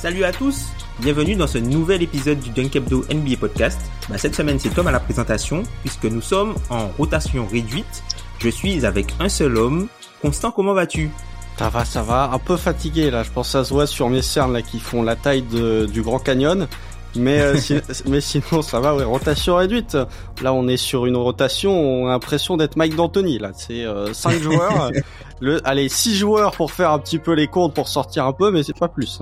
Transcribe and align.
Salut 0.00 0.24
à 0.24 0.32
tous, 0.32 0.66
bienvenue 1.00 1.34
dans 1.34 1.46
ce 1.48 1.58
nouvel 1.58 2.02
épisode 2.02 2.38
du 2.38 2.50
Dunk 2.50 2.76
Hebdo 2.76 3.04
NBA 3.12 3.36
Podcast. 3.40 3.80
Bah, 4.08 4.16
cette 4.16 4.34
semaine 4.34 4.58
c'est 4.58 4.68
Tom 4.70 4.86
à 4.86 4.92
la 4.92 5.00
présentation 5.00 5.62
puisque 5.80 6.04
nous 6.04 6.20
sommes 6.20 6.54
en 6.70 6.88
rotation 6.98 7.46
réduite. 7.46 8.02
Je 8.38 8.48
suis 8.48 8.86
avec 8.86 9.12
un 9.18 9.28
seul 9.28 9.56
homme. 9.56 9.88
Constant, 10.22 10.52
comment 10.52 10.72
vas-tu? 10.74 11.10
Ça 11.58 11.68
va, 11.68 11.84
ça 11.84 12.02
va. 12.02 12.30
Un 12.32 12.38
peu 12.38 12.56
fatigué 12.56 13.10
là. 13.10 13.24
Je 13.24 13.30
pense 13.30 13.48
que 13.48 13.52
ça 13.52 13.64
se 13.64 13.74
voit 13.74 13.86
sur 13.88 14.08
mes 14.08 14.22
cernes 14.22 14.52
là 14.52 14.62
qui 14.62 14.78
font 14.78 15.02
la 15.02 15.16
taille 15.16 15.42
de, 15.42 15.86
du 15.86 16.02
Grand 16.02 16.20
Canyon. 16.20 16.68
Mais 17.16 17.40
euh, 17.40 17.56
si- 17.56 17.80
mais 18.06 18.20
sinon 18.20 18.62
ça 18.62 18.78
va. 18.78 18.94
Ouais, 18.94 19.02
rotation 19.02 19.56
réduite. 19.56 19.98
Là 20.42 20.52
on 20.52 20.68
est 20.68 20.76
sur 20.76 21.06
une 21.06 21.16
rotation. 21.16 21.72
On 21.72 22.06
a 22.06 22.10
l'impression 22.10 22.56
d'être 22.56 22.76
Mike 22.76 22.94
D'Antoni 22.94 23.40
là. 23.40 23.50
C'est 23.52 23.84
euh, 23.84 24.12
cinq 24.14 24.38
joueurs. 24.42 24.92
Le, 25.40 25.60
allez, 25.66 25.88
six 25.88 26.14
joueurs 26.16 26.52
pour 26.52 26.70
faire 26.70 26.92
un 26.92 27.00
petit 27.00 27.18
peu 27.18 27.32
les 27.32 27.48
comptes 27.48 27.74
pour 27.74 27.88
sortir 27.88 28.26
un 28.26 28.32
peu, 28.32 28.52
mais 28.52 28.62
c'est 28.62 28.78
pas 28.78 28.88
plus. 28.88 29.20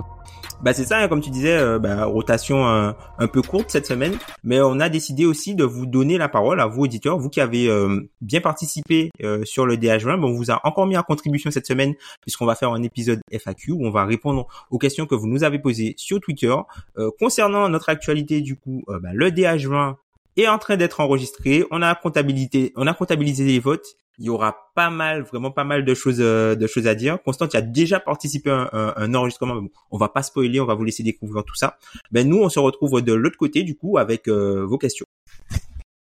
Bah 0.63 0.73
c'est 0.73 0.85
ça, 0.85 0.99
hein, 0.99 1.09
comme 1.09 1.21
tu 1.21 1.31
disais, 1.31 1.57
euh, 1.57 1.79
bah, 1.79 2.07
rotation 2.07 2.67
euh, 2.67 2.93
un 3.19 3.29
peu 3.29 3.43
courte 3.43 3.71
cette 3.71 3.87
semaine, 3.87 4.17
mais 4.43 4.61
on 4.61 4.81
a 4.81 4.89
décidé 4.89 5.27
aussi 5.27 5.55
de 5.55 5.65
vous 5.65 5.87
donner 5.87 6.19
la 6.19 6.29
parole 6.29 6.61
à 6.61 6.67
vous 6.67 6.83
auditeurs, 6.83 7.19
vous 7.19 7.29
qui 7.29 7.41
avez 7.41 7.69
euh, 7.69 8.09
bien 8.21 8.41
participé 8.41 9.11
euh, 9.23 9.45
sur 9.45 9.67
le 9.67 9.77
DH20. 9.77 10.21
Bon, 10.21 10.29
on 10.29 10.33
vous 10.33 10.51
a 10.51 10.61
encore 10.65 10.87
mis 10.87 10.97
en 10.97 11.03
contribution 11.03 11.51
cette 11.51 11.67
semaine 11.67 11.95
puisqu'on 12.23 12.47
va 12.47 12.55
faire 12.55 12.73
un 12.73 12.83
épisode 12.83 13.21
FAQ 13.31 13.73
où 13.73 13.87
on 13.87 13.91
va 13.91 14.05
répondre 14.05 14.47
aux 14.71 14.79
questions 14.79 15.07
que 15.07 15.15
vous 15.15 15.27
nous 15.27 15.45
avez 15.45 15.59
posées 15.59 15.95
sur 15.97 16.21
Twitter 16.21 16.55
Euh, 16.99 17.11
concernant 17.19 17.69
notre 17.69 17.89
actualité. 17.89 18.41
Du 18.41 18.57
coup, 18.57 18.83
euh, 18.89 18.99
bah, 19.01 19.11
le 19.13 19.31
DH20 19.31 19.97
est 20.37 20.49
en 20.49 20.59
train 20.59 20.77
d'être 20.77 21.01
enregistré. 21.01 21.65
On 21.71 21.83
a 21.83 21.95
comptabilisé 21.95 23.45
les 23.45 23.59
votes. 23.59 23.97
Il 24.19 24.25
y 24.25 24.29
aura 24.31 24.57
pas 24.75 24.89
mal, 24.89 25.23
vraiment 25.23 25.51
pas 25.51 25.65
mal 25.65 25.85
de 25.85 25.95
choses, 25.95 26.21
euh, 26.21 26.55
de 26.55 26.67
choses 26.67 26.87
à 26.87 26.95
dire. 26.95 27.23
Constant, 27.23 27.49
tu 27.49 27.57
as 27.57 27.61
déjà 27.61 28.01
participé 28.01 28.51
à 28.51 28.95
un, 28.97 29.15
enregistrement. 29.15 29.57
bon, 29.57 29.69
on 29.91 29.99
va 29.99 30.09
pas 30.09 30.23
spoiler, 30.23 30.59
on 30.59 30.65
va 30.65 30.75
vous 30.75 30.85
laisser 30.85 31.03
découvrir 31.03 31.45
tout 31.45 31.55
ça. 31.55 31.79
Ben 32.13 32.27
nous, 32.27 32.39
on 32.39 32.49
se 32.49 32.59
retrouve 32.59 33.03
de 33.03 33.13
l'autre 33.13 33.37
côté 33.37 33.63
du 33.63 33.77
coup 33.77 33.99
avec 33.99 34.27
euh, 34.29 34.65
vos 34.65 34.79
questions. 34.79 35.05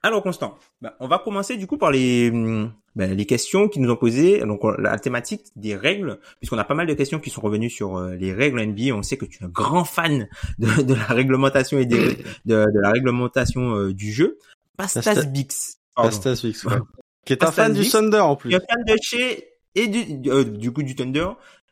Alors 0.05 0.21
Constant, 0.21 0.57
ben, 0.81 0.91
on 0.99 1.07
va 1.07 1.17
commencer 1.17 1.55
du 1.55 1.65
coup 1.65 1.77
par 1.77 1.89
les 1.89 2.29
hum, 2.29 2.73
ben, 2.95 3.15
les 3.15 3.25
questions 3.25 3.69
qui 3.69 3.79
nous 3.79 3.89
ont 3.89 3.95
posées. 3.95 4.39
Donc 4.41 4.63
on- 4.65 4.71
la 4.71 4.99
thématique 4.99 5.45
des 5.55 5.75
règles, 5.75 6.19
puisqu'on 6.39 6.57
a 6.57 6.65
pas 6.65 6.73
mal 6.75 6.87
de 6.87 6.93
questions 6.93 7.19
qui 7.19 7.29
sont 7.29 7.39
revenues 7.41 7.69
sur 7.69 7.97
euh, 7.97 8.13
les 8.15 8.33
règles 8.33 8.59
NBA. 8.61 8.93
On 8.93 9.01
sait 9.01 9.15
que 9.15 9.25
tu 9.25 9.41
es 9.41 9.45
un 9.45 9.49
grand 9.49 9.85
fan 9.85 10.27
de, 10.59 10.81
de 10.81 10.93
la 10.93 11.05
réglementation 11.05 11.79
et 11.79 11.85
des, 11.85 12.17
de, 12.45 12.65
de 12.65 12.79
la 12.81 12.91
réglementation 12.91 13.75
euh, 13.77 13.93
du 13.93 14.11
jeu. 14.11 14.37
Pastas 14.77 15.23
Bix. 15.25 15.77
Pastas 15.95 16.41
Vix, 16.43 16.65
ouais. 16.65 16.73
Qui 17.25 17.31
est 17.33 17.43
un 17.43 17.51
fan 17.51 17.71
du. 17.73 17.87
Thunder 17.89 18.19
en 18.19 18.35
plus. 18.35 18.49
Tu 18.49 18.55
es 18.57 18.59
fan 18.59 18.83
de 18.85 18.95
chez 19.01 19.47
et 19.75 19.87
du 19.87 20.29
euh, 20.29 20.43
du 20.43 20.71
coup 20.73 20.83
du 20.83 20.95
Thunder 20.95 21.27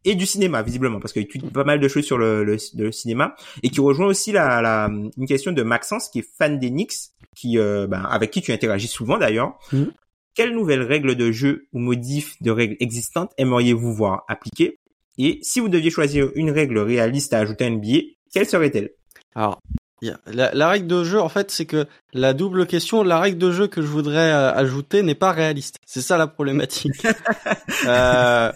et 0.05 0.15
du 0.15 0.25
cinéma 0.25 0.61
visiblement 0.61 0.99
parce 0.99 1.13
qu'il 1.13 1.27
tweet 1.27 1.51
pas 1.51 1.63
mal 1.63 1.79
de 1.79 1.87
choses 1.87 2.05
sur 2.05 2.17
le, 2.17 2.43
le, 2.43 2.57
le 2.75 2.91
cinéma 2.91 3.35
et 3.63 3.69
qui 3.69 3.79
rejoint 3.79 4.07
aussi 4.07 4.31
la, 4.31 4.61
la 4.61 4.89
une 5.17 5.27
question 5.27 5.51
de 5.51 5.63
Maxence 5.63 6.09
qui 6.09 6.19
est 6.19 6.27
fan 6.37 6.59
des 6.59 6.69
Knicks 6.69 7.11
qui 7.35 7.57
euh, 7.57 7.87
ben, 7.87 8.03
avec 8.03 8.31
qui 8.31 8.41
tu 8.41 8.51
interagis 8.51 8.87
souvent 8.87 9.17
d'ailleurs. 9.17 9.57
Mhm. 9.71 9.91
Quelles 10.33 10.53
nouvelles 10.53 10.83
règles 10.83 11.15
de 11.15 11.31
jeu 11.31 11.67
ou 11.73 11.79
modifs 11.79 12.41
de 12.41 12.51
règles 12.51 12.77
existantes 12.79 13.31
aimeriez-vous 13.37 13.93
voir 13.93 14.23
appliquées? 14.27 14.79
Et 15.17 15.39
si 15.41 15.59
vous 15.59 15.69
deviez 15.69 15.89
choisir 15.89 16.31
une 16.35 16.51
règle 16.51 16.79
réaliste 16.79 17.33
à 17.33 17.39
ajouter 17.39 17.65
à 17.65 17.69
NBA, 17.69 17.99
quelle 18.33 18.45
serait-elle? 18.45 18.91
Alors, 19.35 19.59
la, 20.01 20.51
la 20.53 20.69
règle 20.69 20.87
de 20.87 21.03
jeu, 21.03 21.21
en 21.21 21.29
fait, 21.29 21.51
c'est 21.51 21.65
que 21.65 21.85
la 22.13 22.33
double 22.33 22.65
question, 22.65 23.03
la 23.03 23.19
règle 23.19 23.37
de 23.37 23.51
jeu 23.51 23.67
que 23.67 23.81
je 23.81 23.87
voudrais 23.87 24.31
euh, 24.31 24.53
ajouter 24.53 25.03
n'est 25.03 25.15
pas 25.15 25.31
réaliste. 25.31 25.77
C'est 25.85 26.01
ça 26.01 26.17
la 26.17 26.27
problématique. 26.27 27.05
euh, 27.85 28.51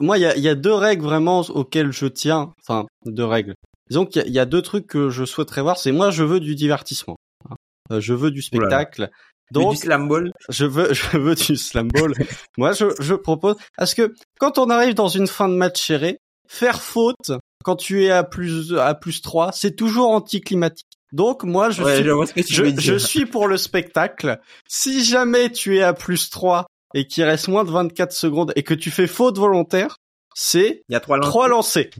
moi, 0.00 0.18
il 0.18 0.22
y 0.22 0.26
a, 0.26 0.36
y 0.36 0.48
a 0.48 0.54
deux 0.54 0.72
règles 0.74 1.04
vraiment 1.04 1.40
auxquelles 1.40 1.92
je 1.92 2.06
tiens. 2.06 2.52
Enfin, 2.62 2.86
deux 3.04 3.24
règles. 3.24 3.54
Disons 3.90 4.06
qu'il 4.06 4.22
y, 4.22 4.24
a- 4.24 4.28
il 4.28 4.32
y 4.34 4.38
a 4.38 4.46
deux 4.46 4.62
trucs 4.62 4.86
que 4.86 5.10
je 5.10 5.24
souhaiterais 5.24 5.62
voir. 5.62 5.78
C'est 5.78 5.92
moi, 5.92 6.10
je 6.10 6.24
veux 6.24 6.40
du 6.40 6.54
divertissement. 6.54 7.16
hein. 7.50 7.54
Euh, 7.92 8.00
Je 8.00 8.14
veux 8.14 8.30
du 8.30 8.42
spectacle. 8.42 9.10
Donc, 9.52 9.62
Donc, 9.62 9.72
du 9.74 9.78
slam 9.78 10.08
ball? 10.08 10.32
je 10.48 10.64
veux, 10.66 10.92
je 10.92 11.16
veux 11.18 11.34
du 11.36 11.56
slam 11.56 11.88
ball. 11.88 12.12
Moi, 12.58 12.72
je, 12.72 12.86
je 12.98 13.14
propose, 13.14 13.54
parce 13.76 13.94
que 13.94 14.12
quand 14.40 14.58
on 14.58 14.70
arrive 14.70 14.94
dans 14.94 15.08
une 15.08 15.28
fin 15.28 15.48
de 15.48 15.54
match 15.54 15.80
serrée, 15.86 16.18
faire 16.48 16.80
faute 16.82 17.30
quand 17.64 17.76
tu 17.76 18.04
es 18.04 18.10
à 18.10 18.24
plus, 18.24 18.74
à 18.76 18.94
plus 18.94 19.22
3, 19.22 19.52
c'est 19.52 19.76
toujours 19.76 20.10
anticlimatique. 20.10 20.86
Donc, 21.12 21.44
moi, 21.44 21.70
je 21.70 21.82
Ouais, 21.84 21.96
suis, 21.96 22.44
je 22.48 22.80
je 22.80 22.96
suis 22.98 23.26
pour 23.26 23.46
le 23.46 23.56
spectacle. 23.56 24.40
Si 24.68 25.04
jamais 25.04 25.50
tu 25.52 25.76
es 25.78 25.82
à 25.82 25.92
plus 25.94 26.28
3 26.30 26.66
et 26.94 27.06
qu'il 27.06 27.24
reste 27.24 27.48
moins 27.48 27.64
de 27.64 27.70
24 27.70 28.12
secondes 28.12 28.52
et 28.56 28.62
que 28.62 28.74
tu 28.74 28.90
fais 28.90 29.06
faute 29.06 29.38
volontaire, 29.38 29.96
c'est 30.38 30.82
Il 30.90 30.92
y 30.92 30.96
a 30.96 31.00
trois 31.00 31.16
lancers. 31.16 31.30
trois 31.30 31.48
lancés. 31.48 31.90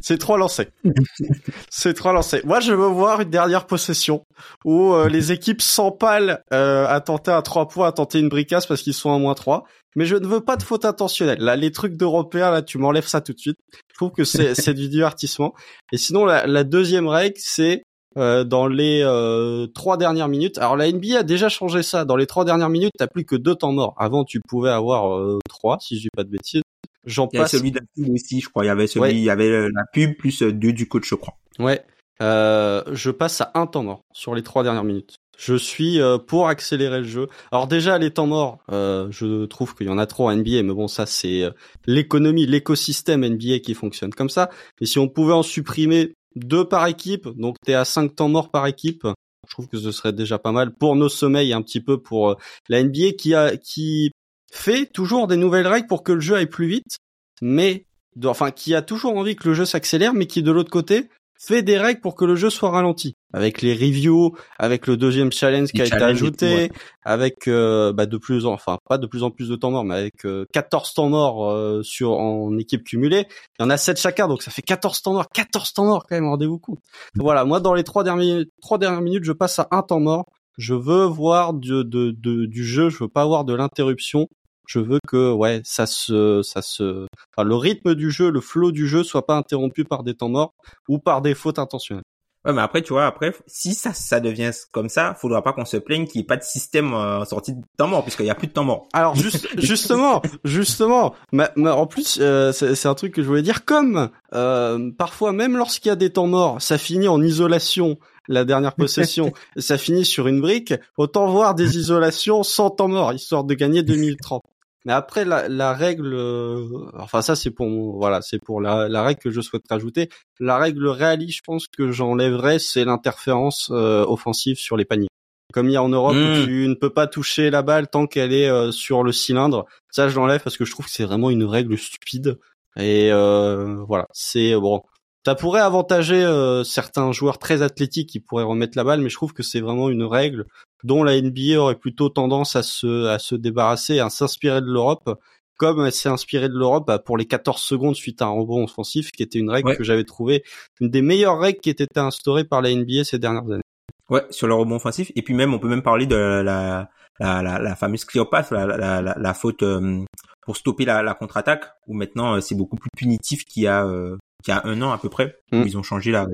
C'est 0.00 0.18
trois 0.18 0.36
lancés. 0.36 0.68
c'est 1.70 1.94
trois 1.94 2.12
lancés. 2.12 2.40
Moi, 2.44 2.58
je 2.58 2.72
veux 2.72 2.86
voir 2.88 3.20
une 3.20 3.30
dernière 3.30 3.66
possession 3.66 4.24
où 4.64 4.92
euh, 4.94 5.08
les 5.08 5.30
équipes 5.30 5.62
s'empalent 5.62 6.42
euh, 6.52 6.86
à 6.88 7.00
tenter 7.00 7.30
un 7.30 7.42
3 7.42 7.68
points, 7.68 7.86
à 7.86 7.92
tenter 7.92 8.18
une 8.18 8.28
bricasse 8.28 8.66
parce 8.66 8.82
qu'ils 8.82 8.94
sont 8.94 9.14
à 9.14 9.18
moins 9.18 9.34
3. 9.34 9.62
Mais 9.94 10.06
je 10.06 10.16
ne 10.16 10.26
veux 10.26 10.40
pas 10.40 10.56
de 10.56 10.64
faute 10.64 10.84
intentionnelle. 10.84 11.38
Là, 11.38 11.54
les 11.54 11.70
trucs 11.70 11.96
d'Européens, 11.96 12.50
là, 12.50 12.62
tu 12.62 12.78
m'enlèves 12.78 13.06
ça 13.06 13.20
tout 13.20 13.32
de 13.32 13.38
suite. 13.38 13.58
Je 13.92 13.94
trouve 13.94 14.10
que 14.10 14.24
c'est 14.24 14.54
c'est 14.60 14.74
du 14.74 14.88
divertissement. 14.88 15.54
Et 15.92 15.96
sinon, 15.96 16.24
la, 16.24 16.48
la 16.48 16.64
deuxième 16.64 17.06
règle, 17.06 17.36
c'est 17.38 17.84
euh, 18.16 18.44
dans 18.44 18.66
les 18.66 19.00
euh, 19.02 19.66
trois 19.68 19.96
dernières 19.96 20.28
minutes. 20.28 20.58
Alors 20.58 20.76
la 20.76 20.90
NBA 20.90 21.18
a 21.18 21.22
déjà 21.22 21.48
changé 21.48 21.82
ça. 21.82 22.04
Dans 22.04 22.16
les 22.16 22.26
trois 22.26 22.44
dernières 22.44 22.68
minutes, 22.68 22.92
t'as 22.98 23.06
plus 23.06 23.24
que 23.24 23.36
deux 23.36 23.54
temps 23.54 23.72
morts. 23.72 23.94
Avant, 23.98 24.24
tu 24.24 24.40
pouvais 24.40 24.70
avoir 24.70 25.14
euh, 25.16 25.38
trois, 25.48 25.78
si 25.80 25.96
je 25.96 26.02
dis 26.02 26.08
pas 26.16 26.24
de 26.24 26.30
bêtises. 26.30 26.62
J'en 27.06 27.28
Il 27.32 27.36
y 27.36 27.38
avait 27.38 27.44
passe. 27.44 27.52
celui 27.52 27.70
de 27.70 27.78
la 27.80 27.84
pub 27.94 28.14
aussi, 28.14 28.40
je 28.40 28.48
crois. 28.48 28.64
Il 28.64 28.68
y 28.68 28.70
avait 28.70 28.86
celui, 28.86 29.00
Ouais. 29.02 29.12
il 29.14 29.20
y 29.22 29.30
avait 29.30 29.48
euh, 29.50 29.70
la 29.74 29.84
pub 29.92 30.16
plus 30.16 30.42
euh, 30.42 30.52
deux 30.52 30.72
du 30.72 30.88
coach, 30.88 31.06
je 31.08 31.14
crois. 31.14 31.34
Ouais. 31.58 31.82
Euh, 32.22 32.82
je 32.92 33.10
passe 33.10 33.40
à 33.40 33.50
un 33.54 33.66
temps 33.66 33.82
mort 33.82 34.00
sur 34.12 34.34
les 34.34 34.42
trois 34.42 34.62
dernières 34.62 34.84
minutes. 34.84 35.16
Je 35.36 35.56
suis 35.56 36.00
euh, 36.00 36.16
pour 36.16 36.46
accélérer 36.46 36.98
le 37.00 37.04
jeu. 37.06 37.26
Alors 37.50 37.66
déjà 37.66 37.98
les 37.98 38.12
temps 38.12 38.28
morts, 38.28 38.58
euh, 38.70 39.08
je 39.10 39.46
trouve 39.46 39.74
qu'il 39.74 39.88
y 39.88 39.90
en 39.90 39.98
a 39.98 40.06
trop 40.06 40.28
en 40.28 40.36
NBA, 40.36 40.62
mais 40.62 40.72
bon 40.72 40.86
ça 40.86 41.06
c'est 41.06 41.42
l'économie, 41.86 42.46
l'écosystème 42.46 43.24
NBA 43.26 43.58
qui 43.58 43.74
fonctionne 43.74 44.14
comme 44.14 44.30
ça. 44.30 44.48
Mais 44.80 44.86
si 44.86 44.98
on 45.00 45.08
pouvait 45.08 45.32
en 45.32 45.42
supprimer 45.42 46.14
deux 46.36 46.64
par 46.64 46.86
équipe, 46.86 47.28
donc 47.28 47.56
t'es 47.64 47.74
à 47.74 47.84
cinq 47.84 48.16
temps 48.16 48.28
morts 48.28 48.50
par 48.50 48.66
équipe, 48.66 49.06
je 49.46 49.52
trouve 49.52 49.68
que 49.68 49.78
ce 49.78 49.92
serait 49.92 50.12
déjà 50.12 50.38
pas 50.38 50.52
mal 50.52 50.74
pour 50.74 50.96
nos 50.96 51.08
sommeils 51.08 51.52
un 51.52 51.62
petit 51.62 51.80
peu 51.80 52.00
pour 52.00 52.30
euh, 52.30 52.34
la 52.68 52.82
NBA 52.82 53.12
qui 53.18 53.34
a 53.34 53.56
qui 53.56 54.10
fait 54.50 54.86
toujours 54.86 55.26
des 55.26 55.36
nouvelles 55.36 55.66
règles 55.66 55.86
pour 55.86 56.02
que 56.02 56.12
le 56.12 56.20
jeu 56.20 56.36
aille 56.36 56.46
plus 56.46 56.66
vite, 56.66 56.98
mais 57.42 57.86
enfin 58.24 58.50
qui 58.50 58.74
a 58.74 58.82
toujours 58.82 59.16
envie 59.16 59.36
que 59.36 59.48
le 59.48 59.54
jeu 59.54 59.64
s'accélère, 59.64 60.14
mais 60.14 60.26
qui 60.26 60.42
de 60.42 60.52
l'autre 60.52 60.70
côté 60.70 61.08
fait 61.46 61.62
des 61.62 61.78
règles 61.78 62.00
pour 62.00 62.14
que 62.14 62.24
le 62.24 62.36
jeu 62.36 62.50
soit 62.50 62.70
ralenti. 62.70 63.16
Avec 63.32 63.62
les 63.62 63.74
reviews, 63.74 64.36
avec 64.58 64.86
le 64.86 64.96
deuxième 64.96 65.32
challenge 65.32 65.72
qui 65.72 65.82
a 65.82 65.86
été 65.86 65.96
ajouté, 65.96 66.46
ouais. 66.54 66.70
avec 67.04 67.48
euh, 67.48 67.92
bah, 67.92 68.06
de 68.06 68.16
plus 68.16 68.46
en, 68.46 68.52
enfin 68.52 68.78
pas 68.88 68.98
de 68.98 69.06
plus 69.06 69.22
en 69.22 69.30
plus 69.30 69.48
de 69.48 69.56
temps 69.56 69.70
morts, 69.70 69.84
mais 69.84 69.94
avec 69.96 70.24
euh, 70.24 70.46
14 70.52 70.94
temps 70.94 71.08
morts 71.08 71.50
euh, 71.50 71.82
sur 71.82 72.12
en 72.12 72.56
équipe 72.58 72.84
cumulée. 72.84 73.26
Il 73.58 73.62
y 73.62 73.66
en 73.66 73.70
a 73.70 73.76
7 73.76 73.98
chacun, 74.00 74.28
donc 74.28 74.42
ça 74.42 74.50
fait 74.50 74.62
14 74.62 75.02
temps 75.02 75.12
morts. 75.14 75.28
14 75.32 75.72
temps 75.72 75.84
morts 75.86 76.04
quand 76.08 76.14
même, 76.14 76.26
rendez-vous 76.28 76.58
compte. 76.58 76.78
Voilà, 77.16 77.44
moi 77.44 77.60
dans 77.60 77.74
les 77.74 77.84
trois 77.84 78.04
dernières 78.04 78.44
trois 78.62 78.78
dernières 78.78 79.02
minutes, 79.02 79.24
je 79.24 79.32
passe 79.32 79.58
à 79.58 79.68
un 79.70 79.82
temps 79.82 80.00
mort. 80.00 80.26
Je 80.56 80.74
veux 80.74 81.04
voir 81.04 81.52
du, 81.54 81.70
de, 81.70 81.84
de- 82.16 82.46
du 82.46 82.64
jeu, 82.64 82.88
je 82.88 82.98
veux 82.98 83.08
pas 83.08 83.22
avoir 83.22 83.44
de 83.44 83.54
l'interruption. 83.54 84.28
Je 84.66 84.78
veux 84.78 84.98
que 85.06 85.32
ouais, 85.32 85.60
ça 85.64 85.86
se 85.86 86.42
ça 86.42 86.62
se 86.62 87.06
enfin, 87.36 87.46
le 87.46 87.54
rythme 87.54 87.94
du 87.94 88.10
jeu, 88.10 88.30
le 88.30 88.40
flow 88.40 88.72
du 88.72 88.86
jeu 88.86 89.04
soit 89.04 89.26
pas 89.26 89.36
interrompu 89.36 89.84
par 89.84 90.02
des 90.02 90.14
temps 90.14 90.28
morts 90.28 90.54
ou 90.88 90.98
par 90.98 91.22
des 91.22 91.34
fautes 91.34 91.58
intentionnelles. 91.58 92.04
Ouais, 92.44 92.52
mais 92.52 92.60
après, 92.60 92.82
tu 92.82 92.92
vois, 92.92 93.06
après, 93.06 93.32
si 93.46 93.74
ça, 93.74 93.94
ça 93.94 94.20
devient 94.20 94.50
comme 94.70 94.90
ça, 94.90 95.14
faudra 95.14 95.42
pas 95.42 95.54
qu'on 95.54 95.64
se 95.64 95.78
plaigne 95.78 96.06
qu'il 96.06 96.18
n'y 96.18 96.24
ait 96.24 96.26
pas 96.26 96.36
de 96.36 96.42
système 96.42 96.92
euh, 96.92 97.24
sorti 97.24 97.54
de 97.54 97.62
temps 97.78 97.88
mort, 97.88 98.02
puisqu'il 98.02 98.24
n'y 98.24 98.30
a 98.30 98.34
plus 98.34 98.48
de 98.48 98.52
temps 98.52 98.64
mort. 98.64 98.86
Alors, 98.92 99.14
juste, 99.14 99.48
justement, 99.58 100.20
justement, 100.44 101.14
mais, 101.32 101.48
en 101.56 101.86
plus, 101.86 102.18
euh, 102.20 102.52
c'est 102.52 102.86
un 102.86 102.94
truc 102.94 103.14
que 103.14 103.22
je 103.22 103.26
voulais 103.26 103.40
dire, 103.40 103.64
comme 103.64 104.10
euh, 104.34 104.90
parfois, 104.98 105.32
même 105.32 105.56
lorsqu'il 105.56 105.88
y 105.88 105.92
a 105.92 105.96
des 105.96 106.10
temps 106.10 106.26
morts, 106.26 106.60
ça 106.60 106.76
finit 106.76 107.08
en 107.08 107.22
isolation, 107.22 107.98
la 108.28 108.44
dernière 108.44 108.74
possession, 108.74 109.32
ça 109.56 109.78
finit 109.78 110.04
sur 110.04 110.28
une 110.28 110.42
brique, 110.42 110.74
autant 110.98 111.26
voir 111.28 111.54
des 111.54 111.78
isolations 111.78 112.42
sans 112.42 112.68
temps 112.68 112.88
mort, 112.88 113.14
histoire 113.14 113.44
de 113.44 113.54
gagner 113.54 113.82
2030. 113.82 114.42
Mais 114.84 114.92
après 114.92 115.24
la, 115.24 115.48
la 115.48 115.72
règle, 115.72 116.12
euh, 116.14 116.66
enfin 116.94 117.22
ça 117.22 117.36
c'est 117.36 117.50
pour 117.50 117.66
voilà 117.96 118.20
c'est 118.20 118.38
pour 118.38 118.60
la, 118.60 118.88
la, 118.88 119.02
règle 119.02 119.20
que 119.20 119.30
je 119.30 119.40
souhaite 119.40 119.62
rajouter. 119.68 120.10
La 120.38 120.58
règle 120.58 120.86
réaliste, 120.88 121.38
je 121.38 121.42
pense 121.42 121.66
que 121.68 121.90
j'enlèverais, 121.90 122.58
c'est 122.58 122.84
l'interférence 122.84 123.70
euh, 123.72 124.04
offensive 124.06 124.58
sur 124.58 124.76
les 124.76 124.84
paniers. 124.84 125.08
Comme 125.54 125.68
il 125.68 125.72
y 125.72 125.76
a 125.76 125.82
en 125.82 125.88
Europe, 125.88 126.14
où 126.14 126.18
hmm. 126.18 126.44
tu 126.44 126.68
ne 126.68 126.74
peux 126.74 126.90
pas 126.90 127.06
toucher 127.06 127.48
la 127.48 127.62
balle 127.62 127.88
tant 127.88 128.06
qu'elle 128.06 128.32
est 128.32 128.48
euh, 128.48 128.72
sur 128.72 129.02
le 129.02 129.12
cylindre. 129.12 129.64
Ça 129.90 130.08
je 130.08 130.16
l'enlève 130.16 130.42
parce 130.42 130.58
que 130.58 130.64
je 130.64 130.72
trouve 130.72 130.86
que 130.86 130.92
c'est 130.92 131.04
vraiment 131.04 131.30
une 131.30 131.44
règle 131.44 131.78
stupide. 131.78 132.38
Et 132.76 133.10
voilà, 133.10 134.08
c'est 134.12 134.54
bon. 134.56 134.82
Ça 135.26 135.34
pourrait 135.34 135.60
avantager 135.60 136.22
certains 136.64 137.12
joueurs 137.12 137.38
très 137.38 137.62
athlétiques 137.62 138.10
qui 138.10 138.20
pourraient 138.20 138.44
remettre 138.44 138.76
la 138.76 138.84
balle, 138.84 139.00
mais 139.00 139.08
je 139.08 139.14
trouve 139.14 139.32
que 139.32 139.42
c'est 139.42 139.60
vraiment 139.60 139.88
une 139.88 140.04
règle 140.04 140.46
dont 140.82 141.02
la 141.02 141.20
NBA 141.20 141.58
aurait 141.58 141.78
plutôt 141.78 142.10
tendance 142.10 142.56
à 142.56 142.62
se, 142.62 143.06
à 143.06 143.18
se 143.18 143.34
débarrasser, 143.34 144.00
à 144.00 144.10
s'inspirer 144.10 144.60
de 144.60 144.66
l'Europe, 144.66 145.18
comme 145.56 145.84
elle 145.84 145.92
s'est 145.92 146.08
inspirée 146.08 146.48
de 146.48 146.54
l'Europe 146.58 146.86
bah, 146.86 146.98
pour 146.98 147.16
les 147.16 147.24
14 147.24 147.60
secondes 147.60 147.94
suite 147.94 148.20
à 148.22 148.26
un 148.26 148.30
rebond 148.30 148.64
offensif, 148.64 149.10
qui 149.12 149.22
était 149.22 149.38
une 149.38 149.50
règle 149.50 149.76
que 149.76 149.84
j'avais 149.84 150.04
trouvé 150.04 150.44
une 150.80 150.90
des 150.90 151.02
meilleures 151.02 151.38
règles 151.38 151.60
qui 151.60 151.70
était 151.70 151.98
instaurée 151.98 152.44
par 152.44 152.60
la 152.60 152.74
NBA 152.74 153.04
ces 153.04 153.18
dernières 153.18 153.50
années. 153.50 153.62
Ouais, 154.10 154.22
sur 154.30 154.46
le 154.46 154.54
rebond 154.54 154.76
offensif. 154.76 155.10
Et 155.16 155.22
puis 155.22 155.32
même, 155.32 155.54
on 155.54 155.58
peut 155.58 155.68
même 155.68 155.82
parler 155.82 156.06
de 156.06 156.14
la, 156.14 156.42
la, 156.42 156.90
la, 157.20 157.42
la 157.42 157.76
fameuse 157.76 158.04
Cléopâtre, 158.04 158.52
la, 158.52 158.66
la, 158.66 159.02
la, 159.02 159.34
faute 159.34 159.62
euh, 159.62 160.04
pour 160.42 160.56
stopper 160.56 160.84
la, 160.84 161.14
contre-attaque, 161.14 161.64
où 161.86 161.94
maintenant 161.94 162.34
euh, 162.34 162.40
c'est 162.40 162.54
beaucoup 162.54 162.76
plus 162.76 162.90
punitif 162.96 163.44
qu'il 163.44 163.64
y 163.64 163.66
a 163.66 163.86
euh, 163.86 164.16
qu'il 164.42 164.52
y 164.52 164.56
a 164.56 164.62
un 164.64 164.82
an 164.82 164.90
à 164.92 164.98
peu 164.98 165.08
près, 165.08 165.36
où 165.52 165.56
mm. 165.56 165.66
ils 165.66 165.78
ont 165.78 165.82
changé 165.82 166.10
la, 166.10 166.26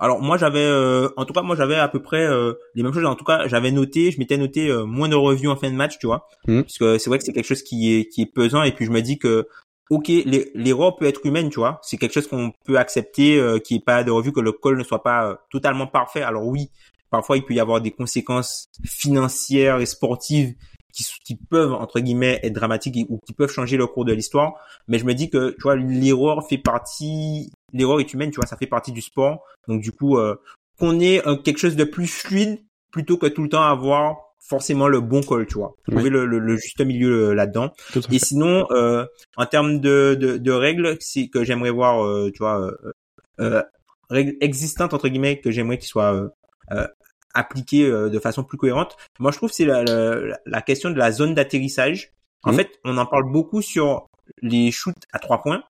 alors 0.00 0.22
moi 0.22 0.38
j'avais, 0.38 0.64
euh, 0.64 1.10
en 1.18 1.26
tout 1.26 1.34
cas 1.34 1.42
moi 1.42 1.54
j'avais 1.54 1.76
à 1.76 1.86
peu 1.86 2.00
près 2.00 2.26
euh, 2.26 2.54
les 2.74 2.82
mêmes 2.82 2.92
choses. 2.94 3.04
En 3.04 3.14
tout 3.16 3.24
cas 3.24 3.46
j'avais 3.48 3.70
noté, 3.70 4.10
je 4.10 4.18
m'étais 4.18 4.38
noté 4.38 4.68
euh, 4.68 4.84
moins 4.84 5.10
de 5.10 5.14
reviews 5.14 5.50
en 5.50 5.56
fin 5.56 5.70
de 5.70 5.76
match, 5.76 5.98
tu 5.98 6.06
vois, 6.06 6.26
mmh. 6.48 6.62
parce 6.62 6.78
que 6.78 6.96
c'est 6.96 7.10
vrai 7.10 7.18
que 7.18 7.24
c'est 7.24 7.34
quelque 7.34 7.46
chose 7.46 7.62
qui 7.62 7.94
est 7.94 8.06
qui 8.06 8.22
est 8.22 8.32
pesant. 8.34 8.62
Et 8.62 8.72
puis 8.72 8.86
je 8.86 8.90
me 8.90 9.02
dis 9.02 9.18
que 9.18 9.46
ok, 9.90 10.08
l'erreur 10.54 10.96
peut 10.96 11.04
être 11.04 11.26
humaine, 11.26 11.50
tu 11.50 11.58
vois, 11.58 11.80
c'est 11.82 11.98
quelque 11.98 12.14
chose 12.14 12.28
qu'on 12.28 12.52
peut 12.64 12.78
accepter, 12.78 13.38
euh, 13.38 13.58
qui 13.58 13.74
est 13.74 13.84
pas 13.84 14.02
de 14.02 14.10
revue 14.10 14.32
que 14.32 14.40
le 14.40 14.52
call 14.52 14.78
ne 14.78 14.84
soit 14.84 15.02
pas 15.02 15.38
totalement 15.50 15.86
parfait. 15.86 16.22
Alors 16.22 16.46
oui, 16.46 16.70
parfois 17.10 17.36
il 17.36 17.44
peut 17.44 17.54
y 17.54 17.60
avoir 17.60 17.80
des 17.80 17.90
conséquences 17.90 18.68
financières 18.84 19.80
et 19.80 19.86
sportives 19.86 20.54
qui, 20.92 21.06
qui 21.24 21.36
peuvent 21.36 21.72
entre 21.72 22.00
guillemets 22.00 22.40
être 22.42 22.52
dramatiques 22.52 23.06
ou 23.08 23.20
qui 23.26 23.32
peuvent 23.32 23.50
changer 23.50 23.76
le 23.76 23.86
cours 23.86 24.04
de 24.04 24.12
l'histoire. 24.12 24.54
Mais 24.88 24.98
je 24.98 25.04
me 25.04 25.14
dis 25.14 25.30
que 25.30 25.50
tu 25.50 25.62
vois 25.62 25.76
l'erreur 25.76 26.46
fait 26.48 26.58
partie, 26.58 27.52
l'erreur 27.72 28.00
est 28.00 28.12
humaine, 28.12 28.30
tu 28.30 28.36
vois, 28.36 28.46
ça 28.46 28.56
fait 28.56 28.66
partie 28.66 28.92
du 28.92 29.02
sport. 29.02 29.44
Donc 29.68 29.82
du 29.82 29.92
coup, 29.92 30.18
euh, 30.18 30.36
qu'on 30.78 30.98
ait 31.00 31.22
quelque 31.44 31.58
chose 31.58 31.76
de 31.76 31.84
plus 31.84 32.06
fluide 32.06 32.60
plutôt 32.90 33.18
que 33.18 33.26
tout 33.26 33.42
le 33.42 33.48
temps 33.48 33.62
avoir 33.62 34.30
forcément 34.40 34.88
le 34.88 35.00
bon 35.00 35.22
call, 35.22 35.46
tu 35.46 35.54
vois. 35.54 35.76
Trouver 35.88 36.10
le, 36.10 36.26
le, 36.26 36.56
juste 36.56 36.80
milieu 36.80 37.28
euh, 37.28 37.34
là-dedans. 37.34 37.72
Et 38.10 38.18
sinon, 38.18 38.66
euh, 38.72 39.06
en 39.36 39.46
termes 39.46 39.78
de, 39.78 40.16
de, 40.18 40.38
de 40.38 40.50
règles, 40.50 40.96
c'est 40.98 41.28
que 41.28 41.44
j'aimerais 41.44 41.70
voir, 41.70 42.04
euh, 42.04 42.30
tu 42.32 42.38
vois, 42.38 42.72
euh, 43.38 43.62
règles 44.08 44.36
existantes 44.40 44.92
entre 44.92 45.08
guillemets 45.08 45.40
que 45.40 45.52
j'aimerais 45.52 45.78
qu'ils 45.78 45.88
soient 45.88 46.30
appliqué 47.34 47.84
euh, 47.84 48.08
de 48.08 48.18
façon 48.18 48.44
plus 48.44 48.58
cohérente. 48.58 48.96
Moi, 49.18 49.30
je 49.30 49.36
trouve 49.36 49.52
c'est 49.52 49.64
la, 49.64 49.84
la, 49.84 50.62
question 50.62 50.90
de 50.90 50.96
la 50.96 51.12
zone 51.12 51.34
d'atterrissage. 51.34 52.12
En 52.42 52.52
mmh. 52.52 52.56
fait, 52.56 52.80
on 52.84 52.96
en 52.98 53.06
parle 53.06 53.30
beaucoup 53.30 53.62
sur 53.62 54.06
les 54.42 54.70
shoots 54.70 55.02
à 55.12 55.18
trois 55.18 55.42
points, 55.42 55.62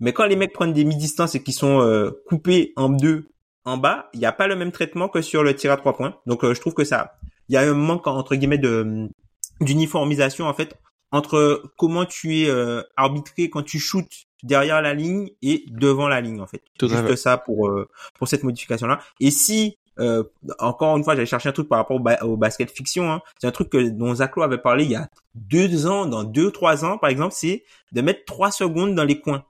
mais 0.00 0.12
quand 0.12 0.24
les 0.24 0.36
mecs 0.36 0.52
prennent 0.52 0.72
des 0.72 0.84
mi-distances 0.84 1.34
et 1.34 1.42
qui 1.42 1.52
sont 1.52 1.80
euh, 1.80 2.10
coupés 2.28 2.72
en 2.76 2.88
deux 2.88 3.26
en 3.64 3.76
bas, 3.76 4.08
il 4.12 4.20
n'y 4.20 4.26
a 4.26 4.32
pas 4.32 4.46
le 4.46 4.56
même 4.56 4.72
traitement 4.72 5.08
que 5.08 5.20
sur 5.20 5.42
le 5.42 5.54
tir 5.54 5.72
à 5.72 5.76
trois 5.76 5.94
points. 5.94 6.16
Donc, 6.26 6.44
euh, 6.44 6.54
je 6.54 6.60
trouve 6.60 6.74
que 6.74 6.84
ça, 6.84 7.18
il 7.48 7.54
y 7.54 7.58
a 7.58 7.62
un 7.62 7.74
manque 7.74 8.06
entre 8.06 8.34
guillemets 8.36 8.58
de 8.58 9.08
d'uniformisation 9.60 10.46
en 10.46 10.54
fait 10.54 10.76
entre 11.12 11.62
comment 11.78 12.04
tu 12.04 12.40
es 12.40 12.50
arbitré 12.96 13.48
quand 13.48 13.62
tu 13.62 13.78
shootes 13.78 14.24
derrière 14.42 14.82
la 14.82 14.94
ligne 14.94 15.30
et 15.42 15.64
devant 15.68 16.08
la 16.08 16.20
ligne 16.20 16.40
en 16.40 16.46
fait. 16.46 16.62
Tout 16.76 16.88
Juste 16.88 17.14
ça 17.14 17.38
pour 17.38 17.70
pour 18.18 18.26
cette 18.26 18.42
modification 18.42 18.88
là. 18.88 18.98
Et 19.20 19.30
si 19.30 19.78
euh, 19.98 20.24
encore 20.58 20.96
une 20.96 21.04
fois, 21.04 21.14
j'allais 21.14 21.26
chercher 21.26 21.48
un 21.48 21.52
truc 21.52 21.68
par 21.68 21.78
rapport 21.78 22.00
au, 22.22 22.36
basket 22.36 22.70
fiction. 22.70 23.12
Hein. 23.12 23.22
C'est 23.40 23.46
un 23.46 23.52
truc 23.52 23.70
que 23.70 23.88
dont 23.88 24.14
Zaclo 24.14 24.42
avait 24.42 24.58
parlé 24.58 24.84
il 24.84 24.90
y 24.90 24.96
a 24.96 25.08
deux 25.34 25.86
ans, 25.86 26.06
dans 26.06 26.24
deux 26.24 26.50
trois 26.50 26.84
ans 26.84 26.98
par 26.98 27.10
exemple, 27.10 27.34
c'est 27.36 27.64
de 27.92 28.00
mettre 28.00 28.24
trois 28.24 28.50
secondes 28.50 28.94
dans 28.94 29.04
les 29.04 29.20
coins. 29.20 29.44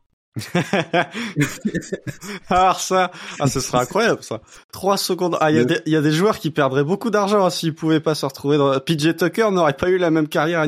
Alors 2.48 2.80
ça, 2.80 3.12
ah, 3.38 3.46
ce 3.46 3.60
sera 3.60 3.82
incroyable 3.82 4.22
ça. 4.22 4.40
Trois 4.72 4.96
secondes. 4.96 5.36
Ah, 5.40 5.52
il 5.52 5.58
y, 5.58 5.60
a 5.60 5.64
des, 5.64 5.80
y 5.86 5.94
a 5.94 6.00
des 6.00 6.10
joueurs 6.10 6.40
qui 6.40 6.50
perdraient 6.50 6.82
beaucoup 6.82 7.10
d'argent 7.10 7.44
hein, 7.44 7.50
s'ils 7.50 7.74
pouvaient 7.74 8.00
pas 8.00 8.16
se 8.16 8.26
retrouver 8.26 8.58
dans. 8.58 8.78
PJ 8.80 9.14
Tucker 9.16 9.50
n'aurait 9.52 9.74
pas 9.74 9.88
eu 9.90 9.96
la 9.96 10.10
même 10.10 10.26
carrière 10.26 10.60
à. 10.60 10.66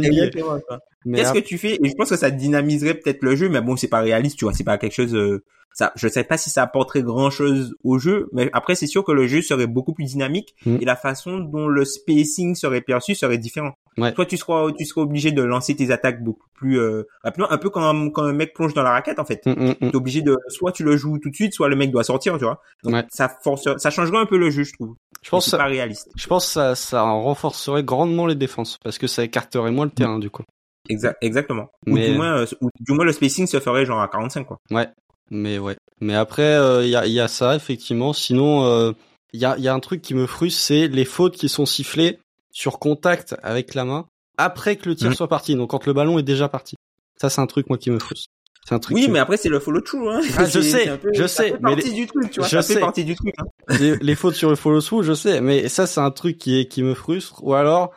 Qu'est-ce 1.14 1.32
que 1.32 1.38
tu 1.38 1.58
fais? 1.58 1.78
Et 1.82 1.88
je 1.88 1.94
pense 1.94 2.10
que 2.10 2.16
ça 2.16 2.30
dynamiserait 2.30 2.94
peut-être 2.94 3.22
le 3.22 3.36
jeu, 3.36 3.48
mais 3.48 3.60
bon, 3.60 3.76
c'est 3.76 3.88
pas 3.88 4.00
réaliste, 4.00 4.38
tu 4.38 4.44
vois. 4.44 4.54
C'est 4.54 4.64
pas 4.64 4.78
quelque 4.78 4.94
chose. 4.94 5.14
Euh, 5.14 5.42
ça, 5.76 5.92
je 5.94 6.08
sais 6.08 6.24
pas 6.24 6.38
si 6.38 6.48
ça 6.48 6.62
apporterait 6.62 7.02
grand 7.02 7.28
chose 7.28 7.74
au 7.84 7.98
jeu, 7.98 8.30
mais 8.32 8.48
après 8.54 8.74
c'est 8.74 8.86
sûr 8.86 9.04
que 9.04 9.12
le 9.12 9.26
jeu 9.26 9.42
serait 9.42 9.66
beaucoup 9.66 9.92
plus 9.92 10.04
dynamique 10.04 10.54
mm. 10.64 10.78
et 10.80 10.84
la 10.86 10.96
façon 10.96 11.38
dont 11.38 11.68
le 11.68 11.84
spacing 11.84 12.54
serait 12.54 12.80
perçu 12.80 13.14
serait 13.14 13.36
différent. 13.36 13.72
Ouais. 13.98 14.14
Toi, 14.14 14.24
tu 14.24 14.38
seras, 14.38 14.72
tu 14.72 14.86
seras 14.86 15.02
obligé 15.02 15.32
de 15.32 15.42
lancer 15.42 15.76
tes 15.76 15.90
attaques 15.90 16.24
beaucoup 16.24 16.48
plus 16.54 16.80
euh, 16.80 17.02
rapidement, 17.22 17.50
un 17.50 17.58
peu 17.58 17.68
comme 17.68 18.10
quand 18.10 18.22
un 18.22 18.32
mec 18.32 18.54
plonge 18.54 18.72
dans 18.72 18.82
la 18.82 18.92
raquette 18.92 19.18
en 19.18 19.26
fait. 19.26 19.44
Mm, 19.44 19.50
mm, 19.50 19.74
tu 19.74 19.86
es 19.88 19.96
obligé 19.96 20.22
de, 20.22 20.38
soit 20.48 20.72
tu 20.72 20.82
le 20.82 20.96
joues 20.96 21.18
tout 21.18 21.28
de 21.28 21.34
suite, 21.34 21.52
soit 21.52 21.68
le 21.68 21.76
mec 21.76 21.90
doit 21.90 22.04
sortir, 22.04 22.38
tu 22.38 22.44
vois. 22.44 22.62
Donc 22.82 22.94
ça 23.10 23.28
force, 23.28 23.68
ça 23.76 23.90
changerait 23.90 24.18
un 24.18 24.26
peu 24.26 24.38
le 24.38 24.48
jeu, 24.48 24.64
je 24.64 24.72
trouve. 24.72 24.94
Je 25.20 25.28
pense 25.28 25.50
pas 25.50 25.64
réaliste. 25.64 26.08
Je 26.16 26.26
pense 26.26 26.50
ça, 26.50 26.74
ça 26.74 27.02
renforcerait 27.02 27.84
grandement 27.84 28.26
les 28.26 28.34
défenses 28.34 28.78
parce 28.82 28.96
que 28.96 29.06
ça 29.06 29.24
écarterait 29.24 29.72
moins 29.72 29.84
le 29.84 29.90
terrain 29.90 30.18
du 30.18 30.30
coup. 30.30 30.44
Exact, 30.88 31.18
exactement. 31.20 31.70
Mais... 31.86 32.08
Ou 32.08 32.12
du 32.12 32.16
moins, 32.16 32.38
euh, 32.38 32.46
ou 32.60 32.70
du 32.80 32.92
moins 32.92 33.04
le 33.04 33.12
spacing 33.12 33.46
se 33.46 33.60
ferait 33.60 33.86
genre 33.86 34.00
à 34.00 34.08
45 34.08 34.44
quoi. 34.44 34.58
Ouais. 34.70 34.88
Mais 35.30 35.58
ouais. 35.58 35.76
Mais 36.00 36.14
après, 36.14 36.52
il 36.52 36.58
euh, 36.58 36.86
y, 36.86 36.94
a, 36.94 37.06
y, 37.06 37.20
a, 37.20 37.28
ça 37.28 37.56
effectivement. 37.56 38.12
Sinon, 38.12 38.62
il 38.62 38.90
euh, 38.90 38.92
y, 39.32 39.44
a, 39.44 39.58
y 39.58 39.68
a 39.68 39.74
un 39.74 39.80
truc 39.80 40.02
qui 40.02 40.14
me 40.14 40.26
frustre, 40.26 40.60
c'est 40.60 40.88
les 40.88 41.04
fautes 41.04 41.36
qui 41.36 41.48
sont 41.48 41.66
sifflées 41.66 42.18
sur 42.52 42.78
contact 42.78 43.34
avec 43.42 43.74
la 43.74 43.84
main 43.84 44.06
après 44.38 44.76
que 44.76 44.88
le 44.88 44.94
tir 44.94 45.10
mmh. 45.10 45.14
soit 45.14 45.28
parti. 45.28 45.56
Donc 45.56 45.70
quand 45.70 45.86
le 45.86 45.92
ballon 45.92 46.18
est 46.18 46.22
déjà 46.22 46.48
parti. 46.48 46.76
Ça, 47.16 47.30
c'est 47.30 47.40
un 47.40 47.46
truc 47.46 47.68
moi 47.68 47.78
qui 47.78 47.90
me 47.90 47.98
frustre. 47.98 48.30
C'est 48.68 48.74
un 48.74 48.78
truc. 48.78 48.96
Oui, 48.96 49.08
mais 49.08 49.20
après 49.20 49.36
c'est 49.36 49.48
le 49.48 49.60
follow 49.60 49.80
through. 49.80 50.08
Hein. 50.08 50.20
Ah, 50.38 50.44
je 50.44 50.60
sais, 50.60 50.98
je 51.14 51.26
sais. 51.26 51.52
mais 51.60 51.76
partie 51.76 51.92
du 51.92 52.06
truc, 52.06 52.30
tu 52.30 52.40
vois. 52.40 52.48
Je 52.48 52.56
ça 52.56 52.62
sais. 52.62 52.74
Fait 52.74 52.80
partie 52.80 53.04
du 53.04 53.14
truc. 53.14 53.34
Hein. 53.38 53.44
les, 53.78 53.96
les, 53.96 54.14
fautes 54.14 54.34
sur 54.34 54.50
le 54.50 54.56
follow 54.56 54.80
through, 54.80 55.04
je 55.04 55.14
sais. 55.14 55.40
Mais 55.40 55.68
ça, 55.68 55.86
c'est 55.86 56.00
un 56.00 56.10
truc 56.10 56.38
qui 56.38 56.58
est 56.58 56.66
qui 56.66 56.82
me 56.82 56.94
frustre. 56.94 57.42
Ou 57.44 57.54
alors, 57.54 57.92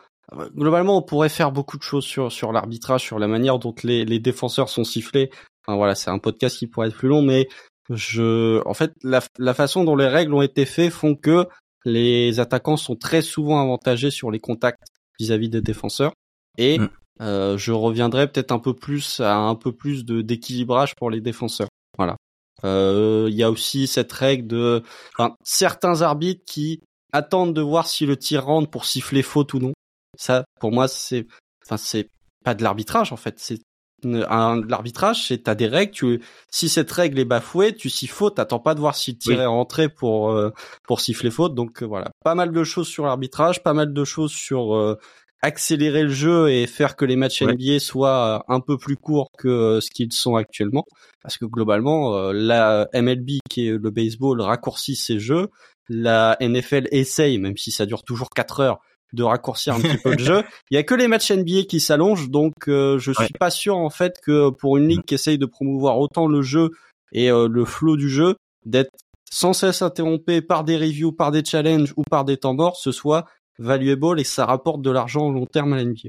globalement, 0.54 0.96
on 0.98 1.02
pourrait 1.02 1.28
faire 1.28 1.52
beaucoup 1.52 1.78
de 1.78 1.82
choses 1.82 2.04
sur 2.04 2.30
sur 2.30 2.52
l'arbitrage, 2.52 3.02
sur 3.02 3.18
la 3.18 3.28
manière 3.28 3.58
dont 3.58 3.74
les, 3.82 4.04
les 4.04 4.18
défenseurs 4.18 4.68
sont 4.68 4.84
sifflés. 4.84 5.30
Enfin 5.66 5.76
voilà, 5.76 5.94
c'est 5.94 6.10
un 6.10 6.18
podcast 6.18 6.58
qui 6.58 6.66
pourrait 6.66 6.88
être 6.88 6.96
plus 6.96 7.08
long, 7.08 7.22
mais 7.22 7.48
je, 7.90 8.66
en 8.66 8.74
fait, 8.74 8.92
la, 9.02 9.20
la 9.38 9.54
façon 9.54 9.84
dont 9.84 9.96
les 9.96 10.06
règles 10.06 10.32
ont 10.34 10.42
été 10.42 10.64
faites 10.64 10.92
font 10.92 11.14
que 11.14 11.46
les 11.84 12.40
attaquants 12.40 12.76
sont 12.76 12.96
très 12.96 13.22
souvent 13.22 13.60
avantagés 13.60 14.10
sur 14.10 14.30
les 14.30 14.38
contacts 14.38 14.86
vis-à-vis 15.18 15.48
des 15.48 15.60
défenseurs. 15.60 16.12
Et 16.58 16.78
mm. 16.78 16.90
euh, 17.22 17.58
je 17.58 17.72
reviendrai 17.72 18.30
peut-être 18.30 18.52
un 18.52 18.58
peu 18.58 18.74
plus 18.74 19.20
à 19.20 19.36
un 19.36 19.54
peu 19.54 19.72
plus 19.72 20.04
de 20.04 20.22
d'équilibrage 20.22 20.94
pour 20.94 21.10
les 21.10 21.20
défenseurs. 21.20 21.68
Voilà. 21.96 22.16
Euh, 22.64 23.28
il 23.30 23.36
y 23.36 23.42
a 23.42 23.50
aussi 23.50 23.86
cette 23.86 24.12
règle 24.12 24.46
de 24.46 24.82
enfin, 25.16 25.34
certains 25.42 26.02
arbitres 26.02 26.44
qui 26.46 26.82
attendent 27.12 27.54
de 27.54 27.62
voir 27.62 27.86
si 27.88 28.06
le 28.06 28.16
tir 28.16 28.44
rentre 28.44 28.70
pour 28.70 28.84
siffler 28.84 29.22
faute 29.22 29.54
ou 29.54 29.58
non. 29.58 29.72
Ça, 30.16 30.44
pour 30.60 30.72
moi, 30.72 30.88
c'est 30.88 31.26
enfin 31.64 31.76
c'est 31.76 32.10
pas 32.44 32.54
de 32.54 32.62
l'arbitrage 32.62 33.12
en 33.12 33.16
fait, 33.16 33.34
c'est 33.38 33.58
l'arbitrage, 34.04 35.26
c'est 35.26 35.44
t'as 35.44 35.54
des 35.54 35.66
règles. 35.66 35.92
Tu, 35.92 36.20
si 36.50 36.68
cette 36.68 36.90
règle 36.90 37.18
est 37.18 37.24
bafouée, 37.24 37.74
tu 37.74 37.90
s'y 37.90 38.06
fautes. 38.06 38.36
T'attends 38.36 38.58
pas 38.58 38.74
de 38.74 38.80
voir 38.80 38.94
si 38.94 39.16
tirer 39.16 39.40
oui. 39.40 39.46
rentrer 39.46 39.88
pour 39.88 40.30
euh, 40.30 40.50
pour 40.86 41.00
siffler 41.00 41.30
faute. 41.30 41.54
Donc 41.54 41.82
euh, 41.82 41.86
voilà, 41.86 42.10
pas 42.24 42.34
mal 42.34 42.52
de 42.52 42.64
choses 42.64 42.88
sur 42.88 43.04
l'arbitrage, 43.06 43.62
pas 43.62 43.74
mal 43.74 43.92
de 43.92 44.04
choses 44.04 44.32
sur 44.32 44.74
euh, 44.74 44.98
accélérer 45.42 46.02
le 46.02 46.10
jeu 46.10 46.50
et 46.50 46.66
faire 46.66 46.96
que 46.96 47.04
les 47.04 47.16
matchs 47.16 47.42
NBA 47.42 47.78
soient 47.80 48.44
un 48.48 48.60
peu 48.60 48.76
plus 48.76 48.96
courts 48.96 49.30
que 49.38 49.80
ce 49.80 49.90
qu'ils 49.90 50.12
sont 50.12 50.36
actuellement. 50.36 50.84
Parce 51.22 51.38
que 51.38 51.44
globalement, 51.46 52.30
la 52.32 52.88
MLB 52.94 53.38
qui 53.48 53.68
est 53.68 53.78
le 53.78 53.90
baseball 53.90 54.40
raccourcit 54.40 54.96
ses 54.96 55.18
jeux. 55.18 55.48
La 55.92 56.36
NFL 56.40 56.86
essaye, 56.92 57.38
même 57.38 57.56
si 57.56 57.72
ça 57.72 57.84
dure 57.84 58.04
toujours 58.04 58.30
4 58.30 58.60
heures, 58.60 58.78
de 59.12 59.22
raccourcir 59.22 59.74
un 59.74 59.80
petit 59.80 59.98
peu 59.98 60.12
le 60.12 60.18
jeu. 60.18 60.42
Il 60.70 60.74
y 60.74 60.78
a 60.78 60.82
que 60.82 60.94
les 60.94 61.08
matchs 61.08 61.30
NBA 61.32 61.62
qui 61.68 61.80
s'allongent, 61.80 62.30
donc 62.30 62.52
euh, 62.68 62.98
je 62.98 63.12
suis 63.12 63.34
pas 63.38 63.50
sûr 63.50 63.76
en 63.76 63.90
fait 63.90 64.20
que 64.24 64.50
pour 64.50 64.76
une 64.76 64.88
ligue 64.88 65.04
qui 65.04 65.14
essaye 65.14 65.38
de 65.38 65.46
promouvoir 65.46 65.98
autant 65.98 66.26
le 66.26 66.42
jeu 66.42 66.70
et 67.12 67.30
euh, 67.30 67.48
le 67.48 67.64
flow 67.64 67.96
du 67.96 68.08
jeu, 68.08 68.36
d'être 68.64 68.90
sans 69.30 69.52
cesse 69.52 69.82
interrompue 69.82 70.42
par 70.42 70.64
des 70.64 70.76
reviews, 70.76 71.12
par 71.12 71.30
des 71.30 71.44
challenges 71.44 71.92
ou 71.96 72.02
par 72.08 72.24
des 72.24 72.36
temps 72.36 72.54
morts, 72.54 72.76
ce 72.76 72.92
soit 72.92 73.26
valuable 73.58 74.18
et 74.20 74.24
ça 74.24 74.46
rapporte 74.46 74.82
de 74.82 74.90
l'argent 74.90 75.26
au 75.26 75.32
long 75.32 75.46
terme 75.46 75.72
à 75.72 75.76
la 75.76 75.84
NBA. 75.84 76.08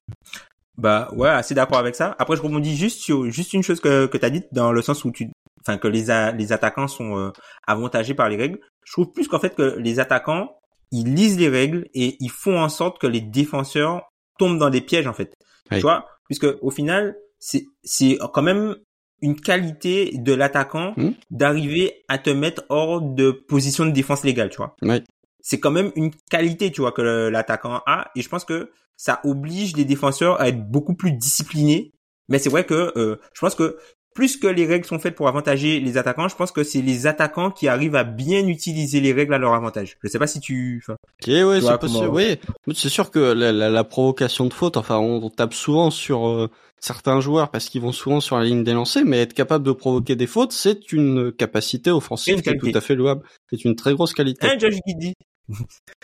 Bah 0.77 1.09
ouais, 1.15 1.29
assez 1.29 1.53
d'accord 1.53 1.77
avec 1.77 1.95
ça. 1.95 2.15
Après, 2.17 2.35
je 2.35 2.41
rebondis 2.41 2.75
juste 2.75 3.01
sur 3.01 3.29
juste 3.29 3.53
une 3.53 3.61
chose 3.61 3.79
que 3.79 4.05
que 4.05 4.17
t'as 4.17 4.29
dite 4.29 4.47
dans 4.51 4.71
le 4.71 4.81
sens 4.81 5.03
où 5.05 5.11
tu, 5.11 5.29
enfin 5.59 5.77
que 5.77 5.87
les 5.87 6.05
les 6.37 6.53
attaquants 6.53 6.87
sont 6.87 7.17
euh, 7.17 7.31
avantagés 7.67 8.13
par 8.13 8.29
les 8.29 8.37
règles. 8.37 8.59
Je 8.85 8.93
trouve 8.93 9.11
plus 9.11 9.27
qu'en 9.27 9.39
fait 9.39 9.53
que 9.53 9.77
les 9.77 9.99
attaquants 9.99 10.55
ils 10.91 11.13
lisent 11.13 11.37
les 11.39 11.49
règles 11.49 11.87
et 11.93 12.17
ils 12.19 12.29
font 12.31 12.59
en 12.59 12.69
sorte 12.69 12.99
que 12.99 13.07
les 13.07 13.21
défenseurs 13.21 14.09
tombent 14.37 14.59
dans 14.59 14.69
des 14.69 14.81
pièges 14.81 15.07
en 15.07 15.13
fait. 15.13 15.33
Tu 15.77 15.81
vois, 15.81 16.05
puisque 16.27 16.47
au 16.61 16.69
final 16.71 17.15
c'est 17.39 17.65
c'est 17.83 18.17
quand 18.33 18.41
même 18.41 18.75
une 19.21 19.39
qualité 19.39 20.11
de 20.15 20.33
l'attaquant 20.33 20.93
Hmm. 20.97 21.11
d'arriver 21.29 22.03
à 22.07 22.17
te 22.17 22.29
mettre 22.31 22.63
hors 22.69 23.01
de 23.01 23.31
position 23.31 23.85
de 23.85 23.91
défense 23.91 24.23
légale, 24.23 24.49
tu 24.49 24.57
vois. 24.57 24.75
C'est 25.41 25.59
quand 25.59 25.71
même 25.71 25.91
une 25.95 26.11
qualité, 26.29 26.71
tu 26.71 26.81
vois, 26.81 26.91
que 26.91 27.01
l'attaquant 27.29 27.81
a, 27.85 28.11
et 28.15 28.21
je 28.21 28.29
pense 28.29 28.45
que 28.45 28.71
ça 28.97 29.19
oblige 29.23 29.75
les 29.75 29.85
défenseurs 29.85 30.39
à 30.41 30.47
être 30.49 30.69
beaucoup 30.69 30.93
plus 30.95 31.11
disciplinés. 31.13 31.91
Mais 32.29 32.37
c'est 32.39 32.49
vrai 32.49 32.65
que 32.65 32.91
euh, 32.97 33.17
je 33.33 33.39
pense 33.41 33.55
que 33.55 33.77
plus 34.13 34.37
que 34.37 34.47
les 34.47 34.65
règles 34.65 34.85
sont 34.85 34.99
faites 34.99 35.15
pour 35.15 35.27
avantager 35.27 35.79
les 35.79 35.97
attaquants, 35.97 36.27
je 36.27 36.35
pense 36.35 36.51
que 36.51 36.63
c'est 36.63 36.81
les 36.81 37.07
attaquants 37.07 37.49
qui 37.51 37.67
arrivent 37.67 37.95
à 37.95 38.03
bien 38.03 38.45
utiliser 38.47 38.99
les 38.99 39.13
règles 39.13 39.33
à 39.33 39.37
leur 39.37 39.53
avantage. 39.53 39.97
Je 40.03 40.09
sais 40.09 40.19
pas 40.19 40.27
si 40.27 40.39
tu. 40.39 40.81
enfin, 40.83 40.93
Ok, 41.21 41.27
ouais, 41.27 41.35
Tu 41.35 41.61
vois, 41.61 41.71
c'est 41.73 41.77
possible. 41.79 41.99
comment- 42.05 42.13
Oui, 42.15 42.37
c'est 42.75 42.89
sûr 42.89 43.09
que 43.11 43.19
la, 43.19 43.51
la, 43.51 43.69
la 43.69 43.83
provocation 43.83 44.45
de 44.45 44.53
faute, 44.53 44.75
enfin, 44.77 44.97
on, 44.97 45.29
tape 45.29 45.53
souvent 45.53 45.91
sur 45.91 46.27
euh, 46.27 46.49
certains 46.79 47.21
joueurs 47.21 47.51
parce 47.51 47.69
qu'ils 47.69 47.81
vont 47.81 47.91
souvent 47.93 48.19
sur 48.19 48.37
la 48.37 48.43
ligne 48.43 48.63
des 48.63 48.73
lancers, 48.73 49.05
mais 49.05 49.19
être 49.21 49.33
capable 49.33 49.65
de 49.65 49.71
provoquer 49.71 50.15
des 50.15 50.27
fautes, 50.27 50.51
c'est 50.51 50.91
une 50.91 51.31
capacité 51.31 51.91
offensive 51.91 52.35
Une 52.35 52.41
qui 52.41 52.49
est 52.49 52.57
tout 52.57 52.77
à 52.77 52.81
fait 52.81 52.95
louable. 52.95 53.23
C'est 53.49 53.63
une 53.63 53.75
très 53.75 53.93
grosse 53.93 54.13
qualité. 54.13 54.47
Hein, 54.47 54.55
Josh 54.59 54.75
Giddy? 54.87 55.13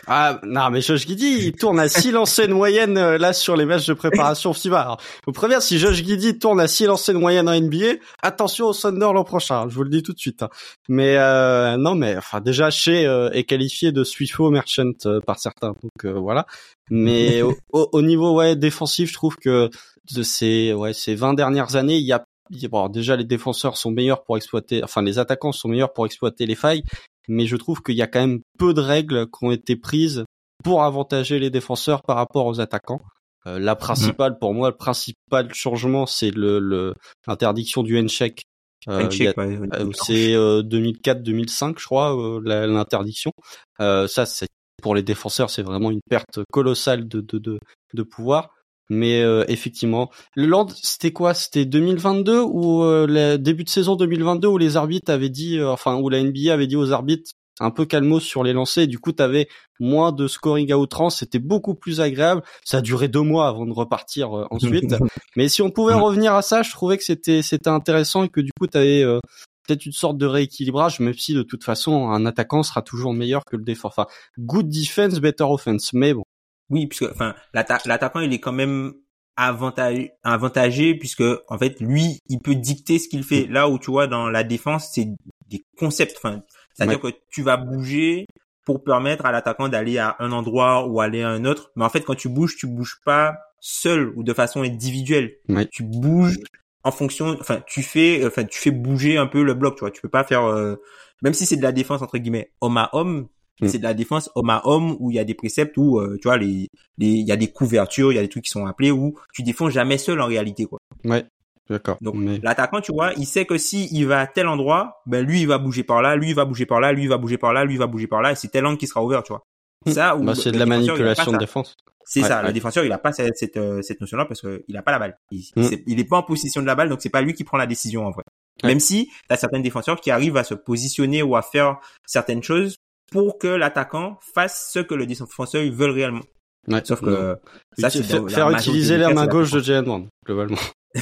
Ah 0.06 0.40
non, 0.44 0.70
mais 0.70 0.80
Josh 0.80 1.06
Giddy, 1.06 1.38
il 1.46 1.52
tourne 1.52 1.78
à 1.80 1.88
6 1.88 2.12
lancers 2.12 2.48
de 2.48 2.54
moyenne 2.54 2.96
euh, 2.96 3.18
là 3.18 3.32
sur 3.32 3.56
les 3.56 3.64
matchs 3.66 3.86
de 3.86 3.94
préparation 3.94 4.52
FIBA. 4.52 4.80
Alors, 4.80 5.00
vous 5.26 5.32
prévenir, 5.32 5.60
si 5.60 5.78
Josh 5.78 5.96
Giddy 6.02 6.38
tourne 6.38 6.60
à 6.60 6.68
6 6.68 6.86
lancers 6.86 7.14
de 7.14 7.20
moyenne 7.20 7.48
en 7.48 7.58
NBA, 7.60 7.94
attention 8.22 8.66
au 8.66 8.74
Thunder 8.74 9.10
l'an 9.12 9.24
prochain, 9.24 9.68
je 9.68 9.74
vous 9.74 9.82
le 9.82 9.90
dis 9.90 10.02
tout 10.02 10.12
de 10.12 10.18
suite. 10.18 10.42
hein. 10.42 10.48
Mais 10.88 11.16
euh, 11.18 11.76
non, 11.76 11.94
mais 11.94 12.16
enfin 12.16 12.40
déjà 12.40 12.70
chez 12.70 13.06
euh, 13.06 13.30
est 13.32 13.44
qualifié 13.44 13.92
de 13.92 14.04
Swifo 14.04 14.50
Merchant 14.50 14.92
euh, 15.06 15.20
par 15.20 15.38
certains, 15.38 15.68
donc 15.82 16.04
euh, 16.04 16.12
voilà. 16.12 16.46
Mais 16.90 17.42
au, 17.42 17.56
au- 17.72 17.88
au 17.92 18.02
niveau 18.02 18.34
ouais 18.34 18.56
défensif, 18.56 19.08
je 19.10 19.14
trouve 19.14 19.36
que 19.36 19.68
de 20.14 20.22
ces 20.22 20.72
ouais 20.72 20.92
ces 20.94 21.14
20 21.14 21.34
dernières 21.34 21.76
années, 21.76 21.96
il 21.98 22.06
y 22.06 22.12
a- 22.12 22.24
bon, 22.70 22.88
déjà 22.88 23.14
les 23.16 23.24
défenseurs 23.24 23.76
sont 23.76 23.90
meilleurs 23.90 24.22
pour 24.24 24.36
exploiter, 24.38 24.82
enfin 24.82 25.02
les 25.02 25.18
attaquants 25.18 25.52
sont 25.52 25.68
meilleurs 25.68 25.92
pour 25.92 26.06
exploiter 26.06 26.46
les 26.46 26.54
failles, 26.54 26.82
mais 27.28 27.46
je 27.46 27.56
trouve 27.56 27.82
qu'il 27.82 27.94
y 27.96 28.02
a 28.02 28.06
quand 28.06 28.20
même 28.20 28.40
peu 28.58 28.74
de 28.74 28.80
règles 28.80 29.26
qui 29.26 29.44
ont 29.44 29.52
été 29.52 29.76
prises 29.76 30.24
pour 30.64 30.82
avantager 30.82 31.38
les 31.38 31.50
défenseurs 31.50 32.02
par 32.02 32.16
rapport 32.16 32.46
aux 32.46 32.60
attaquants. 32.60 33.00
Euh, 33.46 33.58
la 33.58 33.76
principale, 33.76 34.38
pour 34.38 34.52
moi, 34.54 34.70
le 34.70 34.76
principal 34.76 35.52
changement, 35.54 36.06
c'est 36.06 36.30
le 36.30 36.58
le- 36.58 36.94
l'interdiction 37.26 37.82
du 37.82 37.98
handshake. 37.98 38.42
Euh, 38.88 39.02
ouais, 39.36 39.58
euh, 39.74 39.90
c'est 40.04 40.34
2004-2005, 40.62 41.78
je 41.78 41.84
crois, 41.84 42.16
euh, 42.16 42.40
l'interdiction. 42.66 43.32
Euh, 43.80 44.06
ça, 44.08 44.26
c'est 44.26 44.46
pour 44.82 44.94
les 44.94 45.02
défenseurs, 45.02 45.50
c'est 45.50 45.62
vraiment 45.62 45.90
une 45.90 46.00
perte 46.08 46.40
colossale 46.52 47.06
de 47.08 47.20
de 47.20 47.38
de, 47.38 47.58
de 47.94 48.02
pouvoir. 48.02 48.50
Mais 48.88 49.22
euh, 49.22 49.44
effectivement, 49.48 50.10
le 50.34 50.46
Land, 50.46 50.68
c'était 50.82 51.12
quoi? 51.12 51.34
C'était 51.34 51.64
2022 51.64 52.40
ou 52.40 52.82
euh, 52.82 53.06
le 53.06 53.36
début 53.36 53.64
de 53.64 53.68
saison 53.68 53.96
2022 53.96 54.48
où 54.48 54.58
les 54.58 54.76
arbitres 54.76 55.12
avaient 55.12 55.28
dit, 55.28 55.58
euh, 55.58 55.70
enfin 55.70 55.96
où 55.96 56.08
la 56.08 56.22
NBA 56.22 56.52
avait 56.52 56.66
dit 56.66 56.76
aux 56.76 56.92
arbitres 56.92 57.32
un 57.60 57.70
peu 57.70 57.86
calmos 57.86 58.22
sur 58.22 58.44
les 58.44 58.52
lancers. 58.52 58.84
Et 58.84 58.86
du 58.86 58.98
coup, 58.98 59.12
t'avais 59.12 59.48
moins 59.80 60.12
de 60.12 60.26
scoring 60.26 60.70
à 60.72 60.78
outrance. 60.78 61.18
C'était 61.18 61.38
beaucoup 61.38 61.74
plus 61.74 62.00
agréable. 62.00 62.42
Ça 62.64 62.78
a 62.78 62.80
duré 62.80 63.08
deux 63.08 63.22
mois 63.22 63.48
avant 63.48 63.66
de 63.66 63.72
repartir 63.72 64.36
euh, 64.36 64.46
ensuite. 64.50 64.94
Mais 65.36 65.48
si 65.48 65.62
on 65.62 65.70
pouvait 65.70 65.94
revenir 65.94 66.34
à 66.34 66.42
ça, 66.42 66.62
je 66.62 66.70
trouvais 66.70 66.96
que 66.96 67.04
c'était 67.04 67.42
c'était 67.42 67.70
intéressant 67.70 68.24
et 68.24 68.28
que 68.28 68.40
du 68.40 68.50
coup, 68.58 68.66
t'avais 68.66 69.02
euh, 69.02 69.20
peut-être 69.66 69.86
une 69.86 69.92
sorte 69.92 70.18
de 70.18 70.26
rééquilibrage, 70.26 71.00
même 71.00 71.14
si 71.14 71.34
de 71.34 71.42
toute 71.42 71.64
façon, 71.64 72.10
un 72.10 72.26
attaquant 72.26 72.62
sera 72.62 72.82
toujours 72.82 73.12
meilleur 73.12 73.44
que 73.44 73.56
le 73.56 73.64
défenseur. 73.64 74.06
Enfin, 74.06 74.06
good 74.38 74.68
defense, 74.68 75.20
better 75.20 75.44
offense. 75.44 75.92
Mais 75.92 76.14
bon. 76.14 76.24
Oui, 76.70 76.86
puisque 76.86 77.10
enfin 77.10 77.34
l'atta- 77.54 77.80
l'attaquant 77.86 78.20
il 78.20 78.32
est 78.32 78.40
quand 78.40 78.52
même 78.52 78.92
avantagé, 79.36 80.12
avantagé 80.24 80.94
puisque 80.94 81.22
en 81.48 81.58
fait 81.58 81.80
lui 81.80 82.18
il 82.28 82.40
peut 82.40 82.54
dicter 82.54 82.98
ce 82.98 83.08
qu'il 83.08 83.22
fait. 83.22 83.46
Là 83.46 83.68
où 83.68 83.78
tu 83.78 83.90
vois 83.90 84.06
dans 84.06 84.28
la 84.28 84.44
défense 84.44 84.90
c'est 84.92 85.08
des 85.48 85.64
concepts. 85.78 86.16
Enfin, 86.18 86.42
c'est-à-dire 86.74 87.00
que 87.00 87.08
tu 87.30 87.42
vas 87.42 87.56
bouger 87.56 88.26
pour 88.64 88.84
permettre 88.84 89.24
à 89.26 89.32
l'attaquant 89.32 89.68
d'aller 89.68 89.96
à 89.98 90.16
un 90.18 90.32
endroit 90.32 90.86
ou 90.86 91.00
aller 91.00 91.22
à 91.22 91.28
un 91.30 91.44
autre. 91.44 91.70
Mais 91.76 91.84
en 91.84 91.88
fait 91.88 92.02
quand 92.02 92.16
tu 92.16 92.28
bouges 92.28 92.56
tu 92.56 92.66
bouges 92.66 93.00
pas 93.04 93.36
seul 93.60 94.12
ou 94.16 94.22
de 94.22 94.34
façon 94.34 94.62
individuelle. 94.62 95.32
Ouais. 95.48 95.66
Tu 95.66 95.82
bouges 95.84 96.38
en 96.84 96.90
fonction. 96.90 97.36
Enfin 97.40 97.62
tu 97.66 97.82
fais 97.82 98.24
enfin 98.26 98.44
tu 98.44 98.58
fais 98.58 98.70
bouger 98.72 99.16
un 99.18 99.26
peu 99.26 99.42
le 99.42 99.54
bloc. 99.54 99.76
Tu 99.76 99.80
vois 99.80 99.90
tu 99.90 100.00
peux 100.02 100.08
pas 100.10 100.24
faire 100.24 100.44
euh, 100.44 100.76
même 101.22 101.32
si 101.32 101.46
c'est 101.46 101.56
de 101.56 101.62
la 101.62 101.72
défense 101.72 102.02
entre 102.02 102.18
guillemets 102.18 102.52
homme 102.60 102.76
à 102.76 102.90
homme. 102.92 103.28
Mm. 103.60 103.68
C'est 103.68 103.78
de 103.78 103.82
la 103.82 103.94
défense 103.94 104.30
homme 104.34 104.50
à 104.50 104.62
homme 104.66 104.96
où 105.00 105.10
il 105.10 105.14
y 105.14 105.18
a 105.18 105.24
des 105.24 105.34
préceptes 105.34 105.76
où 105.76 105.98
euh, 105.98 106.16
tu 106.22 106.28
vois 106.28 106.36
les 106.38 106.68
les 106.98 107.06
il 107.08 107.26
y 107.26 107.32
a 107.32 107.36
des 107.36 107.48
couvertures, 107.48 108.12
il 108.12 108.16
y 108.16 108.18
a 108.18 108.22
des 108.22 108.28
trucs 108.28 108.44
qui 108.44 108.50
sont 108.50 108.66
appelés 108.66 108.90
où 108.90 109.14
tu 109.34 109.42
défends 109.42 109.68
jamais 109.70 109.98
seul 109.98 110.20
en 110.20 110.26
réalité 110.26 110.64
quoi. 110.66 110.78
Ouais. 111.04 111.24
D'accord. 111.70 111.98
Donc 112.00 112.14
Mais- 112.14 112.38
l'attaquant, 112.42 112.80
tu 112.80 112.92
vois, 112.92 113.12
il 113.18 113.26
sait 113.26 113.44
que 113.44 113.58
si 113.58 113.88
il 113.92 114.06
va 114.06 114.20
à 114.20 114.26
tel 114.26 114.46
endroit, 114.48 115.02
ben 115.06 115.22
lui 115.26 115.40
il 115.42 115.46
va 115.46 115.58
bouger 115.58 115.82
par 115.84 116.00
là, 116.00 116.16
lui 116.16 116.30
il 116.30 116.34
va 116.34 116.44
bouger 116.46 116.64
par 116.66 116.80
là, 116.80 116.92
lui 116.92 117.02
il 117.02 117.08
va 117.08 117.18
bouger 117.18 117.36
par 117.36 117.52
là, 117.52 117.64
lui 117.64 117.74
il 117.74 117.78
va 117.78 117.86
bouger 117.86 118.06
par 118.06 118.22
là 118.22 118.32
et 118.32 118.34
c'est 118.36 118.48
tel 118.48 118.64
angle 118.64 118.78
qui 118.78 118.86
sera 118.86 119.04
ouvert, 119.04 119.22
tu 119.22 119.32
vois. 119.34 119.42
Ça 119.86 120.16
ou 120.16 120.24
Bah, 120.24 120.34
c'est 120.34 120.50
de 120.50 120.58
la 120.58 120.66
manipulation 120.66 121.30
de 121.32 121.36
défense. 121.38 121.74
C'est 122.10 122.22
Ouais, 122.22 122.28
ça, 122.28 122.40
ouais. 122.40 122.46
le 122.46 122.52
défenseur, 122.54 122.84
il 122.86 122.92
a 122.92 122.96
pas 122.96 123.12
cette 123.12 123.36
cette, 123.36 123.58
euh, 123.58 123.82
cette 123.82 124.00
notion-là 124.00 124.24
parce 124.24 124.40
que 124.40 124.64
il 124.66 124.76
a 124.78 124.82
pas 124.82 124.92
la 124.92 124.98
balle. 124.98 125.18
Il, 125.30 125.44
Mm. 125.56 125.62
c'est- 125.64 125.82
il 125.86 126.00
est 126.00 126.04
pas 126.08 126.16
en 126.16 126.22
possession 126.22 126.62
de 126.62 126.66
la 126.66 126.74
balle, 126.74 126.88
donc 126.88 127.02
c'est 127.02 127.10
pas 127.10 127.20
lui 127.20 127.34
qui 127.34 127.44
prend 127.44 127.58
la 127.58 127.66
décision 127.66 128.06
en 128.06 128.10
vrai. 128.12 128.22
Ouais. 128.62 128.70
Même 128.70 128.80
si 128.80 129.10
t'as 129.28 129.36
certains 129.36 129.60
défenseurs 129.60 130.00
qui 130.00 130.10
arrivent 130.10 130.38
à 130.38 130.44
se 130.44 130.54
positionner 130.54 131.22
ou 131.22 131.36
à 131.36 131.42
faire 131.42 131.76
certaines 132.06 132.42
choses 132.42 132.76
pour 133.10 133.38
que 133.38 133.48
l'attaquant 133.48 134.18
fasse 134.34 134.70
ce 134.72 134.80
que 134.80 134.94
le 134.94 135.06
défenseur 135.06 135.62
veulent 135.72 135.90
réellement. 135.90 136.24
Ouais. 136.68 136.80
Sauf 136.84 137.00
que 137.00 137.36
ça 137.78 137.88
c'est 137.90 138.02
Faire- 138.02 138.50
utiliser 138.50 138.94
des 138.96 139.02
la 139.02 139.08
cas, 139.08 139.14
main 139.14 139.26
gauche 139.26 139.50
de. 139.52 139.60
Jalen 139.60 139.84
Brown, 139.84 140.08
globalement. 140.26 140.58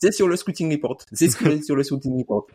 c'est 0.00 0.12
sur 0.12 0.28
le 0.28 0.36
scouting 0.36 0.70
report. 0.72 0.98
C'est 1.12 1.30
sur 1.62 1.76
le 1.76 1.82
scouting 1.82 2.18
report. 2.18 2.46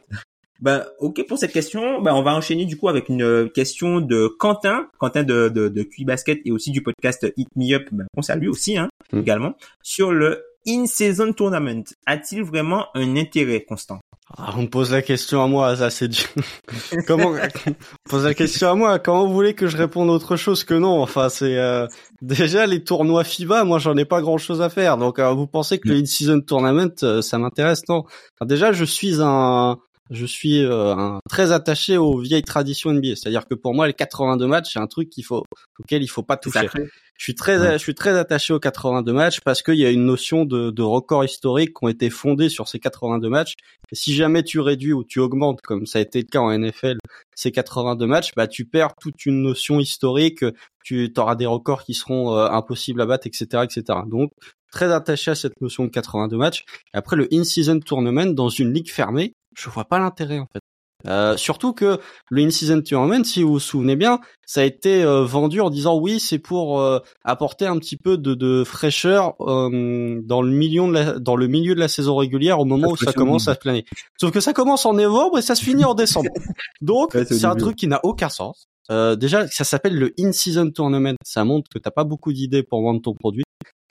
Ben, 0.62 0.86
ok 1.00 1.26
pour 1.28 1.38
cette 1.38 1.52
question. 1.52 2.02
Ben, 2.02 2.14
on 2.14 2.22
va 2.24 2.34
enchaîner 2.36 2.66
du 2.66 2.78
coup 2.78 2.88
avec 2.88 3.10
une 3.10 3.24
euh, 3.24 3.50
question 3.50 4.00
de 4.00 4.28
Quentin, 4.40 4.88
Quentin 5.00 5.24
de 5.24 5.50
de, 5.50 5.68
de 5.68 5.84
QI 5.84 6.06
Basket 6.06 6.40
et 6.46 6.52
aussi 6.52 6.72
du 6.72 6.82
podcast 6.82 7.28
Hit 7.36 7.50
Me 7.56 7.74
Up. 7.76 7.88
Ben, 7.92 8.06
on 8.16 8.22
salue 8.22 8.48
aussi, 8.48 8.78
hein, 8.78 8.90
Mm. 9.14 9.20
également 9.20 9.54
sur 9.84 10.12
le 10.12 10.44
in-season 10.68 11.34
tournament. 11.34 11.84
A-t-il 12.08 12.42
vraiment 12.44 12.88
un 12.96 13.16
intérêt 13.18 13.64
constant? 13.64 14.00
Ah, 14.38 14.54
on 14.58 14.64
me 14.64 14.68
pose 14.68 14.92
la 14.92 15.04
question 15.04 15.44
à 15.44 15.48
moi, 15.48 15.76
ça 15.78 15.90
c'est 15.92 16.08
dur. 16.08 16.26
Comment 17.08 17.34
on 17.68 18.10
pose 18.10 18.26
la 18.26 18.34
question 18.34 18.70
à 18.70 18.76
moi 18.76 18.98
Comment 18.98 19.28
vous 19.28 19.34
voulez 19.34 19.54
que 19.54 19.68
je 19.68 19.78
réponde 19.78 20.10
autre 20.10 20.36
chose 20.36 20.64
que 20.64 20.74
non? 20.74 21.02
Enfin, 21.02 21.30
c'est 21.30 21.58
euh, 21.58 21.88
déjà 22.24 22.66
les 22.66 22.84
tournois 22.84 23.24
FIBA. 23.24 23.64
Moi, 23.66 23.78
j'en 23.78 23.96
ai 23.98 24.06
pas 24.06 24.22
grand 24.22 24.40
chose 24.40 24.62
à 24.62 24.70
faire. 24.70 24.98
Donc, 24.98 25.20
euh, 25.20 25.32
vous 25.32 25.46
pensez 25.46 25.78
que 25.78 25.90
le 25.90 25.96
in-season 25.96 26.42
tournament, 26.42 26.92
euh, 27.04 27.22
ça 27.22 27.38
m'intéresse? 27.38 27.88
Non. 27.88 28.06
Enfin, 28.34 28.48
déjà, 28.48 28.72
je 28.72 28.84
suis 28.84 29.22
un, 29.22 29.78
je 30.12 30.26
suis 30.26 30.64
euh, 30.64 30.96
un, 30.96 31.20
très 31.30 31.52
attaché 31.52 31.98
aux 31.98 32.18
vieilles 32.20 32.44
traditions 32.44 32.92
NBA. 32.92 33.16
C'est-à-dire 33.16 33.48
que 33.48 33.56
pour 33.56 33.74
moi, 33.74 33.88
les 33.88 33.94
82 33.94 34.46
matchs, 34.48 34.74
c'est 34.74 34.80
un 34.80 34.88
truc 34.88 35.10
qu'il 35.10 35.26
faut, 35.26 35.44
auquel 35.80 36.04
il 36.04 36.08
faut 36.08 36.24
pas 36.24 36.38
toucher. 36.38 36.60
sacré. 36.60 36.90
Je 37.18 37.24
suis 37.24 37.36
très, 37.36 37.58
Ouais. 37.60 37.74
je 37.74 37.78
suis 37.78 37.96
très 37.96 38.18
attaché 38.18 38.54
aux 38.54 38.60
82 38.60 39.14
matchs 39.14 39.40
parce 39.42 39.62
qu'il 39.64 39.76
y 39.76 39.86
a 39.86 39.90
une 39.90 40.06
notion 40.06 40.44
de, 40.44 40.70
de 40.70 40.82
record 40.82 41.24
historique 41.24 41.70
qui 41.70 41.86
ont 41.86 41.88
été 41.88 42.10
fondés 42.10 42.50
sur 42.50 42.68
ces 42.68 42.80
82 42.80 43.30
matchs. 43.30 43.54
Et 43.92 43.96
si 43.96 44.14
jamais 44.14 44.44
tu 44.44 44.60
réduis 44.60 44.92
ou 44.94 45.04
tu 45.06 45.20
augmentes, 45.20 45.62
comme 45.62 45.86
ça 45.86 46.00
a 46.00 46.02
été 46.02 46.20
le 46.20 46.26
cas 46.28 46.40
en 46.40 46.52
NFL, 46.58 46.98
ces 47.36 47.52
82 47.52 48.06
matchs, 48.06 48.32
bah 48.36 48.48
tu 48.48 48.66
perds 48.66 48.96
toute 49.00 49.26
une 49.26 49.42
notion 49.42 49.80
historique. 49.80 50.44
Tu 50.84 51.12
auras 51.18 51.36
des 51.36 51.46
records 51.46 51.84
qui 51.84 51.94
seront 51.94 52.36
euh, 52.38 52.48
impossibles 52.50 53.02
à 53.02 53.06
battre, 53.06 53.28
etc., 53.28 53.64
etc. 53.64 54.00
Donc 54.08 54.32
très 54.72 54.92
attaché 54.92 55.32
à 55.32 55.36
cette 55.36 55.62
notion 55.62 55.86
de 55.86 55.90
82 55.90 56.36
matchs. 56.36 56.66
Et 56.94 56.98
après 56.98 57.16
le 57.16 57.28
in-season 57.34 57.80
tournament 57.80 58.34
dans 58.34 58.50
une 58.50 58.74
ligue 58.74 58.92
fermée, 58.92 59.32
je 59.58 59.70
vois 59.70 59.86
pas 59.86 60.00
l'intérêt 60.00 60.40
en 60.40 60.48
fait. 60.52 60.60
Euh, 61.08 61.38
surtout 61.38 61.74
que 61.74 62.00
le 62.30 62.42
in-season 62.42 62.82
tournament, 62.82 63.24
si 63.24 63.44
vous 63.44 63.54
vous 63.54 63.60
souvenez 63.60 63.96
bien, 63.96 64.20
ça 64.46 64.62
a 64.62 64.64
été 64.64 65.04
euh, 65.04 65.24
vendu 65.24 65.62
en 65.62 65.70
disant 65.70 65.98
oui, 65.98 66.20
c'est 66.20 66.40
pour 66.40 66.80
euh, 66.80 67.00
apporter 67.24 67.66
un 67.66 67.78
petit 67.78 67.98
peu 67.98 68.18
de, 68.18 68.34
de 68.34 68.64
fraîcheur 68.64 69.36
euh, 69.42 70.22
dans 70.24 70.42
le 70.42 70.52
milieu 70.52 70.88
de 70.88 70.92
la, 70.94 71.20
dans 71.20 71.36
le 71.36 71.48
milieu 71.48 71.76
de 71.76 71.80
la 71.80 71.88
saison 71.88 72.16
régulière 72.16 72.60
au 72.60 72.66
moment 72.66 72.90
où 72.92 72.98
ça 72.98 73.14
commence 73.14 73.48
à 73.48 73.56
se 73.56 73.60
planer. 73.60 73.86
Sauf 74.20 74.32
que 74.32 74.40
ça 74.40 74.54
commence 74.54 74.86
en 74.86 74.94
novembre 74.94 75.40
et 75.40 75.42
ça 75.42 75.56
se 75.56 75.64
finit 75.64 75.86
en 75.86 75.94
décembre. 75.94 76.30
Donc 76.82 77.14
Ouais, 77.14 77.26
c'est 77.26 77.46
un 77.46 77.56
truc 77.56 77.76
qui 77.76 77.88
n'a 77.88 78.00
aucun 78.04 78.30
sens. 78.30 78.68
Euh, 78.92 79.16
déjà, 79.16 79.48
ça 79.48 79.64
s'appelle 79.64 79.98
le 79.98 80.14
in-season 80.20 80.72
tournament. 80.72 81.16
Ça 81.24 81.44
montre 81.44 81.70
que 81.74 81.80
t'as 81.80 81.92
pas 81.92 82.04
beaucoup 82.04 82.34
d'idées 82.34 82.64
pour 82.64 82.82
vendre 82.82 83.02
ton 83.02 83.14
produit. 83.14 83.44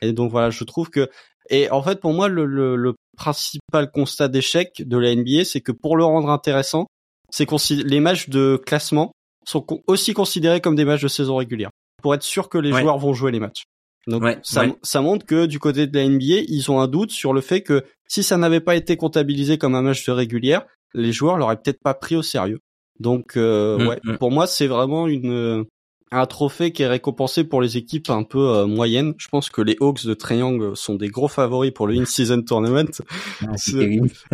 Et 0.03 0.13
donc 0.13 0.31
voilà, 0.31 0.51
je 0.51 0.65
trouve 0.65 0.91
que 0.91 1.09
et 1.51 1.71
en 1.71 1.83
fait 1.83 2.01
pour 2.01 2.15
moi 2.15 2.29
le, 2.29 2.47
le, 2.47 2.75
le 2.75 2.95
principal 3.17 3.91
constat 3.91 4.29
d'échec 4.29 4.83
de 4.85 4.97
la 4.97 5.15
NBA, 5.15 5.45
c'est 5.45 5.61
que 5.61 5.73
pour 5.73 5.97
le 5.97 6.05
rendre 6.05 6.31
intéressant, 6.31 6.87
c'est 7.35 7.47
les 7.71 8.01
matchs 8.01 8.29
de 8.29 8.61
classement 8.65 9.13
sont 9.45 9.67
aussi 9.87 10.15
considérés 10.15 10.61
comme 10.61 10.77
des 10.77 10.85
matchs 10.85 11.03
de 11.03 11.09
saison 11.09 11.37
régulière 11.37 11.71
pour 12.03 12.15
être 12.15 12.23
sûr 12.23 12.49
que 12.49 12.59
les 12.59 12.71
joueurs 12.71 12.99
vont 12.99 13.13
jouer 13.13 13.33
les 13.33 13.41
matchs. 13.41 13.65
Donc 14.07 14.23
ça, 14.43 14.67
ça 14.83 15.01
montre 15.01 15.25
que 15.25 15.47
du 15.47 15.59
côté 15.59 15.87
de 15.87 15.99
la 15.99 16.07
NBA, 16.07 16.45
ils 16.49 16.71
ont 16.71 16.81
un 16.81 16.87
doute 16.87 17.11
sur 17.11 17.33
le 17.33 17.41
fait 17.41 17.63
que 17.63 17.85
si 18.07 18.23
ça 18.23 18.37
n'avait 18.37 18.61
pas 18.61 18.77
été 18.77 18.97
comptabilisé 18.97 19.57
comme 19.59 19.75
un 19.75 19.83
match 19.83 20.05
de 20.07 20.13
régulière, 20.13 20.67
les 20.93 21.13
joueurs 21.13 21.39
l'auraient 21.39 21.57
peut-être 21.57 21.83
pas 21.83 21.95
pris 21.95 22.15
au 22.15 22.23
sérieux. 22.23 22.61
Donc 23.01 23.37
euh, 23.37 23.79
mm, 23.79 23.87
ouais, 23.89 24.01
mm. 24.05 24.19
pour 24.19 24.31
moi 24.31 24.47
c'est 24.47 24.67
vraiment 24.67 25.09
une 25.09 25.65
un 26.13 26.27
trophée 26.27 26.71
qui 26.71 26.83
est 26.83 26.87
récompensé 26.87 27.45
pour 27.45 27.61
les 27.61 27.77
équipes 27.77 28.11
un 28.11 28.23
peu 28.23 28.39
euh, 28.39 28.67
moyennes. 28.67 29.15
Je 29.19 29.29
pense 29.29 29.51
que 29.51 29.61
les 29.63 29.77
Hawks 29.81 30.07
de 30.07 30.15
Triangle 30.15 30.77
sont 30.77 30.95
des 30.95 31.09
gros 31.09 31.29
favoris 31.29 31.73
pour 31.73 31.87
le 31.87 31.95
in-season 31.95 32.43
tournament. 32.43 32.91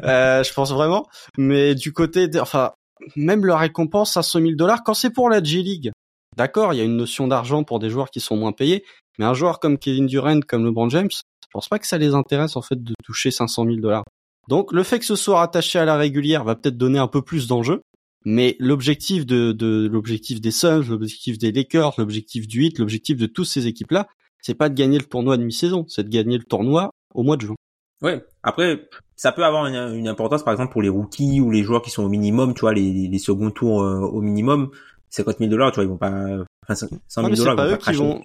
euh, 0.04 0.42
je 0.42 0.52
pense 0.52 0.72
vraiment. 0.72 1.06
Mais 1.38 1.74
du 1.74 1.92
côté, 1.92 2.28
de, 2.28 2.38
enfin, 2.38 2.72
même 3.16 3.44
leur 3.44 3.60
récompense 3.60 4.16
à 4.16 4.22
100 4.22 4.40
000 4.40 4.52
dollars, 4.54 4.82
quand 4.84 4.94
c'est 4.94 5.10
pour 5.10 5.28
la 5.28 5.42
G 5.42 5.62
League, 5.62 5.90
d'accord, 6.36 6.74
il 6.74 6.78
y 6.78 6.80
a 6.80 6.84
une 6.84 6.96
notion 6.96 7.28
d'argent 7.28 7.64
pour 7.64 7.78
des 7.78 7.90
joueurs 7.90 8.10
qui 8.10 8.20
sont 8.20 8.36
moins 8.36 8.52
payés, 8.52 8.84
mais 9.18 9.24
un 9.24 9.34
joueur 9.34 9.60
comme 9.60 9.78
Kevin 9.78 10.06
Durant, 10.06 10.40
comme 10.40 10.64
LeBron 10.64 10.88
James, 10.88 11.10
je 11.10 11.48
pense 11.52 11.68
pas 11.68 11.78
que 11.78 11.86
ça 11.86 11.98
les 11.98 12.14
intéresse 12.14 12.56
en 12.56 12.62
fait 12.62 12.82
de 12.82 12.94
toucher 13.04 13.30
500 13.30 13.64
000 13.64 13.76
dollars. 13.76 14.04
Donc 14.48 14.72
le 14.72 14.82
fait 14.82 14.98
que 14.98 15.04
ce 15.04 15.16
soit 15.16 15.38
rattaché 15.38 15.78
à 15.78 15.84
la 15.84 15.96
régulière 15.96 16.44
va 16.44 16.54
peut-être 16.56 16.76
donner 16.76 16.98
un 16.98 17.08
peu 17.08 17.22
plus 17.22 17.46
d'enjeu, 17.46 17.82
mais 18.24 18.56
l'objectif 18.58 19.26
de, 19.26 19.88
l'objectif 19.90 20.40
des 20.40 20.50
Suns, 20.50 20.84
l'objectif 20.88 21.38
des 21.38 21.52
Lakers, 21.52 21.94
l'objectif 21.98 22.46
du 22.46 22.64
Heat, 22.64 22.78
l'objectif 22.78 23.16
de 23.16 23.26
toutes 23.26 23.46
ces 23.46 23.66
équipes-là, 23.66 24.08
c'est 24.42 24.54
pas 24.54 24.68
de 24.68 24.74
gagner 24.74 24.98
le 24.98 25.04
tournoi 25.04 25.36
de 25.36 25.44
mi-saison, 25.44 25.84
c'est 25.88 26.04
de 26.04 26.08
gagner 26.08 26.38
le 26.38 26.44
tournoi 26.44 26.90
au 27.14 27.22
mois 27.22 27.36
de 27.36 27.42
juin. 27.42 27.56
Ouais. 28.02 28.24
Après, 28.42 28.88
ça 29.16 29.32
peut 29.32 29.44
avoir 29.44 29.66
une, 29.66 30.08
importance, 30.08 30.42
par 30.42 30.52
exemple, 30.52 30.72
pour 30.72 30.82
les 30.82 30.88
rookies 30.88 31.40
ou 31.40 31.50
les 31.50 31.62
joueurs 31.62 31.82
qui 31.82 31.90
sont 31.90 32.04
au 32.04 32.08
minimum, 32.08 32.54
tu 32.54 32.60
vois, 32.60 32.72
les, 32.72 33.08
les 33.08 33.18
seconds 33.18 33.50
tours 33.50 33.82
euh, 33.82 34.00
au 34.00 34.20
minimum. 34.20 34.70
50 35.10 35.38
000 35.38 35.50
dollars, 35.50 35.72
tu 35.72 35.76
vois, 35.76 35.84
ils 35.84 35.90
vont 35.90 35.96
pas, 35.96 36.24
enfin, 36.62 36.74
100 36.74 36.88
000 37.16 37.34
dollars, 37.34 37.36
c'est 37.36 37.56
pas, 37.56 37.66
eux 37.66 37.76
qui 37.76 37.92
vont, 37.92 38.22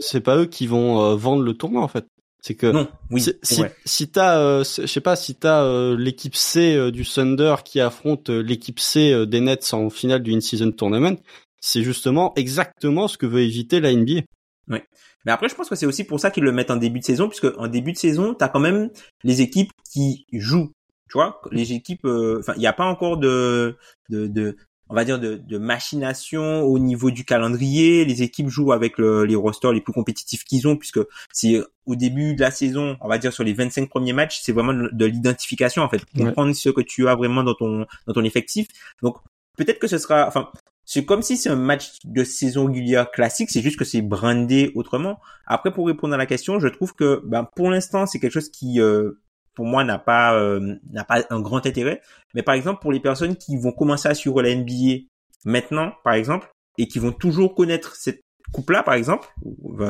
c'est 0.00 0.20
pas 0.20 0.36
eux 0.36 0.44
qui 0.44 0.66
vont 0.66 1.16
vendre 1.16 1.42
le 1.42 1.54
tournoi, 1.54 1.82
en 1.82 1.88
fait. 1.88 2.06
C'est 2.46 2.54
que 2.54 2.66
non, 2.68 2.86
oui, 3.10 3.20
si, 3.42 3.64
si 3.84 4.08
t'as, 4.08 4.38
euh, 4.38 4.62
je 4.62 4.86
sais 4.86 5.00
pas, 5.00 5.16
si 5.16 5.34
t'as 5.34 5.64
euh, 5.64 5.96
l'équipe 5.96 6.36
C 6.36 6.76
euh, 6.76 6.92
du 6.92 7.04
Thunder 7.04 7.56
qui 7.64 7.80
affronte 7.80 8.30
euh, 8.30 8.40
l'équipe 8.40 8.78
C 8.78 9.26
des 9.26 9.40
Nets 9.40 9.74
en 9.74 9.90
finale 9.90 10.22
du 10.22 10.32
in-season 10.32 10.70
tournament, 10.70 11.16
c'est 11.60 11.82
justement 11.82 12.32
exactement 12.36 13.08
ce 13.08 13.18
que 13.18 13.26
veut 13.26 13.40
éviter 13.40 13.80
la 13.80 13.92
NBA. 13.92 14.20
Oui. 14.68 14.78
Mais 15.24 15.32
après, 15.32 15.48
je 15.48 15.54
pense 15.54 15.68
que 15.68 15.74
c'est 15.74 15.86
aussi 15.86 16.04
pour 16.04 16.20
ça 16.20 16.30
qu'ils 16.30 16.44
le 16.44 16.52
mettent 16.52 16.70
en 16.70 16.76
début 16.76 17.00
de 17.00 17.04
saison, 17.04 17.28
puisque 17.28 17.46
en 17.58 17.68
début 17.68 17.92
de 17.92 17.98
saison, 17.98 18.34
t'as 18.34 18.48
quand 18.48 18.60
même 18.60 18.90
les 19.24 19.40
équipes 19.40 19.70
qui 19.92 20.26
jouent. 20.32 20.72
Tu 21.08 21.18
vois, 21.18 21.40
les 21.52 21.72
équipes, 21.72 22.04
enfin, 22.04 22.54
il 22.56 22.60
n'y 22.60 22.66
a 22.66 22.72
pas 22.72 22.84
encore 22.84 23.16
de, 23.16 23.76
de, 24.08 24.26
de, 24.26 24.56
on 24.88 24.94
va 24.94 25.04
dire 25.04 25.18
de, 25.18 25.36
de, 25.36 25.58
machination 25.58 26.62
au 26.62 26.78
niveau 26.78 27.10
du 27.10 27.24
calendrier. 27.24 28.04
Les 28.04 28.22
équipes 28.22 28.48
jouent 28.48 28.72
avec 28.72 28.98
les 28.98 29.34
rosters 29.34 29.72
les 29.72 29.80
plus 29.80 29.92
compétitifs 29.92 30.44
qu'ils 30.44 30.66
ont, 30.68 30.76
puisque 30.76 31.00
c'est 31.32 31.60
au 31.86 31.96
début 31.96 32.34
de 32.34 32.40
la 32.40 32.50
saison, 32.50 32.96
on 33.00 33.08
va 33.08 33.18
dire 33.18 33.32
sur 33.32 33.44
les 33.44 33.52
25 33.52 33.88
premiers 33.88 34.12
matchs, 34.12 34.40
c'est 34.42 34.52
vraiment 34.52 34.74
de, 34.74 35.04
l'identification 35.04 35.82
en 35.82 35.88
fait, 35.88 36.04
comprendre 36.16 36.54
ce 36.54 36.70
que 36.70 36.80
tu 36.80 37.08
as 37.08 37.14
vraiment 37.14 37.42
dans 37.42 37.54
ton 37.54 37.86
dans 38.06 38.12
ton 38.12 38.24
effectif. 38.24 38.68
Donc 39.02 39.16
peut-être 39.56 39.78
que 39.78 39.88
ce 39.88 39.98
sera, 39.98 40.26
enfin 40.28 40.50
c'est 40.86 41.04
comme 41.04 41.20
si 41.20 41.36
c'est 41.36 41.50
un 41.50 41.56
match 41.56 41.98
de 42.04 42.24
saison 42.24 42.66
régulière 42.66 43.10
classique, 43.10 43.50
c'est 43.50 43.60
juste 43.60 43.78
que 43.78 43.84
c'est 43.84 44.02
brandé 44.02 44.72
autrement. 44.76 45.18
Après, 45.46 45.72
pour 45.72 45.88
répondre 45.88 46.14
à 46.14 46.16
la 46.16 46.26
question, 46.26 46.60
je 46.60 46.68
trouve 46.68 46.94
que 46.94 47.20
ben, 47.24 47.46
pour 47.56 47.70
l'instant, 47.70 48.06
c'est 48.06 48.20
quelque 48.20 48.32
chose 48.32 48.50
qui, 48.50 48.80
euh, 48.80 49.20
pour 49.54 49.66
moi 49.66 49.82
n'a 49.82 49.98
pas 49.98 50.38
euh, 50.38 50.76
n'a 50.90 51.04
pas 51.04 51.24
un 51.30 51.40
grand 51.40 51.66
intérêt. 51.66 52.00
Mais 52.34 52.42
par 52.42 52.54
exemple 52.54 52.80
pour 52.80 52.92
les 52.92 53.00
personnes 53.00 53.36
qui 53.36 53.56
vont 53.56 53.72
commencer 53.72 54.08
à 54.08 54.14
suivre 54.14 54.42
la 54.42 54.54
NBA 54.54 55.06
maintenant, 55.44 55.92
par 56.04 56.14
exemple, 56.14 56.48
et 56.78 56.86
qui 56.86 57.00
vont 57.00 57.12
toujours 57.12 57.54
connaître 57.56 57.96
cette 57.96 58.20
coupe-là, 58.52 58.82
par 58.82 58.94
exemple, 58.94 59.28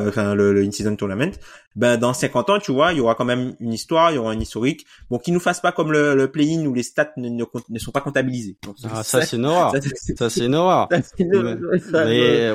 enfin 0.09 0.35
le, 0.35 0.53
le 0.53 0.63
in-season 0.63 0.97
tournament, 0.97 1.33
ben 1.75 1.97
dans 1.97 2.13
50 2.13 2.51
ans, 2.51 2.59
tu 2.59 2.73
vois, 2.73 2.93
il 2.93 2.99
y 2.99 3.01
aura 3.01 3.15
quand 3.15 3.25
même 3.25 3.55
une 3.61 3.73
histoire, 3.73 4.11
il 4.11 4.17
y 4.17 4.19
aura 4.19 4.33
un 4.33 4.41
historique. 4.41 4.87
Bon, 5.11 5.19
qui 5.19 5.33
nous 5.33 5.41
fasse 5.41 5.61
pas 5.61 5.73
comme 5.73 5.93
le, 5.93 6.15
le 6.15 6.31
play-in 6.31 6.65
où 6.67 6.75
les 6.75 6.83
stats 6.83 7.13
ne, 7.17 7.29
ne, 7.29 7.79
sont 7.79 7.91
pas 7.91 8.01
comptabilisés. 8.01 8.57
ah, 8.91 9.03
ça, 9.03 9.23
c'est 9.23 9.39
noir. 9.39 9.73
Ça, 10.17 10.31
c'est 10.31 10.49
noir. 10.49 10.89
Mais, 11.19 12.53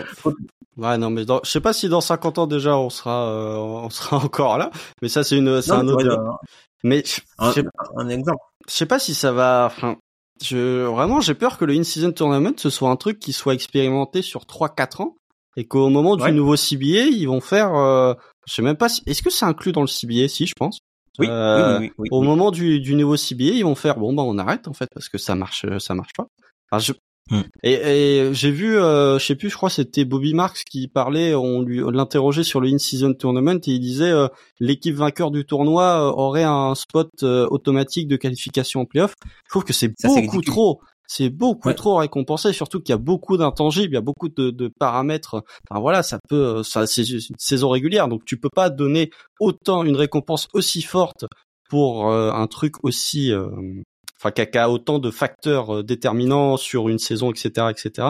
ouais, 0.78 0.98
non, 0.98 1.10
mais 1.10 1.24
je 1.44 1.50
sais 1.50 1.60
pas 1.60 1.74
si 1.74 1.90
dans 1.90 2.02
50 2.02 2.40
ans 2.40 2.48
déjà 2.48 2.78
on 2.78 2.90
sera, 2.90 3.30
euh, 3.30 3.58
on 3.58 3.90
sera 3.90 4.18
encore 4.24 4.58
là. 4.58 4.72
Mais 5.02 5.10
ça, 5.10 5.24
c'est 5.24 5.38
une, 5.38 5.62
c'est 5.62 5.72
un 5.72 5.88
autre. 5.88 6.40
Mais 6.84 7.04
un, 7.38 7.54
un 7.98 8.10
exemple. 8.10 8.40
Je 8.68 8.74
sais 8.74 8.86
pas 8.86 9.00
si 9.00 9.14
ça 9.14 9.32
va. 9.32 9.66
Enfin, 9.68 9.98
je 10.42 10.86
vraiment 10.86 11.22
j'ai 11.22 11.36
peur 11.36 11.58
que 11.58 11.66
le 11.66 11.74
in-season 11.74 12.12
tournament 12.12 12.54
ce 12.58 12.70
soit 12.70 12.90
un 12.90 12.96
truc 12.96 13.20
qui 13.20 13.34
soit 13.34 13.54
expérimenté 13.54 14.22
sur 14.22 14.42
3-4 14.46 15.04
ans 15.04 15.18
et 15.58 15.66
qu'au 15.66 15.90
moment 15.90 16.16
du 16.16 16.32
nouveau 16.32 16.56
CBA 16.56 17.08
ils 17.12 17.26
vont 17.26 17.42
faire. 17.42 17.76
Euh, 17.76 18.14
je 18.48 18.56
sais 18.56 18.62
même 18.62 18.78
pas. 18.78 18.90
Si, 18.90 19.02
Est-ce 19.06 19.22
que 19.22 19.30
c'est 19.30 19.46
inclus 19.46 19.72
dans 19.72 19.82
le 19.82 19.88
CBA 19.88 20.28
Si, 20.28 20.48
je 20.48 20.54
pense. 20.58 20.80
Oui, 21.20 21.28
euh, 21.30 21.80
oui, 21.80 21.86
oui, 21.86 21.94
oui, 21.98 22.08
Au 22.12 22.22
moment 22.22 22.52
du, 22.52 22.80
du 22.80 22.96
nouveau 22.96 23.18
CBA, 23.18 23.56
ils 23.56 23.64
vont 23.64 23.76
faire 23.76 23.98
bon 23.98 24.14
bah 24.14 24.24
on 24.24 24.38
arrête 24.38 24.68
en 24.68 24.74
fait 24.74 24.88
parce 24.94 25.10
que 25.10 25.18
ça 25.18 25.36
marche, 25.36 25.66
ça 25.80 25.94
marche 25.94 26.14
pas. 26.16 26.28
Enfin, 26.72 26.80
je, 26.80 26.94
Hmm. 27.32 27.44
Et, 27.64 27.74
et 27.74 28.34
j'ai 28.34 28.52
vu, 28.52 28.78
euh, 28.78 29.18
je 29.18 29.26
sais 29.26 29.36
plus, 29.36 29.50
je 29.50 29.56
crois 29.56 29.70
c'était 29.70 30.04
Bobby 30.04 30.34
Marks 30.34 30.66
qui 30.70 30.90
parlait, 30.90 31.34
on 31.34 31.62
lui 31.62 31.80
l'interrogeait 31.80 32.44
sur 32.44 32.60
le 32.60 32.68
in-season 32.68 33.14
tournament 33.14 33.60
et 33.68 33.72
il 33.72 33.80
disait 33.80 34.12
euh, 34.12 34.28
l'équipe 34.60 34.96
vainqueur 34.96 35.32
du 35.32 35.46
tournoi 35.46 35.84
euh, 35.84 36.12
aurait 36.12 36.44
un 36.44 36.76
spot 36.76 37.10
euh, 37.24 37.48
automatique 37.50 38.10
de 38.10 38.18
qualification 38.18 38.82
en 38.82 38.86
playoff. 38.86 39.14
Je 39.46 39.50
trouve 39.50 39.64
que 39.64 39.72
c'est 39.72 39.94
beaucoup 40.04 40.42
trop. 40.42 40.82
C'est 41.14 41.30
beaucoup 41.30 41.74
trop 41.74 41.98
récompensé, 41.98 42.54
surtout 42.54 42.80
qu'il 42.80 42.94
y 42.94 42.96
a 42.96 42.98
beaucoup 42.98 43.36
d'intangibles, 43.36 43.94
il 43.94 43.96
y 43.96 43.98
a 43.98 44.02
beaucoup 44.02 44.30
de, 44.30 44.50
de, 44.50 44.72
paramètres. 44.80 45.44
Enfin 45.70 45.82
voilà, 45.82 46.04
ça 46.04 46.20
peut, 46.30 46.64
ça 46.64 46.88
c'est 46.88 47.04
une 47.04 47.36
saison 47.38 47.70
régulière, 47.70 48.08
donc 48.08 48.24
tu 48.24 48.38
peux 48.38 48.50
pas 48.54 48.70
donner 48.70 49.10
autant 49.40 49.84
une 49.84 49.98
récompense 49.98 50.48
aussi 50.54 50.82
forte 50.82 51.26
pour 51.70 52.12
un 52.12 52.48
truc 52.48 52.84
aussi 52.84 53.34
enfin 54.22 54.32
qui 54.32 54.58
a, 54.58 54.70
autant 54.70 55.00
de 55.00 55.10
facteurs 55.10 55.78
euh, 55.78 55.84
déterminants 55.84 56.58
sur 56.58 56.90
une 56.90 57.00
saison, 57.00 57.32
etc., 57.32 57.68
etc. 57.70 58.10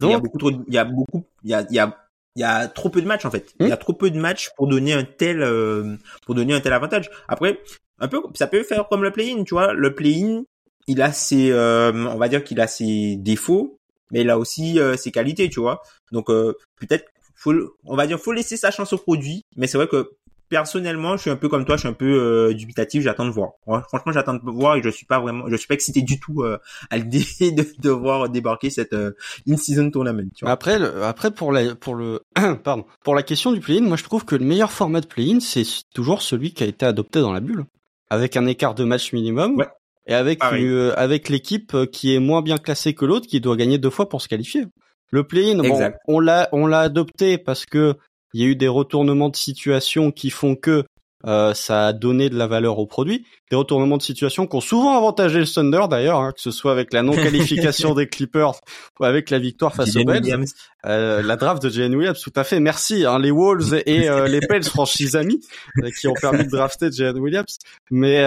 Donc, 0.00 0.10
il 0.10 0.10
y 0.10 0.14
a 0.14 0.18
beaucoup 0.18 0.38
trop, 0.38 0.50
il 0.50 0.74
y 0.74 0.78
a 0.78 0.84
beaucoup, 0.84 1.24
il 1.44 1.50
y 1.50 1.54
a, 1.54 1.66
il 1.70 1.76
y 1.76 1.78
a 1.78 1.98
il 2.34 2.40
y 2.40 2.44
a 2.44 2.66
trop 2.66 2.88
peu 2.88 3.02
de 3.02 3.06
matchs 3.06 3.26
en 3.26 3.30
fait. 3.30 3.54
Il 3.60 3.68
y 3.68 3.72
a 3.72 3.74
hmm? 3.74 3.78
trop 3.78 3.92
peu 3.92 4.10
de 4.10 4.18
matchs 4.18 4.48
pour 4.56 4.66
donner 4.66 4.94
un 4.94 5.04
tel 5.04 5.42
euh, 5.42 5.96
pour 6.24 6.34
donner 6.34 6.54
un 6.54 6.60
tel 6.60 6.72
avantage. 6.72 7.10
Après, 7.28 7.60
un 7.98 8.08
peu 8.08 8.22
ça 8.34 8.46
peut 8.46 8.62
faire 8.62 8.88
comme 8.88 9.02
le 9.02 9.10
play-in, 9.10 9.44
tu 9.44 9.52
vois. 9.52 9.74
Le 9.74 9.94
play-in, 9.94 10.44
il 10.86 11.02
a 11.02 11.12
ses 11.12 11.50
euh, 11.50 11.92
on 11.92 12.18
va 12.18 12.28
dire 12.28 12.44
qu'il 12.44 12.60
a 12.60 12.66
ses 12.66 13.16
défauts, 13.16 13.78
mais 14.10 14.22
il 14.22 14.30
a 14.30 14.38
aussi 14.38 14.78
ses 14.96 15.10
qualités, 15.10 15.48
tu 15.48 15.60
vois. 15.60 15.82
Donc 16.10 16.26
peut-être 16.26 17.06
faut 17.34 17.54
on 17.84 17.96
va 17.96 18.06
dire 18.06 18.18
faut 18.18 18.32
laisser 18.32 18.56
sa 18.56 18.70
chance 18.70 18.92
au 18.92 18.98
produit, 18.98 19.44
mais 19.56 19.66
c'est 19.66 19.78
vrai 19.78 19.88
que 19.88 20.10
personnellement, 20.52 21.16
je 21.16 21.22
suis 21.22 21.30
un 21.30 21.36
peu 21.36 21.48
comme 21.48 21.64
toi, 21.64 21.76
je 21.76 21.80
suis 21.80 21.88
un 21.88 21.94
peu 21.94 22.04
euh, 22.04 22.52
dubitatif, 22.52 23.02
j'attends 23.02 23.24
de 23.24 23.30
voir. 23.30 23.52
franchement, 23.88 24.12
j'attends 24.12 24.34
de 24.34 24.40
voir 24.42 24.76
et 24.76 24.82
je 24.82 24.90
suis 24.90 25.06
pas 25.06 25.18
vraiment, 25.18 25.46
je 25.48 25.56
suis 25.56 25.66
pas 25.66 25.72
excité 25.72 26.02
du 26.02 26.20
tout 26.20 26.42
euh, 26.42 26.58
à 26.90 26.98
l'idée 26.98 27.24
de, 27.40 27.64
de 27.78 27.90
voir 27.90 28.28
débarquer 28.28 28.68
cette 28.68 28.92
euh, 28.92 29.12
in-season 29.48 29.90
tournament. 29.90 30.28
Tu 30.36 30.44
vois. 30.44 30.52
Après, 30.52 30.78
le, 30.78 31.04
après 31.04 31.30
pour 31.30 31.52
la, 31.52 31.74
pour 31.74 31.94
le, 31.94 32.20
pardon, 32.64 32.84
pour 33.02 33.14
la 33.14 33.22
question 33.22 33.52
du 33.52 33.60
play-in, 33.60 33.80
moi 33.80 33.96
je 33.96 34.04
trouve 34.04 34.26
que 34.26 34.36
le 34.36 34.44
meilleur 34.44 34.70
format 34.70 35.00
de 35.00 35.06
play-in, 35.06 35.40
c'est 35.40 35.64
toujours 35.94 36.20
celui 36.20 36.52
qui 36.52 36.64
a 36.64 36.66
été 36.66 36.84
adopté 36.84 37.22
dans 37.22 37.32
la 37.32 37.40
bulle, 37.40 37.64
avec 38.10 38.36
un 38.36 38.44
écart 38.46 38.74
de 38.74 38.84
match 38.84 39.14
minimum. 39.14 39.56
Ouais. 39.56 39.68
Et 40.06 40.14
avec 40.14 40.42
euh, 40.42 40.92
avec 40.96 41.28
l'équipe 41.28 41.76
qui 41.92 42.14
est 42.14 42.18
moins 42.18 42.42
bien 42.42 42.58
classée 42.58 42.94
que 42.94 43.04
l'autre, 43.04 43.26
qui 43.26 43.40
doit 43.40 43.56
gagner 43.56 43.78
deux 43.78 43.90
fois 43.90 44.08
pour 44.08 44.20
se 44.20 44.28
qualifier. 44.28 44.64
Le 45.10 45.24
play-in, 45.24 45.58
bon, 45.58 45.92
on 46.08 46.20
l'a 46.20 46.48
on 46.52 46.66
l'a 46.66 46.80
adopté 46.80 47.38
parce 47.38 47.66
que 47.66 47.96
il 48.34 48.40
y 48.40 48.44
a 48.44 48.48
eu 48.48 48.56
des 48.56 48.68
retournements 48.68 49.28
de 49.28 49.36
situation 49.36 50.10
qui 50.10 50.30
font 50.30 50.56
que 50.56 50.84
euh, 51.26 51.54
ça 51.54 51.88
a 51.88 51.92
donné 51.92 52.30
de 52.30 52.36
la 52.36 52.46
valeur 52.46 52.78
au 52.78 52.86
produit. 52.86 53.24
Des 53.50 53.56
retournements 53.56 53.96
de 53.96 54.02
situation 54.02 54.46
qui 54.46 54.56
ont 54.56 54.60
souvent 54.60 54.96
avantagé 54.96 55.38
le 55.38 55.46
Thunder 55.46 55.82
d'ailleurs, 55.90 56.20
hein, 56.20 56.32
que 56.32 56.40
ce 56.40 56.50
soit 56.50 56.72
avec 56.72 56.92
la 56.92 57.02
non-qualification 57.02 57.94
des 57.94 58.08
Clippers 58.08 58.54
ou 58.98 59.04
avec 59.04 59.30
la 59.30 59.38
victoire 59.38 59.74
face 59.74 59.94
aux 59.96 60.04
Pels. 60.04 60.44
Euh, 60.84 61.22
la 61.22 61.36
draft 61.36 61.62
de 61.62 61.68
Jalen 61.68 61.94
Williams, 61.94 62.20
tout 62.20 62.32
à 62.34 62.44
fait. 62.44 62.58
Merci. 62.58 63.04
Hein, 63.04 63.18
les 63.18 63.30
Wolves 63.30 63.82
et 63.86 64.08
euh, 64.08 64.26
les 64.26 64.40
Pels, 64.40 64.64
franchise 64.64 65.14
amis, 65.14 65.40
euh, 65.82 65.90
qui 66.00 66.08
ont 66.08 66.14
permis 66.14 66.44
de 66.44 66.50
drafter 66.50 66.90
Jalen 66.90 67.18
Williams. 67.18 67.58
Mais 67.90 68.22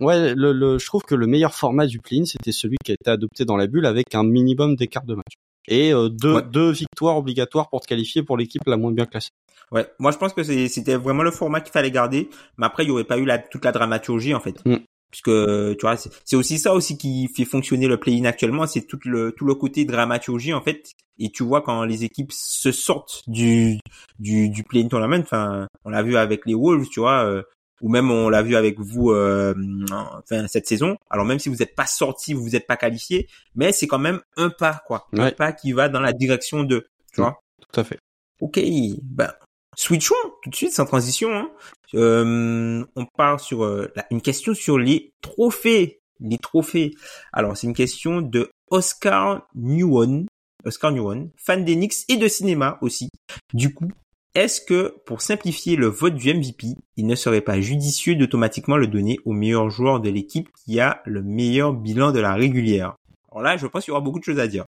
ouais, 0.00 0.34
le, 0.34 0.52
le, 0.52 0.78
je 0.78 0.86
trouve 0.86 1.02
que 1.02 1.14
le 1.14 1.26
meilleur 1.26 1.54
format 1.54 1.86
du 1.86 1.98
play 1.98 2.22
c'était 2.24 2.52
celui 2.52 2.76
qui 2.84 2.92
a 2.92 2.94
été 2.94 3.10
adopté 3.10 3.44
dans 3.44 3.56
la 3.56 3.66
bulle 3.66 3.86
avec 3.86 4.14
un 4.14 4.24
minimum 4.24 4.74
d'écart 4.74 5.04
de 5.04 5.14
match 5.14 5.34
et 5.70 5.94
euh, 5.94 6.10
deux, 6.10 6.42
deux 6.42 6.72
victoires 6.72 7.16
obligatoires 7.16 7.70
pour 7.70 7.80
te 7.80 7.86
qualifier 7.86 8.22
pour 8.22 8.36
l'équipe 8.36 8.62
la 8.66 8.76
moins 8.76 8.92
bien 8.92 9.06
classée. 9.06 9.30
Ouais, 9.72 9.86
moi 9.98 10.10
je 10.10 10.18
pense 10.18 10.34
que 10.34 10.42
c'était 10.42 10.96
vraiment 10.96 11.22
le 11.22 11.30
format 11.30 11.60
qu'il 11.60 11.72
fallait 11.72 11.92
garder, 11.92 12.28
mais 12.58 12.66
après 12.66 12.84
il 12.84 12.88
y 12.88 12.90
aurait 12.90 13.04
pas 13.04 13.18
eu 13.18 13.24
la, 13.24 13.38
toute 13.38 13.64
la 13.64 13.72
dramaturgie 13.72 14.34
en 14.34 14.40
fait. 14.40 14.62
Mm. 14.66 14.78
Puisque 15.10 15.30
tu 15.30 15.80
vois, 15.80 15.96
c'est 15.96 16.36
aussi 16.36 16.58
ça 16.58 16.72
aussi 16.72 16.96
qui 16.96 17.28
fait 17.34 17.44
fonctionner 17.44 17.88
le 17.88 17.96
play-in 17.96 18.24
actuellement, 18.24 18.66
c'est 18.66 18.82
tout 18.82 18.98
le 19.06 19.32
tout 19.32 19.44
le 19.44 19.54
côté 19.54 19.84
dramaturgie 19.84 20.52
en 20.52 20.60
fait. 20.60 20.92
Et 21.18 21.30
tu 21.30 21.42
vois 21.42 21.62
quand 21.62 21.84
les 21.84 22.04
équipes 22.04 22.32
se 22.32 22.70
sortent 22.70 23.22
du 23.26 23.78
du, 24.20 24.50
du 24.50 24.62
play-in 24.62 24.88
tournament, 24.88 25.22
enfin 25.22 25.66
on 25.84 25.90
l'a 25.90 26.02
vu 26.02 26.16
avec 26.16 26.46
les 26.46 26.54
Wolves, 26.54 26.88
tu 26.90 27.00
vois, 27.00 27.24
euh, 27.24 27.42
ou 27.80 27.88
même 27.88 28.10
on 28.10 28.28
l'a 28.28 28.42
vu 28.42 28.56
avec 28.56 28.78
vous 28.78 29.10
euh, 29.10 29.54
enfin 29.90 30.46
cette 30.48 30.66
saison. 30.66 30.96
Alors 31.10 31.24
même 31.24 31.38
si 31.38 31.48
vous 31.48 31.56
n'êtes 31.56 31.74
pas 31.74 31.86
sorti, 31.86 32.34
vous 32.34 32.42
vous 32.42 32.56
êtes 32.56 32.66
pas 32.66 32.76
qualifié, 32.76 33.28
mais 33.54 33.72
c'est 33.72 33.86
quand 33.86 33.98
même 33.98 34.20
un 34.36 34.50
pas 34.50 34.82
quoi, 34.86 35.08
un 35.12 35.30
pas 35.30 35.52
qui 35.52 35.72
va 35.72 35.88
dans 35.88 36.00
la 36.00 36.12
direction 36.12 36.62
de, 36.64 36.86
tu 37.12 37.20
Mm. 37.20 37.24
vois. 37.24 37.40
Tout 37.72 37.80
à 37.80 37.84
fait. 37.84 37.98
Ok, 38.40 38.60
ben 39.02 39.32
switchons 39.76 40.14
tout 40.42 40.50
de 40.50 40.54
suite 40.54 40.72
sans 40.72 40.84
transition. 40.86 41.32
Hein. 41.34 41.50
Euh, 41.94 42.84
on 42.96 43.06
part 43.06 43.40
sur 43.40 43.64
euh, 43.64 43.92
une 44.10 44.20
question 44.22 44.54
sur 44.54 44.78
les 44.78 45.12
trophées, 45.20 46.00
les 46.20 46.38
trophées. 46.38 46.92
Alors 47.32 47.56
c'est 47.56 47.66
une 47.66 47.74
question 47.74 48.20
de 48.20 48.50
Oscar 48.70 49.46
Newon, 49.54 50.26
Oscar 50.64 50.92
Newon, 50.92 51.30
fan 51.36 51.64
d'Enix 51.64 52.04
et 52.08 52.16
de 52.16 52.28
cinéma 52.28 52.78
aussi. 52.82 53.08
Du 53.52 53.74
coup, 53.74 53.90
est-ce 54.34 54.60
que 54.60 54.94
pour 55.06 55.22
simplifier 55.22 55.74
le 55.74 55.88
vote 55.88 56.14
du 56.14 56.32
MVP, 56.32 56.68
il 56.96 57.06
ne 57.06 57.16
serait 57.16 57.40
pas 57.40 57.60
judicieux 57.60 58.14
d'automatiquement 58.14 58.76
le 58.76 58.86
donner 58.86 59.18
au 59.24 59.32
meilleur 59.32 59.70
joueur 59.70 60.00
de 60.00 60.08
l'équipe 60.08 60.48
qui 60.64 60.78
a 60.78 61.02
le 61.04 61.22
meilleur 61.22 61.72
bilan 61.72 62.12
de 62.12 62.20
la 62.20 62.34
régulière? 62.34 62.94
Alors 63.32 63.42
là, 63.42 63.56
je 63.56 63.66
pense 63.66 63.84
qu'il 63.84 63.90
y 63.90 63.92
aura 63.92 64.00
beaucoup 64.00 64.20
de 64.20 64.24
choses 64.24 64.38
à 64.38 64.46
dire. 64.46 64.66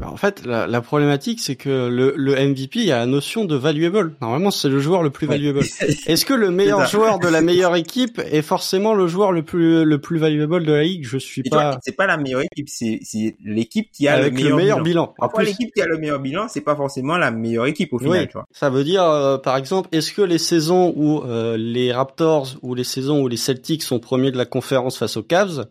Alors, 0.00 0.12
en 0.12 0.16
fait, 0.16 0.44
la, 0.44 0.66
la 0.66 0.80
problématique, 0.80 1.38
c'est 1.38 1.54
que 1.54 1.86
le, 1.88 2.14
le 2.16 2.32
MVP, 2.34 2.80
il 2.80 2.86
y 2.86 2.90
a 2.90 2.98
la 2.98 3.06
notion 3.06 3.44
de 3.44 3.54
valuable. 3.54 4.16
Normalement, 4.20 4.50
c'est 4.50 4.68
le 4.68 4.80
joueur 4.80 5.04
le 5.04 5.10
plus 5.10 5.28
valuable. 5.28 5.60
Est-ce 6.06 6.24
que 6.24 6.34
le 6.34 6.50
meilleur 6.50 6.84
joueur 6.88 7.20
de 7.20 7.28
la 7.28 7.40
meilleure 7.42 7.76
équipe 7.76 8.18
est 8.18 8.42
forcément 8.42 8.94
le 8.94 9.06
joueur 9.06 9.30
le 9.30 9.44
plus 9.44 9.84
le 9.84 10.00
plus 10.00 10.18
valuable 10.18 10.64
de 10.66 10.72
la 10.72 10.82
ligue? 10.82 11.06
Je 11.06 11.16
suis 11.16 11.42
Et 11.44 11.48
pas 11.50 11.78
c'est 11.80 11.94
pas 11.94 12.08
la 12.08 12.16
meilleure 12.16 12.40
équipe, 12.40 12.68
c'est 12.68 12.98
l'équipe 13.44 13.88
qui 13.92 14.08
a 14.08 14.14
avec 14.14 14.32
le 14.40 14.56
meilleur, 14.56 14.80
bilan. 14.82 15.14
bilan. 15.20 15.28
Plus, 15.32 15.44
l'équipe 15.46 15.72
qui 15.72 15.80
a 15.80 15.86
le 15.86 15.98
meilleur 15.98 16.18
bilan, 16.18 16.48
c'est 16.48 16.62
pas 16.62 16.74
forcément 16.74 17.16
la 17.16 17.30
meilleure 17.30 17.66
équipe 17.66 17.92
au 17.92 17.98
final, 18.00 18.18
Oui, 18.22 18.26
tu 18.26 18.32
vois. 18.32 18.46
ça 18.50 18.70
veut 18.70 18.82
dire, 18.82 19.04
euh, 19.04 19.38
par 19.38 19.56
exemple, 19.56 19.88
est-ce 19.92 20.12
que 20.12 20.22
les 20.22 20.38
saisons 20.38 20.92
où 20.96 21.22
euh, 21.22 21.56
les 21.56 21.92
Raptors 21.92 22.48
ou 22.62 22.74
les 22.74 22.82
saisons 22.82 23.20
où 23.22 23.28
les 23.28 23.36
Celtics 23.36 23.84
sont 23.84 24.00
premiers 24.00 24.32
de 24.32 24.38
la 24.38 24.44
conférence 24.46 24.98
face 24.98 25.16
aux 25.16 25.22
Cavs, 25.22 25.66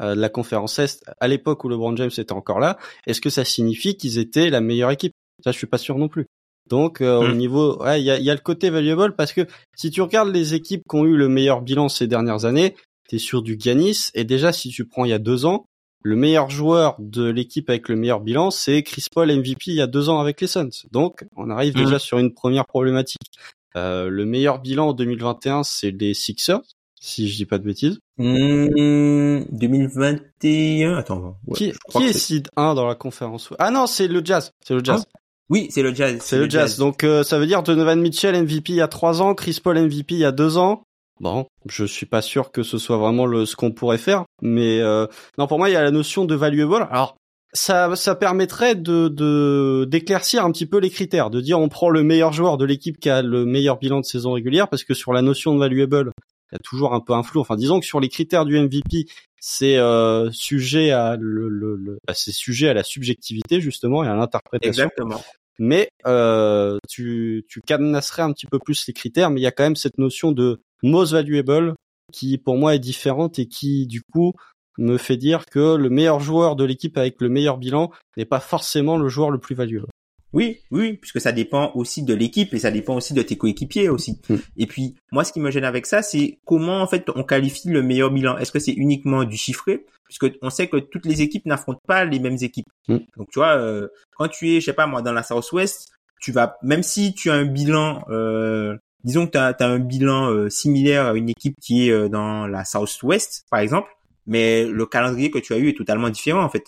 euh, 0.00 0.16
de 0.16 0.20
la 0.20 0.28
conférence 0.28 0.80
Est, 0.80 1.04
à 1.20 1.28
l'époque 1.28 1.62
où 1.64 1.68
LeBron 1.68 1.94
James 1.96 2.10
était 2.18 2.32
encore 2.32 2.58
là, 2.58 2.76
est-ce 3.06 3.20
que 3.20 3.30
ça 3.30 3.44
signifie 3.68 3.96
qu'ils 3.96 4.18
étaient 4.18 4.50
la 4.50 4.60
meilleure 4.60 4.90
équipe 4.90 5.12
Ça, 5.44 5.52
je 5.52 5.56
suis 5.58 5.66
pas 5.68 5.78
sûr 5.78 5.96
non 5.98 6.08
plus. 6.08 6.26
Donc, 6.68 7.00
euh, 7.00 7.16
au 7.18 7.28
Hmm. 7.28 7.36
niveau, 7.36 7.82
ouais, 7.82 8.00
il 8.00 8.04
y 8.04 8.10
a, 8.10 8.18
y 8.18 8.28
a 8.28 8.34
le 8.34 8.40
côté 8.40 8.70
valuable 8.70 9.14
parce 9.14 9.32
que 9.32 9.46
si 9.76 9.90
tu 9.90 10.02
regardes 10.02 10.30
les 10.34 10.54
équipes 10.54 10.82
qui 10.88 10.96
ont 10.96 11.04
eu 11.04 11.16
le 11.16 11.28
meilleur 11.28 11.62
bilan 11.62 11.88
ces 11.88 12.06
dernières 12.08 12.44
années, 12.44 12.74
t'es 13.08 13.18
sur 13.18 13.40
du 13.42 13.56
Giannis 13.58 14.10
et 14.14 14.24
déjà 14.24 14.52
si 14.52 14.68
tu 14.70 14.84
prends 14.84 15.04
il 15.04 15.10
y 15.10 15.14
a 15.14 15.18
deux 15.18 15.46
ans, 15.46 15.64
le 16.02 16.16
meilleur 16.16 16.50
joueur 16.50 16.96
de 16.98 17.24
l'équipe 17.24 17.70
avec 17.70 17.88
le 17.88 17.96
meilleur 17.96 18.20
bilan, 18.20 18.50
c'est 18.50 18.82
Chris 18.82 19.04
Paul 19.14 19.30
MVP 19.30 19.68
il 19.68 19.74
y 19.74 19.80
a 19.80 19.86
deux 19.86 20.08
ans 20.08 20.18
avec 20.20 20.40
les 20.40 20.46
Suns. 20.48 20.70
Donc, 20.92 21.24
on 21.36 21.50
arrive 21.50 21.76
Mhm. 21.76 21.84
déjà 21.84 21.98
sur 21.98 22.18
une 22.18 22.34
première 22.34 22.66
problématique. 22.66 23.30
Euh, 23.76 24.08
le 24.08 24.24
meilleur 24.24 24.60
bilan 24.60 24.88
en 24.88 24.92
2021, 24.92 25.62
c'est 25.62 25.90
les 25.92 26.14
Sixers, 26.14 26.60
si 27.00 27.28
je 27.28 27.36
dis 27.36 27.46
pas 27.46 27.58
de 27.58 27.64
bêtises. 27.64 27.98
Mmh, 28.18 29.44
2021, 29.52 30.96
attends. 30.96 31.36
ouais, 31.46 31.56
qui 31.56 31.72
qui 31.90 32.04
est 32.04 32.12
seed 32.12 32.48
1 32.56 32.74
dans 32.74 32.86
la 32.86 32.94
conférence? 32.94 33.50
Ah 33.58 33.70
non, 33.70 33.86
c'est 33.86 34.08
le 34.08 34.24
Jazz. 34.24 34.52
C'est 34.66 34.74
le 34.74 34.84
Jazz. 34.84 35.04
Oui, 35.50 35.68
c'est 35.70 35.82
le 35.82 35.94
Jazz. 35.94 36.18
c'est 36.20 36.36
le 36.38 36.48
Jazz. 36.48 36.76
Donc, 36.76 37.04
euh, 37.04 37.22
ça 37.22 37.38
veut 37.38 37.46
dire 37.46 37.62
Donovan 37.62 37.98
Mitchell 38.00 38.34
MVP 38.42 38.72
il 38.72 38.76
y 38.76 38.80
a 38.82 38.88
trois 38.88 39.22
ans, 39.22 39.34
Chris 39.34 39.60
Paul 39.62 39.78
MVP 39.78 40.14
il 40.14 40.20
y 40.20 40.24
a 40.24 40.32
deux 40.32 40.58
ans. 40.58 40.82
Bon, 41.20 41.46
je 41.66 41.84
suis 41.84 42.06
pas 42.06 42.22
sûr 42.22 42.52
que 42.52 42.62
ce 42.62 42.78
soit 42.78 42.96
vraiment 42.96 43.26
le, 43.26 43.44
ce 43.44 43.56
qu'on 43.56 43.72
pourrait 43.72 43.98
faire, 43.98 44.24
mais 44.40 44.80
euh, 44.80 45.06
non, 45.36 45.46
pour 45.48 45.58
moi, 45.58 45.68
il 45.68 45.72
y 45.72 45.76
a 45.76 45.82
la 45.82 45.90
notion 45.90 46.24
de 46.26 46.34
valuable. 46.36 46.86
Alors, 46.90 47.16
ça, 47.52 47.96
ça 47.96 48.14
permettrait 48.14 48.76
de, 48.76 49.08
de 49.08 49.86
d'éclaircir 49.90 50.44
un 50.44 50.52
petit 50.52 50.66
peu 50.66 50.78
les 50.78 50.90
critères, 50.90 51.30
de 51.30 51.40
dire 51.40 51.58
on 51.58 51.68
prend 51.68 51.88
le 51.88 52.02
meilleur 52.04 52.32
joueur 52.32 52.56
de 52.56 52.64
l'équipe 52.64 53.00
qui 53.00 53.08
a 53.10 53.22
le 53.22 53.46
meilleur 53.46 53.78
bilan 53.78 54.00
de 54.00 54.04
saison 54.04 54.32
régulière, 54.32 54.68
parce 54.68 54.84
que 54.84 54.94
sur 54.94 55.12
la 55.12 55.22
notion 55.22 55.54
de 55.54 55.58
valuable, 55.58 56.12
il 56.50 56.54
y 56.54 56.56
a 56.56 56.60
toujours 56.64 56.94
un 56.94 57.00
peu 57.00 57.12
un 57.12 57.22
flou. 57.22 57.40
Enfin, 57.40 57.56
disons 57.56 57.80
que 57.80 57.86
sur 57.86 58.00
les 58.00 58.08
critères 58.08 58.44
du 58.44 58.58
MVP, 58.58 59.06
c'est 59.40 59.76
euh, 59.76 60.30
sujet 60.32 60.90
à 60.90 61.16
le, 61.16 61.48
le, 61.48 61.76
le- 61.76 61.98
bah, 62.06 62.14
c'est 62.14 62.32
sujet 62.32 62.68
à 62.68 62.74
la 62.74 62.82
subjectivité 62.82 63.60
justement 63.60 64.02
et 64.04 64.08
à 64.08 64.14
l'interprétation 64.14 64.84
Exactement. 64.84 65.22
mais 65.58 65.88
euh, 66.06 66.78
tu, 66.88 67.44
tu 67.48 67.60
cadenasserais 67.60 68.22
un 68.22 68.32
petit 68.32 68.46
peu 68.46 68.58
plus 68.58 68.86
les 68.86 68.92
critères, 68.94 69.30
mais 69.30 69.40
il 69.40 69.44
y 69.44 69.46
a 69.46 69.52
quand 69.52 69.62
même 69.64 69.76
cette 69.76 69.98
notion 69.98 70.32
de 70.32 70.60
most 70.82 71.12
valuable 71.12 71.74
qui 72.12 72.38
pour 72.38 72.56
moi 72.56 72.74
est 72.74 72.78
différente 72.78 73.38
et 73.38 73.46
qui 73.46 73.86
du 73.86 74.00
coup 74.02 74.32
me 74.78 74.96
fait 74.96 75.16
dire 75.16 75.44
que 75.46 75.74
le 75.76 75.90
meilleur 75.90 76.20
joueur 76.20 76.56
de 76.56 76.64
l'équipe 76.64 76.96
avec 76.96 77.20
le 77.20 77.28
meilleur 77.28 77.58
bilan 77.58 77.90
n'est 78.16 78.24
pas 78.24 78.40
forcément 78.40 78.96
le 78.96 79.08
joueur 79.08 79.30
le 79.30 79.38
plus 79.38 79.54
valuable. 79.54 79.88
Oui, 80.32 80.58
oui, 80.70 80.94
puisque 80.94 81.20
ça 81.20 81.32
dépend 81.32 81.72
aussi 81.74 82.02
de 82.02 82.12
l'équipe 82.14 82.52
et 82.52 82.58
ça 82.58 82.70
dépend 82.70 82.96
aussi 82.96 83.14
de 83.14 83.22
tes 83.22 83.36
coéquipiers 83.36 83.88
aussi. 83.88 84.20
Mm. 84.28 84.34
Et 84.58 84.66
puis, 84.66 84.94
moi, 85.10 85.24
ce 85.24 85.32
qui 85.32 85.40
me 85.40 85.50
gêne 85.50 85.64
avec 85.64 85.86
ça, 85.86 86.02
c'est 86.02 86.38
comment 86.44 86.82
en 86.82 86.86
fait 86.86 87.08
on 87.14 87.24
qualifie 87.24 87.68
le 87.68 87.82
meilleur 87.82 88.10
bilan. 88.10 88.36
Est-ce 88.36 88.52
que 88.52 88.58
c'est 88.58 88.72
uniquement 88.72 89.24
du 89.24 89.36
chiffré? 89.36 89.86
Puisque 90.04 90.26
on 90.42 90.50
sait 90.50 90.68
que 90.68 90.78
toutes 90.78 91.06
les 91.06 91.22
équipes 91.22 91.46
n'affrontent 91.46 91.82
pas 91.86 92.04
les 92.04 92.18
mêmes 92.18 92.38
équipes. 92.40 92.68
Mm. 92.88 92.98
Donc, 93.16 93.28
tu 93.30 93.38
vois, 93.38 93.56
euh, 93.56 93.88
quand 94.16 94.28
tu 94.28 94.50
es, 94.50 94.60
je 94.60 94.66
sais 94.66 94.72
pas 94.72 94.86
moi, 94.86 95.02
dans 95.02 95.12
la 95.12 95.22
Southwest, 95.22 95.88
tu 96.20 96.32
vas, 96.32 96.56
même 96.62 96.82
si 96.82 97.14
tu 97.14 97.30
as 97.30 97.34
un 97.34 97.44
bilan, 97.44 98.04
euh, 98.10 98.76
disons 99.04 99.26
que 99.26 99.32
tu 99.32 99.38
as, 99.38 99.54
un 99.60 99.78
bilan 99.78 100.30
euh, 100.30 100.50
similaire 100.50 101.06
à 101.06 101.14
une 101.14 101.28
équipe 101.28 101.56
qui 101.60 101.88
est 101.88 101.92
euh, 101.92 102.08
dans 102.08 102.46
la 102.46 102.64
Southwest, 102.64 103.44
par 103.50 103.60
exemple, 103.60 103.88
mais 104.26 104.64
le 104.64 104.86
calendrier 104.86 105.30
que 105.30 105.38
tu 105.38 105.52
as 105.52 105.58
eu 105.58 105.68
est 105.68 105.76
totalement 105.76 106.10
différent 106.10 106.42
en 106.42 106.48
fait. 106.48 106.64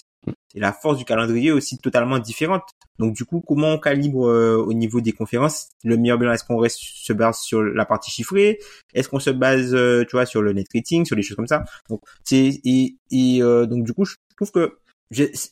Et 0.55 0.61
la 0.61 0.73
force 0.73 0.99
du 0.99 1.05
calendrier 1.05 1.53
aussi 1.53 1.79
totalement 1.79 2.19
différente. 2.19 2.63
Donc 2.99 3.15
du 3.15 3.25
coup, 3.25 3.41
comment 3.41 3.69
on 3.75 3.79
calibre 3.79 4.29
euh, 4.29 4.57
au 4.57 4.73
niveau 4.73 5.01
des 5.01 5.13
conférences? 5.13 5.69
Le 5.85 5.97
meilleur 5.97 6.19
bilan 6.19 6.33
Est-ce 6.33 6.45
qu'on 6.45 6.59
reste 6.59 6.79
se 6.81 7.13
base 7.13 7.39
sur 7.41 7.63
la 7.63 7.85
partie 7.85 8.11
chiffrée? 8.11 8.59
Est-ce 8.95 9.09
qu'on 9.09 9.21
se 9.21 9.31
base, 9.31 9.75
euh, 9.75 10.05
tu 10.05 10.17
vois, 10.17 10.27
sur 10.27 10.43
le 10.43 10.53
net 10.53 10.67
rating, 10.75 11.05
sur 11.05 11.17
les 11.17 11.23
choses 11.23 11.37
comme 11.37 11.47
ça? 11.47 11.65
Donc 11.89 12.03
c'est 12.25 12.61
et, 12.65 12.97
et 13.11 13.43
euh, 13.43 13.67
donc 13.67 13.85
du 13.85 13.93
coup, 13.93 14.05
je 14.05 14.17
trouve 14.37 14.51
que 14.51 14.79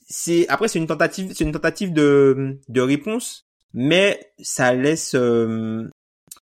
c'est 0.09 0.49
après 0.49 0.69
c'est 0.69 0.79
une 0.79 0.87
tentative, 0.87 1.33
c'est 1.35 1.45
une 1.45 1.53
tentative 1.53 1.93
de 1.93 2.59
de 2.69 2.81
réponse, 2.81 3.47
mais 3.73 4.33
ça 4.41 4.75
laisse 4.75 5.15
euh, 5.15 5.89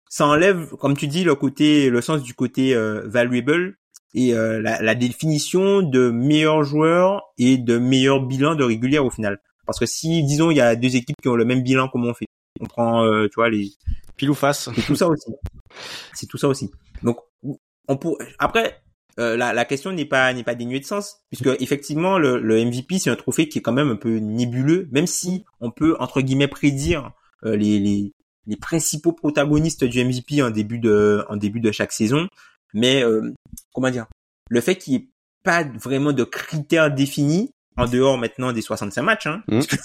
ça 0.09 0.27
enlève, 0.27 0.71
comme 0.77 0.97
tu 0.97 1.09
dis, 1.09 1.25
le 1.25 1.35
côté, 1.35 1.91
le 1.91 2.01
sens 2.01 2.23
du 2.23 2.33
côté 2.33 2.75
euh, 2.75 3.03
valuable 3.07 3.77
et 4.15 4.35
euh, 4.35 4.61
la, 4.61 4.81
la 4.83 4.95
définition 4.95 5.83
de 5.83 6.11
meilleur 6.11 6.65
joueur 6.65 7.23
et 7.39 7.59
de 7.59 7.79
meilleur 7.79 8.23
bilan 8.25 8.55
de 8.55 8.65
régulière 8.65 9.05
au 9.05 9.11
final. 9.11 9.41
Parce 9.67 9.79
que 9.79 9.87
si, 9.87 10.25
disons, 10.25 10.51
il 10.51 10.57
y 10.57 10.61
a 10.61 10.77
deux 10.77 10.95
équipes 10.97 11.17
qui 11.21 11.29
ont 11.29 11.35
le 11.35 11.45
même 11.45 11.63
bilan, 11.63 11.89
comment 11.89 12.09
on 12.09 12.15
fait? 12.15 12.27
On 12.61 12.67
prend, 12.67 13.05
euh, 13.05 13.27
tu 13.29 13.35
vois, 13.35 13.51
les, 13.51 13.73
Pile 14.17 14.31
ou 14.31 14.35
face. 14.35 14.71
c'est 14.75 14.83
tout 14.83 14.97
ça 14.97 15.09
aussi. 15.09 15.31
C'est 16.15 16.27
tout 16.27 16.39
ça 16.39 16.49
aussi. 16.49 16.71
Donc, 17.03 17.19
on 17.89 17.97
pour... 17.97 18.19
après, 18.39 18.81
euh, 19.19 19.37
la, 19.37 19.53
la 19.53 19.65
question 19.65 19.93
n'est 19.93 20.05
pas 20.07 20.33
n'est 20.33 20.45
pas 20.45 20.55
dénuée 20.55 20.81
de 20.81 20.85
sens, 20.85 21.21
puisque 21.31 21.49
effectivement, 21.61 22.19
le, 22.19 22.39
le 22.39 22.65
MVP 22.65 22.99
c'est 22.99 23.11
un 23.11 23.17
trophée 23.17 23.49
qui 23.49 23.59
est 23.59 23.63
quand 23.63 23.73
même 23.73 23.91
un 23.91 23.97
peu 23.97 24.17
nébuleux, 24.17 24.89
même 24.91 25.07
si 25.07 25.45
on 25.61 25.71
peut 25.71 25.97
entre 26.01 26.21
guillemets 26.21 26.49
prédire 26.49 27.13
euh, 27.45 27.57
les, 27.57 27.79
les 27.79 28.13
les 28.47 28.57
principaux 28.57 29.13
protagonistes 29.13 29.85
du 29.85 30.05
MVP 30.05 30.43
en 30.43 30.51
début 30.51 30.79
de 30.79 31.25
en 31.29 31.37
début 31.37 31.61
de 31.61 31.73
chaque 31.73 31.93
saison. 31.93 32.29
Mais 32.79 33.03
euh, 33.03 33.33
comment 33.75 33.91
dire, 33.91 34.07
le 34.51 34.61
fait 34.61 34.77
qu'il 34.77 34.93
n'y 34.93 34.99
ait 35.01 35.09
pas 35.43 35.65
vraiment 35.65 36.13
de 36.13 36.25
critères 36.25 36.93
définis 36.95 37.51
en 37.79 37.87
dehors 37.87 38.17
maintenant 38.19 38.53
des 38.53 38.63
65 38.63 39.03
matchs, 39.03 39.27
hein, 39.27 39.43
Mmh. 39.49 39.61
que 39.61 39.77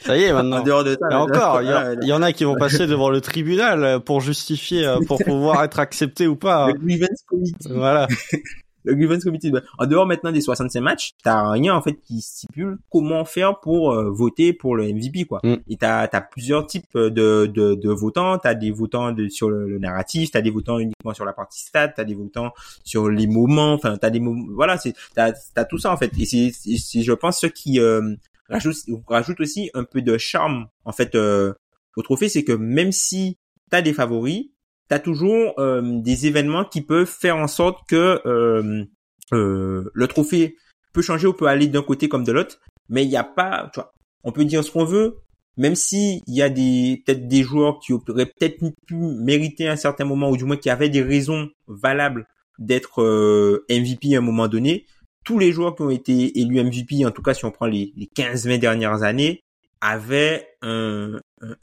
Ça 0.00 0.16
y 0.16 0.22
est 0.24 0.32
en 0.32 0.36
maintenant. 0.42 0.62
dehors 0.62 0.84
de 0.84 0.96
ça, 1.00 1.08
Et 1.10 1.14
encore, 1.14 1.62
il 1.62 1.68
y, 1.68 1.70
voilà, 1.70 2.16
en 2.16 2.22
a 2.22 2.32
qui 2.32 2.44
vont 2.44 2.56
passer 2.56 2.86
devant 2.86 3.10
le 3.10 3.20
tribunal 3.20 4.00
pour 4.00 4.20
justifier, 4.20 4.86
euh, 4.86 4.98
pour 5.06 5.18
pouvoir 5.24 5.62
être 5.64 5.78
acceptés 5.80 6.26
ou 6.26 6.36
pas. 6.36 6.68
le 6.68 6.74
grievance 6.74 7.22
committee. 7.26 7.68
Voilà. 7.70 8.06
le 8.86 8.94
grievance 8.94 9.24
committee. 9.24 9.52
En 9.78 9.86
dehors 9.86 10.06
maintenant 10.06 10.32
des 10.32 10.40
65 10.40 10.80
matchs, 10.80 11.12
t'as 11.22 11.50
rien 11.50 11.74
en 11.74 11.82
fait 11.82 11.94
qui 12.00 12.20
stipule 12.20 12.78
comment 12.90 13.24
faire 13.24 13.60
pour 13.60 13.92
euh, 13.92 14.10
voter 14.10 14.52
pour 14.52 14.76
le 14.76 14.92
MVP 14.92 15.24
quoi. 15.24 15.40
Mm. 15.42 15.56
Et 15.68 15.76
t'as 15.76 16.08
as 16.10 16.20
plusieurs 16.20 16.66
types 16.66 16.96
de 16.96 17.46
de, 17.46 17.74
de 17.74 17.90
votants. 17.90 18.38
T'as 18.38 18.54
des 18.54 18.70
votants 18.70 19.12
de, 19.12 19.28
sur 19.28 19.50
le, 19.50 19.68
le 19.68 19.78
narratif, 19.78 20.30
t'as 20.30 20.40
des 20.40 20.50
votants 20.50 20.78
uniquement 20.78 21.12
sur 21.12 21.24
la 21.24 21.32
partie 21.32 21.60
stat, 21.60 21.88
t'as 21.88 22.04
des 22.04 22.14
votants 22.14 22.52
sur 22.84 23.08
les 23.08 23.26
moments. 23.26 23.74
Enfin, 23.74 23.96
t'as 24.00 24.10
des 24.10 24.20
moments. 24.20 24.46
Voilà, 24.50 24.78
c'est 24.78 24.94
t'as 25.14 25.32
t'as 25.54 25.64
tout 25.64 25.78
ça 25.78 25.92
en 25.92 25.96
fait. 25.96 26.12
Et 26.18 26.24
c'est, 26.24 27.02
je 27.02 27.12
pense 27.12 27.40
ce 27.40 27.46
qui 27.46 27.80
euh, 27.80 28.14
rajoute 28.48 28.76
rajoute 29.08 29.40
aussi 29.40 29.70
un 29.74 29.84
peu 29.84 30.02
de 30.02 30.16
charme 30.18 30.66
en 30.84 30.92
fait 30.92 31.14
euh, 31.14 31.52
au 31.96 32.02
trophée, 32.02 32.28
c'est 32.28 32.44
que 32.44 32.52
même 32.52 32.92
si 32.92 33.38
t'as 33.70 33.82
des 33.82 33.92
favoris, 33.92 34.50
t'as 34.88 34.98
toujours 34.98 35.54
euh, 35.58 35.80
des 36.00 36.26
événements 36.26 36.64
qui 36.64 36.80
peuvent 36.80 37.06
faire 37.08 37.36
en 37.36 37.48
sorte 37.48 37.86
que 37.88 38.20
euh, 38.26 38.84
euh, 39.32 39.90
le 39.92 40.06
trophée 40.06 40.56
peut 40.92 41.02
changer 41.02 41.26
ou 41.26 41.32
peut 41.32 41.46
aller 41.46 41.66
d'un 41.66 41.82
côté 41.82 42.08
comme 42.08 42.24
de 42.24 42.32
l'autre, 42.32 42.58
mais 42.88 43.04
il 43.04 43.08
n'y 43.08 43.16
a 43.16 43.24
pas, 43.24 43.70
tu 43.72 43.80
vois, 43.80 43.92
on 44.24 44.32
peut 44.32 44.44
dire 44.44 44.62
ce 44.64 44.70
qu'on 44.70 44.84
veut, 44.84 45.18
même 45.56 45.74
si 45.74 46.22
il 46.26 46.34
y 46.34 46.42
a 46.42 46.48
des 46.48 47.02
peut-être 47.04 47.26
des 47.28 47.42
joueurs 47.42 47.78
qui 47.80 47.92
auraient 47.92 48.26
peut-être 48.26 48.58
pu 48.86 48.94
mériter 48.94 49.68
un 49.68 49.76
certain 49.76 50.04
moment 50.04 50.30
ou 50.30 50.36
du 50.36 50.44
moins 50.44 50.56
qui 50.56 50.70
avaient 50.70 50.88
des 50.90 51.02
raisons 51.02 51.48
valables 51.66 52.26
d'être 52.58 53.02
MVP 53.68 54.14
à 54.14 54.18
un 54.18 54.22
moment 54.22 54.48
donné, 54.48 54.86
tous 55.24 55.38
les 55.38 55.52
joueurs 55.52 55.74
qui 55.74 55.82
ont 55.82 55.90
été 55.90 56.38
élus 56.38 56.62
MVP, 56.62 57.04
en 57.04 57.10
tout 57.10 57.22
cas 57.22 57.34
si 57.34 57.44
on 57.44 57.50
prend 57.50 57.66
les, 57.66 57.92
les 57.96 58.06
15-20 58.16 58.58
dernières 58.58 59.02
années, 59.02 59.40
avaient 59.80 60.46
un- 60.62 61.18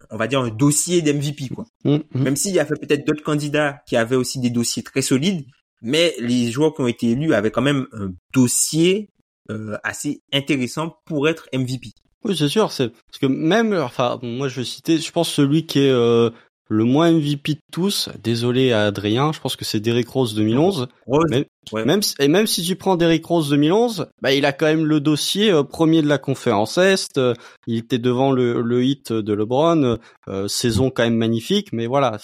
on 0.09 0.17
va 0.17 0.27
dire 0.27 0.41
un 0.41 0.49
dossier 0.49 1.01
d'MVP 1.01 1.49
quoi. 1.49 1.65
Mm, 1.83 1.95
mm. 1.95 2.21
Même 2.21 2.35
s'il 2.35 2.53
y 2.53 2.59
avait 2.59 2.75
peut-être 2.75 3.05
d'autres 3.05 3.23
candidats 3.23 3.81
qui 3.87 3.95
avaient 3.95 4.15
aussi 4.15 4.39
des 4.39 4.49
dossiers 4.49 4.83
très 4.83 5.01
solides, 5.01 5.45
mais 5.81 6.13
les 6.19 6.51
joueurs 6.51 6.73
qui 6.73 6.81
ont 6.81 6.87
été 6.87 7.11
élus 7.11 7.33
avaient 7.33 7.51
quand 7.51 7.61
même 7.61 7.87
un 7.91 8.11
dossier 8.33 9.09
euh, 9.51 9.77
assez 9.83 10.21
intéressant 10.31 10.95
pour 11.05 11.27
être 11.27 11.49
MVP. 11.53 11.89
Oui, 12.23 12.37
c'est 12.37 12.47
sûr, 12.47 12.71
c'est 12.71 12.89
parce 12.89 13.19
que 13.19 13.25
même, 13.25 13.73
enfin, 13.73 14.17
moi 14.21 14.47
je 14.47 14.61
vais 14.61 14.65
citer, 14.65 14.97
je 14.97 15.11
pense 15.11 15.29
celui 15.29 15.65
qui 15.65 15.79
est 15.79 15.91
euh, 15.91 16.29
le 16.69 16.83
moins 16.83 17.11
MVP 17.11 17.55
de 17.55 17.59
tous. 17.71 18.09
Désolé 18.21 18.71
à 18.71 18.85
Adrien, 18.85 19.31
je 19.31 19.39
pense 19.39 19.55
que 19.55 19.65
c'est 19.65 19.79
Derrick 19.79 20.07
Rose 20.07 20.33
2011. 20.35 20.87
même, 21.29 21.45
même, 21.73 22.01
et 22.19 22.27
même 22.27 22.47
si 22.47 22.63
tu 22.63 22.75
prends 22.75 22.95
Derrick 22.95 23.25
Rose 23.25 23.49
2011, 23.49 24.07
bah 24.21 24.33
il 24.33 24.45
a 24.45 24.53
quand 24.53 24.65
même 24.65 24.85
le 24.85 24.99
dossier 24.99 25.51
euh, 25.51 25.63
premier 25.63 26.01
de 26.01 26.07
la 26.07 26.17
conférence 26.17 26.77
Est. 26.77 27.19
il 27.67 27.77
était 27.77 27.99
devant 27.99 28.31
le, 28.31 28.61
le 28.61 28.83
hit 28.83 29.11
de 29.11 29.33
LeBron, 29.33 29.97
saison 30.47 30.89
quand 30.89 31.03
même 31.03 31.17
magnifique, 31.17 31.73
mais 31.73 31.87
voilà. 31.87 32.17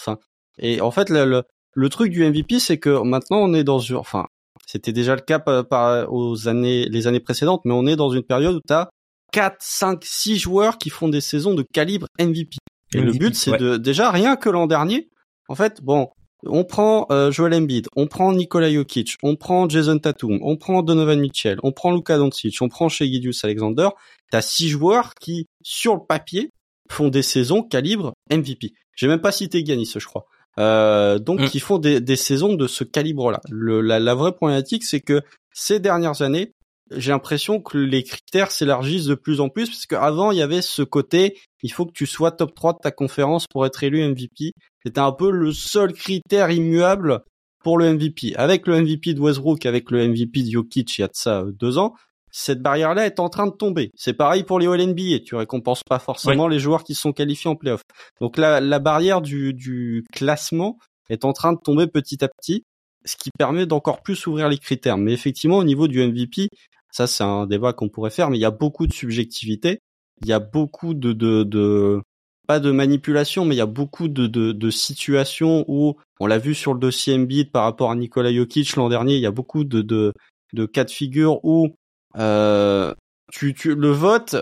Et 0.57 0.81
en 0.81 0.91
fait 0.91 1.09
le, 1.09 1.43
le, 1.73 1.89
truc 1.89 2.11
du 2.11 2.25
MVP, 2.25 2.59
c'est 2.59 2.77
que 2.77 3.01
maintenant 3.03 3.37
on 3.37 3.53
est 3.53 3.63
dans, 3.63 3.79
enfin, 3.95 4.25
c'était 4.65 4.93
déjà 4.93 5.15
le 5.15 5.21
cas 5.21 5.39
par, 5.39 6.11
aux 6.11 6.47
années, 6.47 6.85
les 6.85 7.07
années 7.07 7.19
précédentes, 7.19 7.61
mais 7.65 7.73
on 7.73 7.87
est 7.87 7.95
dans 7.95 8.09
une 8.09 8.23
période 8.23 8.55
où 8.55 8.61
tu 8.65 8.73
as 8.73 8.89
4, 9.31 9.57
5, 9.59 10.03
6 10.03 10.37
joueurs 10.37 10.77
qui 10.77 10.89
font 10.89 11.07
des 11.07 11.21
saisons 11.21 11.53
de 11.53 11.63
calibre 11.73 12.07
MVP. 12.19 12.57
Et 12.93 13.01
le 13.01 13.11
but, 13.11 13.35
c'est 13.35 13.57
de 13.57 13.77
déjà 13.77 14.11
rien 14.11 14.35
que 14.35 14.49
l'an 14.49 14.67
dernier. 14.67 15.09
En 15.47 15.55
fait, 15.55 15.81
bon, 15.81 16.09
on 16.45 16.63
prend 16.63 17.05
euh, 17.11 17.31
Joel 17.31 17.53
Embiid, 17.53 17.87
on 17.95 18.07
prend 18.07 18.31
Nikola 18.33 18.71
Jokic, 18.71 19.17
on 19.23 19.35
prend 19.35 19.67
Jason 19.67 19.99
Tatum, 19.99 20.39
on 20.41 20.57
prend 20.57 20.81
Donovan 20.83 21.19
Mitchell, 21.19 21.59
on 21.63 21.71
prend 21.71 21.93
Luka 21.93 22.17
Doncic, 22.17 22.57
on 22.61 22.69
prend 22.69 22.89
Shea 22.89 23.05
Alexander. 23.43 23.89
T'as 24.31 24.41
six 24.41 24.69
joueurs 24.69 25.15
qui, 25.15 25.47
sur 25.63 25.95
le 25.95 26.01
papier, 26.07 26.51
font 26.89 27.09
des 27.09 27.23
saisons 27.23 27.63
calibre 27.63 28.13
MVP. 28.31 28.73
J'ai 28.95 29.07
même 29.07 29.21
pas 29.21 29.31
cité 29.31 29.65
Giannis, 29.65 29.93
je 29.97 30.05
crois. 30.05 30.25
Euh, 30.59 31.19
donc, 31.19 31.39
mm. 31.39 31.49
ils 31.53 31.61
font 31.61 31.77
des, 31.77 32.01
des, 32.01 32.15
saisons 32.15 32.53
de 32.53 32.67
ce 32.67 32.83
calibre-là. 32.83 33.41
La, 33.49 33.99
la 33.99 34.15
vraie 34.15 34.33
problématique, 34.33 34.83
c'est 34.83 34.99
que 34.99 35.21
ces 35.53 35.79
dernières 35.79 36.21
années, 36.21 36.53
j'ai 36.91 37.11
l'impression 37.11 37.61
que 37.61 37.77
les 37.77 38.03
critères 38.03 38.51
s'élargissent 38.51 39.05
de 39.05 39.15
plus 39.15 39.41
en 39.41 39.49
plus 39.49 39.69
parce 39.69 39.85
qu'avant 39.85 40.31
il 40.31 40.37
y 40.37 40.41
avait 40.41 40.61
ce 40.61 40.81
côté 40.81 41.37
il 41.63 41.71
faut 41.71 41.85
que 41.85 41.93
tu 41.93 42.05
sois 42.05 42.31
top 42.31 42.53
3 42.55 42.73
de 42.73 42.79
ta 42.79 42.91
conférence 42.91 43.47
pour 43.47 43.65
être 43.65 43.83
élu 43.83 44.07
MVP. 44.07 44.53
C'était 44.83 44.99
un 44.99 45.11
peu 45.11 45.31
le 45.31 45.51
seul 45.51 45.93
critère 45.93 46.51
immuable 46.51 47.21
pour 47.63 47.77
le 47.77 47.93
MVP. 47.93 48.35
Avec 48.35 48.67
le 48.67 48.81
MVP 48.81 49.13
de 49.13 49.19
Westbrook, 49.19 49.65
avec 49.65 49.91
le 49.91 50.07
MVP 50.07 50.43
de 50.43 50.51
Jokic 50.51 50.97
il 50.97 51.01
y 51.01 51.03
a 51.03 51.07
de 51.07 51.13
ça 51.13 51.41
euh, 51.41 51.51
deux 51.51 51.77
ans, 51.77 51.93
cette 52.31 52.61
barrière-là 52.61 53.05
est 53.05 53.19
en 53.19 53.29
train 53.29 53.47
de 53.47 53.55
tomber. 53.55 53.91
C'est 53.95 54.13
pareil 54.13 54.43
pour 54.43 54.59
les 54.59 54.67
All-NBA. 54.67 55.19
Tu 55.25 55.35
récompenses 55.35 55.83
pas 55.83 55.99
forcément 55.99 56.47
les 56.47 56.59
joueurs 56.59 56.83
qui 56.83 56.93
sont 56.93 57.11
qualifiés 57.11 57.49
en 57.49 57.55
playoff. 57.55 57.81
Donc 58.21 58.37
la, 58.37 58.61
la 58.61 58.79
barrière 58.79 59.21
du, 59.21 59.53
du 59.53 60.05
classement 60.13 60.77
est 61.09 61.25
en 61.25 61.33
train 61.33 61.53
de 61.53 61.59
tomber 61.59 61.87
petit 61.87 62.23
à 62.23 62.27
petit, 62.27 62.63
ce 63.03 63.15
qui 63.15 63.31
permet 63.37 63.65
d'encore 63.65 64.01
plus 64.01 64.27
ouvrir 64.27 64.47
les 64.47 64.59
critères. 64.59 64.97
Mais 64.97 65.11
effectivement, 65.11 65.57
au 65.57 65.63
niveau 65.63 65.87
du 65.87 66.05
MVP, 66.05 66.49
ça 66.91 67.07
c'est 67.07 67.23
un 67.23 67.47
débat 67.47 67.73
qu'on 67.73 67.89
pourrait 67.89 68.11
faire, 68.11 68.29
mais 68.29 68.37
il 68.37 68.41
y 68.41 68.45
a 68.45 68.51
beaucoup 68.51 68.87
de 68.87 68.93
subjectivité. 68.93 69.79
Il 70.21 70.27
y 70.27 70.33
a 70.33 70.39
beaucoup 70.39 70.93
de, 70.93 71.13
de, 71.13 71.43
de 71.43 72.01
pas 72.47 72.59
de 72.59 72.71
manipulation, 72.71 73.45
mais 73.45 73.55
il 73.55 73.59
y 73.59 73.61
a 73.61 73.67
beaucoup 73.67 74.07
de, 74.07 74.27
de, 74.27 74.51
de 74.51 74.69
situations 74.71 75.65
où 75.67 75.95
on 76.19 76.27
l'a 76.27 76.39
vu 76.39 76.55
sur 76.55 76.73
le 76.73 76.79
dossier 76.79 77.13
Embiid 77.15 77.51
par 77.51 77.63
rapport 77.63 77.91
à 77.91 77.95
Nikola 77.95 78.33
Jokic 78.33 78.75
l'an 78.75 78.89
dernier. 78.89 79.15
Il 79.15 79.21
y 79.21 79.27
a 79.27 79.31
beaucoup 79.31 79.63
de, 79.63 79.81
de, 79.81 80.13
de 80.53 80.65
cas 80.65 80.83
de 80.83 80.89
figure 80.89 81.39
où 81.43 81.75
euh, 82.17 82.93
tu, 83.31 83.53
tu, 83.53 83.75
le 83.75 83.91
vote, 83.91 84.35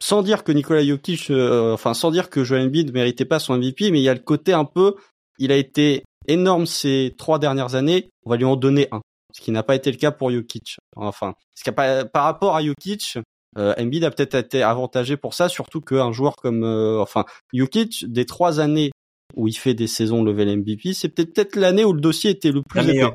sans 0.00 0.22
dire 0.22 0.42
que 0.42 0.52
Nikola 0.52 0.84
Jokic, 0.84 1.30
euh, 1.30 1.72
enfin 1.72 1.94
sans 1.94 2.10
dire 2.10 2.30
que 2.30 2.42
Joel 2.42 2.66
Embiid 2.66 2.92
méritait 2.92 3.24
pas 3.24 3.38
son 3.38 3.56
MVP, 3.56 3.90
mais 3.92 4.00
il 4.00 4.04
y 4.04 4.08
a 4.08 4.14
le 4.14 4.20
côté 4.20 4.52
un 4.52 4.64
peu, 4.64 4.96
il 5.38 5.52
a 5.52 5.56
été 5.56 6.02
énorme 6.26 6.66
ces 6.66 7.14
trois 7.16 7.38
dernières 7.38 7.76
années, 7.76 8.10
on 8.24 8.30
va 8.30 8.36
lui 8.36 8.44
en 8.44 8.56
donner 8.56 8.88
un, 8.90 9.00
ce 9.32 9.40
qui 9.40 9.50
n'a 9.50 9.62
pas 9.62 9.74
été 9.74 9.90
le 9.90 9.98
cas 9.98 10.10
pour 10.10 10.30
Jokic. 10.30 10.76
Enfin, 10.96 11.34
ce 11.54 11.64
qui 11.64 11.70
pas, 11.70 12.04
par 12.04 12.24
rapport 12.24 12.56
à 12.56 12.62
Jokic, 12.64 13.18
euh, 13.58 13.74
Embiid 13.78 14.04
a 14.04 14.10
peut-être 14.10 14.34
été 14.34 14.62
avantagé 14.62 15.16
pour 15.16 15.34
ça, 15.34 15.48
surtout 15.48 15.80
qu'un 15.80 16.12
joueur 16.12 16.36
comme, 16.36 16.64
euh, 16.64 17.00
enfin, 17.00 17.24
Jokic 17.52 18.10
des 18.10 18.24
trois 18.24 18.60
années 18.60 18.90
où 19.34 19.48
il 19.48 19.54
fait 19.54 19.74
des 19.74 19.86
saisons 19.86 20.22
level 20.22 20.58
MVP, 20.58 20.92
c'est 20.92 21.08
peut-être 21.08 21.32
peut-être 21.34 21.56
l'année 21.56 21.84
où 21.84 21.92
le 21.92 22.00
dossier 22.00 22.30
était 22.30 22.52
le 22.52 22.62
plus 22.62 22.88
épais. 22.88 23.10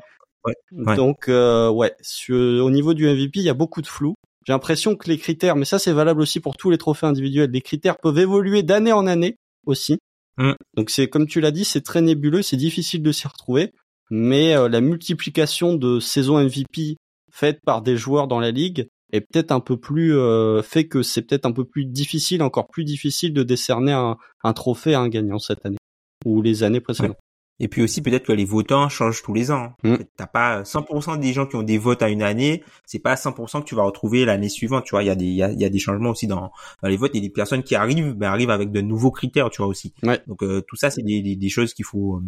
Donc 0.71 1.27
euh, 1.27 1.69
ouais, 1.69 1.93
au 2.29 2.69
niveau 2.69 2.93
du 2.93 3.07
MVP, 3.07 3.39
il 3.39 3.43
y 3.43 3.49
a 3.49 3.53
beaucoup 3.53 3.81
de 3.81 3.87
flou. 3.87 4.15
J'ai 4.45 4.53
l'impression 4.53 4.95
que 4.95 5.09
les 5.09 5.17
critères, 5.17 5.55
mais 5.55 5.65
ça 5.65 5.77
c'est 5.77 5.91
valable 5.91 6.21
aussi 6.21 6.39
pour 6.39 6.55
tous 6.55 6.69
les 6.69 6.77
trophées 6.77 7.05
individuels, 7.05 7.51
les 7.51 7.61
critères 7.61 7.97
peuvent 7.97 8.17
évoluer 8.17 8.63
d'année 8.63 8.93
en 8.93 9.05
année 9.05 9.37
aussi. 9.65 9.99
Mm. 10.37 10.53
Donc 10.75 10.89
c'est 10.89 11.09
comme 11.09 11.27
tu 11.27 11.41
l'as 11.41 11.51
dit, 11.51 11.65
c'est 11.65 11.81
très 11.81 12.01
nébuleux, 12.01 12.41
c'est 12.41 12.57
difficile 12.57 13.03
de 13.03 13.11
s'y 13.11 13.27
retrouver. 13.27 13.73
Mais 14.09 14.55
euh, 14.55 14.69
la 14.69 14.79
multiplication 14.79 15.73
de 15.73 15.99
saisons 15.99 16.41
MVP 16.41 16.95
faites 17.29 17.59
par 17.65 17.81
des 17.81 17.97
joueurs 17.97 18.27
dans 18.27 18.39
la 18.39 18.51
ligue 18.51 18.87
est 19.11 19.21
peut-être 19.21 19.51
un 19.51 19.59
peu 19.59 19.77
plus 19.77 20.15
euh, 20.15 20.61
fait 20.61 20.87
que 20.87 21.01
c'est 21.01 21.21
peut-être 21.21 21.45
un 21.45 21.51
peu 21.51 21.65
plus 21.65 21.85
difficile, 21.85 22.43
encore 22.43 22.67
plus 22.67 22.83
difficile 22.83 23.33
de 23.33 23.43
décerner 23.43 23.93
un, 23.93 24.17
un 24.43 24.53
trophée 24.53 24.93
à 24.93 24.99
un 24.99 25.09
gagnant 25.09 25.39
cette 25.39 25.65
année 25.65 25.77
ou 26.25 26.41
les 26.41 26.63
années 26.63 26.81
précédentes. 26.81 27.17
Et 27.59 27.67
puis 27.67 27.81
aussi 27.81 28.01
peut-être 28.01 28.25
que 28.25 28.33
les 28.33 28.45
votants 28.45 28.87
changent 28.87 29.23
tous 29.23 29.33
les 29.33 29.49
ans. 29.49 29.73
Mm. 29.83 29.95
T'as 30.15 30.27
pas 30.27 30.61
100% 30.61 31.19
des 31.19 31.33
gens 31.33 31.47
qui 31.47 31.55
ont 31.55 31.63
des 31.63 31.77
votes 31.77 32.03
à 32.03 32.09
une 32.09 32.21
année, 32.21 32.63
c'est 32.85 32.99
pas 32.99 33.15
100% 33.15 33.61
que 33.61 33.65
tu 33.65 33.75
vas 33.75 33.83
retrouver 33.83 34.25
l'année 34.25 34.49
suivante. 34.49 34.85
Tu 34.85 34.91
vois, 34.91 35.03
il 35.03 35.07
y 35.07 35.09
a 35.09 35.15
des 35.15 35.25
il 35.25 35.35
y 35.35 35.65
a, 35.65 35.69
des 35.69 35.79
changements 35.79 36.11
aussi 36.11 36.27
dans, 36.27 36.51
dans 36.83 36.89
les 36.89 36.97
votes 36.97 37.15
et 37.15 37.21
des 37.21 37.29
personnes 37.29 37.63
qui 37.63 37.75
arrivent, 37.75 38.13
ben 38.13 38.29
arrivent 38.29 38.51
avec 38.51 38.71
de 38.71 38.81
nouveaux 38.81 39.11
critères, 39.11 39.49
tu 39.49 39.57
vois 39.57 39.67
aussi. 39.67 39.93
Donc 40.27 40.43
euh, 40.43 40.61
tout 40.67 40.75
ça 40.75 40.91
c'est 40.91 41.01
des, 41.01 41.21
des, 41.21 41.35
des, 41.35 41.49
choses 41.49 41.73
qu'il 41.73 41.85
faut 41.85 42.21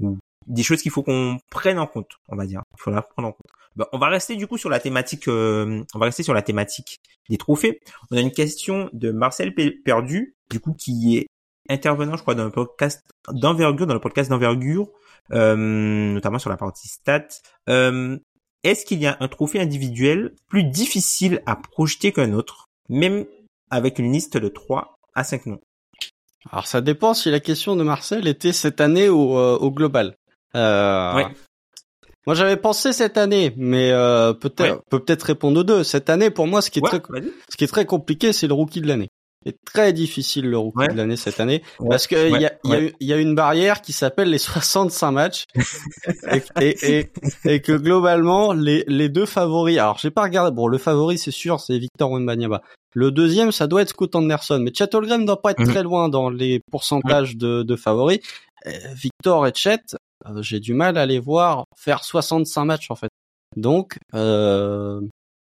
euh, 0.00 0.16
des 0.46 0.62
choses 0.62 0.82
qu'il 0.82 0.90
faut 0.90 1.02
qu'on 1.02 1.38
prenne 1.50 1.78
en 1.78 1.86
compte, 1.86 2.18
on 2.28 2.36
va 2.36 2.46
dire. 2.46 2.62
Il 2.76 2.80
faudra 2.80 3.02
prendre 3.02 3.28
en 3.28 3.32
compte. 3.32 3.50
Ben, 3.76 3.86
on 3.92 3.98
va 3.98 4.08
rester 4.08 4.36
du 4.36 4.46
coup 4.46 4.58
sur 4.58 4.68
la 4.68 4.80
thématique 4.80 5.28
euh, 5.28 5.82
on 5.94 5.98
va 5.98 6.06
rester 6.06 6.22
sur 6.22 6.34
la 6.34 6.42
thématique 6.42 7.00
des 7.30 7.38
trophées. 7.38 7.80
On 8.10 8.16
a 8.16 8.20
une 8.20 8.32
question 8.32 8.90
de 8.92 9.10
Marcel 9.10 9.54
Perdu 9.54 10.36
du 10.50 10.60
coup 10.60 10.74
qui 10.74 11.16
est 11.16 11.26
intervenant, 11.68 12.16
je 12.16 12.22
crois, 12.22 12.34
dans 12.34 12.44
le 12.44 12.50
podcast 12.50 13.02
d'envergure, 13.30 13.86
dans 13.86 13.94
le 13.94 14.00
podcast 14.00 14.28
d'envergure, 14.30 14.88
euh, 15.32 15.56
notamment 15.56 16.38
sur 16.38 16.50
la 16.50 16.56
partie 16.56 16.88
stats. 16.88 17.28
Euh, 17.68 18.18
est-ce 18.64 18.84
qu'il 18.84 19.00
y 19.00 19.06
a 19.06 19.16
un 19.20 19.28
trophée 19.28 19.60
individuel 19.60 20.34
plus 20.48 20.64
difficile 20.64 21.42
à 21.46 21.56
projeter 21.56 22.12
qu'un 22.12 22.32
autre, 22.32 22.68
même 22.88 23.24
avec 23.70 23.98
une 23.98 24.12
liste 24.12 24.36
de 24.36 24.48
3 24.48 24.98
à 25.14 25.24
5 25.24 25.46
noms? 25.46 25.60
Alors 26.50 26.66
ça 26.66 26.80
dépend 26.80 27.14
si 27.14 27.30
la 27.30 27.40
question 27.40 27.76
de 27.76 27.84
Marcel 27.84 28.26
était 28.26 28.52
cette 28.52 28.80
année 28.80 29.08
ou 29.08 29.36
euh, 29.36 29.56
au 29.56 29.70
global. 29.70 30.16
Euh, 30.56 31.24
Moi 32.26 32.34
j'avais 32.34 32.56
pensé 32.56 32.92
cette 32.92 33.18
année, 33.18 33.52
mais 33.56 33.90
euh, 33.90 34.32
peut-être 34.32 34.82
peut 34.90 35.00
peut-être 35.00 35.22
répondre 35.24 35.60
aux 35.60 35.64
deux. 35.64 35.84
Cette 35.84 36.10
année 36.10 36.30
pour 36.30 36.46
moi 36.46 36.62
ce 36.62 36.70
qui 36.70 36.78
est 36.78 36.82
très 36.82 37.02
ce 37.48 37.56
qui 37.56 37.64
est 37.64 37.68
très 37.68 37.86
compliqué 37.86 38.32
c'est 38.32 38.46
le 38.46 38.54
rookie 38.54 38.80
de 38.80 38.86
l'année. 38.86 39.08
C'est 39.44 39.56
très 39.64 39.92
difficile 39.92 40.48
le 40.48 40.56
rookie 40.56 40.86
de 40.86 40.92
l'année 40.92 41.16
cette 41.16 41.40
année 41.40 41.62
parce 41.88 42.06
que 42.06 42.30
il 42.30 42.40
y, 42.40 42.46
a, 42.46 42.52
y, 42.62 42.74
a, 42.74 42.90
y, 43.00 43.12
a, 43.12 43.16
une 43.16 43.34
barrière 43.34 43.80
qui 43.80 43.92
s'appelle 43.92 44.30
les 44.30 44.38
65 44.38 45.10
matchs 45.10 45.46
et, 46.60 46.76
et, 46.82 47.10
et, 47.44 47.60
que 47.60 47.72
globalement 47.72 48.52
les, 48.52 48.84
les 48.86 49.08
deux 49.08 49.26
favoris. 49.26 49.78
Alors 49.78 49.98
j'ai 49.98 50.12
pas 50.12 50.22
regardé. 50.22 50.54
Bon, 50.54 50.68
le 50.68 50.78
favori 50.78 51.18
c'est 51.18 51.32
sûr 51.32 51.58
c'est 51.58 51.76
Victor 51.76 52.12
Wembanyama. 52.12 52.62
Le 52.94 53.10
deuxième 53.10 53.50
ça 53.50 53.66
doit 53.66 53.82
être 53.82 53.88
Scott 53.90 54.14
Anderson, 54.14 54.60
mais 54.60 54.72
Chet 54.72 54.94
Holmgren 54.94 55.24
doit 55.24 55.42
pas 55.42 55.50
être 55.50 55.60
mhm. 55.60 55.70
très 55.70 55.82
loin 55.82 56.08
dans 56.08 56.30
les 56.30 56.60
pourcentages 56.70 57.36
de, 57.36 57.64
de 57.64 57.76
favoris. 57.76 58.20
Euh, 58.66 58.70
Victor 58.94 59.46
et 59.48 59.52
Chet, 59.54 59.96
j'ai 60.40 60.60
du 60.60 60.74
mal 60.74 60.96
à 60.98 61.06
les 61.06 61.18
voir 61.18 61.64
faire 61.76 62.04
65 62.04 62.64
matchs 62.64 62.90
en 62.90 62.96
fait. 62.96 63.10
Donc 63.56 63.98
euh, 64.14 65.00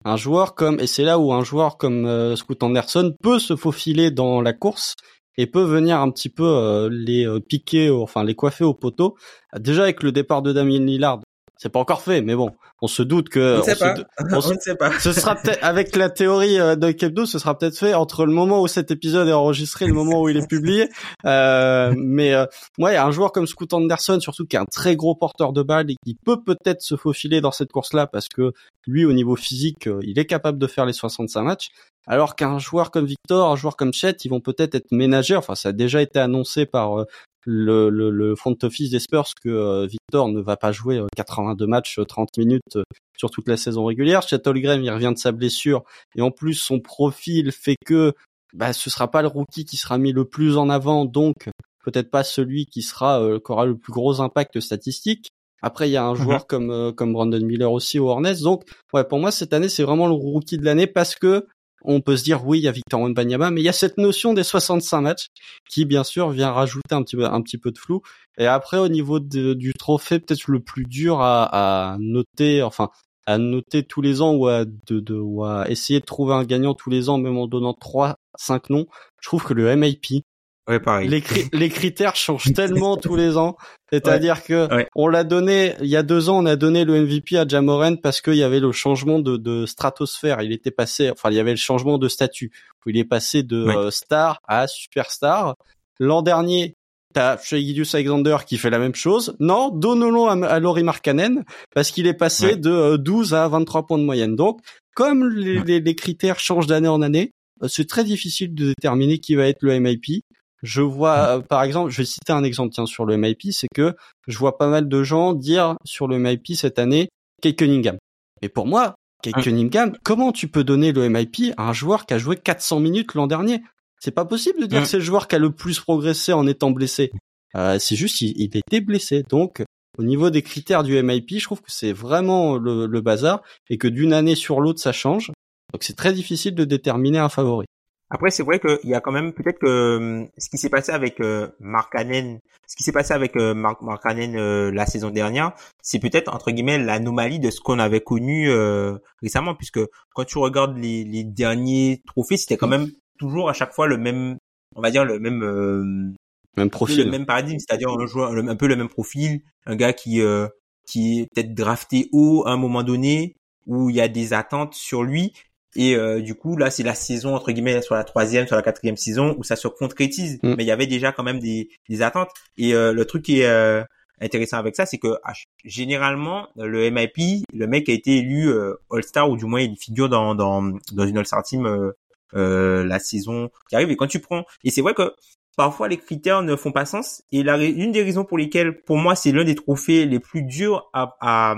un 0.04 0.16
joueur 0.16 0.54
comme 0.54 0.78
et 0.80 0.86
c'est 0.86 1.02
là 1.02 1.18
où 1.18 1.32
un 1.32 1.42
joueur 1.42 1.78
comme 1.78 2.06
euh, 2.06 2.36
Anderson 2.60 3.14
peut 3.22 3.38
se 3.38 3.56
faufiler 3.56 4.10
dans 4.10 4.40
la 4.40 4.52
course 4.52 4.94
et 5.38 5.46
peut 5.46 5.64
venir 5.64 6.00
un 6.00 6.10
petit 6.10 6.28
peu 6.28 6.46
euh, 6.46 6.88
les 6.90 7.26
euh, 7.26 7.40
piquer, 7.40 7.90
enfin 7.90 8.24
les 8.24 8.34
coiffer 8.34 8.64
au 8.64 8.74
poteau. 8.74 9.16
Déjà 9.58 9.82
avec 9.82 10.02
le 10.02 10.12
départ 10.12 10.42
de 10.42 10.52
Damien 10.52 10.80
Lillard, 10.80 11.20
c'est 11.58 11.70
pas 11.70 11.78
encore 11.78 12.02
fait, 12.02 12.20
mais 12.20 12.34
bon, 12.34 12.50
on 12.82 12.86
se 12.86 13.02
doute 13.02 13.30
que 13.30 13.56
on, 13.56 13.58
ne 13.58 13.62
sait, 13.62 13.76
pas. 13.76 13.94
On, 14.30 14.36
ne 14.36 14.60
sait 14.60 14.74
pas. 14.74 14.98
ce 14.98 15.12
sera 15.12 15.34
peut-être 15.36 15.62
avec 15.62 15.96
la 15.96 16.10
théorie 16.10 16.60
euh, 16.60 16.76
de 16.76 16.90
Kebdo, 16.90 17.24
ce 17.24 17.38
sera 17.38 17.56
peut-être 17.56 17.78
fait 17.78 17.94
entre 17.94 18.26
le 18.26 18.32
moment 18.32 18.60
où 18.60 18.68
cet 18.68 18.90
épisode 18.90 19.26
est 19.28 19.32
enregistré 19.32 19.86
et 19.86 19.88
le 19.88 19.94
moment 19.94 20.20
où 20.20 20.28
il 20.28 20.36
est 20.36 20.46
publié. 20.46 20.90
Euh, 21.24 21.94
mais 21.96 22.34
euh, 22.34 22.44
ouais, 22.78 22.96
un 22.96 23.10
joueur 23.10 23.32
comme 23.32 23.46
Scoot 23.46 23.72
Anderson, 23.72 24.20
surtout 24.20 24.46
qui 24.46 24.56
est 24.56 24.58
un 24.58 24.66
très 24.66 24.96
gros 24.96 25.14
porteur 25.14 25.54
de 25.54 25.62
balle 25.62 25.90
et 25.90 25.96
qui 26.04 26.14
peut 26.14 26.42
peut-être 26.42 26.82
se 26.82 26.94
faufiler 26.94 27.40
dans 27.40 27.52
cette 27.52 27.72
course-là 27.72 28.06
parce 28.06 28.28
que 28.28 28.52
lui, 28.86 29.06
au 29.06 29.14
niveau 29.14 29.34
physique, 29.34 29.86
euh, 29.86 30.00
il 30.02 30.18
est 30.18 30.26
capable 30.26 30.58
de 30.58 30.66
faire 30.66 30.84
les 30.84 30.92
65 30.92 31.42
matchs. 31.42 31.70
Alors 32.06 32.36
qu'un 32.36 32.58
joueur 32.58 32.90
comme 32.90 33.06
Victor, 33.06 33.50
un 33.50 33.56
joueur 33.56 33.76
comme 33.76 33.94
Chet, 33.94 34.16
ils 34.24 34.28
vont 34.28 34.40
peut-être 34.40 34.74
être 34.74 34.92
ménagers. 34.92 35.36
Enfin, 35.36 35.54
ça 35.54 35.70
a 35.70 35.72
déjà 35.72 36.02
été 36.02 36.18
annoncé 36.18 36.66
par 36.66 37.04
le, 37.46 37.88
le, 37.88 38.10
le 38.10 38.34
front 38.34 38.56
office 38.62 38.90
des 38.90 38.98
Spurs 38.98 39.28
que 39.42 39.48
euh, 39.48 39.86
Victor 39.86 40.28
ne 40.28 40.40
va 40.40 40.56
pas 40.56 40.72
jouer 40.72 41.00
82 41.16 41.64
euh, 41.64 41.68
matchs, 41.68 42.00
30 42.06 42.28
euh, 42.38 42.42
minutes 42.42 42.78
sur 43.16 43.30
toute 43.30 43.48
la 43.48 43.56
saison 43.56 43.84
régulière. 43.84 44.22
Chet 44.22 44.46
Holmgren, 44.46 44.84
il 44.84 44.90
revient 44.90 45.12
de 45.14 45.18
sa 45.18 45.32
blessure 45.32 45.84
et 46.16 46.22
en 46.22 46.30
plus 46.30 46.54
son 46.54 46.80
profil 46.80 47.52
fait 47.52 47.76
que 47.86 48.12
bah, 48.52 48.72
ce 48.72 48.90
sera 48.90 49.10
pas 49.10 49.22
le 49.22 49.28
rookie 49.28 49.64
qui 49.64 49.76
sera 49.76 49.96
mis 49.96 50.12
le 50.12 50.24
plus 50.24 50.56
en 50.56 50.68
avant, 50.68 51.04
donc 51.04 51.48
peut-être 51.84 52.10
pas 52.10 52.24
celui 52.24 52.66
qui 52.66 52.82
sera 52.82 53.22
qui 53.44 53.52
aura 53.52 53.64
le 53.64 53.76
plus 53.76 53.92
gros 53.92 54.20
impact 54.20 54.60
statistique. 54.60 55.28
Après, 55.62 55.88
il 55.88 55.92
y 55.92 55.96
a 55.96 56.04
un 56.04 56.14
Mhm. 56.14 56.20
joueur 56.22 56.46
comme 56.46 56.70
euh, 56.70 56.92
comme 56.92 57.12
Brandon 57.12 57.40
Miller 57.44 57.70
aussi 57.72 57.98
au 57.98 58.08
Hornets. 58.08 58.42
Donc, 58.42 58.64
ouais, 58.92 59.04
pour 59.04 59.18
moi 59.18 59.30
cette 59.30 59.52
année, 59.52 59.68
c'est 59.68 59.82
vraiment 59.82 60.06
le 60.06 60.12
rookie 60.12 60.58
de 60.58 60.64
l'année 60.64 60.86
parce 60.86 61.14
que 61.14 61.46
on 61.82 62.00
peut 62.00 62.16
se 62.16 62.24
dire 62.24 62.46
oui, 62.46 62.58
il 62.58 62.62
y 62.62 62.68
a 62.68 62.72
Victor 62.72 63.00
Wembanyama, 63.00 63.50
mais 63.50 63.60
il 63.60 63.64
y 63.64 63.68
a 63.68 63.72
cette 63.72 63.98
notion 63.98 64.34
des 64.34 64.44
65 64.44 65.00
matchs 65.00 65.26
qui, 65.68 65.84
bien 65.84 66.04
sûr, 66.04 66.30
vient 66.30 66.50
rajouter 66.50 66.94
un 66.94 67.02
petit 67.02 67.58
peu 67.58 67.70
de 67.70 67.78
flou. 67.78 68.02
Et 68.38 68.46
après, 68.46 68.78
au 68.78 68.88
niveau 68.88 69.20
du 69.20 69.72
trophée, 69.74 70.18
peut-être 70.18 70.48
le 70.48 70.60
plus 70.60 70.84
dur 70.84 71.20
à, 71.20 71.92
à 71.92 71.96
noter, 71.98 72.62
enfin 72.62 72.90
à 73.26 73.38
noter 73.38 73.82
tous 73.82 74.02
les 74.02 74.22
ans 74.22 74.34
ou 74.34 74.46
à 74.46 74.64
de, 74.64 75.00
de 75.00 75.18
ou 75.18 75.44
à 75.44 75.68
essayer 75.68 76.00
de 76.00 76.04
trouver 76.04 76.34
un 76.34 76.44
gagnant 76.44 76.74
tous 76.74 76.90
les 76.90 77.08
ans, 77.08 77.18
même 77.18 77.36
en 77.36 77.48
donnant 77.48 77.74
trois, 77.74 78.16
cinq 78.36 78.70
noms. 78.70 78.86
Je 79.20 79.28
trouve 79.28 79.44
que 79.44 79.54
le 79.54 79.74
MIP, 79.74 80.24
Ouais, 80.68 80.80
pareil. 80.80 81.08
les, 81.08 81.20
cri- 81.20 81.48
les 81.52 81.68
critères 81.68 82.16
changent 82.16 82.52
tellement 82.54 82.96
tous 82.96 83.14
les 83.16 83.36
ans. 83.36 83.56
C'est-à-dire 83.92 84.42
que 84.42 84.68
Ouais. 84.74 84.88
on 84.96 85.06
l'a 85.06 85.22
donné 85.22 85.74
il 85.80 85.86
y 85.86 85.96
a 85.96 86.02
deux 86.02 86.28
ans, 86.28 86.38
on 86.42 86.46
a 86.46 86.56
donné 86.56 86.84
le 86.84 87.00
MVP 87.02 87.38
à 87.38 87.46
Jamoran 87.46 87.96
parce 87.96 88.20
qu'il 88.20 88.34
y 88.34 88.42
avait 88.42 88.58
le 88.58 88.72
changement 88.72 89.20
de, 89.20 89.36
de 89.36 89.64
stratosphère. 89.66 90.42
Il 90.42 90.50
était 90.52 90.72
passé, 90.72 91.10
enfin 91.10 91.30
il 91.30 91.36
y 91.36 91.40
avait 91.40 91.52
le 91.52 91.56
changement 91.56 91.98
de 91.98 92.08
statut. 92.08 92.50
Il 92.86 92.96
est 92.96 93.04
passé 93.04 93.42
de 93.44 93.64
Ouais. 93.64 93.76
euh, 93.76 93.90
star 93.90 94.40
à 94.48 94.66
superstar. 94.66 95.54
L'an 96.00 96.22
dernier, 96.22 96.74
t'as 97.14 97.38
Shai 97.38 97.64
Alexander 97.94 98.36
qui 98.46 98.58
fait 98.58 98.70
la 98.70 98.78
même 98.80 98.94
chose. 98.94 99.36
Non, 99.40 99.70
donnons-le 99.70 100.44
à, 100.44 100.48
à 100.50 100.58
Laurie 100.60 100.82
Markkanen 100.82 101.44
parce 101.74 101.90
qu'il 101.92 102.06
est 102.08 102.14
passé 102.14 102.46
Ouais. 102.46 102.56
de 102.56 102.70
euh, 102.70 102.96
12 102.98 103.34
à 103.34 103.46
23 103.48 103.86
points 103.86 103.98
de 103.98 104.04
moyenne. 104.04 104.34
Donc, 104.36 104.60
comme 104.94 105.28
les, 105.28 105.60
les- 105.62 105.80
les 105.80 105.94
critères 105.94 106.40
changent 106.40 106.66
d'année 106.66 106.88
en 106.88 107.02
année, 107.02 107.30
euh, 107.62 107.68
c'est 107.68 107.86
très 107.88 108.02
difficile 108.04 108.52
de 108.54 108.68
déterminer 108.68 109.18
qui 109.20 109.34
va 109.36 109.46
être 109.46 109.62
le 109.62 109.78
MIP. 109.78 110.24
Je 110.62 110.80
vois, 110.80 111.16
euh, 111.36 111.40
par 111.40 111.62
exemple, 111.62 111.90
je 111.90 111.98
vais 111.98 112.04
citer 112.06 112.32
un 112.32 112.42
exemple 112.44 112.72
tiens 112.72 112.86
sur 112.86 113.04
le 113.04 113.16
MIP, 113.16 113.52
c'est 113.52 113.68
que 113.74 113.94
je 114.26 114.38
vois 114.38 114.56
pas 114.58 114.68
mal 114.68 114.88
de 114.88 115.02
gens 115.02 115.32
dire 115.34 115.76
sur 115.84 116.08
le 116.08 116.18
MIP 116.18 116.54
cette 116.54 116.78
année 116.78 117.08
Kate 117.42 117.56
Cunningham. 117.56 117.98
Et 118.42 118.48
pour 118.48 118.66
moi, 118.66 118.94
Kate 119.22 119.36
Ouais. 119.36 119.42
Cunningham, 119.42 119.96
comment 120.02 120.32
tu 120.32 120.48
peux 120.48 120.64
donner 120.64 120.92
le 120.92 121.08
MIP 121.08 121.52
à 121.56 121.68
un 121.68 121.72
joueur 121.72 122.06
qui 122.06 122.14
a 122.14 122.18
joué 122.18 122.36
400 122.36 122.80
minutes 122.80 123.14
l'an 123.14 123.26
dernier? 123.26 123.62
C'est 124.00 124.10
pas 124.10 124.24
possible 124.24 124.60
de 124.60 124.66
dire 124.66 124.78
Ouais. 124.78 124.84
que 124.84 124.88
c'est 124.90 124.98
le 124.98 125.02
joueur 125.04 125.28
qui 125.28 125.36
a 125.36 125.38
le 125.38 125.52
plus 125.52 125.80
progressé 125.80 126.32
en 126.32 126.46
étant 126.46 126.70
blessé. 126.70 127.10
Euh, 127.54 127.78
c'est 127.78 127.96
juste 127.96 128.20
il, 128.20 128.32
il 128.36 128.56
était 128.56 128.80
blessé. 128.80 129.24
Donc 129.28 129.62
au 129.98 130.02
niveau 130.02 130.28
des 130.30 130.42
critères 130.42 130.82
du 130.82 131.02
MIP, 131.02 131.38
je 131.38 131.44
trouve 131.44 131.60
que 131.62 131.70
c'est 131.72 131.92
vraiment 131.92 132.56
le, 132.56 132.86
le 132.86 133.00
bazar 133.00 133.40
et 133.70 133.78
que 133.78 133.88
d'une 133.88 134.12
année 134.12 134.34
sur 134.34 134.60
l'autre 134.60 134.80
ça 134.80 134.92
change. 134.92 135.28
Donc 135.72 135.82
c'est 135.82 135.96
très 135.96 136.12
difficile 136.12 136.54
de 136.54 136.64
déterminer 136.64 137.18
un 137.18 137.28
favori. 137.30 137.66
Après, 138.08 138.30
c'est 138.30 138.44
vrai 138.44 138.60
qu'il 138.60 138.88
y 138.88 138.94
a 138.94 139.00
quand 139.00 139.12
même 139.12 139.32
peut-être 139.32 139.58
que 139.58 139.96
hum, 139.96 140.28
ce 140.38 140.48
qui 140.48 140.58
s'est 140.58 140.68
passé 140.70 140.92
avec 140.92 141.20
euh, 141.20 141.48
Mark 141.58 141.92
Cannon, 141.92 142.38
ce 142.66 142.76
qui 142.76 142.84
s'est 142.84 142.92
passé 142.92 143.12
avec 143.12 143.36
euh, 143.36 143.52
Mark, 143.54 143.82
Mark 143.82 144.02
Cannon 144.02 144.34
euh, 144.36 144.70
la 144.70 144.86
saison 144.86 145.10
dernière, 145.10 145.52
c'est 145.82 145.98
peut-être 145.98 146.32
entre 146.32 146.50
guillemets 146.50 146.78
l'anomalie 146.78 147.40
de 147.40 147.50
ce 147.50 147.60
qu'on 147.60 147.78
avait 147.78 148.00
connu 148.00 148.48
euh, 148.48 148.96
récemment, 149.22 149.54
puisque 149.54 149.80
quand 150.14 150.24
tu 150.24 150.38
regardes 150.38 150.76
les, 150.76 151.04
les 151.04 151.24
derniers 151.24 152.02
trophées, 152.06 152.36
c'était 152.36 152.56
quand 152.56 152.68
même 152.68 152.90
toujours 153.18 153.50
à 153.50 153.52
chaque 153.52 153.72
fois 153.72 153.86
le 153.86 153.96
même, 153.96 154.38
on 154.74 154.80
va 154.80 154.90
dire 154.90 155.04
le 155.04 155.18
même, 155.18 155.42
euh, 155.42 156.12
le 156.56 156.68
profil. 156.68 157.10
même 157.10 157.26
paradigme, 157.26 157.58
c'est-à-dire 157.58 157.90
un 157.90 158.06
joueur, 158.06 158.32
un 158.32 158.56
peu 158.56 158.66
le 158.66 158.76
même 158.76 158.88
profil, 158.88 159.40
un 159.66 159.76
gars 159.76 159.92
qui 159.92 160.20
euh, 160.20 160.46
qui 160.86 161.20
est 161.20 161.34
peut-être 161.34 161.54
drafté 161.54 162.08
haut 162.12 162.44
à 162.46 162.52
un 162.52 162.56
moment 162.56 162.82
donné 162.82 163.36
où 163.66 163.90
il 163.90 163.96
y 163.96 164.00
a 164.00 164.08
des 164.08 164.32
attentes 164.32 164.74
sur 164.74 165.02
lui 165.02 165.32
et 165.76 165.94
euh, 165.96 166.20
du 166.20 166.34
coup 166.34 166.56
là 166.56 166.70
c'est 166.70 166.82
la 166.82 166.94
saison 166.94 167.34
entre 167.34 167.52
guillemets 167.52 167.82
sur 167.82 167.94
la 167.94 168.04
troisième, 168.04 168.46
sur 168.46 168.56
la 168.56 168.62
quatrième 168.62 168.96
saison 168.96 169.34
où 169.38 169.44
ça 169.44 169.56
se 169.56 169.68
concrétise, 169.68 170.38
Mm. 170.42 170.54
mais 170.56 170.64
il 170.64 170.66
y 170.66 170.70
avait 170.70 170.86
déjà 170.86 171.12
quand 171.12 171.22
même 171.22 171.38
des, 171.38 171.68
des 171.88 172.02
attentes. 172.02 172.30
Et 172.56 172.74
euh, 172.74 172.92
le 172.92 173.04
truc 173.04 173.22
qui 173.24 173.40
est 173.40 173.46
euh, 173.46 173.82
intéressant 174.20 174.58
avec 174.58 174.76
ça 174.76 174.86
c'est 174.86 174.98
que 174.98 175.18
ah, 175.24 175.32
généralement 175.64 176.48
le 176.56 176.90
MIP, 176.90 177.44
le 177.52 177.66
mec 177.66 177.88
a 177.88 177.92
été 177.92 178.16
élu 178.18 178.48
euh, 178.48 178.74
All-Star 178.90 179.28
ou 179.30 179.36
du 179.36 179.44
moins 179.44 179.60
il 179.60 179.76
figure 179.76 180.08
dans 180.08 180.34
dans 180.34 180.62
dans 180.92 181.06
une 181.06 181.18
All-Star 181.18 181.42
team 181.42 181.66
euh, 181.66 181.92
euh, 182.34 182.84
la 182.84 182.98
saison 182.98 183.50
qui 183.68 183.76
arrive. 183.76 183.90
Et 183.90 183.96
quand 183.96 184.06
tu 184.08 184.20
prends 184.20 184.44
et 184.64 184.70
c'est 184.70 184.80
vrai 184.82 184.94
que 184.94 185.12
parfois 185.56 185.88
les 185.88 185.96
critères 185.96 186.42
ne 186.42 186.56
font 186.56 186.72
pas 186.72 186.84
sens. 186.86 187.22
Et 187.32 187.42
la 187.42 187.56
une 187.62 187.92
des 187.92 188.02
raisons 188.02 188.24
pour 188.24 188.38
lesquelles 188.38 188.82
pour 188.82 188.96
moi 188.98 189.14
c'est 189.14 189.32
l'un 189.32 189.44
des 189.44 189.54
trophées 189.54 190.06
les 190.06 190.20
plus 190.20 190.42
durs 190.42 190.88
à 190.92 191.16
à, 191.20 191.54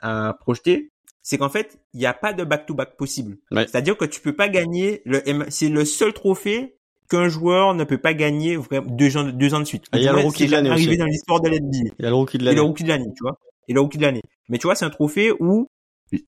à 0.00 0.34
projeter 0.40 0.90
c'est 1.28 1.38
qu'en 1.38 1.48
fait 1.48 1.78
il 1.92 1.98
n'y 2.00 2.06
a 2.06 2.14
pas 2.14 2.32
de 2.32 2.44
back 2.44 2.66
to 2.66 2.74
back 2.74 2.96
possible 2.96 3.36
Ouais. 3.50 3.66
c'est-à-dire 3.66 3.96
que 3.96 4.04
tu 4.04 4.20
peux 4.20 4.34
pas 4.34 4.48
gagner 4.48 5.02
le 5.04 5.28
M- 5.28 5.46
c'est 5.48 5.68
le 5.68 5.84
seul 5.84 6.12
trophée 6.12 6.76
qu'un 7.10 7.28
joueur 7.28 7.74
ne 7.74 7.84
peut 7.84 7.98
pas 7.98 8.14
gagner 8.14 8.56
vraiment 8.56 8.86
deux 8.90 9.16
ans 9.16 9.24
deux 9.24 9.52
ans 9.54 9.60
de 9.60 9.64
suite 9.64 9.84
Ah, 9.92 9.98
il 9.98 10.04
y 10.04 10.08
a 10.08 10.12
le 10.12 10.20
rookie 10.20 10.46
de 10.46 10.52
l'année 10.52 10.70
arrivé 10.70 10.96
dans 10.96 11.04
l'histoire 11.06 11.40
de 11.40 11.48
l'NBA 11.48 11.78
Il 11.98 12.02
y 12.04 12.06
a 12.06 12.10
le 12.10 12.14
rookie 12.14 12.38
de 12.38 12.42
et 12.42 12.46
le 12.46 12.50
l'année. 12.54 12.60
rookie 12.68 12.84
de 12.84 12.88
l'année, 12.88 13.10
tu 13.16 13.22
vois. 13.22 13.38
Et 13.68 13.72
le 13.74 13.80
rookie 13.80 13.98
de 13.98 14.02
l'année. 14.02 14.22
Mais 14.48 14.58
tu 14.58 14.66
vois, 14.68 14.74
c'est 14.76 14.84
un 14.84 14.90
trophée 14.90 15.32
où 15.40 15.66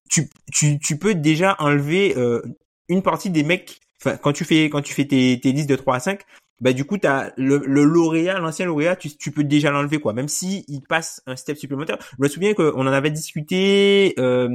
tu, 0.09 0.27
tu, 0.53 0.77
tu 0.79 0.97
peux 0.97 1.15
déjà 1.15 1.55
enlever 1.59 2.13
euh, 2.17 2.41
une 2.89 3.01
partie 3.01 3.29
des 3.29 3.43
mecs. 3.43 3.79
Enfin, 4.01 4.17
quand 4.17 4.33
tu 4.33 4.43
fais 4.45 4.65
quand 4.69 4.81
tu 4.81 4.93
fais 4.93 5.05
tes, 5.05 5.39
tes 5.41 5.51
listes 5.53 5.69
de 5.69 5.75
3 5.77 5.95
à 5.95 5.99
5, 5.99 6.21
bah 6.61 6.73
du 6.73 6.83
coup 6.85 6.97
t'as 6.97 7.31
le, 7.37 7.61
le 7.65 7.83
lauréat, 7.85 8.39
l'ancien 8.39 8.65
lauréat, 8.65 8.95
tu, 8.97 9.09
tu 9.15 9.31
peux 9.31 9.43
déjà 9.45 9.71
l'enlever 9.71 9.99
quoi. 9.99 10.13
Même 10.13 10.27
si 10.29 10.65
il 10.67 10.81
passe 10.81 11.21
un 11.27 11.35
step 11.37 11.57
supplémentaire. 11.57 11.97
Je 12.17 12.23
me 12.23 12.27
souviens 12.29 12.53
qu'on 12.53 12.71
en 12.81 12.87
avait 12.87 13.11
discuté 13.11 14.13
euh, 14.19 14.49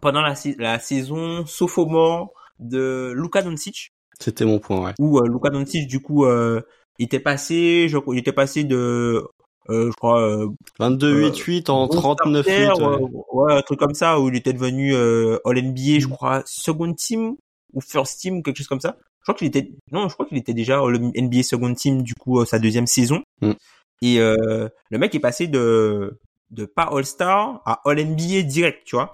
pendant 0.00 0.22
la, 0.22 0.34
la 0.58 0.78
saison 0.78 1.46
sophomore 1.46 2.32
de 2.58 3.12
Luka 3.14 3.42
Doncic 3.42 3.92
C'était 4.18 4.44
mon 4.44 4.58
point, 4.58 4.84
ouais. 4.84 4.94
où 4.98 5.18
euh, 5.18 5.28
Luka 5.28 5.50
Doncic 5.50 5.86
du 5.86 6.00
coup 6.00 6.24
euh, 6.24 6.60
était 6.98 7.20
passé, 7.20 7.88
je, 7.88 7.98
il 8.12 8.18
était 8.18 8.32
passé 8.32 8.64
de 8.64 9.24
euh, 9.68 9.90
je 9.90 9.96
crois 9.96 10.20
euh, 10.20 10.48
22 10.78 11.30
8-8 11.30 11.70
en 11.70 11.86
Bon 11.88 11.94
39 11.96 12.44
starter, 12.44 12.66
8 12.66 12.72
ouais, 12.72 12.86
ouais. 12.86 13.10
ouais, 13.32 13.52
un 13.54 13.62
truc 13.62 13.80
comme 13.80 13.94
ça 13.94 14.20
où 14.20 14.28
il 14.28 14.36
était 14.36 14.52
devenu 14.52 14.94
euh, 14.94 15.38
All 15.44 15.60
NBA, 15.60 15.98
je 15.98 16.06
crois, 16.06 16.42
second 16.46 16.92
team 16.94 17.36
ou 17.72 17.80
first 17.80 18.20
team, 18.20 18.42
quelque 18.42 18.58
chose 18.58 18.68
comme 18.68 18.80
ça. 18.80 18.96
Je 19.20 19.24
crois 19.24 19.34
qu'il 19.34 19.48
était 19.48 19.72
non, 19.90 20.08
je 20.08 20.14
crois 20.14 20.26
qu'il 20.26 20.38
était 20.38 20.54
déjà 20.54 20.78
All 20.78 20.98
NBA 20.98 21.42
second 21.42 21.74
team 21.74 22.02
du 22.02 22.14
coup 22.14 22.40
euh, 22.40 22.44
sa 22.44 22.58
deuxième 22.60 22.86
saison. 22.86 23.22
Mm. 23.40 23.52
Et 24.02 24.20
euh, 24.20 24.68
le 24.90 24.98
mec 24.98 25.14
est 25.14 25.20
passé 25.20 25.48
de 25.48 26.20
de 26.52 26.64
pas 26.64 26.88
All 26.92 27.04
Star 27.04 27.60
à 27.66 27.80
All 27.84 27.98
NBA 27.98 28.42
direct, 28.42 28.82
tu 28.84 28.94
vois. 28.94 29.10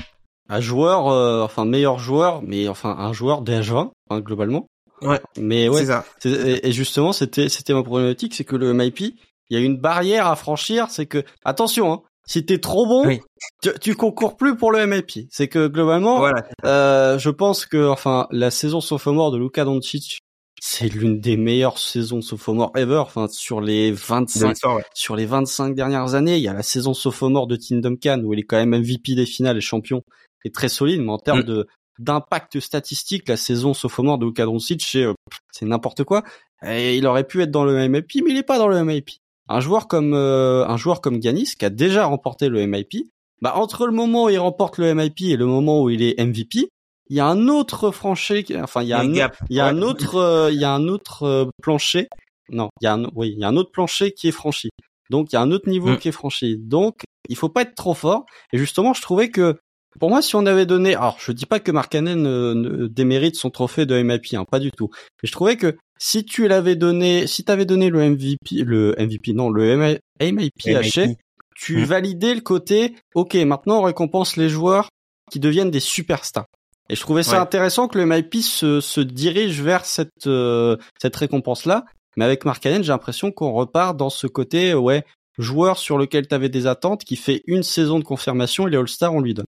Un 0.54 0.60
joueur, 0.60 1.08
euh, 1.08 1.42
enfin 1.42 1.64
meilleur 1.64 1.98
joueur, 1.98 2.42
mais 2.42 2.68
enfin 2.68 2.94
un 2.98 3.12
joueur 3.12 3.42
déjà, 3.42 3.90
hein, 4.10 4.20
globalement. 4.20 4.66
Ouais. 5.00 5.20
Mais 5.38 5.68
ouais, 5.68 5.80
C'est 5.80 5.86
ça. 5.86 6.04
et 6.24 6.68
et 6.68 6.72
justement, 6.72 7.12
c'était 7.12 7.48
c'était 7.48 7.72
ma 7.74 7.82
problématique, 7.82 8.34
c'est 8.34 8.44
que 8.44 8.56
le 8.56 8.72
MIP, 8.74 9.00
il 9.00 9.14
y 9.50 9.56
a 9.56 9.60
une 9.60 9.78
barrière 9.78 10.26
à 10.26 10.36
franchir, 10.36 10.86
c'est 10.90 11.06
que 11.06 11.24
attention, 11.44 11.92
hein, 11.92 12.02
si 12.26 12.44
t'es 12.44 12.58
trop 12.58 12.86
bon, 12.86 13.06
Oui. 13.06 13.20
tu, 13.62 13.70
tu 13.80 13.94
concours 13.96 14.36
plus 14.36 14.56
pour 14.56 14.70
le 14.72 14.86
MIP. 14.86 15.26
C'est 15.30 15.48
que 15.48 15.66
globalement, 15.66 16.18
Voilà. 16.18 16.44
euh, 16.64 17.18
je 17.18 17.30
pense 17.30 17.66
que 17.66 17.88
enfin 17.88 18.26
la 18.30 18.50
saison 18.50 18.80
sophomore 18.80 19.32
de 19.32 19.38
Luka 19.38 19.64
Doncic, 19.64 20.18
c'est 20.60 20.86
l'une 20.86 21.18
des 21.18 21.36
meilleures 21.36 21.78
saisons 21.78 22.20
sophomore 22.22 22.70
ever. 22.76 22.98
Enfin 22.98 23.26
sur 23.28 23.60
les 23.60 23.90
De 23.90 23.96
25 23.96 24.48
l'histoire, 24.50 24.76
ouais. 24.76 24.84
sur 24.94 25.16
les 25.16 25.26
25 25.26 25.74
dernières 25.74 26.14
années, 26.14 26.36
il 26.36 26.42
y 26.44 26.48
a 26.48 26.52
la 26.54 26.62
saison 26.62 26.94
sophomore 26.94 27.48
de 27.48 27.56
Tim 27.56 27.78
Duncan 27.78 28.20
où 28.24 28.32
il 28.34 28.38
est 28.38 28.44
quand 28.44 28.58
même 28.64 28.70
MVP 28.80 29.16
des 29.16 29.26
finales 29.26 29.56
et 29.56 29.60
champion, 29.60 30.02
et 30.44 30.50
très 30.50 30.68
solide, 30.68 31.00
mais 31.02 31.10
en 31.12 31.18
termes 31.18 31.40
Mm. 31.40 31.44
de 31.44 31.66
d'impact 31.98 32.58
statistique, 32.58 33.28
la 33.28 33.36
saison 33.36 33.74
sophomore 33.74 34.18
de 34.18 34.24
Luka 34.26 34.44
Doncic, 34.44 34.82
c'est 34.82 35.04
euh, 35.04 35.12
c'est 35.52 35.66
n'importe 35.66 36.04
quoi. 36.04 36.22
Et 36.66 36.96
il 36.96 37.06
aurait 37.06 37.24
pu 37.26 37.42
être 37.42 37.50
dans 37.50 37.64
le 37.64 37.86
MIP, 37.88 38.22
mais 38.24 38.30
il 38.30 38.36
est 38.38 38.42
pas 38.42 38.58
dans 38.58 38.68
le 38.68 38.82
MIP. 38.84 39.10
Un 39.48 39.60
joueur 39.60 39.88
comme 39.88 40.14
euh, 40.14 40.66
un 40.66 40.76
joueur 40.76 41.00
comme 41.00 41.20
Giannis 41.22 41.54
qui 41.58 41.64
a 41.64 41.70
déjà 41.70 42.06
remporté 42.06 42.48
le 42.48 42.66
MIP, 42.66 43.08
bah 43.42 43.54
entre 43.56 43.86
le 43.86 43.92
moment 43.92 44.24
où 44.24 44.28
il 44.30 44.38
remporte 44.38 44.78
le 44.78 44.94
MIP 44.94 45.20
et 45.22 45.36
le 45.36 45.46
moment 45.46 45.82
où 45.82 45.90
il 45.90 46.02
est 46.02 46.18
MVP, 46.24 46.68
il 47.10 47.16
y 47.16 47.20
a 47.20 47.26
un 47.26 47.48
autre 47.48 47.90
franchi, 47.90 48.46
enfin 48.56 48.82
il 48.82 48.88
y 48.88 48.92
a 48.94 49.00
Un 49.00 49.12
gap. 49.12 49.36
il 49.50 49.56
y 49.56 49.60
a 49.60 49.66
un 49.66 49.82
autre, 49.82 50.16
euh, 50.16 50.50
il 50.50 50.58
y 50.58 50.64
a 50.64 50.72
un 50.72 50.88
autre 50.88 51.24
euh, 51.24 51.44
plancher. 51.62 52.08
Non, 52.48 52.70
il 52.80 52.84
y 52.84 52.88
a 52.88 52.94
un, 52.94 53.04
oui, 53.14 53.32
il 53.34 53.38
y 53.40 53.44
a 53.44 53.48
un 53.48 53.56
autre 53.56 53.70
plancher 53.70 54.12
qui 54.12 54.28
est 54.28 54.32
franchi. 54.32 54.70
Donc 55.10 55.30
il 55.32 55.34
y 55.34 55.38
a 55.38 55.42
un 55.42 55.50
autre 55.50 55.68
niveau 55.68 55.90
Mm. 55.90 55.98
qui 55.98 56.08
est 56.08 56.12
franchi. 56.12 56.56
Donc 56.58 57.02
il 57.28 57.36
faut 57.36 57.48
pas 57.50 57.62
être 57.62 57.74
trop 57.74 57.94
fort. 57.94 58.24
Et 58.52 58.58
justement, 58.58 58.94
je 58.94 59.02
trouvais 59.02 59.28
que 59.30 59.58
pour 60.00 60.08
moi, 60.10 60.22
si 60.22 60.34
on 60.36 60.46
avait 60.46 60.66
donné, 60.66 60.94
alors 60.94 61.16
je 61.20 61.32
dis 61.32 61.46
pas 61.46 61.60
que 61.60 61.70
Mark 61.70 61.92
Cannon 61.92 62.24
euh, 62.24 62.54
ne 62.54 62.86
démérite 62.86 63.36
son 63.36 63.50
trophée 63.50 63.86
de 63.86 64.00
MIP, 64.02 64.34
hein, 64.34 64.44
pas 64.50 64.58
du 64.58 64.70
tout. 64.70 64.90
Mais 65.22 65.26
je 65.26 65.32
trouvais 65.32 65.56
que 65.56 65.76
si 65.98 66.24
tu 66.24 66.48
l'avais 66.48 66.76
donné, 66.76 67.26
si 67.26 67.44
t'avais 67.44 67.64
donné 67.64 67.90
le 67.90 68.08
MVP, 68.10 68.64
le 68.64 68.94
MVP, 68.98 69.32
non, 69.34 69.50
le 69.50 69.76
MI 69.76 69.98
MIP 70.20 70.52
MIP. 70.66 71.16
tu 71.54 71.76
Mm. 71.78 71.84
validais 71.84 72.34
le 72.34 72.40
côté, 72.40 72.94
ok, 73.14 73.34
maintenant 73.36 73.78
on 73.80 73.82
récompense 73.82 74.36
les 74.36 74.48
joueurs 74.48 74.88
qui 75.30 75.38
deviennent 75.40 75.70
des 75.70 75.80
superstars. 75.80 76.46
Et 76.88 76.96
je 76.96 77.00
trouvais 77.00 77.22
ça 77.22 77.32
Ouais. 77.36 77.38
intéressant 77.38 77.86
que 77.88 77.96
le 77.98 78.06
MIP 78.06 78.36
se, 78.42 78.80
se 78.80 79.00
dirige 79.00 79.60
vers 79.62 79.84
cette 79.84 80.26
euh, 80.26 80.76
cette 81.00 81.14
récompense-là. 81.16 81.84
Mais 82.16 82.24
avec 82.24 82.44
Mark 82.44 82.62
Cannon, 82.62 82.82
j'ai 82.82 82.92
l'impression 82.92 83.30
qu'on 83.30 83.52
repart 83.52 83.96
dans 83.96 84.10
ce 84.10 84.26
côté, 84.26 84.74
ouais, 84.74 85.04
joueur 85.38 85.78
sur 85.78 85.96
lequel 85.96 86.26
tu 86.28 86.34
avais 86.34 86.50
des 86.50 86.66
attentes, 86.66 87.04
qui 87.04 87.16
fait 87.16 87.42
une 87.46 87.62
saison 87.62 87.98
de 87.98 88.04
confirmation, 88.04 88.68
il 88.68 88.74
est 88.74 88.76
All-Star, 88.76 89.14
on 89.14 89.20
lui 89.20 89.32
donne. 89.32 89.46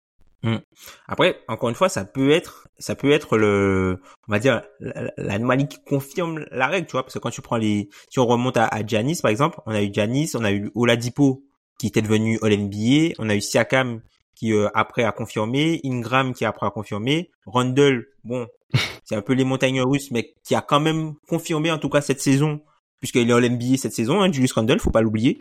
Après, 1.06 1.40
encore 1.48 1.68
une 1.68 1.74
fois, 1.74 1.88
ça 1.88 2.04
peut 2.04 2.30
être, 2.30 2.68
ça 2.78 2.94
peut 2.94 3.10
être 3.12 3.36
le, 3.36 4.00
on 4.28 4.32
va 4.32 4.38
dire, 4.38 4.62
la- 4.80 5.12
l'anomalie 5.16 5.68
qui 5.68 5.78
confirme 5.84 6.44
la 6.50 6.66
règle, 6.66 6.86
tu 6.86 6.92
vois, 6.92 7.02
parce 7.02 7.14
que 7.14 7.18
quand 7.18 7.30
tu 7.30 7.42
prends 7.42 7.56
les, 7.56 7.88
si 8.10 8.18
on 8.18 8.26
remonte 8.26 8.56
à, 8.56 8.66
à 8.66 8.84
Giannis, 8.84 9.20
par 9.22 9.30
exemple, 9.30 9.60
on 9.66 9.72
a 9.72 9.82
eu 9.82 9.90
Giannis, 9.92 10.32
on 10.34 10.44
a 10.44 10.52
eu 10.52 10.70
Oladipo, 10.74 11.44
qui 11.78 11.86
était 11.88 12.02
devenu 12.02 12.38
All 12.42 12.52
NBA. 12.52 13.14
On 13.18 13.28
a 13.28 13.34
eu 13.36 13.40
Siakam 13.40 14.00
qui 14.34 14.52
euh, 14.52 14.68
après 14.74 15.04
a 15.04 15.12
confirmé, 15.12 15.80
Ingram 15.84 16.32
qui 16.34 16.44
après 16.44 16.66
a 16.66 16.70
confirmé, 16.70 17.30
Rundle, 17.46 18.06
bon, 18.24 18.46
c'est 19.04 19.14
un 19.14 19.22
peu 19.22 19.34
les 19.34 19.44
montagnes 19.44 19.80
russes, 19.82 20.10
mais 20.10 20.34
qui 20.44 20.54
a 20.54 20.60
quand 20.60 20.80
même 20.80 21.14
confirmé 21.28 21.70
en 21.70 21.78
tout 21.78 21.88
cas 21.88 22.00
cette 22.00 22.20
saison, 22.20 22.60
puisqu'il 23.02 23.28
est 23.28 23.32
All 23.32 23.44
NBA 23.44 23.76
cette 23.76 23.92
saison, 23.92 24.22
hein, 24.22 24.32
Julius 24.32 24.52
Randle, 24.52 24.80
faut 24.80 24.90
pas 24.90 25.02
l'oublier. 25.02 25.38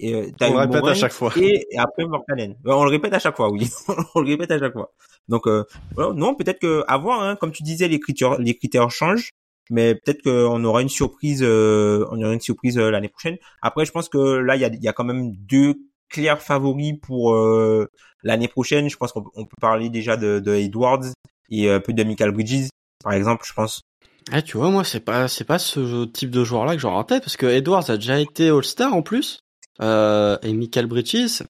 Et 0.00 0.14
euh, 0.14 0.30
on 0.40 0.54
le 0.54 0.58
répète 0.58 0.84
à 0.84 0.94
chaque 0.94 1.12
fois. 1.12 1.32
Et, 1.36 1.64
après 1.78 2.04
Mortanen. 2.06 2.56
On 2.64 2.84
le 2.84 2.90
répète 2.90 3.12
à 3.12 3.20
chaque 3.20 3.36
fois, 3.36 3.52
oui. 3.52 3.70
on 4.14 4.20
le 4.20 4.26
répète 4.26 4.50
à 4.50 4.58
chaque 4.58 4.72
fois. 4.72 4.92
Donc 5.28 5.46
euh, 5.46 5.64
non, 5.96 6.34
peut-être 6.34 6.58
que 6.58 6.82
à 6.88 6.98
voir, 6.98 7.22
hein, 7.22 7.36
comme 7.36 7.52
tu 7.52 7.62
disais, 7.62 7.86
les 7.86 8.00
critères, 8.00 8.40
les 8.40 8.56
critères 8.56 8.90
changent 8.90 9.30
mais 9.70 9.94
peut-être 9.94 10.22
qu'on 10.22 10.64
aura 10.64 10.82
une 10.82 10.88
surprise 10.88 11.42
euh, 11.42 12.04
on 12.10 12.20
aura 12.20 12.34
une 12.34 12.40
surprise 12.40 12.78
euh, 12.78 12.90
l'année 12.90 13.08
prochaine 13.08 13.36
après 13.62 13.84
je 13.84 13.92
pense 13.92 14.08
que 14.08 14.18
là 14.18 14.56
il 14.56 14.62
y 14.62 14.64
a, 14.64 14.70
y 14.72 14.88
a 14.88 14.92
quand 14.92 15.04
même 15.04 15.32
deux 15.34 15.74
clairs 16.08 16.42
favoris 16.42 16.94
pour 17.00 17.34
euh, 17.34 17.88
l'année 18.22 18.48
prochaine 18.48 18.90
je 18.90 18.96
pense 18.96 19.12
qu'on 19.12 19.22
peut 19.22 19.56
parler 19.60 19.88
déjà 19.88 20.16
de, 20.16 20.40
de 20.40 20.54
Edwards 20.54 21.04
et 21.48 21.70
un 21.70 21.80
peu 21.80 21.92
de 21.92 22.02
Michael 22.02 22.32
Bridges 22.32 22.68
par 23.02 23.12
exemple 23.12 23.44
je 23.46 23.52
pense 23.52 23.82
ah, 24.30 24.42
tu 24.42 24.56
vois 24.56 24.70
moi 24.70 24.84
c'est 24.84 25.00
pas 25.00 25.28
c'est 25.28 25.44
pas 25.44 25.58
ce 25.58 26.04
type 26.04 26.30
de 26.30 26.44
joueur 26.44 26.64
là 26.64 26.74
que 26.74 26.80
j'aurais 26.80 26.96
en 26.96 27.04
tête 27.04 27.24
parce 27.24 27.36
que 27.36 27.46
Edwards 27.46 27.90
a 27.90 27.96
déjà 27.96 28.20
été 28.20 28.48
All-Star 28.48 28.94
en 28.94 29.02
plus. 29.02 29.40
Et 29.80 30.52
Michael 30.52 30.86
Bridges 30.86 31.42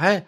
ouais. 0.00 0.24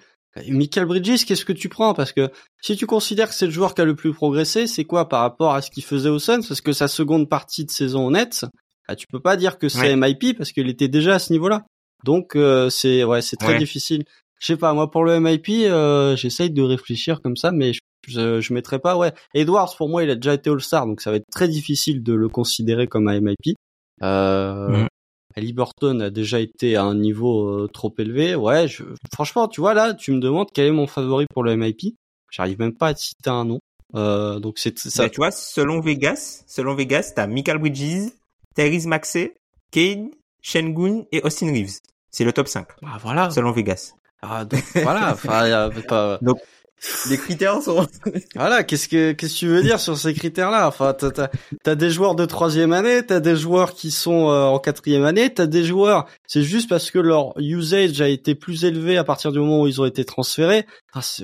Michael 0.49 0.87
Bridges, 0.87 1.25
qu'est-ce 1.27 1.45
que 1.45 1.53
tu 1.53 1.69
prends? 1.69 1.93
Parce 1.95 2.13
que 2.13 2.31
si 2.63 2.77
tu 2.77 2.87
considères 2.87 3.29
que 3.29 3.35
c'est 3.35 3.47
le 3.47 3.53
joueur 3.53 3.75
qui 3.75 3.83
a 3.83 3.85
le 3.85 3.95
plus 3.95 4.15
progressé, 4.15 4.67
c'est 4.67 4.85
quoi 4.85 5.09
par 5.09 5.21
rapport 5.21 5.53
à 5.53 5.61
ce 5.61 5.71
qu'il 5.71 5.85
faisait 5.85 6.09
au 6.09 6.19
Suns? 6.19 6.43
Parce 6.49 6.63
que 6.63 6.73
sa 6.73 6.89
seconde 6.89 7.29
partie 7.29 7.65
de 7.65 7.71
saison 7.71 8.07
honnête, 8.07 8.47
ah, 8.89 8.97
tu 8.97 9.07
peux 9.07 9.21
pas 9.21 9.37
dire 9.37 9.59
que 9.59 9.69
c'est 9.69 9.95
MIP 9.95 10.37
parce 10.37 10.53
qu'il 10.53 10.69
était 10.69 10.89
déjà 10.89 11.17
à 11.17 11.19
ce 11.19 11.33
niveau-là. 11.33 11.65
Donc 12.05 12.35
euh, 12.35 12.71
c'est 12.71 13.05
ouais, 13.05 13.23
c'est 13.23 13.37
très 13.37 13.59
difficile. 13.59 14.05
Je 14.43 14.49
sais 14.49 14.57
pas, 14.57 14.75
moi 14.75 14.91
pour 14.91 15.05
le 15.05 15.21
MIP, 15.21 15.51
euh, 15.51 16.17
j'essaye 16.17 16.51
de 16.51 16.63
réfléchir 16.63 17.23
comme 17.23 17.37
ça, 17.37 17.53
mais 17.53 17.73
je, 18.09 18.41
je, 18.41 18.53
mettrais 18.53 18.81
pas. 18.81 18.97
Ouais, 18.97 19.13
Edwards 19.35 19.73
pour 19.77 19.89
moi, 19.89 20.03
il 20.03 20.11
a 20.11 20.17
déjà 20.17 20.35
été 20.35 20.51
All-Star, 20.51 20.85
donc 20.85 21.01
ça 21.01 21.13
va 21.13 21.19
être 21.19 21.31
très 21.31 21.47
difficile 21.47 22.03
de 22.03 22.13
le 22.13 22.29
considérer 22.29 22.89
comme 22.89 23.07
un 23.07 23.21
MIP. 23.21 23.57
Euh, 24.03 24.85
mm. 25.37 25.53
Burton 25.53 26.03
a 26.03 26.11
déjà 26.11 26.41
été 26.41 26.75
à 26.75 26.83
un 26.83 26.97
niveau 26.97 27.47
euh, 27.47 27.69
trop 27.73 27.95
élevé. 27.99 28.35
Ouais, 28.35 28.67
je... 28.67 28.83
franchement, 29.15 29.47
tu 29.47 29.61
vois 29.61 29.75
là, 29.75 29.95
tu 29.95 30.11
me 30.11 30.19
demandes 30.19 30.49
quel 30.53 30.67
est 30.67 30.73
mon 30.73 30.89
favori 30.89 31.27
pour 31.33 31.45
le 31.45 31.55
MIP. 31.55 31.95
J'arrive 32.29 32.59
même 32.59 32.75
pas 32.75 32.89
à 32.89 32.95
te 32.95 32.99
citer 32.99 33.31
un 33.31 33.45
nom. 33.45 33.61
Euh, 33.95 34.41
donc 34.41 34.59
c'est 34.59 34.77
ça. 34.77 35.09
tu 35.09 35.19
vois, 35.19 35.31
selon 35.31 35.79
Vegas, 35.79 36.43
selon 36.49 36.75
Vegas, 36.75 37.13
t'as 37.15 37.29
Michael 37.29 37.59
Bridges, 37.59 38.11
Therese 38.57 38.87
Maxey, 38.87 39.35
Kane, 39.71 40.11
Shengun 40.43 41.05
et 41.13 41.23
Austin 41.23 41.53
Reeves. 41.53 41.79
C'est 42.11 42.25
le 42.25 42.33
top 42.33 42.49
5. 42.49 42.67
Ah 42.85 42.99
voilà. 43.01 43.31
Selon 43.31 43.53
Vegas. 43.53 43.95
Ah 44.23 44.45
donc 44.45 44.63
voilà. 44.75 45.13
Enfin, 45.13 45.71
pas... 45.89 46.19
donc 46.23 46.39
les 47.09 47.17
critères 47.17 47.63
sont. 47.63 47.87
voilà, 48.35 48.65
qu'est-ce 48.65 48.89
que 48.89 49.13
qu'est-ce 49.13 49.35
que 49.35 49.39
tu 49.39 49.47
veux 49.47 49.63
dire 49.63 49.79
sur 49.79 49.97
ces 49.97 50.15
critères-là? 50.15 50.67
Enfin, 50.67 50.95
t'as 50.95 51.29
as, 51.65 51.75
des 51.75 51.91
joueurs 51.91 52.15
de 52.15 52.25
troisième 52.25 52.73
année, 52.73 53.07
t'as 53.07 53.21
des 53.21 53.37
joueurs 53.37 53.75
qui 53.75 53.91
sont 53.91 54.31
euh, 54.31 54.45
en 54.47 54.59
quatrième 54.59 55.05
année, 55.05 55.33
t'as 55.33 55.47
des 55.47 55.65
joueurs. 55.65 56.07
C'est 56.27 56.43
juste 56.43 56.69
parce 56.69 56.91
que 56.91 56.99
leur 56.99 57.35
usage 57.39 58.01
a 58.01 58.09
été 58.09 58.35
plus 58.35 58.65
élevé 58.65 58.97
à 58.97 59.05
partir 59.05 59.31
du 59.33 59.39
moment 59.39 59.63
où 59.63 59.67
ils 59.69 59.81
ont 59.81 59.85
été 59.85 60.05
transférés. 60.05 60.67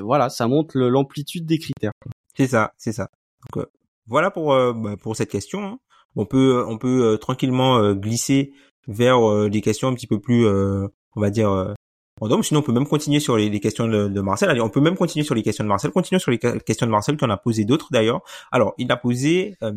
voilà, 0.00 0.28
ça 0.28 0.46
montre 0.46 0.78
l'amplitude 0.78 1.44
des 1.44 1.58
critères. 1.58 1.92
C'est 2.36 2.48
ça, 2.48 2.72
c'est 2.76 2.92
ça. 2.92 3.08
Donc, 3.54 3.64
euh, 3.64 3.68
voilà 4.06 4.30
pour 4.30 4.52
euh, 4.52 4.72
bah, 4.72 4.96
pour 5.00 5.16
cette 5.16 5.30
question. 5.30 5.64
Hein. 5.64 5.78
On 6.14 6.24
peut 6.24 6.64
on 6.66 6.78
peut 6.78 7.18
tranquillement 7.20 7.92
glisser 7.94 8.52
vers 8.86 9.48
des 9.50 9.60
questions 9.60 9.88
un 9.88 9.94
petit 9.94 10.06
peu 10.06 10.20
plus, 10.20 10.48
on 10.48 11.20
va 11.20 11.30
dire 11.30 11.74
donc, 12.22 12.44
sinon, 12.44 12.60
on 12.60 12.62
peut 12.62 12.72
même 12.72 12.86
continuer 12.86 13.20
sur 13.20 13.36
les, 13.36 13.60
questions 13.60 13.86
de, 13.86 14.20
Marcel. 14.20 14.50
Allez, 14.50 14.60
on 14.60 14.70
peut 14.70 14.80
même 14.80 14.96
continuer 14.96 15.24
sur 15.24 15.34
les 15.34 15.42
questions 15.42 15.64
de 15.64 15.68
Marcel. 15.68 15.90
Continuons 15.90 16.18
sur 16.18 16.30
les 16.30 16.38
questions 16.38 16.86
de 16.86 16.90
Marcel, 16.90 17.16
qu'on 17.16 17.30
a 17.30 17.36
posé 17.36 17.64
d'autres 17.64 17.88
d'ailleurs. 17.90 18.20
Alors, 18.50 18.74
il 18.78 18.90
a 18.90 18.96
posé 18.96 19.56
euh, 19.62 19.72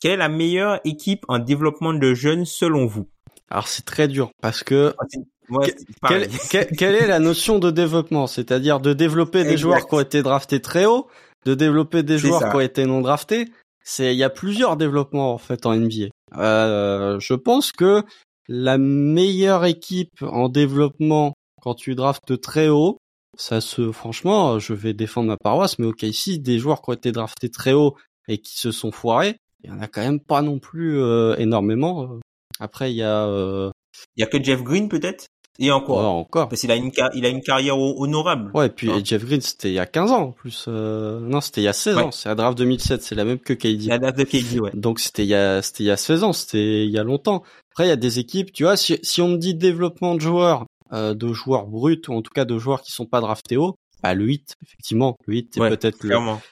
quelle 0.00 0.12
est 0.12 0.16
la 0.16 0.28
meilleure 0.28 0.80
équipe 0.84 1.24
en 1.28 1.38
développement 1.38 1.94
de 1.94 2.14
jeunes 2.14 2.44
selon 2.44 2.86
vous? 2.86 3.08
Alors, 3.50 3.68
c'est 3.68 3.84
très 3.84 4.08
dur 4.08 4.30
parce 4.40 4.62
que 4.62 4.94
ah, 4.98 6.08
quelle, 6.08 6.94
est 6.94 7.06
la 7.06 7.18
notion 7.18 7.58
de 7.58 7.70
développement? 7.70 8.26
C'est-à-dire 8.26 8.80
de 8.80 8.92
développer 8.92 9.44
des 9.44 9.56
joueurs 9.56 9.86
qui 9.86 9.94
ont 9.94 10.00
été 10.00 10.22
draftés 10.22 10.60
très 10.60 10.86
haut, 10.86 11.08
de 11.44 11.54
développer 11.54 12.02
des 12.02 12.18
joueurs 12.18 12.50
qui 12.50 12.56
ont 12.56 12.60
été 12.60 12.86
non 12.86 13.00
draftés. 13.00 13.48
C'est 13.82 14.14
il 14.14 14.18
y 14.18 14.24
a 14.24 14.30
plusieurs 14.30 14.76
développements 14.76 15.34
en 15.34 15.38
fait 15.38 15.66
en 15.66 15.74
NBA. 15.76 16.06
Euh, 16.36 17.20
je 17.20 17.34
pense 17.34 17.70
que 17.70 18.02
la 18.48 18.78
meilleure 18.78 19.64
équipe 19.64 20.22
en 20.22 20.48
développement 20.48 21.34
quand 21.64 21.74
tu 21.74 21.94
draftes 21.94 22.38
très 22.42 22.68
haut, 22.68 22.98
ça 23.38 23.62
se, 23.62 23.90
franchement, 23.90 24.58
je 24.58 24.74
vais 24.74 24.92
défendre 24.92 25.28
ma 25.28 25.38
paroisse, 25.38 25.78
mais 25.78 25.86
ok, 25.86 26.02
ici, 26.02 26.38
des 26.38 26.58
joueurs 26.58 26.82
qui 26.82 26.90
ont 26.90 26.92
été 26.94 27.10
draftés 27.10 27.48
très 27.48 27.72
haut 27.72 27.96
et 28.28 28.36
qui 28.38 28.58
se 28.58 28.70
sont 28.70 28.92
foirés, 28.92 29.38
il 29.62 29.70
y 29.70 29.72
en 29.72 29.80
a 29.80 29.88
quand 29.88 30.02
même 30.02 30.20
pas 30.20 30.42
non 30.42 30.58
plus 30.58 31.00
euh, 31.00 31.34
énormément. 31.38 32.20
Après, 32.60 32.92
il 32.92 32.96
y 32.96 33.02
a, 33.02 33.24
euh... 33.24 33.70
il 34.14 34.20
y 34.20 34.24
a 34.24 34.26
que 34.26 34.42
Jeff 34.42 34.62
Green 34.62 34.90
peut-être? 34.90 35.26
Et 35.58 35.70
encore. 35.70 35.98
Ouais, 35.98 36.04
encore. 36.04 36.48
Parce 36.48 36.60
qu'il 36.60 36.70
a 36.70 36.76
une, 36.76 36.90
il 37.14 37.24
a 37.24 37.28
une 37.28 37.40
carrière 37.40 37.78
honorable. 37.78 38.50
Ouais, 38.54 38.66
et 38.66 38.70
puis 38.70 38.90
Jeff 39.04 39.24
Green, 39.24 39.40
c'était 39.40 39.70
il 39.70 39.74
y 39.74 39.78
a 39.78 39.86
15 39.86 40.10
ans 40.10 40.22
en 40.22 40.32
plus. 40.32 40.66
Euh... 40.68 41.20
Non, 41.20 41.40
c'était 41.40 41.60
il 41.60 41.64
y 41.64 41.68
a 41.68 41.72
16 41.72 41.96
ans. 41.96 42.10
C'est 42.10 42.28
la 42.28 42.34
draft 42.34 42.58
2007. 42.58 43.02
C'est 43.02 43.14
la 43.14 43.24
même 43.24 43.38
que 43.38 43.52
KD. 43.52 43.86
La 43.86 43.98
draft 43.98 44.18
de 44.18 44.24
KD, 44.24 44.58
ouais. 44.60 44.72
Donc 44.74 44.98
c'était 44.98 45.22
il 45.22 45.28
y 45.28 45.34
a, 45.34 45.62
c'était 45.62 45.84
il 45.84 45.86
y 45.86 45.92
a 45.92 45.96
16 45.96 46.24
ans. 46.24 46.32
C'était 46.32 46.84
il 46.84 46.90
y 46.90 46.98
a 46.98 47.04
longtemps. 47.04 47.44
Après, 47.70 47.86
il 47.86 47.88
y 47.88 47.92
a 47.92 47.96
des 47.96 48.18
équipes, 48.20 48.52
tu 48.52 48.64
vois, 48.64 48.76
si, 48.76 48.98
si 49.02 49.20
on 49.20 49.28
me 49.28 49.36
dit 49.36 49.54
développement 49.54 50.14
de 50.14 50.20
joueurs, 50.20 50.64
euh, 50.92 51.14
de 51.14 51.32
joueurs 51.32 51.66
bruts 51.66 52.02
ou 52.08 52.14
en 52.14 52.22
tout 52.22 52.32
cas 52.34 52.44
de 52.44 52.58
joueurs 52.58 52.82
qui 52.82 52.92
sont 52.92 53.06
pas 53.06 53.20
draftés 53.20 53.56
haut, 53.56 53.76
bah 54.02 54.14
le 54.14 54.26
8 54.26 54.56
effectivement, 54.62 55.16
le 55.26 55.34
8 55.34 55.54
c'est 55.54 55.60
peut-être 55.60 56.04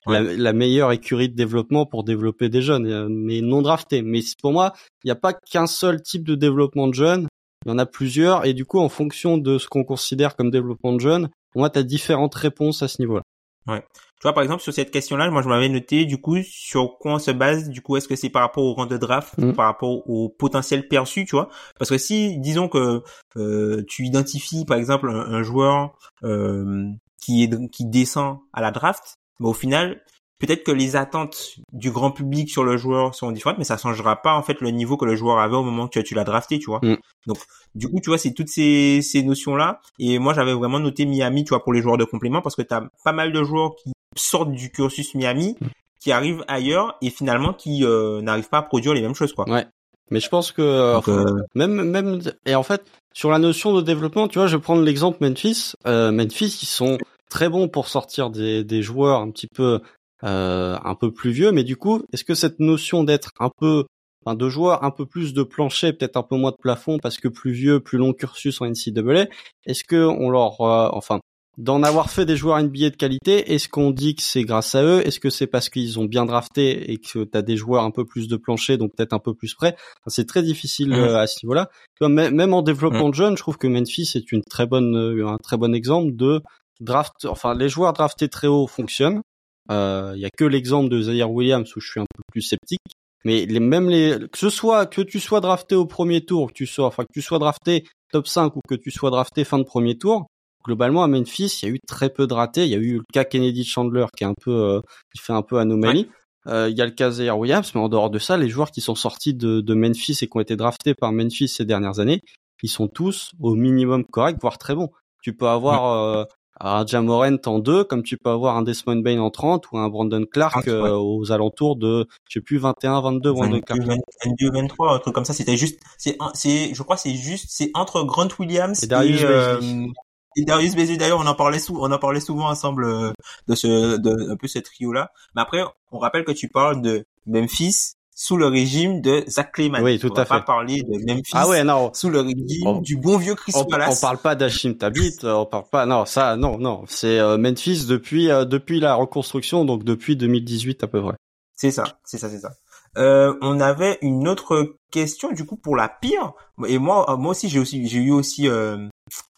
la, 0.06 0.52
meilleure 0.54 0.90
écurie 0.92 1.28
de 1.28 1.34
développement 1.34 1.84
pour 1.84 2.02
développer 2.02 2.48
des 2.48 2.62
jeunes 2.62 2.86
euh, 2.86 3.08
mais 3.10 3.42
non 3.42 3.60
draftés. 3.60 4.00
Mais 4.00 4.20
pour 4.40 4.52
moi, 4.52 4.72
il 5.04 5.08
n'y 5.08 5.12
a 5.12 5.16
pas 5.16 5.34
qu'un 5.34 5.66
seul 5.66 6.00
type 6.02 6.26
de 6.26 6.34
développement 6.34 6.88
de 6.88 6.94
jeunes, 6.94 7.28
il 7.66 7.68
y 7.68 7.72
en 7.72 7.78
a 7.78 7.86
plusieurs 7.86 8.46
et 8.46 8.54
du 8.54 8.64
coup 8.64 8.78
en 8.78 8.88
fonction 8.88 9.36
de 9.36 9.58
ce 9.58 9.68
qu'on 9.68 9.84
considère 9.84 10.34
comme 10.34 10.50
développement 10.50 10.94
de 10.94 11.00
jeunes, 11.00 11.28
pour 11.52 11.60
moi 11.60 11.68
tu 11.68 11.78
as 11.78 11.82
différentes 11.82 12.34
réponses 12.34 12.82
à 12.82 12.88
ce 12.88 13.02
niveau-là. 13.02 13.22
Ouais. 13.66 13.84
Tu 14.22 14.28
vois, 14.28 14.34
par 14.34 14.44
exemple, 14.44 14.62
sur 14.62 14.72
cette 14.72 14.92
question-là, 14.92 15.28
moi, 15.32 15.42
je 15.42 15.48
m'avais 15.48 15.68
noté, 15.68 16.04
du 16.04 16.16
coup, 16.16 16.36
sur 16.44 16.96
quoi 17.00 17.14
on 17.14 17.18
se 17.18 17.32
base, 17.32 17.68
du 17.70 17.82
coup, 17.82 17.96
est-ce 17.96 18.06
que 18.06 18.14
c'est 18.14 18.28
par 18.30 18.42
rapport 18.42 18.62
au 18.62 18.72
rang 18.72 18.86
de 18.86 18.96
draft, 18.96 19.36
mm. 19.36 19.52
par 19.52 19.66
rapport 19.66 20.08
au 20.08 20.28
potentiel 20.28 20.86
perçu, 20.86 21.24
tu 21.24 21.34
vois? 21.34 21.48
Parce 21.76 21.90
que 21.90 21.98
si, 21.98 22.38
disons 22.38 22.68
que 22.68 23.02
euh, 23.36 23.82
tu 23.88 24.04
identifies, 24.04 24.64
par 24.64 24.76
exemple, 24.76 25.10
un, 25.10 25.42
joueur 25.42 25.98
euh, 26.22 26.88
qui 27.20 27.42
est 27.42 27.70
qui 27.72 27.84
descend 27.84 28.38
à 28.52 28.60
la 28.60 28.70
draft, 28.70 29.16
mais 29.40 29.48
au 29.48 29.54
final, 29.54 30.00
peut-être 30.38 30.62
que 30.62 30.70
les 30.70 30.94
attentes 30.94 31.56
du 31.72 31.90
grand 31.90 32.12
public 32.12 32.48
sur 32.48 32.62
le 32.62 32.76
joueur 32.76 33.16
sont 33.16 33.32
différentes, 33.32 33.58
mais 33.58 33.64
ça 33.64 33.76
changera 33.76 34.22
pas 34.22 34.34
en 34.34 34.44
fait 34.44 34.60
le 34.60 34.70
niveau 34.70 34.96
que 34.96 35.04
le 35.04 35.16
joueur 35.16 35.40
avait 35.40 35.56
au 35.56 35.64
moment 35.64 35.88
que 35.88 35.98
tu 35.98 36.14
l'as 36.14 36.22
drafté, 36.22 36.60
tu 36.60 36.66
vois? 36.66 36.78
Mm. 36.80 36.96
Donc 37.26 37.38
du 37.74 37.88
coup, 37.88 37.98
tu 38.00 38.10
vois, 38.10 38.18
c'est 38.18 38.34
toutes 38.34 38.50
ces, 38.50 39.02
ces 39.02 39.24
notions 39.24 39.56
là. 39.56 39.80
Et 39.98 40.20
moi, 40.20 40.32
j'avais 40.32 40.54
vraiment 40.54 40.78
noté 40.78 41.06
Miami, 41.06 41.42
tu 41.42 41.48
vois, 41.48 41.64
pour 41.64 41.72
les 41.72 41.82
joueurs 41.82 41.98
de 41.98 42.04
complément, 42.04 42.40
parce 42.40 42.54
que 42.54 42.62
tu 42.62 42.72
as 42.72 42.84
pas 43.02 43.12
mal 43.12 43.32
de 43.32 43.42
joueurs 43.42 43.74
qui 43.74 43.90
sortent 44.16 44.52
du 44.52 44.70
cursus 44.70 45.14
Miami, 45.14 45.56
qui 46.00 46.12
arrivent 46.12 46.44
ailleurs 46.48 46.96
et 47.00 47.10
finalement 47.10 47.52
qui 47.52 47.84
euh, 47.84 48.20
n'arrivent 48.22 48.48
pas 48.48 48.58
à 48.58 48.62
produire 48.62 48.94
les 48.94 49.02
mêmes 49.02 49.14
choses, 49.14 49.32
quoi. 49.32 49.48
Ouais. 49.48 49.66
Mais 50.10 50.20
je 50.20 50.28
pense 50.28 50.52
que 50.52 50.62
euh, 50.62 51.00
euh, 51.08 51.42
même 51.54 51.82
même 51.84 52.20
et 52.44 52.54
en 52.54 52.62
fait 52.62 52.84
sur 53.14 53.30
la 53.30 53.38
notion 53.38 53.72
de 53.74 53.80
développement, 53.80 54.28
tu 54.28 54.38
vois, 54.38 54.46
je 54.46 54.56
vais 54.56 54.62
prendre 54.62 54.82
l'exemple 54.82 55.18
Memphis. 55.20 55.74
Memphis, 55.86 56.58
ils 56.62 56.66
sont 56.66 56.98
très 57.30 57.48
bons 57.48 57.68
pour 57.68 57.88
sortir 57.88 58.30
des, 58.30 58.64
des 58.64 58.82
joueurs 58.82 59.20
un 59.20 59.30
petit 59.30 59.46
peu 59.46 59.80
euh, 60.24 60.78
un 60.84 60.94
peu 60.94 61.12
plus 61.12 61.32
vieux. 61.32 61.50
Mais 61.50 61.64
du 61.64 61.76
coup, 61.76 62.04
est-ce 62.12 62.22
que 62.22 62.34
cette 62.34 62.60
notion 62.60 63.02
d'être 63.02 63.32
un 63.40 63.50
peu, 63.50 63.86
enfin, 64.24 64.36
de 64.36 64.48
joueur 64.48 64.84
un 64.84 64.92
peu 64.92 65.04
plus 65.04 65.34
de 65.34 65.42
plancher, 65.42 65.92
peut-être 65.92 66.16
un 66.16 66.22
peu 66.22 66.36
moins 66.36 66.52
de 66.52 66.56
plafond, 66.56 67.00
parce 67.00 67.18
que 67.18 67.26
plus 67.26 67.50
vieux, 67.50 67.80
plus 67.80 67.98
long 67.98 68.12
cursus 68.12 68.60
en 68.60 68.66
NCAA, 68.66 69.26
est-ce 69.66 69.82
que 69.82 69.96
on 69.96 70.30
leur, 70.30 70.60
euh, 70.60 70.90
enfin, 70.92 71.18
d'en 71.58 71.82
avoir 71.82 72.10
fait 72.10 72.24
des 72.24 72.36
joueurs 72.36 72.62
NBA 72.62 72.90
de 72.90 72.96
qualité, 72.96 73.52
est-ce 73.52 73.68
qu'on 73.68 73.90
dit 73.90 74.14
que 74.14 74.22
c'est 74.22 74.42
grâce 74.44 74.74
à 74.74 74.82
eux? 74.82 75.06
Est-ce 75.06 75.20
que 75.20 75.28
c'est 75.28 75.46
parce 75.46 75.68
qu'ils 75.68 75.98
ont 75.98 76.06
bien 76.06 76.24
drafté 76.24 76.90
et 76.90 76.96
que 76.96 77.24
tu 77.24 77.36
as 77.36 77.42
des 77.42 77.56
joueurs 77.56 77.84
un 77.84 77.90
peu 77.90 78.04
plus 78.04 78.26
de 78.26 78.36
plancher, 78.36 78.78
donc 78.78 78.92
peut-être 78.96 79.12
un 79.12 79.18
peu 79.18 79.34
plus 79.34 79.54
près 79.54 79.76
C'est 80.06 80.26
très 80.26 80.42
difficile 80.42 80.90
mmh. 80.90 80.94
euh, 80.94 81.18
à 81.18 81.26
ce 81.26 81.44
niveau-là. 81.44 81.68
Même 82.00 82.54
en 82.54 82.62
développement 82.62 83.08
mmh. 83.08 83.10
de 83.10 83.14
jeunes, 83.14 83.36
je 83.36 83.42
trouve 83.42 83.58
que 83.58 83.66
Memphis 83.66 84.12
est 84.14 84.32
une 84.32 84.42
très 84.42 84.66
bonne, 84.66 84.96
un 85.26 85.36
très 85.36 85.56
bon 85.58 85.74
exemple 85.74 86.16
de 86.16 86.40
draft. 86.80 87.26
Enfin, 87.26 87.54
les 87.54 87.68
joueurs 87.68 87.92
draftés 87.92 88.28
très 88.28 88.46
haut 88.46 88.66
fonctionnent. 88.66 89.22
Il 89.68 89.74
euh, 89.74 90.16
y 90.16 90.24
a 90.24 90.30
que 90.30 90.44
l'exemple 90.44 90.88
de 90.88 91.00
Zaire 91.00 91.30
Williams 91.30 91.70
où 91.76 91.80
je 91.80 91.88
suis 91.88 92.00
un 92.00 92.06
peu 92.14 92.22
plus 92.32 92.42
sceptique. 92.42 92.80
Mais 93.24 93.46
les, 93.46 93.60
même 93.60 93.88
les, 93.88 94.18
que 94.32 94.38
ce 94.38 94.50
soit 94.50 94.86
que 94.86 95.00
tu 95.00 95.20
sois 95.20 95.40
drafté 95.40 95.76
au 95.76 95.86
premier 95.86 96.24
tour, 96.24 96.48
que 96.48 96.54
tu 96.54 96.66
sois, 96.66 96.86
enfin 96.86 97.04
que 97.04 97.12
tu 97.12 97.22
sois 97.22 97.38
drafté 97.38 97.84
top 98.10 98.26
5 98.26 98.56
ou 98.56 98.60
que 98.68 98.74
tu 98.74 98.90
sois 98.90 99.10
drafté 99.10 99.44
fin 99.44 99.58
de 99.58 99.64
premier 99.64 99.96
tour, 99.96 100.26
globalement 100.64 101.02
à 101.02 101.08
Memphis, 101.08 101.60
il 101.62 101.68
y 101.68 101.72
a 101.72 101.74
eu 101.74 101.80
très 101.86 102.10
peu 102.10 102.26
de 102.26 102.34
ratés. 102.34 102.64
Il 102.64 102.70
y 102.70 102.74
a 102.74 102.78
eu 102.78 102.98
le 102.98 103.02
cas 103.12 103.24
Kennedy 103.24 103.64
Chandler 103.64 104.06
qui 104.16 104.24
est 104.24 104.26
un 104.26 104.34
peu, 104.40 104.50
euh, 104.50 104.80
qui 105.14 105.20
fait 105.22 105.32
un 105.32 105.42
peu 105.42 105.58
anomalie. 105.58 106.08
Euh, 106.48 106.68
il 106.68 106.76
y 106.76 106.82
a 106.82 106.84
le 106.84 106.90
cas 106.90 107.10
Zaire 107.10 107.38
Williams, 107.38 107.70
mais 107.74 107.80
en 107.80 107.88
dehors 107.88 108.10
de 108.10 108.18
ça, 108.18 108.36
les 108.36 108.48
joueurs 108.48 108.70
qui 108.70 108.80
sont 108.80 108.94
sortis 108.94 109.34
de, 109.34 109.60
de 109.60 109.74
Memphis 109.74 110.18
et 110.22 110.26
qui 110.26 110.36
ont 110.36 110.40
été 110.40 110.56
draftés 110.56 110.94
par 110.94 111.12
Memphis 111.12 111.48
ces 111.48 111.64
dernières 111.64 112.00
années, 112.00 112.20
ils 112.62 112.68
sont 112.68 112.88
tous 112.88 113.32
au 113.40 113.54
minimum 113.54 114.04
corrects, 114.04 114.38
voire 114.40 114.58
très 114.58 114.74
bons. 114.74 114.90
Tu 115.22 115.34
peux 115.34 115.46
avoir 115.46 115.92
euh, 115.92 116.24
un 116.60 116.84
Jamorant 116.86 117.36
en 117.46 117.58
2, 117.58 117.84
comme 117.84 118.02
tu 118.02 118.16
peux 118.16 118.30
avoir 118.30 118.56
un 118.56 118.62
Desmond 118.62 118.96
Bain 118.96 119.18
en 119.18 119.30
30 119.30 119.70
ou 119.70 119.78
un 119.78 119.88
Brandon 119.88 120.24
Clark 120.24 120.66
ouais. 120.66 120.72
euh, 120.72 120.96
aux 120.96 121.30
alentours 121.32 121.76
de, 121.76 122.06
je 122.28 122.34
sais 122.34 122.40
plus, 122.40 122.58
21, 122.58 123.00
22 123.00 123.32
Brandon 123.32 123.50
22, 123.52 123.60
Clark. 123.60 123.82
22, 124.24 124.50
23, 124.52 124.94
un 124.94 124.98
truc 124.98 125.14
comme 125.14 125.24
ça. 125.24 125.32
C'était 125.32 125.56
juste, 125.56 125.80
c'est, 125.98 126.16
c'est, 126.34 126.74
je 126.74 126.82
crois, 126.82 126.96
que 126.96 127.02
c'est 127.02 127.14
juste, 127.14 127.46
c'est 127.48 127.70
entre 127.74 128.02
Grant 128.02 128.28
Williams 128.38 128.82
Et 128.82 128.86
Bazley. 128.86 129.88
Et 130.36 130.44
Darius 130.44 130.74
Bazley. 130.76 130.96
D'ailleurs, 130.96 131.20
on 131.20 131.26
en 131.26 131.34
parlait 131.34 131.58
sou, 131.58 131.78
on 131.80 131.90
en 131.90 131.98
parlait 131.98 132.20
souvent 132.20 132.48
ensemble 132.48 132.84
euh, 132.84 133.12
de 133.48 133.54
ce, 133.54 133.96
de 133.96 134.30
un 134.30 134.36
peu 134.36 134.48
ce 134.48 134.58
trio 134.58 134.92
là. 134.92 135.10
Mais 135.34 135.42
après, 135.42 135.62
on 135.90 135.98
rappelle 135.98 136.24
que 136.24 136.32
tu 136.32 136.48
parles 136.48 136.80
de 136.82 137.04
Memphis 137.26 137.94
sous 138.14 138.36
le 138.36 138.46
régime 138.46 139.00
de 139.00 139.24
Zach 139.26 139.52
Clayman. 139.52 139.82
Oui, 139.82 139.98
tout 139.98 140.10
on 140.12 140.14
va 140.14 140.22
à 140.22 140.24
pas 140.26 140.38
fait. 140.40 140.44
parler 140.44 140.82
de 140.82 141.12
Memphis 141.12 141.30
Ah 141.32 141.48
ouais, 141.48 141.64
non. 141.64 141.90
sous 141.94 142.10
le 142.10 142.20
régime 142.20 142.66
On- 142.66 142.80
du 142.80 142.96
bon 142.96 143.16
vieux 143.16 143.34
Chris 143.34 143.52
On, 143.56 143.64
Wallace. 143.64 143.98
on 143.98 144.00
parle 144.00 144.18
pas 144.18 144.34
d'Hashim 144.34 144.74
Tabit, 144.74 145.16
euh, 145.24 145.32
on 145.34 145.46
parle 145.46 145.64
pas, 145.70 145.86
non, 145.86 146.04
ça, 146.04 146.36
non, 146.36 146.58
non. 146.58 146.84
C'est 146.88 147.18
euh, 147.18 147.38
Memphis 147.38 147.86
depuis, 147.86 148.30
euh, 148.30 148.44
depuis 148.44 148.80
la 148.80 148.94
reconstruction, 148.94 149.64
donc 149.64 149.82
depuis 149.84 150.16
2018 150.16 150.84
à 150.84 150.86
peu 150.88 151.02
près. 151.02 151.14
C'est 151.54 151.70
ça, 151.70 151.84
c'est 152.04 152.18
ça, 152.18 152.28
c'est 152.28 152.38
ça. 152.40 152.50
Euh, 152.98 153.34
on 153.40 153.60
avait 153.60 153.98
une 154.02 154.28
autre 154.28 154.76
question 154.90 155.32
du 155.32 155.46
coup 155.46 155.56
pour 155.56 155.76
la 155.76 155.88
pire. 155.88 156.32
Et 156.66 156.78
moi, 156.78 157.10
euh, 157.10 157.16
moi 157.16 157.30
aussi, 157.30 157.48
j'ai 157.48 157.58
aussi, 157.58 157.88
j'ai 157.88 158.00
eu 158.00 158.10
aussi 158.10 158.48
euh, 158.48 158.88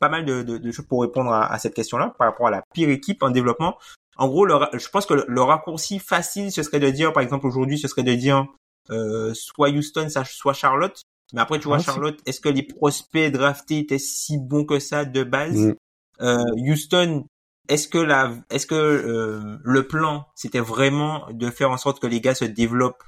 pas 0.01 0.09
mal 0.09 0.25
de, 0.25 0.43
de, 0.43 0.59
de 0.59 0.71
choses 0.73 0.87
pour 0.87 1.03
répondre 1.03 1.31
à, 1.33 1.53
à 1.53 1.59
cette 1.59 1.75
question-là 1.75 2.15
par 2.19 2.29
rapport 2.29 2.49
à 2.49 2.51
la 2.51 2.63
pire 2.75 2.89
équipe 2.89 3.23
en 3.23 3.31
développement. 3.31 3.77
En 4.17 4.29
gros, 4.29 4.45
le 4.45 4.55
je 4.73 4.89
pense 4.89 5.07
que 5.07 5.15
le, 5.15 5.25
le 5.29 5.43
raccourci 5.43 5.99
facile, 5.99 6.53
ce 6.53 6.63
serait 6.63 6.81
de 6.81 6.91
dire, 6.91 7.13
par 7.13 7.23
exemple, 7.23 7.47
aujourd'hui, 7.47 7.79
ce 7.79 7.89
serait 7.89 8.03
de 8.03 8.15
dire 8.15 8.47
euh, 8.91 9.33
soit 9.35 9.71
Houston, 9.71 10.09
soit 10.25 10.53
Charlotte. 10.53 11.01
Mais 11.33 11.41
après, 11.41 11.59
tu 11.59 11.69
vois, 11.69 11.79
Ah, 11.79 11.83
Charlotte, 11.83 12.19
est-ce 12.27 12.41
que 12.41 12.49
les 12.49 12.63
prospects 12.63 13.33
draftés 13.33 13.79
étaient 13.79 13.99
si 13.99 14.39
bons 14.39 14.65
que 14.65 14.79
ça 14.79 15.05
de 15.05 15.25
base? 15.25 15.57
Mm. 15.57 15.75
euh, 16.21 16.45
Houston, 16.59 17.27
est-ce 17.69 17.89
que 17.89 17.99
la, 17.99 18.33
est-ce 18.51 18.67
que 18.67 18.75
euh, 18.75 19.59
le 19.63 19.87
plan 19.87 20.27
c'était 20.35 20.61
vraiment 20.61 21.27
de 21.31 21.51
faire 21.51 21.71
en 21.71 21.79
sorte 21.79 22.01
que 22.01 22.07
les 22.07 22.21
gars 22.21 22.35
se 22.35 22.45
développent 22.45 23.03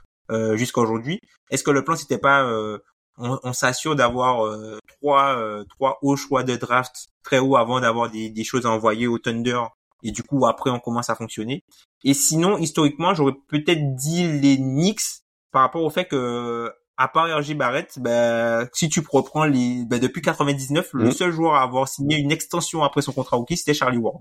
jusqu'à 0.57 0.81
aujourd'hui 0.81 1.20
Est-ce 1.51 1.62
que 1.62 1.70
le 1.70 1.85
plan 1.85 1.97
c'était 1.97 2.18
pas 2.18 2.45
euh, 2.45 2.79
on, 3.18 3.39
on 3.43 3.53
s'assure 3.53 3.97
d'avoir 3.97 4.45
euh, 4.47 4.79
trois 5.01 5.37
euh, 5.39 5.64
trois 5.70 5.99
hauts 6.03 6.16
choix 6.16 6.43
de 6.43 6.57
draft 6.57 7.09
très 7.22 7.39
haut 7.39 7.57
avant 7.57 7.81
d'avoir 7.81 8.11
des, 8.11 8.29
des 8.31 8.45
choses 8.45 8.66
à 8.66 8.70
envoyer 8.70 9.07
au 9.07 9.18
Thunder 9.18 9.61
et 10.03 10.11
du 10.11 10.22
coup 10.22 10.45
après 10.47 10.70
on 10.70 10.79
commence 10.81 11.09
à 11.11 11.14
fonctionner? 11.14 11.64
Et 12.05 12.12
sinon 12.14 12.59
historiquement 12.59 13.14
j'aurais 13.14 13.35
peut-être 13.49 13.95
dit 13.97 14.27
les 14.41 14.57
Knicks 14.59 15.01
par 15.53 15.62
rapport 15.62 15.83
au 15.83 15.91
fait 15.91 16.05
que 16.07 16.70
à 16.99 17.09
part 17.09 17.27
RJ 17.27 17.55
Barrett, 17.55 17.99
ben, 17.99 18.66
si 18.72 18.89
tu 18.89 19.03
reprends 19.12 19.45
les, 19.45 19.85
ben, 19.87 20.01
depuis 20.01 20.22
99, 20.22 20.91
le 20.95 21.05
Mhm. 21.05 21.12
seul 21.12 21.31
joueur 21.31 21.55
à 21.55 21.62
avoir 21.62 21.89
signé 21.89 22.16
une 22.16 22.33
extension 22.33 22.83
après 22.83 23.03
son 23.03 23.12
contrat 23.12 23.37
rookie, 23.37 23.59
c'était 23.59 23.74
Charlie 23.74 23.99
Ward. 23.99 24.16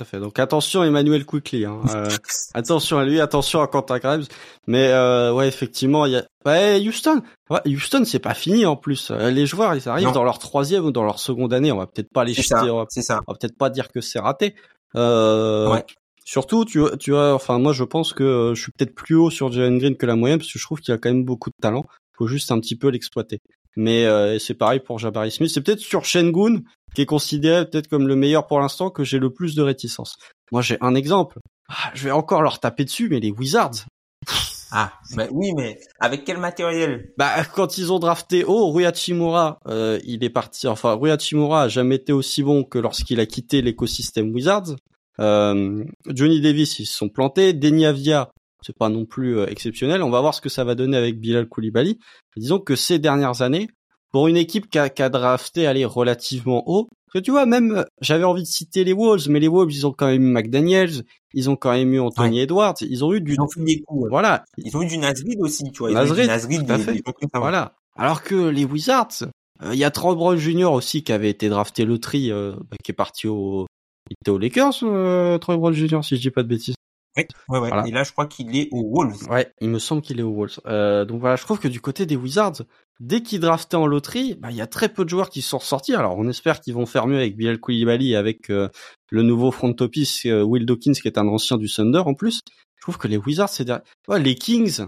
À 0.00 0.04
fait. 0.04 0.20
Donc 0.20 0.38
attention 0.38 0.82
Emmanuel 0.84 1.24
Quickly. 1.24 1.64
Hein. 1.64 1.80
Euh, 1.94 2.08
attention 2.54 2.98
à 2.98 3.04
lui, 3.04 3.20
attention 3.20 3.60
à 3.62 3.66
Quentin 3.66 3.98
Krebs. 3.98 4.26
Mais 4.66 4.88
euh, 4.88 5.32
ouais, 5.32 5.48
effectivement, 5.48 6.04
il 6.06 6.12
y 6.12 6.16
a. 6.16 6.24
Ouais, 6.44 6.80
Houston. 6.86 7.22
Ouais, 7.50 7.60
Houston, 7.66 8.04
c'est 8.04 8.18
pas 8.18 8.34
fini 8.34 8.66
en 8.66 8.76
plus. 8.76 9.10
Euh, 9.10 9.30
Les 9.30 9.46
joueurs, 9.46 9.74
ils 9.74 9.88
arrivent 9.88 10.06
Non. 10.06 10.12
dans 10.12 10.24
leur 10.24 10.38
troisième 10.38 10.84
ou 10.84 10.90
dans 10.92 11.04
leur 11.04 11.18
seconde 11.18 11.52
année. 11.54 11.72
On 11.72 11.78
va 11.78 11.86
peut-être 11.86 12.10
pas 12.12 12.24
les 12.24 12.32
jeter. 12.34 12.48
ça, 12.48 12.64
On 12.64 12.78
va, 12.78 12.84
c'est 12.88 13.02
ça. 13.02 13.20
on 13.26 13.32
va 13.32 13.38
peut-être 13.38 13.56
pas 13.56 13.70
dire 13.70 13.88
que 13.90 14.00
c'est 14.00 14.18
raté. 14.18 14.54
Euh, 14.96 15.70
Ouais. 15.72 15.84
Surtout, 16.24 16.64
tu, 16.64 16.80
tu 16.98 17.12
vois, 17.12 17.34
enfin 17.34 17.58
moi 17.60 17.72
je 17.72 17.84
pense 17.84 18.12
que 18.12 18.52
je 18.54 18.60
suis 18.60 18.72
peut-être 18.72 18.96
plus 18.96 19.14
haut 19.14 19.30
sur 19.30 19.52
Jalen 19.52 19.78
Green 19.78 19.96
que 19.96 20.06
la 20.06 20.16
moyenne 20.16 20.38
parce 20.40 20.52
que 20.52 20.58
je 20.58 20.64
trouve 20.64 20.80
qu'il 20.80 20.92
a 20.92 20.98
quand 20.98 21.08
même 21.08 21.24
beaucoup 21.24 21.50
de 21.50 21.54
talent. 21.62 21.84
Faut 22.18 22.26
juste 22.26 22.50
un 22.50 22.58
petit 22.58 22.74
peu 22.76 22.88
l'exploiter. 22.88 23.40
Mais 23.76 24.04
euh, 24.06 24.38
c'est 24.38 24.54
pareil 24.54 24.80
pour 24.80 24.98
Jabari 24.98 25.30
Smith. 25.30 25.50
C'est 25.52 25.60
peut-être 25.60 25.80
sur 25.80 26.04
Shengun 26.04 26.62
qui 26.94 27.02
est 27.02 27.06
considéré 27.06 27.68
peut-être 27.68 27.88
comme 27.88 28.08
le 28.08 28.16
meilleur 28.16 28.46
pour 28.46 28.58
l'instant 28.58 28.88
que 28.90 29.04
j'ai 29.04 29.18
le 29.18 29.30
plus 29.30 29.54
de 29.54 29.62
réticence. 29.62 30.16
Moi 30.50 30.62
j'ai 30.62 30.78
un 30.80 30.94
exemple. 30.94 31.38
Ah, 31.68 31.90
je 31.94 32.04
vais 32.04 32.10
encore 32.10 32.42
leur 32.42 32.58
taper 32.58 32.84
dessus, 32.84 33.08
mais 33.10 33.20
les 33.20 33.30
Wizards. 33.30 33.84
Ah, 34.72 34.92
ben 35.14 35.28
oui, 35.30 35.52
mais 35.54 35.78
avec 36.00 36.24
quel 36.24 36.38
matériel? 36.38 37.12
Bah 37.16 37.44
quand 37.54 37.78
ils 37.78 37.92
ont 37.92 37.98
drafté 37.98 38.44
oh 38.46 38.70
Rui 38.70 38.84
Hachimura, 38.84 39.58
euh, 39.68 40.00
il 40.04 40.24
est 40.24 40.30
parti. 40.30 40.66
Enfin 40.66 40.94
Rui 40.94 41.10
Hachimura 41.10 41.62
a 41.62 41.68
jamais 41.68 41.96
été 41.96 42.12
aussi 42.12 42.42
bon 42.42 42.64
que 42.64 42.78
lorsqu'il 42.78 43.20
a 43.20 43.26
quitté 43.26 43.62
l'écosystème 43.62 44.32
Wizards. 44.34 44.76
Euh, 45.18 45.84
Johnny 46.08 46.40
Davis 46.40 46.78
ils 46.78 46.86
se 46.86 46.96
sont 46.96 47.08
plantés. 47.08 47.52
Denny 47.52 47.86
Avdia 47.86 48.30
c'est 48.66 48.76
pas 48.76 48.88
non 48.88 49.04
plus 49.04 49.38
euh, 49.38 49.46
exceptionnel. 49.46 50.02
On 50.02 50.10
va 50.10 50.20
voir 50.20 50.34
ce 50.34 50.40
que 50.40 50.48
ça 50.48 50.64
va 50.64 50.74
donner 50.74 50.96
avec 50.96 51.20
Bilal 51.20 51.46
Koulibaly. 51.48 51.98
Disons 52.36 52.58
que 52.58 52.74
ces 52.76 52.98
dernières 52.98 53.42
années, 53.42 53.68
pour 54.12 54.28
une 54.28 54.36
équipe 54.36 54.68
qui 54.70 54.78
a, 54.78 54.88
qui 54.88 55.02
a 55.02 55.08
drafté 55.08 55.66
aller 55.66 55.84
relativement 55.84 56.62
haut, 56.66 56.88
parce 57.06 57.20
que 57.20 57.24
tu 57.24 57.30
vois 57.30 57.46
même 57.46 57.72
euh, 57.76 57.84
j'avais 58.00 58.24
envie 58.24 58.42
de 58.42 58.48
citer 58.48 58.82
les 58.84 58.92
Wolves, 58.92 59.28
mais 59.28 59.40
les 59.40 59.48
Wolves 59.48 59.72
ils 59.72 59.86
ont 59.86 59.92
quand 59.92 60.06
même 60.06 60.22
eu 60.26 60.32
McDaniels, 60.32 61.02
ils 61.34 61.48
ont 61.50 61.56
quand 61.56 61.72
même 61.72 61.92
eu 61.94 62.00
Anthony 62.00 62.40
Edwards, 62.40 62.74
ils 62.80 63.04
ont 63.04 63.12
eu 63.14 63.20
du 63.20 63.34
Ils 63.34 63.40
ont 63.40 63.48
fait 63.48 63.62
des 63.62 63.80
coups. 63.82 64.02
ouais. 64.04 64.08
voilà, 64.10 64.44
Ils 64.58 64.76
ont 64.76 64.82
eu 64.82 64.86
du 64.86 64.98
Nasrid 64.98 65.38
aussi, 65.40 65.64
tu 65.72 65.78
vois. 65.78 65.90
Ils 65.90 65.94
Nasrid, 65.94 66.12
ont 66.12 66.18
eu 66.18 66.22
du 66.22 66.28
Nasrid, 66.28 66.66
tout 66.66 66.72
à 66.72 66.76
des- 66.78 66.82
fait. 66.84 66.92
des 66.92 67.02
gens 67.06 67.12
comme 67.12 67.28
ça. 67.32 67.38
Voilà. 67.40 67.74
Alors 67.96 68.22
que 68.22 68.48
les 68.48 68.64
Wizards, 68.64 69.22
euh, 69.62 69.70
il 69.72 69.78
y 69.78 69.84
a 69.84 69.90
Trent 69.90 70.14
Brown 70.14 70.36
Jr. 70.36 70.64
aussi 70.66 71.02
qui 71.02 71.12
avait 71.12 71.30
été 71.30 71.48
drafté 71.48 71.84
loterie, 71.84 72.30
euh, 72.32 72.52
bah, 72.70 72.76
qui 72.84 72.90
est 72.90 72.94
parti 72.94 73.26
au, 73.28 73.66
il 74.10 74.14
était 74.22 74.30
aux 74.30 74.38
Lakers, 74.38 74.74
euh, 74.82 75.38
Trent 75.38 75.56
Brown 75.56 75.72
Jr. 75.72 76.00
si 76.02 76.16
je 76.16 76.20
dis 76.20 76.30
pas 76.30 76.42
de 76.42 76.48
bêtises. 76.48 76.74
Oui, 77.16 77.24
ouais, 77.48 77.58
ouais. 77.58 77.68
Voilà. 77.68 77.86
Et 77.86 77.90
là, 77.90 78.02
je 78.04 78.12
crois 78.12 78.26
qu'il 78.26 78.56
est 78.56 78.68
aux 78.72 78.82
Wolves. 78.90 79.28
Ouais, 79.30 79.50
il 79.60 79.68
me 79.70 79.78
semble 79.78 80.02
qu'il 80.02 80.18
est 80.20 80.22
aux 80.22 80.32
Wolves. 80.34 80.60
Euh, 80.66 81.04
donc 81.04 81.20
voilà, 81.20 81.36
je 81.36 81.42
trouve 81.42 81.58
que 81.58 81.68
du 81.68 81.80
côté 81.80 82.04
des 82.06 82.16
Wizards, 82.16 82.62
dès 83.00 83.22
qu'ils 83.22 83.40
draftaient 83.40 83.76
en 83.76 83.86
loterie, 83.86 84.34
bah, 84.34 84.48
il 84.50 84.56
y 84.56 84.60
a 84.60 84.66
très 84.66 84.88
peu 84.88 85.04
de 85.04 85.08
joueurs 85.10 85.30
qui 85.30 85.42
sont 85.42 85.58
ressortis. 85.58 85.94
Alors 85.94 86.16
on 86.18 86.28
espère 86.28 86.60
qu'ils 86.60 86.74
vont 86.74 86.86
faire 86.86 87.06
mieux 87.06 87.16
avec 87.18 87.36
Bilal 87.36 87.58
Koulibaly, 87.58 88.12
et 88.12 88.16
avec 88.16 88.50
euh, 88.50 88.68
le 89.10 89.22
nouveau 89.22 89.50
front 89.50 89.74
office 89.80 90.26
euh, 90.26 90.42
Will 90.42 90.66
Dawkins 90.66 90.92
qui 90.92 91.08
est 91.08 91.18
un 91.18 91.26
ancien 91.28 91.56
du 91.56 91.68
Thunder 91.70 92.02
en 92.04 92.14
plus. 92.14 92.40
Je 92.76 92.82
trouve 92.82 92.98
que 92.98 93.08
les 93.08 93.16
Wizards, 93.16 93.48
c'est 93.48 93.64
derrière- 93.64 93.82
ouais, 94.08 94.20
les 94.20 94.34
Kings. 94.34 94.82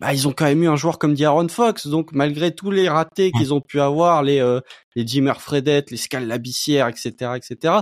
Bah, 0.00 0.12
ils 0.12 0.26
ont 0.26 0.32
quand 0.32 0.46
même 0.46 0.60
eu 0.62 0.66
un 0.68 0.74
joueur 0.74 0.98
comme 0.98 1.14
D'Aaron 1.14 1.46
Fox, 1.48 1.86
donc 1.86 2.10
malgré 2.12 2.52
tous 2.52 2.72
les 2.72 2.88
ratés 2.88 3.30
qu'ils 3.30 3.54
ont 3.54 3.60
pu 3.60 3.80
avoir, 3.80 4.24
les 4.24 4.40
euh, 4.40 4.60
les 4.96 5.06
Jimmer 5.06 5.34
Fredette, 5.38 5.92
les 5.92 5.96
Scal 5.96 6.26
Labissière, 6.26 6.88
etc., 6.88 7.10
etc. 7.36 7.74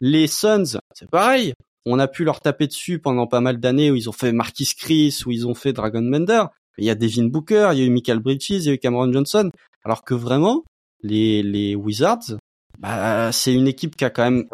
Les 0.00 0.26
Suns, 0.28 0.78
c'est 0.94 1.10
pareil. 1.10 1.52
On 1.90 1.98
a 1.98 2.06
pu 2.06 2.24
leur 2.24 2.40
taper 2.40 2.66
dessus 2.66 2.98
pendant 2.98 3.26
pas 3.26 3.40
mal 3.40 3.58
d'années 3.58 3.90
où 3.90 3.96
ils 3.96 4.08
ont 4.08 4.12
fait 4.12 4.32
Marquis 4.32 4.68
Chris, 4.76 5.20
où 5.24 5.30
ils 5.30 5.46
ont 5.46 5.54
fait 5.54 5.72
Dragon 5.72 6.02
Bender. 6.02 6.44
Il 6.76 6.84
y 6.84 6.90
a 6.90 6.94
Devin 6.94 7.24
Booker, 7.24 7.70
il 7.72 7.78
y 7.78 7.82
a 7.82 7.86
eu 7.86 7.90
Michael 7.90 8.18
Bridges, 8.20 8.50
il 8.50 8.62
y 8.62 8.68
a 8.68 8.72
eu 8.74 8.78
Cameron 8.78 9.12
Johnson. 9.12 9.50
Alors 9.84 10.04
que 10.04 10.14
vraiment, 10.14 10.64
les, 11.02 11.42
les 11.42 11.74
Wizards, 11.74 12.36
bah, 12.78 13.32
c'est 13.32 13.54
une 13.54 13.66
équipe 13.66 13.96
qui 13.96 14.04
a 14.04 14.10
quand 14.10 14.24
même, 14.24 14.44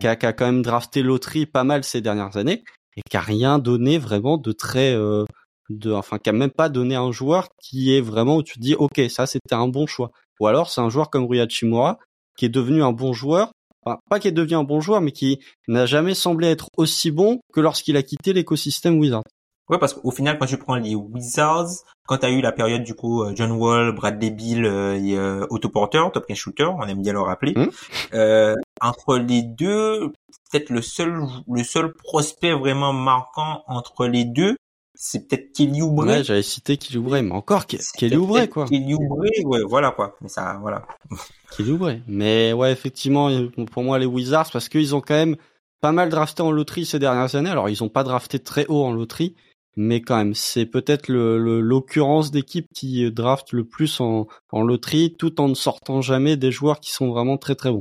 qui 0.00 0.06
a, 0.06 0.16
qui 0.16 0.26
a 0.26 0.32
quand 0.32 0.46
même 0.46 0.62
drafté 0.62 1.02
loterie 1.02 1.46
pas 1.46 1.64
mal 1.64 1.82
ces 1.84 2.00
dernières 2.00 2.36
années 2.36 2.62
et 2.96 3.02
qui 3.08 3.16
a 3.16 3.20
rien 3.20 3.58
donné 3.58 3.98
vraiment 3.98 4.38
de 4.38 4.52
très, 4.52 4.94
euh, 4.94 5.24
de, 5.68 5.92
enfin, 5.92 6.18
qui 6.18 6.30
a 6.30 6.32
même 6.32 6.50
pas 6.50 6.68
donné 6.68 6.94
un 6.94 7.12
joueur 7.12 7.48
qui 7.60 7.94
est 7.94 8.00
vraiment 8.00 8.36
où 8.36 8.42
tu 8.42 8.54
te 8.54 8.60
dis, 8.60 8.74
ok, 8.74 9.02
ça 9.10 9.26
c'était 9.26 9.54
un 9.54 9.68
bon 9.68 9.86
choix. 9.86 10.12
Ou 10.40 10.46
alors 10.46 10.70
c'est 10.70 10.80
un 10.80 10.88
joueur 10.88 11.10
comme 11.10 11.24
Rui 11.24 11.40
Hachimura 11.40 11.98
qui 12.36 12.44
est 12.44 12.50
devenu 12.50 12.82
un 12.82 12.92
bon 12.92 13.12
joueur, 13.12 13.50
enfin, 13.88 13.98
pas 14.08 14.20
qui 14.20 14.28
est 14.28 14.32
devenu 14.32 14.54
un 14.54 14.64
bon 14.64 14.80
joueur, 14.80 15.00
mais 15.00 15.12
qui 15.12 15.40
n'a 15.66 15.86
jamais 15.86 16.14
semblé 16.14 16.48
être 16.48 16.68
aussi 16.76 17.10
bon 17.10 17.40
que 17.52 17.60
lorsqu'il 17.60 17.96
a 17.96 18.02
quitté 18.02 18.32
l'écosystème 18.32 18.98
Wizard. 18.98 19.22
Ouais, 19.68 19.78
parce 19.78 19.92
qu'au 19.92 20.10
final, 20.10 20.38
quand 20.38 20.46
tu 20.46 20.56
prends 20.56 20.76
les 20.76 20.94
Wizards, 20.94 21.68
quand 22.06 22.18
tu 22.18 22.26
as 22.26 22.30
eu 22.30 22.40
la 22.40 22.52
période 22.52 22.84
du 22.84 22.94
coup 22.94 23.22
euh, 23.22 23.32
John 23.34 23.52
Wall, 23.52 23.92
Bradley 23.94 24.30
Beal 24.30 24.64
euh, 24.64 24.94
et 24.96 25.14
euh, 25.14 25.46
Otto 25.50 25.68
Porter, 25.68 26.02
top 26.12 26.26
15 26.26 26.36
shooter, 26.36 26.64
on 26.64 26.82
aime 26.82 27.02
bien 27.02 27.12
le 27.12 27.20
rappeler. 27.20 27.52
Hmm. 27.54 27.68
Euh, 28.14 28.54
entre 28.80 29.18
les 29.18 29.42
deux, 29.42 30.12
peut-être 30.50 30.70
le 30.70 30.80
seul 30.80 31.20
le 31.46 31.64
seul 31.64 31.92
prospect 31.92 32.54
vraiment 32.54 32.94
marquant 32.94 33.62
entre 33.66 34.06
les 34.06 34.24
deux, 34.24 34.56
c'est 35.00 35.28
peut-être 35.28 35.52
Kelly 35.52 35.80
Oubre. 35.80 36.04
Ouais, 36.04 36.24
j'avais 36.24 36.42
cité 36.42 36.76
Kelly 36.76 36.98
Oubre, 36.98 37.12
mais 37.22 37.30
encore 37.30 37.66
Kelly 37.66 38.16
Oubre 38.16 38.44
quoi. 38.46 38.66
Kelly 38.66 38.94
Oubre, 38.94 39.18
ouais, 39.18 39.62
voilà 39.64 39.92
quoi. 39.92 40.16
Mais 40.20 40.28
ça, 40.28 40.58
voilà. 40.60 40.84
Kelly 41.56 41.70
Oubre. 41.70 41.92
Mais 42.08 42.52
ouais, 42.52 42.72
effectivement, 42.72 43.30
pour 43.70 43.84
moi 43.84 43.98
les 44.00 44.06
Wizards 44.06 44.50
parce 44.52 44.68
qu'ils 44.68 44.96
ont 44.96 45.00
quand 45.00 45.14
même 45.14 45.36
pas 45.80 45.92
mal 45.92 46.08
drafté 46.08 46.42
en 46.42 46.50
loterie 46.50 46.84
ces 46.84 46.98
dernières 46.98 47.36
années. 47.36 47.50
Alors 47.50 47.68
ils 47.68 47.84
ont 47.84 47.88
pas 47.88 48.02
drafté 48.02 48.40
très 48.40 48.66
haut 48.66 48.82
en 48.82 48.90
loterie, 48.92 49.36
mais 49.76 50.00
quand 50.00 50.16
même 50.16 50.34
c'est 50.34 50.66
peut-être 50.66 51.06
le- 51.06 51.38
le- 51.38 51.60
l'occurrence 51.60 52.32
d'équipe 52.32 52.66
qui 52.74 53.08
draft 53.12 53.52
le 53.52 53.64
plus 53.64 54.00
en, 54.00 54.26
en 54.50 54.62
loterie, 54.62 55.14
tout 55.16 55.40
en 55.40 55.46
ne 55.48 55.54
sortant 55.54 56.00
jamais 56.00 56.36
des 56.36 56.50
joueurs 56.50 56.80
qui 56.80 56.90
sont 56.90 57.08
vraiment 57.10 57.36
très 57.38 57.54
très 57.54 57.70
bons. 57.70 57.80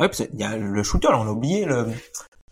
Ouais, 0.00 0.10
qu'il 0.10 0.28
y 0.34 0.42
a 0.42 0.56
le 0.56 0.82
shooter, 0.82 1.08
là, 1.08 1.20
on 1.20 1.28
a 1.28 1.30
oublié 1.30 1.64
le. 1.64 1.86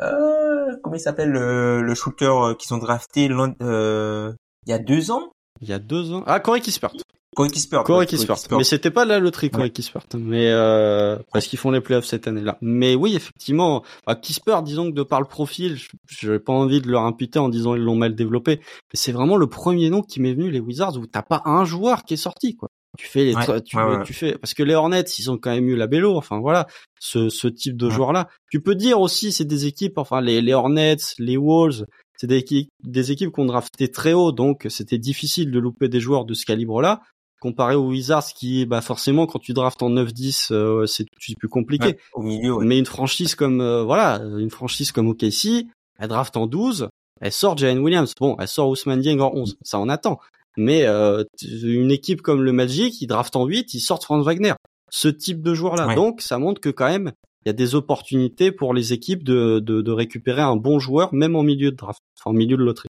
Euh, 0.01 0.44
comment 0.83 0.97
il 0.97 1.01
s'appelle 1.01 1.31
le, 1.31 1.83
le 1.83 1.95
shooter 1.95 2.27
euh, 2.27 2.55
qu'ils 2.55 2.75
ont 2.75 2.79
drafté 2.79 3.29
euh, 3.63 4.33
il 4.67 4.71
y 4.71 4.73
a 4.73 4.79
deux 4.79 5.11
ans? 5.11 5.31
Il 5.61 5.69
y 5.69 5.73
a 5.73 5.79
deux 5.79 6.13
ans. 6.13 6.23
Ah, 6.27 6.41
Corey 6.41 6.61
Kispert. 6.61 6.93
Corey 7.35 7.51
Kispert. 7.51 7.85
Corey 7.85 8.01
ouais, 8.01 8.07
Kispert. 8.07 8.37
Mais 8.53 8.65
c'était 8.65 8.91
pas 8.91 9.05
de 9.05 9.11
la 9.11 9.19
loterie, 9.19 9.51
Corey 9.51 9.71
Kispert. 9.71 10.05
Mais 10.17 10.51
euh, 10.51 11.19
parce 11.33 11.47
qu'ils 11.47 11.59
font 11.59 11.71
les 11.71 11.81
playoffs 11.81 12.05
cette 12.05 12.29
année-là. 12.29 12.59
Mais 12.61 12.95
oui, 12.95 13.17
effectivement, 13.17 13.83
bah, 14.07 14.15
Kispert, 14.15 14.63
disons 14.63 14.91
que 14.91 14.95
de 14.95 15.03
par 15.03 15.21
le 15.21 15.27
profil, 15.27 15.79
je 16.07 16.33
n'ai 16.33 16.39
pas 16.39 16.53
envie 16.53 16.81
de 16.81 16.89
leur 16.89 17.03
imputer 17.03 17.39
en 17.39 17.49
disant 17.49 17.75
ils 17.75 17.83
l'ont 17.83 17.97
mal 17.97 18.15
développé. 18.15 18.59
Mais 18.59 18.95
c'est 18.95 19.13
vraiment 19.13 19.37
le 19.37 19.47
premier 19.49 19.91
nom 19.91 20.03
qui 20.03 20.21
m'est 20.21 20.35
venu 20.35 20.51
les 20.51 20.61
Wizards 20.61 20.97
où 20.97 21.07
t'as 21.07 21.23
pas 21.23 21.43
un 21.45 21.65
joueur 21.65 22.05
qui 22.05 22.15
est 22.15 22.19
sorti, 22.19 22.57
quoi. 22.57 22.69
Tu 22.97 23.07
fais 23.07 23.25
les, 23.25 23.35
Ouais, 23.35 23.61
tu, 23.63 23.77
ouais, 23.77 23.83
ouais. 23.85 24.05
tu 24.05 24.15
fais 24.15 24.39
parce 24.39 24.55
que 24.55 24.63
les 24.63 24.75
Hornets, 24.75 25.05
ils 25.19 25.31
ont 25.31 25.39
quand 25.39 25.51
même 25.51 25.69
eu 25.69 25.77
la 25.77 25.87
Bello. 25.87 26.17
Enfin 26.17 26.39
voilà, 26.39 26.67
ce, 27.01 27.29
ce 27.29 27.49
type 27.49 27.77
de 27.77 27.91
joueur-là. 27.91 28.29
Tu 28.51 28.61
peux 28.61 28.75
dire 28.75 29.01
aussi, 29.01 29.33
c'est 29.33 29.45
des 29.45 29.67
équipes. 29.67 29.99
Enfin 29.99 30.21
les, 30.21 30.41
les 30.41 30.55
Hornets, 30.55 30.97
les 31.19 31.37
Wolves, 31.37 31.85
c'est 32.17 32.27
des 32.27 32.37
équipes, 32.37 32.71
des 32.83 33.13
équipes 33.13 33.31
qu'on 33.31 33.45
drafté 33.45 33.91
très 33.91 34.13
haut, 34.13 34.33
donc 34.33 34.67
c'était 34.69 34.99
difficile 34.99 35.51
de 35.51 35.59
louper 35.59 35.89
des 35.89 36.01
joueurs 36.01 36.25
de 36.25 36.35
ce 36.35 36.45
calibre-là. 36.47 37.03
Comparé 37.41 37.75
aux 37.75 37.89
Wizards, 37.89 38.25
qui, 38.35 38.65
bah 38.65 38.81
forcément, 38.81 39.27
quand 39.27 39.39
tu 39.39 39.53
draftes 39.53 39.83
en 39.83 39.91
9-10, 39.91 40.53
euh, 40.53 40.87
c'est 40.87 41.05
tout 41.05 41.19
de 41.19 41.23
suite 41.23 41.39
plus 41.39 41.49
compliqué. 41.49 41.99
Au 42.15 42.23
milieu. 42.23 42.57
Mais 42.61 42.79
une 42.79 42.87
franchise 42.87 43.35
comme 43.35 43.61
euh, 43.61 43.83
voilà, 43.83 44.23
une 44.39 44.51
franchise 44.51 44.93
comme 44.93 45.09
OKC, 45.09 45.67
elle 45.99 46.09
draft 46.09 46.37
en 46.37 46.47
12, 46.47 46.89
elle 47.21 47.33
sort 47.33 47.59
Jalen 47.59 47.81
Williams. 47.81 48.13
Bon, 48.19 48.37
elle 48.39 48.49
sort 48.49 48.69
Ousmane 48.71 49.01
Dieng 49.01 49.21
en 49.21 49.33
11, 49.35 49.59
ça 49.63 49.79
on 49.79 49.89
attend. 49.89 50.21
Mais 50.57 50.87
euh, 50.87 51.25
une 51.43 51.91
équipe 51.91 52.23
comme 52.23 52.43
le 52.43 52.53
Magic, 52.53 53.01
ils 53.01 53.07
draftent 53.07 53.37
en 53.37 53.47
8, 53.47 53.75
ils 53.75 53.81
sortent 53.81 54.05
Franz 54.05 54.25
Wagner. 54.25 54.55
Ce 54.91 55.09
type 55.09 55.43
de 55.43 55.55
joueur-là. 55.55 55.89
Ouais. 55.89 55.95
Donc 55.95 56.21
ça 56.21 56.39
montre 56.39 56.61
que 56.61 56.69
quand 56.69 56.89
même, 56.89 57.13
il 57.45 57.49
y 57.49 57.51
a 57.51 57.55
des 57.55 57.75
opportunités 57.75 58.53
pour 58.53 58.73
les 58.73 58.93
équipes 58.93 59.25
de, 59.25 59.59
de, 59.59 59.83
de 59.83 59.93
récupérer 59.93 60.43
un 60.43 60.57
bon 60.57 60.79
joueur, 60.79 61.13
même 61.13 61.37
en 61.37 61.43
milieu 61.43 61.71
de 61.71 61.77
draft, 61.77 62.01
enfin 62.19 62.31
en 62.31 62.35
milieu 62.35 62.57
de 62.57 62.63
loterie. 62.63 62.89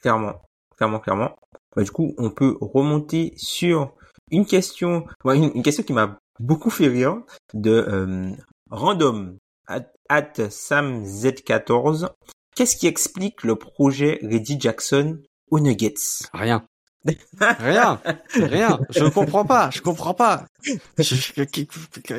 Clairement, 0.00 0.40
clairement, 0.76 0.98
clairement. 0.98 1.36
Bah, 1.76 1.82
du 1.82 1.90
coup, 1.90 2.14
on 2.18 2.30
peut 2.30 2.56
remonter 2.60 3.34
sur 3.36 3.92
une 4.30 4.46
question, 4.46 5.04
ouais, 5.24 5.36
une, 5.36 5.52
une 5.54 5.62
question 5.62 5.84
qui 5.84 5.92
m'a 5.92 6.18
beaucoup 6.40 6.70
fait 6.70 6.88
rire 6.88 7.22
de 7.54 7.70
euh, 7.70 8.30
random 8.70 9.36
at, 9.66 9.86
at 10.08 10.32
samz14. 10.48 12.08
Qu'est-ce 12.56 12.76
qui 12.76 12.86
explique 12.86 13.44
le 13.44 13.56
projet 13.56 14.18
Reggie 14.22 14.58
Jackson 14.58 15.18
aux 15.50 15.60
Nuggets 15.60 15.94
Rien. 16.32 16.64
rien, 17.40 17.98
rien. 18.34 18.78
Je 18.90 19.04
comprends 19.08 19.46
pas, 19.46 19.70
je 19.72 19.80
comprends 19.80 20.12
pas. 20.12 20.44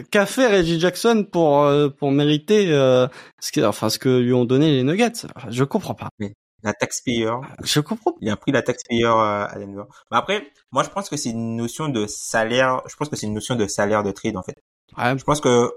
Qu'a 0.09 0.25
fait 0.25 0.47
Reggie 0.47 0.79
Jackson 0.79 1.27
pour 1.31 1.61
euh, 1.61 1.89
pour 1.89 2.11
mériter 2.11 2.71
euh, 2.71 3.07
ce 3.39 3.51
que 3.51 3.61
enfin 3.61 3.89
ce 3.89 3.99
que 3.99 4.09
lui 4.19 4.33
ont 4.33 4.45
donné 4.45 4.71
les 4.71 4.83
Nuggets? 4.83 5.27
Je 5.49 5.63
comprends 5.63 5.93
pas. 5.93 6.09
La 6.63 6.73
taxpayer. 6.73 7.31
Je 7.63 7.79
comprends. 7.79 8.15
Il 8.21 8.29
a 8.29 8.35
pris 8.35 8.51
la 8.51 8.61
taxpayer 8.61 9.05
euh, 9.05 9.45
à 9.45 9.55
Denver. 9.59 9.83
Mais 10.11 10.17
après, 10.17 10.51
moi, 10.71 10.83
je 10.83 10.89
pense 10.89 11.09
que 11.09 11.17
c'est 11.17 11.29
une 11.29 11.55
notion 11.55 11.89
de 11.89 12.05
salaire. 12.07 12.81
Je 12.87 12.95
pense 12.95 13.09
que 13.09 13.15
c'est 13.15 13.27
une 13.27 13.33
notion 13.33 13.55
de 13.55 13.65
salaire 13.67 14.03
de 14.03 14.11
trade 14.11 14.37
en 14.37 14.43
fait. 14.43 14.55
Ouais, 14.97 15.17
Je 15.17 15.23
pense 15.23 15.41
que 15.41 15.71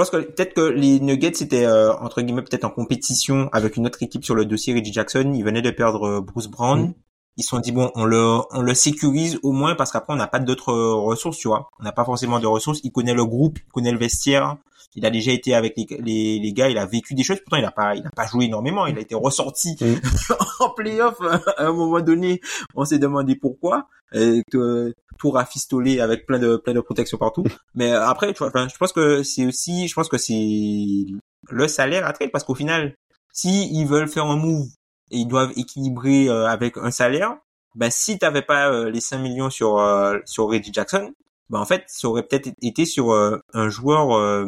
pense 0.00 0.10
que 0.10 0.16
peut-être 0.16 0.54
que 0.54 0.62
les 0.62 0.98
Nuggets 0.98 1.42
étaient 1.42 1.66
euh, 1.66 1.92
entre 1.92 2.22
guillemets 2.22 2.40
peut-être 2.40 2.64
en 2.64 2.70
compétition 2.70 3.50
avec 3.52 3.76
une 3.76 3.86
autre 3.86 4.02
équipe 4.02 4.24
sur 4.24 4.34
le 4.34 4.46
dossier 4.46 4.72
Reggie 4.72 4.94
Jackson. 4.94 5.32
Ils 5.34 5.44
venaient 5.44 5.60
de 5.60 5.70
perdre 5.70 6.04
euh, 6.04 6.20
Bruce 6.22 6.48
Brown. 6.48 6.88
Mm. 6.88 6.94
Ils 7.40 7.42
se 7.42 7.48
sont 7.48 7.58
dit 7.58 7.72
bon, 7.72 7.90
on 7.94 8.04
le 8.04 8.38
on 8.50 8.60
le 8.60 8.74
sécurise 8.74 9.38
au 9.42 9.52
moins 9.52 9.74
parce 9.74 9.90
qu'après 9.90 10.12
on 10.12 10.16
n'a 10.16 10.26
pas 10.26 10.40
d'autres 10.40 10.72
euh, 10.72 10.94
ressources, 10.94 11.38
tu 11.38 11.48
vois. 11.48 11.70
On 11.80 11.84
n'a 11.84 11.92
pas 11.92 12.04
forcément 12.04 12.38
de 12.38 12.46
ressources. 12.46 12.80
Il 12.84 12.92
connaît 12.92 13.14
le 13.14 13.24
groupe, 13.24 13.58
il 13.58 13.72
connaît 13.72 13.92
le 13.92 13.98
vestiaire. 13.98 14.58
Il 14.94 15.06
a 15.06 15.10
déjà 15.10 15.32
été 15.32 15.54
avec 15.54 15.74
les, 15.74 15.86
les, 16.04 16.38
les 16.38 16.52
gars, 16.52 16.68
il 16.68 16.76
a 16.76 16.84
vécu 16.84 17.14
des 17.14 17.22
choses. 17.22 17.38
Pourtant, 17.40 17.56
il 17.56 17.64
a 17.64 17.70
pas 17.70 17.94
il 17.94 18.06
a 18.06 18.10
pas 18.10 18.26
joué 18.26 18.44
énormément. 18.44 18.84
Il 18.84 18.98
a 18.98 19.00
été 19.00 19.14
ressorti 19.14 19.74
en 20.60 20.68
playoff 20.68 21.16
à 21.22 21.64
un 21.64 21.72
moment 21.72 22.02
donné. 22.02 22.42
On 22.74 22.84
s'est 22.84 22.98
demandé 22.98 23.36
pourquoi. 23.36 23.88
Et 24.12 24.42
que, 24.52 24.92
tout 25.18 25.30
rafistolé 25.30 26.00
avec 26.00 26.26
plein 26.26 26.38
de 26.38 26.56
plein 26.56 26.74
de 26.74 26.80
protections 26.80 27.16
partout. 27.16 27.44
Mais 27.74 27.90
euh, 27.90 28.06
après, 28.06 28.34
tu 28.34 28.40
vois, 28.40 28.48
enfin, 28.48 28.68
je 28.68 28.76
pense 28.76 28.92
que 28.92 29.22
c'est 29.22 29.46
aussi, 29.46 29.88
je 29.88 29.94
pense 29.94 30.10
que 30.10 30.18
c'est 30.18 31.06
le 31.48 31.68
salaire 31.68 32.06
à 32.06 32.12
trade 32.12 32.32
parce 32.32 32.44
qu'au 32.44 32.54
final, 32.54 32.94
si 33.32 33.72
ils 33.72 33.86
veulent 33.86 34.08
faire 34.08 34.26
un 34.26 34.36
move 34.36 34.66
et 35.10 35.18
ils 35.18 35.26
doivent 35.26 35.52
équilibrer 35.56 36.28
euh, 36.28 36.46
avec 36.48 36.76
un 36.76 36.90
salaire, 36.90 37.36
ben 37.74 37.90
si 37.90 38.18
t'avais 38.18 38.42
pas 38.42 38.70
euh, 38.70 38.90
les 38.90 39.00
5 39.00 39.18
millions 39.18 39.50
sur 39.50 39.78
euh, 39.78 40.18
sur 40.24 40.46
Reggie 40.48 40.72
Jackson, 40.72 41.12
ben 41.50 41.58
en 41.60 41.64
fait, 41.66 41.84
ça 41.88 42.08
aurait 42.08 42.22
peut-être 42.22 42.50
été 42.62 42.84
sur 42.86 43.12
euh, 43.12 43.38
un 43.54 43.68
joueur 43.68 44.16
euh, 44.16 44.44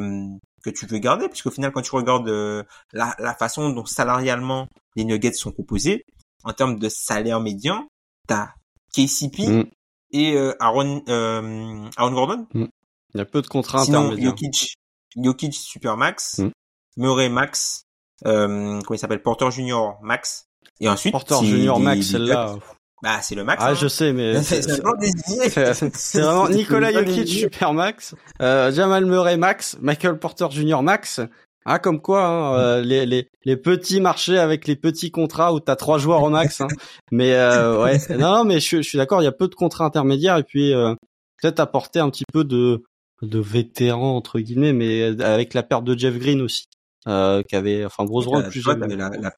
que 0.64 0.70
tu 0.70 0.86
veux 0.86 0.98
garder 0.98 1.28
puisqu'au 1.28 1.50
final, 1.50 1.72
quand 1.72 1.82
tu 1.82 1.94
regardes 1.94 2.28
euh, 2.28 2.62
la 2.92 3.14
la 3.18 3.34
façon 3.34 3.70
dont 3.70 3.84
salarialement 3.86 4.68
les 4.96 5.04
Nuggets 5.04 5.32
sont 5.32 5.52
composés 5.52 6.04
en 6.44 6.52
termes 6.52 6.78
de 6.78 6.88
salaire 6.88 7.40
médian, 7.40 7.86
t'as 8.28 8.50
KCP 8.94 9.46
Mm. 9.48 9.64
et 10.12 10.36
euh, 10.36 10.54
Aaron 10.60 11.02
euh, 11.08 11.88
Aaron 11.96 12.12
Gordon. 12.12 12.46
Il 12.54 13.18
y 13.18 13.20
a 13.20 13.24
peu 13.24 13.42
de 13.42 13.46
contrats 13.46 13.84
Sinon. 13.84 14.16
Jokic, 14.16 14.74
Jokic 15.16 15.54
super 15.54 15.96
max, 15.96 16.38
Mm. 16.38 16.50
Murray 16.98 17.28
max, 17.28 17.84
euh, 18.26 18.80
comment 18.82 18.94
il 18.94 18.98
s'appelle, 18.98 19.22
Porter 19.22 19.50
Junior 19.50 19.98
max. 20.02 20.44
Et 20.80 20.88
ensuite, 20.88 21.12
Porter 21.12 21.36
Junior 21.44 21.78
des- 21.78 21.84
Max, 21.84 22.06
celle-là. 22.06 22.56
Bah, 23.02 23.18
c'est 23.20 23.34
le 23.34 23.42
max. 23.42 23.62
Ah, 23.64 23.70
hein. 23.70 23.74
je 23.74 23.88
sais, 23.88 24.12
mais 24.12 24.40
C'est 24.42 26.20
vraiment 26.20 26.48
Nicolas 26.50 26.92
Jokic 26.92 27.26
super 27.28 27.72
max, 27.74 28.14
euh, 28.40 28.70
Jamal 28.72 29.06
Murray 29.06 29.36
max, 29.36 29.76
Michael 29.80 30.18
Porter 30.18 30.46
Jr. 30.50 30.82
max. 30.82 31.20
Ah, 31.64 31.78
comme 31.78 32.00
quoi, 32.00 32.24
hein, 32.26 32.58
euh, 32.58 32.80
les, 32.84 33.06
les, 33.06 33.28
les 33.44 33.56
petits 33.56 34.00
marchés 34.00 34.38
avec 34.38 34.66
les 34.66 34.76
petits 34.76 35.10
contrats 35.10 35.52
où 35.52 35.60
t'as 35.60 35.76
trois 35.76 35.98
joueurs 35.98 36.22
au 36.22 36.30
max. 36.30 36.60
Hein. 36.60 36.68
Mais 37.10 37.34
euh, 37.34 37.82
ouais, 37.82 37.98
non, 38.10 38.36
non, 38.38 38.44
mais 38.44 38.54
je, 38.54 38.66
suis- 38.66 38.82
je 38.82 38.88
suis 38.88 38.98
d'accord, 38.98 39.20
il 39.20 39.24
y 39.24 39.28
a 39.28 39.32
peu 39.32 39.48
de 39.48 39.54
contrats 39.54 39.84
intermédiaires 39.84 40.36
et 40.38 40.44
puis 40.44 40.72
euh, 40.74 40.94
peut-être 41.40 41.60
apporter 41.60 41.98
un 42.00 42.10
petit 42.10 42.24
peu 42.32 42.44
de 42.44 42.82
de 43.22 43.38
vétérans 43.38 44.16
entre 44.16 44.40
guillemets, 44.40 44.72
mais 44.72 45.20
avec 45.22 45.54
la 45.54 45.62
perte 45.62 45.84
de 45.84 45.96
Jeff 45.96 46.18
Green 46.18 46.40
aussi, 46.40 46.64
euh, 47.06 47.42
qui 47.48 47.54
avait, 47.54 47.84
enfin 47.84 48.04
Bruce 48.04 48.24
Brown 48.26 48.48
plus 48.48 48.64
t'avais 48.64 48.96
la, 48.96 49.10
la, 49.10 49.32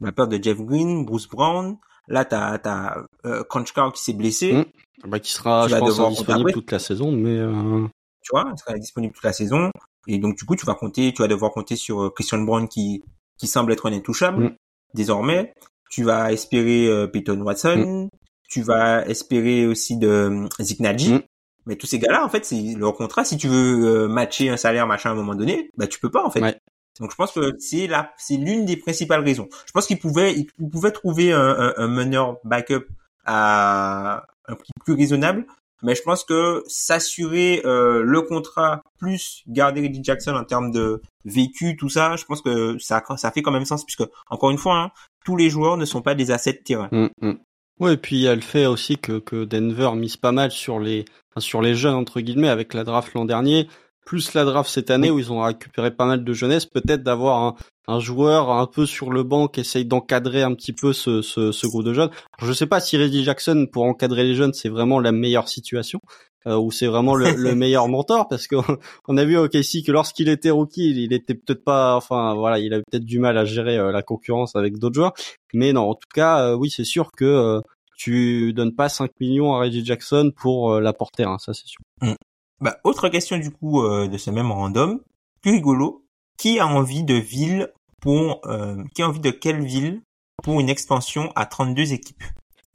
la 0.00 0.12
peur 0.12 0.28
de 0.28 0.42
Jeff 0.42 0.58
Green, 0.58 1.04
Bruce 1.04 1.28
Brown. 1.28 1.76
Là, 2.08 2.24
t'as, 2.24 2.58
t'as, 2.58 3.04
euh, 3.26 3.44
Conchcar 3.44 3.92
qui 3.92 4.02
s'est 4.02 4.14
blessé. 4.14 4.52
Mm. 4.52 4.64
bah, 5.08 5.20
qui 5.20 5.32
sera, 5.32 5.66
Tu 5.66 5.74
je 5.74 5.78
pense, 5.78 6.08
disponible 6.10 6.52
toute 6.52 6.72
la 6.72 6.78
saison, 6.78 7.12
mais 7.12 7.36
euh, 7.36 7.86
tu 8.22 8.30
vois, 8.32 8.50
il 8.50 8.58
sera 8.58 8.78
disponible 8.78 9.14
toute 9.14 9.24
la 9.24 9.32
saison. 9.32 9.70
Et 10.06 10.18
donc, 10.18 10.36
du 10.36 10.44
coup, 10.44 10.56
tu 10.56 10.64
vas 10.64 10.74
compter, 10.74 11.12
tu 11.12 11.22
vas 11.22 11.28
devoir 11.28 11.52
compter 11.52 11.76
sur 11.76 12.02
euh, 12.02 12.10
Christian 12.10 12.38
Brown 12.38 12.66
qui, 12.66 13.02
qui 13.36 13.46
semble 13.46 13.72
être 13.72 13.88
un 13.88 13.92
intouchable. 13.92 14.44
Mm. 14.44 14.56
Désormais, 14.94 15.52
tu 15.90 16.04
vas 16.04 16.32
espérer 16.32 16.86
euh, 16.86 17.06
Peyton 17.06 17.40
Watson. 17.40 18.08
Tu 18.48 18.62
vas 18.62 19.06
espérer 19.06 19.66
aussi 19.66 19.96
de 19.98 20.08
euh, 20.08 20.48
Zeke 20.60 20.80
Naji. 20.80 21.14
Mm. 21.14 21.22
Mais 21.66 21.76
tous 21.76 21.86
ces 21.86 21.98
gars-là, 21.98 22.24
en 22.24 22.28
fait, 22.28 22.44
c'est 22.44 22.74
leur 22.76 22.94
contrat. 22.94 23.24
Si 23.24 23.36
tu 23.36 23.48
veux 23.48 23.86
euh, 23.86 24.08
matcher 24.08 24.48
un 24.48 24.56
salaire, 24.56 24.86
machin, 24.86 25.10
à 25.10 25.12
un 25.12 25.16
moment 25.16 25.34
donné, 25.34 25.70
bah, 25.76 25.86
tu 25.86 26.00
peux 26.00 26.10
pas, 26.10 26.24
en 26.24 26.30
fait. 26.30 26.40
Ouais. 26.40 26.58
Donc, 27.00 27.10
je 27.10 27.16
pense 27.16 27.32
que 27.32 27.54
c'est 27.58 27.86
la, 27.86 28.12
c'est 28.16 28.36
l'une 28.36 28.64
des 28.64 28.76
principales 28.76 29.22
raisons. 29.24 29.48
Je 29.66 29.72
pense 29.72 29.86
qu'ils 29.86 29.98
pouvaient, 29.98 30.34
ils 30.34 30.46
pouvaient 30.70 30.92
trouver 30.92 31.32
un, 31.32 31.40
un, 31.40 31.74
un 31.76 31.88
meneur 31.88 32.38
backup 32.44 32.86
à 33.24 34.24
un 34.46 34.54
prix 34.54 34.72
plus 34.84 34.94
raisonnable 34.94 35.46
mais 35.82 35.94
je 35.94 36.02
pense 36.02 36.24
que 36.24 36.62
s'assurer 36.66 37.62
euh, 37.64 38.02
le 38.02 38.22
contrat 38.22 38.82
plus 38.98 39.42
garder 39.46 39.82
Reggie 39.86 40.02
Jackson 40.02 40.34
en 40.34 40.44
termes 40.44 40.72
de 40.72 41.00
vécu, 41.24 41.76
tout 41.76 41.88
ça, 41.88 42.16
je 42.16 42.24
pense 42.24 42.42
que 42.42 42.78
ça 42.78 43.02
ça 43.16 43.30
fait 43.30 43.42
quand 43.42 43.52
même 43.52 43.64
sens 43.64 43.84
puisque 43.84 44.04
encore 44.28 44.50
une 44.50 44.58
fois, 44.58 44.78
hein, 44.78 44.90
tous 45.24 45.36
les 45.36 45.50
joueurs 45.50 45.76
ne 45.76 45.84
sont 45.84 46.02
pas 46.02 46.14
des 46.14 46.30
assets 46.30 46.54
de 46.54 46.58
terrain. 46.58 46.88
Mm, 46.90 47.08
mm. 47.22 47.38
Ouais, 47.80 47.94
et 47.94 47.96
puis 47.96 48.16
il 48.16 48.22
y 48.22 48.28
a 48.28 48.34
le 48.34 48.40
fait 48.40 48.66
aussi 48.66 48.98
que, 48.98 49.20
que 49.20 49.44
Denver 49.44 49.92
mise 49.94 50.16
pas 50.16 50.32
mal 50.32 50.50
sur 50.50 50.80
les 50.80 51.04
enfin, 51.30 51.40
sur 51.40 51.62
les 51.62 51.76
jeunes 51.76 51.94
entre 51.94 52.20
guillemets 52.20 52.48
avec 52.48 52.74
la 52.74 52.82
draft 52.82 53.14
l'an 53.14 53.24
dernier, 53.24 53.68
plus 54.08 54.32
la 54.32 54.46
draft 54.46 54.70
cette 54.70 54.90
année 54.90 55.10
où 55.10 55.18
ils 55.18 55.30
ont 55.30 55.42
récupéré 55.42 55.90
pas 55.90 56.06
mal 56.06 56.24
de 56.24 56.32
jeunesse, 56.32 56.64
peut-être 56.64 57.02
d'avoir 57.02 57.42
un, 57.42 57.56
un 57.88 58.00
joueur 58.00 58.50
un 58.50 58.64
peu 58.64 58.86
sur 58.86 59.10
le 59.10 59.22
banc 59.22 59.48
qui 59.48 59.60
essaye 59.60 59.84
d'encadrer 59.84 60.40
un 60.42 60.54
petit 60.54 60.72
peu 60.72 60.94
ce, 60.94 61.20
ce, 61.20 61.52
ce 61.52 61.66
groupe 61.66 61.84
de 61.84 61.92
jeunes. 61.92 62.08
Alors, 62.38 62.48
je 62.48 62.54
sais 62.54 62.66
pas 62.66 62.80
si 62.80 62.96
Reggie 62.96 63.22
Jackson 63.22 63.66
pour 63.70 63.84
encadrer 63.84 64.24
les 64.24 64.34
jeunes 64.34 64.54
c'est 64.54 64.70
vraiment 64.70 64.98
la 64.98 65.12
meilleure 65.12 65.46
situation 65.46 66.00
euh, 66.46 66.56
ou 66.56 66.70
c'est 66.70 66.86
vraiment 66.86 67.14
le, 67.14 67.32
le 67.36 67.54
meilleur 67.54 67.86
mentor 67.88 68.28
parce 68.28 68.46
qu'on 68.46 68.64
on 69.08 69.18
a 69.18 69.24
vu 69.26 69.36
au 69.36 69.46
KC 69.46 69.82
que 69.86 69.92
lorsqu'il 69.92 70.30
était 70.30 70.48
rookie 70.48 70.88
il 70.88 71.12
était 71.12 71.34
peut-être 71.34 71.62
pas 71.62 71.94
enfin 71.94 72.34
voilà 72.34 72.58
il 72.60 72.72
avait 72.72 72.84
peut-être 72.90 73.04
du 73.04 73.18
mal 73.18 73.36
à 73.36 73.44
gérer 73.44 73.76
euh, 73.76 73.92
la 73.92 74.00
concurrence 74.00 74.56
avec 74.56 74.78
d'autres 74.78 74.94
joueurs. 74.94 75.12
Mais 75.52 75.74
non 75.74 75.82
en 75.82 75.94
tout 75.94 76.08
cas 76.14 76.46
euh, 76.46 76.54
oui 76.54 76.70
c'est 76.70 76.84
sûr 76.84 77.10
que 77.12 77.26
euh, 77.26 77.60
tu 77.98 78.54
donnes 78.54 78.74
pas 78.74 78.88
5 78.88 79.10
millions 79.20 79.54
à 79.54 79.58
Reggie 79.58 79.84
Jackson 79.84 80.32
pour 80.34 80.72
euh, 80.72 80.80
l'apporter 80.80 81.24
hein, 81.24 81.36
ça 81.38 81.52
c'est 81.52 81.66
sûr 81.66 81.82
Bah, 82.60 82.78
autre 82.84 83.08
question 83.08 83.38
du 83.38 83.50
coup 83.50 83.82
euh, 83.82 84.08
de 84.08 84.18
ce 84.18 84.30
même 84.30 84.50
random, 84.50 85.00
plus 85.42 85.52
rigolo, 85.52 86.04
qui 86.36 86.58
a 86.58 86.66
envie 86.66 87.04
de 87.04 87.14
ville 87.14 87.72
pour 88.00 88.40
euh, 88.46 88.82
qui 88.94 89.02
a 89.02 89.08
envie 89.08 89.20
de 89.20 89.30
quelle 89.30 89.64
ville 89.64 90.02
pour 90.42 90.60
une 90.60 90.68
expansion 90.68 91.32
à 91.36 91.46
32 91.46 91.92
équipes? 91.92 92.22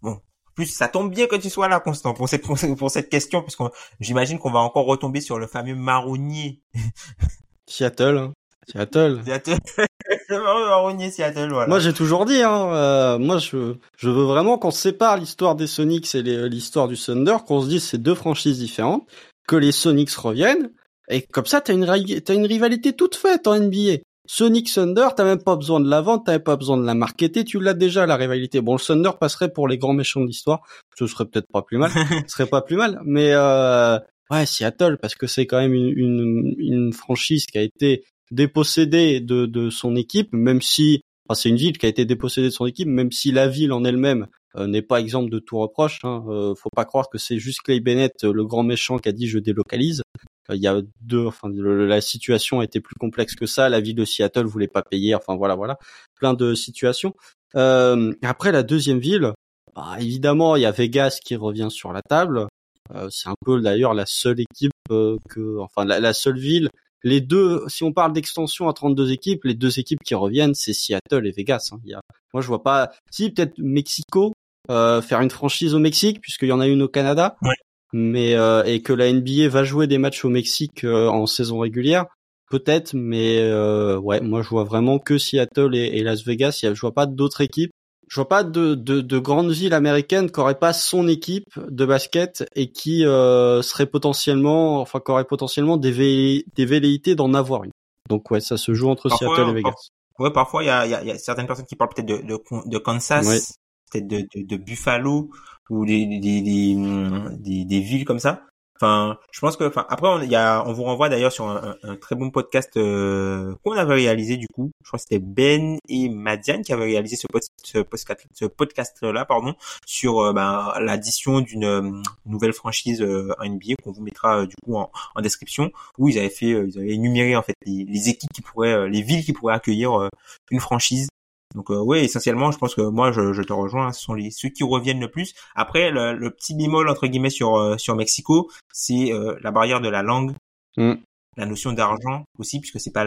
Bon, 0.01 0.11
en 0.11 0.51
plus 0.55 0.67
ça 0.67 0.87
tombe 0.87 1.11
bien 1.11 1.27
que 1.27 1.35
tu 1.35 1.49
sois 1.49 1.67
là 1.67 1.79
Constant 1.79 2.13
pour 2.13 2.29
cette 2.29 2.43
pour 2.77 2.91
cette 2.91 3.09
question 3.09 3.41
parce 3.41 3.55
que 3.55 3.63
j'imagine 3.99 4.39
qu'on 4.39 4.51
va 4.51 4.59
encore 4.59 4.85
retomber 4.85 5.21
sur 5.21 5.37
le 5.37 5.47
fameux 5.47 5.75
marronnier 5.75 6.61
Seattle 7.67 8.17
hein. 8.17 8.33
Seattle 8.67 9.21
Seattle. 9.25 9.57
marronnier 10.29 11.11
Seattle 11.11 11.49
voilà. 11.49 11.67
Moi, 11.67 11.79
j'ai 11.79 11.93
toujours 11.93 12.25
dit, 12.25 12.41
hein, 12.41 12.73
euh, 12.73 13.17
moi, 13.19 13.37
je, 13.37 13.75
je 13.97 14.09
veux 14.09 14.23
vraiment 14.23 14.57
qu'on 14.57 14.71
sépare 14.71 15.17
l'histoire 15.17 15.55
des 15.55 15.67
Sonics 15.67 16.15
et 16.15 16.21
l'histoire 16.21 16.87
du 16.87 16.97
Thunder, 16.97 17.37
qu'on 17.45 17.61
se 17.61 17.67
dise 17.67 17.83
c'est 17.83 17.97
deux 17.97 18.15
franchises 18.15 18.59
différentes, 18.59 19.05
que 19.47 19.55
les 19.55 19.71
Sonics 19.71 20.13
reviennent, 20.13 20.71
et 21.09 21.21
comme 21.21 21.45
ça, 21.45 21.61
t'as 21.61 21.73
une, 21.73 21.83
une 21.83 22.45
rivalité 22.45 22.93
toute 22.93 23.15
faite 23.15 23.47
en 23.47 23.59
NBA. 23.59 23.97
Sonic 24.25 24.73
Thunder, 24.73 25.09
t'as 25.15 25.25
même 25.25 25.43
pas 25.43 25.57
besoin 25.57 25.81
de 25.81 25.89
la 25.89 25.99
vente, 25.99 26.25
t'as 26.25 26.33
même 26.33 26.43
pas 26.43 26.55
besoin 26.55 26.77
de 26.77 26.85
la 26.85 26.93
marketer, 26.93 27.43
tu 27.43 27.59
l'as 27.59 27.73
déjà 27.73 28.05
la 28.05 28.15
rivalité. 28.15 28.61
Bon, 28.61 28.73
le 28.75 28.79
Thunder 28.79 29.11
passerait 29.19 29.51
pour 29.51 29.67
les 29.67 29.77
grands 29.77 29.93
méchants 29.93 30.21
de 30.21 30.27
l'histoire, 30.27 30.61
ce 30.97 31.07
serait 31.07 31.25
peut-être 31.25 31.51
pas 31.51 31.61
plus 31.61 31.77
mal, 31.77 31.91
ce 32.27 32.31
serait 32.33 32.47
pas 32.47 32.61
plus 32.61 32.77
mal, 32.77 33.01
mais 33.03 33.33
euh, 33.33 33.99
ouais, 34.31 34.45
Seattle 34.45 34.97
parce 35.01 35.15
que 35.15 35.27
c'est 35.27 35.45
quand 35.45 35.59
même 35.59 35.73
une, 35.73 35.89
une, 35.89 36.55
une, 36.57 36.93
franchise 36.93 37.45
qui 37.45 37.57
a 37.57 37.61
été 37.61 38.05
dépossédée 38.31 39.19
de, 39.19 39.45
de 39.45 39.69
son 39.69 39.97
équipe, 39.97 40.29
même 40.31 40.61
si 40.61 41.01
enfin, 41.27 41.37
c'est 41.37 41.49
une 41.49 41.57
ville 41.57 41.77
qui 41.77 41.85
a 41.85 41.89
été 41.89 42.05
dépossédée 42.05 42.47
de 42.47 42.53
son 42.53 42.65
équipe, 42.65 42.87
même 42.87 43.11
si 43.11 43.33
la 43.33 43.49
ville 43.49 43.73
en 43.73 43.83
elle-même 43.83 44.27
n'est 44.57 44.81
pas 44.81 44.99
exemple 44.99 45.29
de 45.29 45.39
tout 45.39 45.57
reproche. 45.57 45.99
Hein. 46.03 46.23
Euh, 46.27 46.53
faut 46.55 46.69
pas 46.75 46.85
croire 46.85 47.09
que 47.09 47.17
c'est 47.17 47.39
juste 47.39 47.61
Clay 47.61 47.79
Bennett, 47.79 48.23
le 48.23 48.45
grand 48.45 48.63
méchant, 48.63 48.97
qui 48.97 49.09
a 49.09 49.11
dit 49.11 49.27
je 49.27 49.39
délocalise. 49.39 50.03
Euh, 50.49 50.55
il 50.55 50.61
y 50.61 50.67
a 50.67 50.81
deux, 51.01 51.25
enfin 51.25 51.49
la 51.51 52.01
situation 52.01 52.61
était 52.61 52.81
plus 52.81 52.95
complexe 52.95 53.35
que 53.35 53.45
ça. 53.45 53.69
La 53.69 53.79
ville 53.79 53.95
de 53.95 54.05
Seattle 54.05 54.45
voulait 54.45 54.67
pas 54.67 54.83
payer. 54.83 55.15
Enfin 55.15 55.35
voilà, 55.35 55.55
voilà, 55.55 55.77
plein 56.15 56.33
de 56.33 56.53
situations. 56.53 57.13
Euh, 57.55 58.13
après 58.23 58.51
la 58.51 58.63
deuxième 58.63 58.99
ville, 58.99 59.33
bah, 59.75 59.95
évidemment 59.99 60.55
il 60.55 60.63
y 60.63 60.65
a 60.65 60.71
Vegas 60.71 61.19
qui 61.23 61.35
revient 61.35 61.69
sur 61.69 61.93
la 61.93 62.01
table. 62.01 62.47
Euh, 62.93 63.09
c'est 63.09 63.29
un 63.29 63.35
peu 63.45 63.61
d'ailleurs 63.61 63.93
la 63.93 64.05
seule 64.05 64.41
équipe 64.41 64.71
que, 64.89 65.59
enfin 65.59 65.85
la, 65.85 66.13
seule 66.13 66.37
ville. 66.37 66.69
Les 67.05 67.19
deux, 67.19 67.63
si 67.67 67.83
on 67.83 67.91
parle 67.91 68.13
d'extension 68.13 68.69
à 68.69 68.73
32 68.73 69.11
équipes, 69.11 69.43
les 69.43 69.55
deux 69.55 69.77
équipes 69.77 70.01
qui 70.05 70.15
reviennent, 70.15 70.53
c'est 70.53 70.73
Seattle 70.73 71.27
et 71.27 71.31
Vegas. 71.31 71.69
Hein. 71.73 71.79
Y 71.83 71.95
a, 71.95 72.01
moi 72.33 72.41
je 72.41 72.47
vois 72.47 72.63
pas, 72.63 72.91
si 73.11 73.29
peut-être 73.29 73.57
Mexico, 73.57 74.33
faire 74.67 75.21
une 75.21 75.29
franchise 75.29 75.75
au 75.75 75.79
Mexique 75.79 76.21
puisqu'il 76.21 76.49
y 76.49 76.51
en 76.51 76.59
a 76.59 76.67
une 76.67 76.81
au 76.83 76.87
Canada. 76.87 77.35
Ouais 77.41 77.55
mais 77.93 78.33
euh, 78.33 78.63
et 78.63 78.81
que 78.81 78.91
la 78.91 79.13
NBA 79.13 79.47
va 79.47 79.63
jouer 79.63 79.87
des 79.87 79.99
matchs 79.99 80.25
au 80.25 80.29
Mexique 80.29 80.83
euh, 80.83 81.07
en 81.07 81.27
saison 81.27 81.59
régulière, 81.59 82.07
peut-être, 82.49 82.93
mais 82.93 83.39
euh, 83.39 83.97
ouais, 83.97 84.19
moi 84.19 84.41
je 84.41 84.49
vois 84.49 84.63
vraiment 84.63 84.99
que 84.99 85.17
Seattle 85.17 85.75
et, 85.75 86.01
Las 86.03 86.25
Vegas. 86.25 86.59
Je 86.61 86.81
vois 86.81 86.93
pas 86.93 87.05
d'autres 87.05 87.41
équipes. 87.41 87.71
Je 88.09 88.15
vois 88.15 88.27
pas 88.27 88.43
de, 88.43 88.75
de, 88.75 89.01
de 89.01 89.19
grandes 89.19 89.51
villes 89.51 89.73
américaines 89.73 90.29
qui 90.29 90.39
auraient 90.39 90.59
pas 90.59 90.73
son 90.73 91.07
équipe 91.07 91.47
de 91.57 91.85
basket 91.85 92.43
et 92.55 92.71
qui 92.71 93.05
euh, 93.05 93.61
serait 93.61 93.85
potentiellement, 93.85 94.81
enfin, 94.81 94.99
qui 94.99 95.09
aurait 95.11 95.23
potentiellement 95.23 95.77
des, 95.77 96.45
des 96.55 96.65
velléités 96.65 97.15
d'en 97.15 97.33
avoir 97.33 97.63
une. 97.63 97.71
Donc 98.09 98.29
ouais, 98.29 98.41
ça 98.41 98.57
se 98.57 98.73
joue 98.73 98.89
entre 98.89 99.09
Seattle 99.09 99.49
et 99.49 99.53
Vegas. 99.53 99.89
Ouais, 100.19 100.31
parfois 100.31 100.63
il 100.63 100.67
y 100.67 100.69
a, 100.69 100.85
y, 100.85 100.93
a, 100.93 101.03
y 101.03 101.11
a, 101.11 101.17
certaines 101.17 101.47
personnes 101.47 101.65
qui 101.65 101.75
parlent 101.75 101.89
peut-être 101.95 102.07
de, 102.07 102.17
de, 102.17 102.69
de 102.69 102.77
Kansas, 102.77 103.57
de, 104.01 104.27
de, 104.33 104.43
de, 104.43 104.57
Buffalo 104.57 105.29
ou 105.69 105.85
des, 105.85 106.05
des, 106.05 106.41
des, 106.41 107.65
des, 107.65 107.79
villes 107.79 108.05
comme 108.05 108.19
ça. 108.19 108.43
Enfin, 108.75 109.17
je 109.31 109.39
pense 109.39 109.55
que, 109.55 109.63
enfin, 109.65 109.85
après, 109.87 110.07
on, 110.09 110.21
y 110.21 110.35
a, 110.35 110.63
on 110.67 110.73
vous 110.73 110.83
renvoie 110.83 111.07
d'ailleurs 111.07 111.31
sur 111.31 111.47
un, 111.47 111.75
un, 111.83 111.95
très 111.95 112.15
bon 112.15 112.31
podcast 112.31 112.75
euh, 112.75 113.55
qu'on 113.63 113.73
avait 113.73 113.93
réalisé 113.93 114.35
du 114.35 114.47
coup. 114.47 114.71
Je 114.81 114.87
crois 114.87 114.97
que 114.97 115.03
c'était 115.03 115.19
Ben 115.19 115.77
et 115.87 116.09
Madiane 116.09 116.63
qui 116.63 116.73
avaient 116.73 116.85
réalisé 116.85 117.15
ce, 117.15 117.27
podcast, 117.27 118.47
podcast-là, 118.47 119.25
pardon, 119.25 119.53
sur 119.85 120.19
euh, 120.19 120.33
ben, 120.33 120.73
l'addition 120.79 121.41
d'une 121.41 121.63
euh, 121.63 121.91
nouvelle 122.25 122.53
franchise 122.53 123.01
euh, 123.01 123.33
NBA 123.41 123.75
qu'on 123.83 123.91
vous 123.91 124.03
mettra 124.03 124.45
du 124.45 124.55
coup 124.65 124.75
en, 124.75 124.91
en, 125.15 125.21
description, 125.21 125.71
où 125.99 126.09
ils 126.09 126.17
avaient 126.17 126.29
fait, 126.29 126.47
ils 126.47 126.77
avaient 126.77 126.93
énuméré 126.93 127.35
en 127.35 127.43
fait 127.43 127.55
les 127.65 128.09
équipes 128.09 128.33
qui 128.33 128.41
pourraient, 128.41 128.89
les 128.89 129.01
villes 129.01 129.23
qui 129.23 129.33
pourraient 129.33 129.55
accueillir 129.55 130.09
une 130.51 130.59
franchise 130.59 131.07
donc 131.53 131.69
euh, 131.69 131.79
oui, 131.79 131.99
essentiellement, 131.99 132.51
je 132.51 132.57
pense 132.57 132.75
que 132.75 132.81
moi, 132.81 133.11
je, 133.11 133.33
je 133.33 133.41
te 133.41 133.53
rejoins. 133.53 133.91
Ce 133.91 134.01
sont 134.01 134.13
les 134.13 134.31
ceux 134.31 134.49
qui 134.49 134.63
reviennent 134.63 134.99
le 134.99 135.09
plus. 135.09 135.33
Après, 135.55 135.91
le, 135.91 136.13
le 136.13 136.29
petit 136.31 136.55
bémol 136.55 136.89
entre 136.89 137.07
guillemets 137.07 137.29
sur 137.29 137.55
euh, 137.55 137.77
sur 137.77 137.95
Mexico, 137.95 138.49
c'est 138.71 139.11
euh, 139.13 139.37
la 139.41 139.51
barrière 139.51 139.81
de 139.81 139.89
la 139.89 140.01
langue, 140.01 140.33
mm. 140.77 140.93
la 141.37 141.45
notion 141.45 141.73
d'argent 141.73 142.25
aussi, 142.39 142.59
puisque 142.59 142.79
c'est 142.79 142.91
pas 142.91 143.05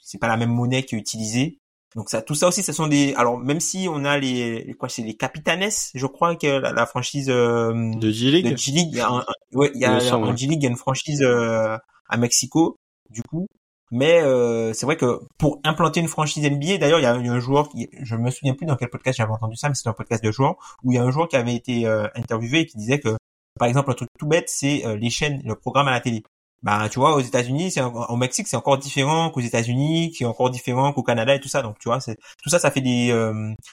c'est 0.00 0.18
pas 0.18 0.28
la 0.28 0.36
même 0.36 0.50
monnaie 0.50 0.84
qui 0.84 0.94
est 0.94 0.98
utilisée. 0.98 1.58
Donc 1.94 2.10
ça, 2.10 2.20
tout 2.20 2.34
ça 2.34 2.48
aussi, 2.48 2.62
ce 2.62 2.72
sont 2.72 2.86
des. 2.86 3.14
Alors 3.14 3.38
même 3.38 3.60
si 3.60 3.88
on 3.90 4.04
a 4.04 4.18
les, 4.18 4.74
quoi, 4.78 4.88
c'est 4.88 5.02
les 5.02 5.14
Capitanes, 5.14 5.70
je 5.94 6.06
crois 6.06 6.36
que 6.36 6.46
la, 6.46 6.72
la 6.72 6.86
franchise 6.86 7.26
de 7.26 8.10
G-League. 8.10 8.50
De 8.50 8.56
G-League, 8.56 8.88
il 8.92 8.98
y 8.98 9.00
a 9.00 9.08
un, 9.08 9.24
ouais, 9.52 9.70
il 9.74 9.80
y 9.80 9.84
a, 9.84 9.98
G-League, 9.98 10.60
il 10.60 10.64
y 10.64 10.66
a 10.66 10.70
une 10.70 10.76
franchise 10.76 11.22
à 11.22 12.16
Mexico. 12.16 12.76
Du 13.08 13.22
coup, 13.22 13.46
mais 13.90 14.20
euh, 14.20 14.72
c'est 14.72 14.86
vrai 14.86 14.96
que 14.96 15.20
pour 15.38 15.60
implanter 15.64 16.00
une 16.00 16.08
franchise 16.08 16.48
NBA, 16.48 16.78
d'ailleurs, 16.78 16.98
il 16.98 17.02
y 17.02 17.06
a, 17.06 17.14
un 17.14 17.40
joueur 17.40 17.68
qui, 17.68 17.88
je 18.02 18.16
me 18.16 18.30
souviens 18.30 18.54
plus 18.54 18.66
dans 18.66 18.76
quel 18.76 18.88
podcast 18.88 19.18
j'avais 19.18 19.32
entendu 19.32 19.56
ça, 19.56 19.68
mais 19.68 19.74
c'est 19.74 19.88
un 19.88 19.92
podcast 19.92 20.24
de 20.24 20.32
joueurs 20.32 20.56
où 20.82 20.92
il 20.92 20.96
y 20.96 20.98
a 20.98 21.02
un 21.02 21.10
joueur 21.10 21.28
qui 21.28 21.36
avait 21.36 21.54
été 21.54 21.86
euh, 21.86 22.08
interviewé 22.14 22.60
et 22.60 22.66
qui 22.66 22.76
disait 22.78 22.98
que, 22.98 23.16
par 23.58 23.68
exemple, 23.68 23.90
un 23.90 23.94
truc 23.94 24.08
tout 24.18 24.26
bête, 24.26 24.48
c'est 24.48 24.84
euh, 24.86 24.96
les 24.96 25.10
chaînes, 25.10 25.40
le 25.44 25.54
programme 25.54 25.88
à 25.88 25.92
la 25.92 26.00
télé. 26.00 26.24
Bah, 26.62 26.88
tu 26.88 26.98
vois, 26.98 27.14
aux 27.14 27.20
États-Unis, 27.20 27.70
c'est 27.70 27.82
au 27.82 28.16
Mexique, 28.16 28.48
c'est 28.48 28.56
encore 28.56 28.78
différent 28.78 29.30
qu'aux 29.30 29.40
États-Unis, 29.40 30.10
qui 30.10 30.24
est 30.24 30.26
encore 30.26 30.50
différent 30.50 30.92
qu'au 30.92 31.04
Canada 31.04 31.32
et 31.34 31.38
tout 31.38 31.48
ça. 31.48 31.62
Donc, 31.62 31.78
tu 31.78 31.88
vois, 31.88 32.00
c'est 32.00 32.16
tout 32.42 32.48
ça, 32.48 32.58
ça 32.58 32.72
fait 32.72 32.80
des, 32.80 33.14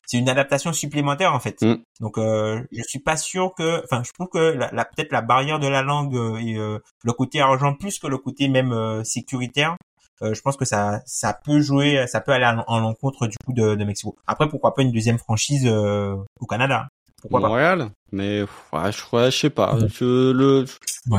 c'est 0.05 0.17
une 0.17 0.29
adaptation 0.29 0.73
supplémentaire 0.73 1.33
en 1.33 1.39
fait. 1.39 1.59
Mm. 1.63 1.77
Donc, 2.01 2.19
euh, 2.19 2.61
je 2.71 2.83
suis 2.83 2.99
pas 2.99 3.17
sûr 3.17 3.53
que, 3.57 3.81
enfin, 3.85 4.03
je 4.03 4.11
trouve 4.11 4.27
que 4.27 4.37
la, 4.37 4.69
la 4.71 4.85
peut-être 4.85 5.11
la 5.11 5.21
barrière 5.21 5.59
de 5.59 5.67
la 5.67 5.81
langue 5.81 6.13
et 6.39 6.53
le 6.53 7.13
côté 7.13 7.39
argent 7.39 7.73
plus 7.73 7.97
que 7.97 8.05
le 8.05 8.17
côté 8.17 8.47
même 8.47 9.01
sécuritaire 9.03 9.71
euh, 9.71 9.92
je 10.21 10.41
pense 10.41 10.57
que 10.57 10.65
ça 10.65 11.01
ça 11.05 11.37
peut 11.43 11.59
jouer, 11.59 12.05
ça 12.07 12.21
peut 12.21 12.31
aller 12.31 12.45
en, 12.67 12.79
l'encontre 12.79 13.27
du 13.27 13.37
coup 13.45 13.53
de, 13.53 13.75
de, 13.75 13.83
Mexico. 13.83 14.15
Après, 14.27 14.47
pourquoi 14.47 14.73
pas 14.73 14.81
une 14.81 14.91
deuxième 14.91 15.17
franchise 15.17 15.65
euh, 15.65 16.15
au 16.39 16.45
Canada? 16.45 16.87
Pourquoi 17.21 17.39
Montréal, 17.39 17.89
mais 18.11 18.41
ouais, 18.41 18.91
je, 18.91 19.15
ouais, 19.15 19.31
je 19.31 19.37
sais 19.37 19.49
pas. 19.49 19.77
Je, 19.87 20.31
le 20.31 20.65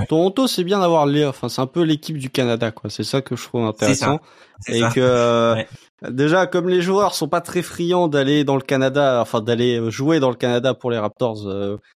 Toronto, 0.06 0.46
c'est 0.46 0.64
bien 0.64 0.78
d'avoir 0.80 1.06
les, 1.06 1.24
enfin 1.24 1.48
c'est 1.48 1.62
un 1.62 1.66
peu 1.66 1.82
l'équipe 1.82 2.18
du 2.18 2.28
Canada, 2.28 2.70
quoi. 2.70 2.90
C'est 2.90 3.04
ça 3.04 3.22
que 3.22 3.36
je 3.36 3.42
trouve 3.44 3.64
intéressant. 3.64 4.20
Et 4.68 4.80
que 4.80 5.00
euh, 5.00 5.62
déjà, 6.10 6.46
comme 6.46 6.68
les 6.68 6.82
joueurs 6.82 7.14
sont 7.14 7.28
pas 7.28 7.40
très 7.40 7.62
friands 7.62 8.08
d'aller 8.08 8.44
dans 8.44 8.56
le 8.56 8.62
Canada, 8.62 9.20
enfin 9.20 9.40
d'aller 9.40 9.90
jouer 9.90 10.20
dans 10.20 10.30
le 10.30 10.36
Canada 10.36 10.74
pour 10.74 10.90
les 10.90 10.98
Raptors, 10.98 11.46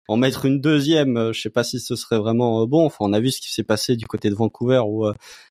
en 0.07 0.17
mettre 0.17 0.45
une 0.45 0.61
deuxième, 0.61 1.31
je 1.33 1.41
sais 1.41 1.49
pas 1.49 1.63
si 1.63 1.79
ce 1.79 1.95
serait 1.95 2.17
vraiment 2.17 2.65
bon. 2.67 2.85
Enfin, 2.85 2.97
on 3.01 3.13
a 3.13 3.19
vu 3.19 3.31
ce 3.31 3.41
qui 3.41 3.51
s'est 3.51 3.63
passé 3.63 3.95
du 3.95 4.05
côté 4.05 4.29
de 4.29 4.35
Vancouver 4.35 4.81
où 4.85 5.05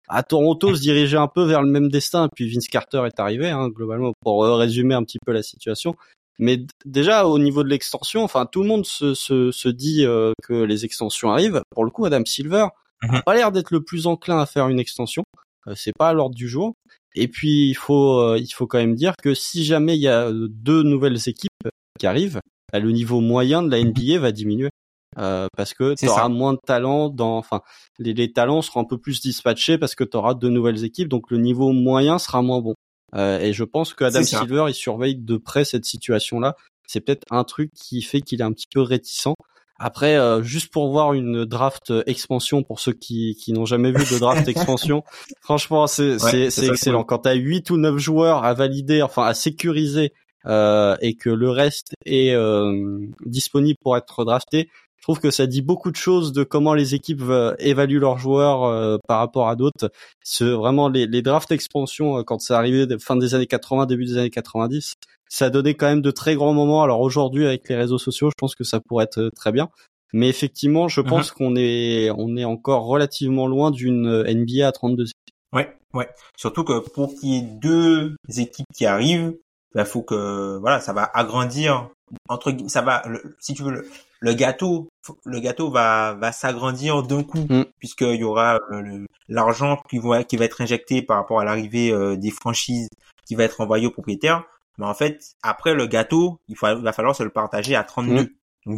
à 0.09 0.23
Toronto 0.23 0.75
se 0.75 0.81
dirigeait 0.81 1.17
un 1.17 1.29
peu 1.29 1.43
vers 1.43 1.63
le 1.63 1.71
même 1.71 1.89
destin. 1.89 2.29
Puis 2.35 2.53
Vince 2.53 2.69
Carter 2.69 3.03
est 3.07 3.21
arrivé, 3.21 3.51
hein, 3.51 3.69
globalement, 3.69 4.13
pour 4.21 4.45
euh, 4.45 4.57
résumer 4.57 4.95
un 4.95 5.03
petit 5.03 5.19
peu 5.25 5.33
la 5.33 5.43
situation. 5.43 5.95
Mais 6.39 6.67
déjà 6.85 7.27
au 7.27 7.39
niveau 7.39 7.63
de 7.63 7.69
l'extension, 7.69 8.25
enfin 8.25 8.47
tout 8.47 8.63
le 8.63 8.69
monde 8.69 8.85
se, 8.85 9.15
se, 9.15 9.53
se 9.53 9.69
dit 9.69 10.05
euh, 10.05 10.33
que 10.43 10.53
les 10.53 10.85
extensions 10.85 11.31
arrivent. 11.31 11.63
Pour 11.71 11.85
le 11.85 11.91
coup, 11.91 12.05
Adam 12.05 12.25
Silver 12.25 12.67
n'a 13.03 13.19
mhm. 13.19 13.23
pas 13.25 13.35
l'air 13.35 13.53
d'être 13.53 13.71
le 13.71 13.83
plus 13.83 14.07
enclin 14.07 14.39
à 14.39 14.47
faire 14.47 14.69
une 14.69 14.81
extension. 14.81 15.25
Euh, 15.67 15.75
c'est 15.77 15.93
pas 15.97 16.11
à 16.11 16.13
l'ordre 16.13 16.35
du 16.35 16.49
jour. 16.49 16.75
Et 17.15 17.29
puis 17.29 17.69
il 17.69 17.75
faut 17.75 18.35
il 18.35 18.49
faut 18.49 18.67
quand 18.67 18.79
même 18.79 18.97
dire 18.97 19.15
que 19.23 19.35
si 19.35 19.65
jamais 19.65 19.97
il 19.97 20.01
y 20.01 20.09
a 20.09 20.33
deux 20.33 20.83
nouvelles 20.83 21.29
équipes 21.29 21.69
qui 21.99 22.07
arrivent, 22.07 22.41
bah, 22.73 22.81
le 22.81 22.91
niveau 22.91 23.21
moyen 23.21 23.63
de 23.63 23.71
la 23.71 23.83
NBA 23.83 24.19
va 24.19 24.33
diminuer. 24.33 24.71
Euh, 25.19 25.47
parce 25.57 25.75
que 25.75 25.95
tu 25.95 26.09
auras 26.09 26.29
moins 26.29 26.55
de 26.55 26.59
talent 26.67 27.09
dans 27.09 27.37
enfin 27.37 27.61
les, 28.01 28.15
les, 28.15 28.33
talents 28.33 28.63
seront 28.63 28.81
un 28.81 28.85
peu 28.85 28.99
plus 28.99 29.21
dispatchés 29.21 29.79
parce 29.79 29.95
que 29.95 30.03
tu 30.03 30.17
auras 30.17 30.35
de 30.35 30.49
nouvelles 30.49 30.85
équipes 30.85 31.09
donc 31.09 31.31
le 31.31 31.39
niveau 31.39 31.71
moyen 31.71 32.19
sera 32.19 32.43
moins 32.43 32.61
bon. 32.61 32.75
Euh, 33.15 33.39
et 33.39 33.53
je 33.53 33.63
pense 33.63 33.95
que 33.95 34.03
Adam 34.03 34.25
Silver 34.25 34.65
il 34.67 34.75
surveille 34.75 35.15
de 35.15 35.37
près 35.37 35.65
cette 35.65 35.85
situation 35.85 36.41
là 36.41 36.57
c'est 36.89 37.01
peut-être 37.01 37.23
un 37.31 37.45
truc 37.45 37.71
qui 37.75 38.03
fait 38.03 38.23
qu'il 38.23 38.41
est 38.41 38.45
un 38.45 38.53
petit 38.53 38.67
peu 38.69 38.81
réticent 38.81 39.35
après 39.79 40.17
euh, 40.17 40.43
juste 40.43 40.73
pour 40.73 40.91
voir 40.91 41.15
une 41.15 41.45
draft 41.45 41.93
expansion 42.07 42.63
pour 42.63 42.81
ceux 42.81 42.93
qui, 42.93 43.37
qui 43.41 43.53
n'ont 43.53 43.67
jamais 43.67 43.91
vu 43.91 44.05
de 44.13 44.19
draft 44.19 44.47
expansion 44.49 45.03
franchement 45.41 45.87
c'est 45.87 46.19
c'est 46.19 46.67
excellent. 46.67 47.05
Quand 47.05 47.21
tu 47.21 47.29
as 47.29 47.35
8 47.35 47.71
ou 47.71 47.77
9 47.77 47.99
joueurs 47.99 48.45
à 48.45 48.55
valider 48.55 49.03
enfin 49.03 49.25
à 49.25 49.35
sécuriser 49.35 50.13
euh, 50.47 50.97
et 51.01 51.15
que 51.15 51.31
le 51.31 51.51
reste 51.51 51.95
est 52.05 52.33
euh, 52.35 52.99
disponible 53.25 53.79
pour 53.83 53.97
être 53.97 54.25
drafté 54.25 54.69
je 55.05 55.07
trouve 55.07 55.21
que 55.21 55.31
ça 55.31 55.47
dit 55.47 55.61
beaucoup 55.61 55.91
de 55.91 55.97
choses 55.97 56.33
de 56.33 56.45
comment 56.45 56.73
les 56.73 56.95
équipes 56.95 57.25
euh, 57.29 57.55
évaluent 57.59 57.99
leurs 57.99 58.17
joueurs 58.17 58.65
euh, 58.65 58.97
par 59.07 59.19
rapport 59.19 59.51
à 59.51 59.55
d'autres. 59.55 59.91
C'est 60.23 60.51
vraiment 60.51 60.89
les, 60.89 61.07
les 61.07 61.21
drafts 61.21 61.53
expansion 61.53 62.17
euh, 62.17 62.23
quand 62.23 62.39
c'est 62.39 62.55
arrivé 62.55 62.87
fin 62.99 63.15
des 63.15 63.35
années 63.35 63.45
80, 63.45 63.85
début 63.85 64.07
des 64.07 64.17
années 64.17 64.31
90, 64.31 64.95
ça 65.29 65.45
a 65.45 65.51
donné 65.51 65.75
quand 65.75 65.85
même 65.85 66.01
de 66.01 66.11
très 66.11 66.35
grands 66.37 66.55
moments. 66.55 66.83
Alors 66.83 67.03
aujourd'hui 67.03 67.45
avec 67.45 67.69
les 67.69 67.77
réseaux 67.77 67.99
sociaux, 67.99 68.31
je 68.31 68.35
pense 68.39 68.55
que 68.55 68.65
ça 68.65 68.81
pourrait 68.81 69.05
être 69.05 69.31
très 69.37 69.53
bien. 69.53 69.69
Mais 70.15 70.31
effectivement, 70.31 70.89
je 70.89 71.03
pense 71.03 71.33
mhm. 71.33 71.37
qu'on 71.37 71.57
est 71.57 72.11
on 72.17 72.35
est 72.39 72.47
encore 72.47 72.87
relativement 72.87 73.47
loin 73.47 73.71
d'une 73.71 74.23
NBA 74.23 74.67
à 74.67 74.73
32 74.73 75.05
Ouais, 75.53 75.71
ouais. 75.93 76.09
Surtout 76.39 76.65
que 76.65 76.79
pour 76.79 77.15
qu'il 77.15 77.29
y 77.29 77.37
ait 77.37 77.49
deux 77.61 78.17
équipes 78.39 78.67
qui 78.75 78.87
arrivent, 78.87 79.35
il 79.75 79.79
bah, 79.79 79.85
faut 79.85 80.03
que 80.03 80.59
voilà, 80.59 80.81
ça 80.81 80.93
va 80.93 81.11
agrandir 81.15 81.91
entre 82.29 82.55
ça 82.69 82.83
va 82.83 83.03
si 83.41 83.55
tu 83.55 83.63
veux 83.63 83.73
le, 83.73 83.89
le 84.21 84.35
gâteau, 84.35 84.89
le 85.25 85.41
gâteau 85.41 85.71
va 85.71 86.15
va 86.15 86.33
s'agrandir 86.33 87.03
d'un 87.03 87.25
coup 87.25 87.47
mm. 87.49 87.65
puisqu'il 87.79 88.17
y 88.17 88.25
aura 88.25 88.61
euh, 88.71 89.05
l'argent 89.29 89.83
qui 89.89 89.99
va 89.99 90.23
qui 90.23 90.37
va 90.37 90.45
être 90.45 90.61
injecté 90.61 91.03
par 91.03 91.17
rapport 91.17 91.41
à 91.41 91.45
l'arrivée 91.45 91.91
euh, 91.91 92.17
des 92.17 92.31
franchises 92.31 92.89
qui 93.27 93.35
va 93.35 93.45
être 93.45 93.61
envoyé 93.61 93.87
aux 93.87 93.91
propriétaires. 93.91 94.45
Mais 94.79 94.87
en 94.87 94.95
fait, 94.95 95.35
après 95.43 95.75
le 95.75 95.87
gâteau, 95.87 96.41
il, 96.49 96.57
faut, 96.57 96.67
va 96.67 96.93
falloir 96.93 97.15
se 97.17 97.23
le 97.23 97.31
partager 97.31 97.75
à 97.75 97.85
32. 97.85 98.35
Mm. 98.67 98.77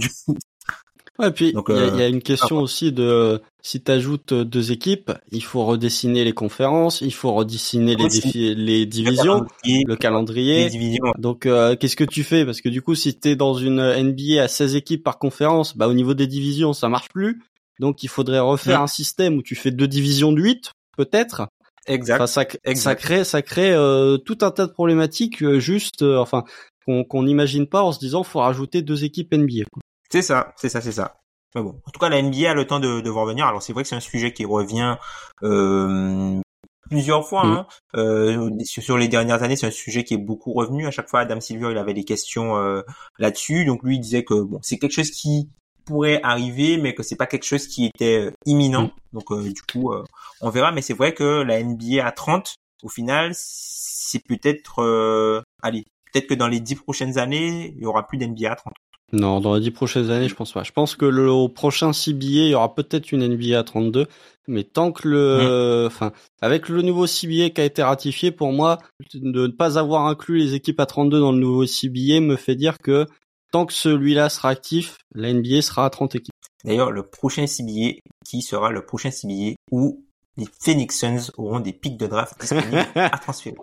Ouais, 1.18 1.30
puis 1.30 1.48
il 1.48 1.54
y, 1.54 1.56
a- 1.56 1.82
euh, 1.82 1.90
il 1.94 1.98
y 2.00 2.02
a 2.02 2.08
une 2.08 2.20
question 2.22 2.58
aussi 2.58 2.92
de 2.92 3.40
si 3.62 3.82
tu 3.82 3.90
ajoutes 3.90 4.34
deux 4.34 4.70
équipes, 4.70 5.12
il 5.32 5.42
faut 5.42 5.64
redessiner 5.64 6.24
les 6.24 6.32
conférences, 6.32 7.00
il 7.00 7.12
faut 7.14 7.32
redessiner 7.32 7.96
les 7.96 8.06
défis, 8.08 8.54
les 8.54 8.86
divisions, 8.86 9.44
le 9.64 9.94
calendrier. 9.96 10.64
les 10.64 10.70
divisions. 10.70 11.12
Donc 11.18 11.46
euh, 11.46 11.74
qu'est-ce 11.74 11.96
que 11.96 12.04
tu 12.04 12.22
fais? 12.22 12.44
Parce 12.44 12.60
que 12.60 12.68
du 12.68 12.82
coup, 12.82 12.94
si 12.94 13.18
tu 13.18 13.30
es 13.30 13.36
dans 13.36 13.54
une 13.54 13.80
NBA 13.80 14.42
à 14.42 14.48
16 14.48 14.76
équipes 14.76 15.02
par 15.02 15.18
conférence, 15.18 15.76
bah 15.76 15.88
au 15.88 15.94
niveau 15.94 16.14
des 16.14 16.26
divisions, 16.26 16.72
ça 16.74 16.88
marche 16.88 17.08
plus. 17.08 17.42
Donc 17.80 18.02
il 18.02 18.08
faudrait 18.08 18.38
refaire 18.40 18.78
Ouais. 18.78 18.84
un 18.84 18.86
système 18.86 19.36
où 19.36 19.42
tu 19.42 19.54
fais 19.54 19.70
deux 19.70 19.88
divisions 19.88 20.32
de 20.32 20.40
8 20.42 20.72
peut-être. 20.96 21.48
Exact. 21.88 22.16
Enfin, 22.16 22.26
ça, 22.26 22.42
ça 22.42 22.58
exact. 22.64 23.00
crée 23.00 23.24
ça 23.24 23.42
crée 23.42 23.72
euh, 23.72 24.16
tout 24.18 24.38
un 24.42 24.50
tas 24.50 24.66
de 24.66 24.72
problématiques 24.72 25.42
euh, 25.42 25.60
juste 25.60 26.02
euh, 26.02 26.18
enfin 26.18 26.42
qu'on 26.84 27.04
qu'on 27.04 27.22
n'imagine 27.22 27.66
pas 27.66 27.82
en 27.82 27.92
se 27.92 27.98
disant 28.00 28.22
faut 28.22 28.40
rajouter 28.40 28.82
deux 28.82 29.04
équipes 29.04 29.32
NBA. 29.32 29.64
quoi. 29.72 29.82
C'est 30.10 30.22
ça, 30.22 30.52
c'est 30.56 30.68
ça, 30.68 30.80
c'est 30.80 30.92
ça. 30.92 31.20
Mais 31.54 31.62
bon, 31.62 31.80
en 31.84 31.90
tout 31.90 31.98
cas, 31.98 32.08
la 32.08 32.20
NBA 32.20 32.50
a 32.50 32.54
le 32.54 32.66
temps 32.66 32.80
de, 32.80 33.00
de 33.00 33.10
voir 33.10 33.24
venir. 33.24 33.46
Alors, 33.46 33.62
c'est 33.62 33.72
vrai 33.72 33.82
que 33.82 33.88
c'est 33.88 33.96
un 33.96 34.00
sujet 34.00 34.32
qui 34.32 34.44
revient 34.44 34.96
euh, 35.42 36.40
plusieurs 36.88 37.26
fois. 37.26 37.44
Mm. 37.44 37.50
Hein. 37.50 37.66
Euh, 37.96 38.50
sur, 38.64 38.98
les 38.98 39.08
dernières 39.08 39.42
années, 39.42 39.56
c'est 39.56 39.66
un 39.66 39.70
sujet 39.70 40.04
qui 40.04 40.14
est 40.14 40.18
beaucoup 40.18 40.52
revenu. 40.52 40.86
À 40.86 40.90
chaque 40.90 41.08
fois, 41.08 41.20
Adam 41.20 41.40
Silver, 41.40 41.68
il 41.70 41.78
avait 41.78 41.94
des 41.94 42.04
questions 42.04 42.56
euh, 42.56 42.82
là-dessus. 43.18 43.64
Donc, 43.64 43.82
lui, 43.82 43.96
il 43.96 44.00
disait 44.00 44.24
que 44.24 44.34
bon, 44.34 44.58
c'est 44.62 44.78
quelque 44.78 44.92
chose 44.92 45.10
qui 45.10 45.48
pourrait 45.86 46.20
arriver, 46.22 46.76
mais 46.78 46.94
que 46.94 47.02
c'est 47.02 47.16
pas 47.16 47.26
quelque 47.26 47.44
chose 47.44 47.66
qui 47.66 47.86
était 47.86 48.26
euh, 48.26 48.32
imminent. 48.44 48.82
Mm. 48.82 48.90
Donc, 49.14 49.32
euh, 49.32 49.42
du 49.42 49.62
coup, 49.62 49.92
euh, 49.92 50.04
on 50.40 50.50
verra. 50.50 50.72
Mais 50.72 50.82
c'est 50.82 50.94
vrai 50.94 51.14
que 51.14 51.42
la 51.42 51.62
NBA 51.62 52.04
à 52.04 52.12
30, 52.12 52.56
au 52.82 52.88
final, 52.88 53.32
c'est 53.34 54.22
peut-être, 54.26 54.82
euh, 54.82 55.42
allez, 55.62 55.84
peut-être 56.12 56.26
que 56.26 56.34
dans 56.34 56.48
les 56.48 56.60
10 56.60 56.76
prochaines 56.76 57.18
années, 57.18 57.72
il 57.76 57.82
y 57.82 57.86
aura 57.86 58.06
plus 58.06 58.18
d'NBA 58.18 58.52
à 58.52 58.56
30. 58.56 58.74
Non, 59.12 59.40
dans 59.40 59.54
les 59.54 59.60
dix 59.60 59.70
prochaines 59.70 60.10
années, 60.10 60.28
je 60.28 60.34
pense 60.34 60.52
pas. 60.52 60.64
Je 60.64 60.72
pense 60.72 60.96
que 60.96 61.04
le 61.04 61.30
au 61.30 61.48
prochain 61.48 61.92
CBA, 61.92 62.26
il 62.26 62.48
y 62.48 62.54
aura 62.54 62.74
peut-être 62.74 63.12
une 63.12 63.26
NBA 63.26 63.58
à 63.58 63.62
32, 63.62 64.06
mais 64.48 64.64
tant 64.64 64.90
que 64.90 65.06
le, 65.08 65.84
enfin, 65.86 66.12
avec 66.40 66.68
le 66.68 66.82
nouveau 66.82 67.06
CBA 67.06 67.50
qui 67.50 67.60
a 67.60 67.64
été 67.64 67.82
ratifié, 67.82 68.32
pour 68.32 68.52
moi, 68.52 68.78
de 69.14 69.46
ne 69.46 69.46
pas 69.46 69.78
avoir 69.78 70.06
inclus 70.06 70.38
les 70.38 70.54
équipes 70.54 70.80
à 70.80 70.86
32 70.86 71.20
dans 71.20 71.32
le 71.32 71.38
nouveau 71.38 71.66
CBA 71.66 72.20
me 72.20 72.34
fait 72.34 72.56
dire 72.56 72.78
que 72.78 73.06
tant 73.52 73.64
que 73.64 73.72
celui-là 73.72 74.28
sera 74.28 74.48
actif, 74.48 74.96
la 75.14 75.32
NBA 75.32 75.62
sera 75.62 75.86
à 75.86 75.90
30 75.90 76.16
équipes. 76.16 76.34
D'ailleurs, 76.64 76.90
le 76.90 77.04
prochain 77.04 77.46
CBA, 77.46 78.00
qui 78.28 78.42
sera 78.42 78.70
le 78.72 78.84
prochain 78.84 79.10
CBA 79.10 79.54
où 79.70 80.04
les 80.36 80.46
Phoenix 80.60 80.98
Suns 80.98 81.32
auront 81.38 81.60
des 81.60 81.72
pics 81.72 81.96
de 81.96 82.06
draft 82.06 82.38
disponibles 82.40 82.86
à 82.94 83.10
transférer. 83.18 83.56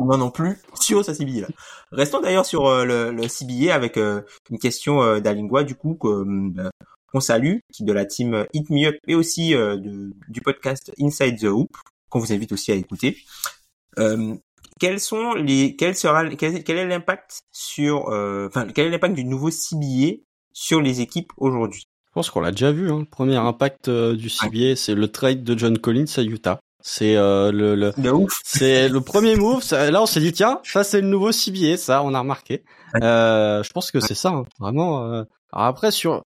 Ils 0.00 0.06
n'en 0.06 0.20
ont 0.20 0.30
plus 0.30 0.58
sur 0.80 1.04
ce 1.04 1.12
CBA 1.12 1.40
là. 1.42 1.48
Restons 1.92 2.20
d'ailleurs 2.20 2.46
sur 2.46 2.66
euh, 2.66 2.84
le, 2.84 3.10
le 3.12 3.28
CBA 3.28 3.74
avec 3.74 3.96
euh, 3.96 4.22
une 4.50 4.58
question 4.58 5.02
euh, 5.02 5.20
d'Alingua 5.20 5.64
du 5.64 5.74
coup 5.74 5.94
qu'on 5.94 7.20
salue, 7.20 7.58
qui 7.72 7.84
de 7.84 7.92
la 7.92 8.06
team 8.06 8.46
Hit 8.52 8.70
Me 8.70 8.86
Up 8.88 8.96
et 9.06 9.14
aussi 9.14 9.50
de- 9.52 10.12
du 10.28 10.40
podcast 10.40 10.92
Inside 11.00 11.38
the 11.40 11.44
Hoop 11.44 11.70
qu'on 12.08 12.18
vous 12.20 12.32
invite 12.32 12.52
aussi 12.52 12.72
à 12.72 12.74
écouter. 12.74 13.18
Quels 14.80 14.98
sont 15.00 15.34
les 15.34 15.76
quel 15.76 15.94
sera 15.96 16.28
quel, 16.30 16.64
quel 16.64 16.76
est 16.78 16.86
l'impact 16.86 17.42
sur 17.52 18.08
enfin 18.08 18.66
quel 18.74 18.86
est 18.86 18.90
l'impact 18.90 19.14
du 19.14 19.24
nouveau 19.24 19.50
CBA 19.50 20.16
sur 20.52 20.80
les 20.80 21.00
équipes 21.00 21.32
aujourd'hui? 21.36 21.84
Pense 22.14 22.30
qu'on 22.30 22.40
l'a 22.40 22.50
déjà 22.52 22.72
vu. 22.72 22.90
Hein. 22.90 23.00
Le 23.00 23.04
premier 23.04 23.36
impact 23.36 23.88
euh, 23.88 24.14
du 24.16 24.30
CBA, 24.30 24.76
c'est 24.76 24.94
le 24.94 25.08
trade 25.08 25.42
de 25.44 25.58
John 25.58 25.76
Collins 25.78 26.04
à 26.16 26.22
Utah. 26.22 26.58
C'est 26.86 27.16
euh, 27.16 27.50
le, 27.50 27.74
le 27.74 27.92
c'est 28.44 28.88
le 28.88 29.00
premier 29.00 29.36
move. 29.36 29.62
Ça- 29.62 29.90
Là, 29.90 30.02
on 30.02 30.06
s'est 30.06 30.20
dit 30.20 30.32
tiens, 30.32 30.60
ça 30.64 30.84
c'est 30.84 31.00
le 31.00 31.08
nouveau 31.08 31.32
CBA, 31.32 31.76
ça 31.76 32.02
on 32.02 32.12
a 32.14 32.20
remarqué. 32.20 32.62
Euh, 33.02 33.62
je 33.62 33.70
pense 33.70 33.90
que 33.90 34.00
c'est 34.00 34.14
ça, 34.14 34.28
hein, 34.30 34.44
vraiment. 34.60 35.04
euh. 35.10 35.24
Alors 35.52 35.66
après 35.66 35.90
sur, 35.90 36.22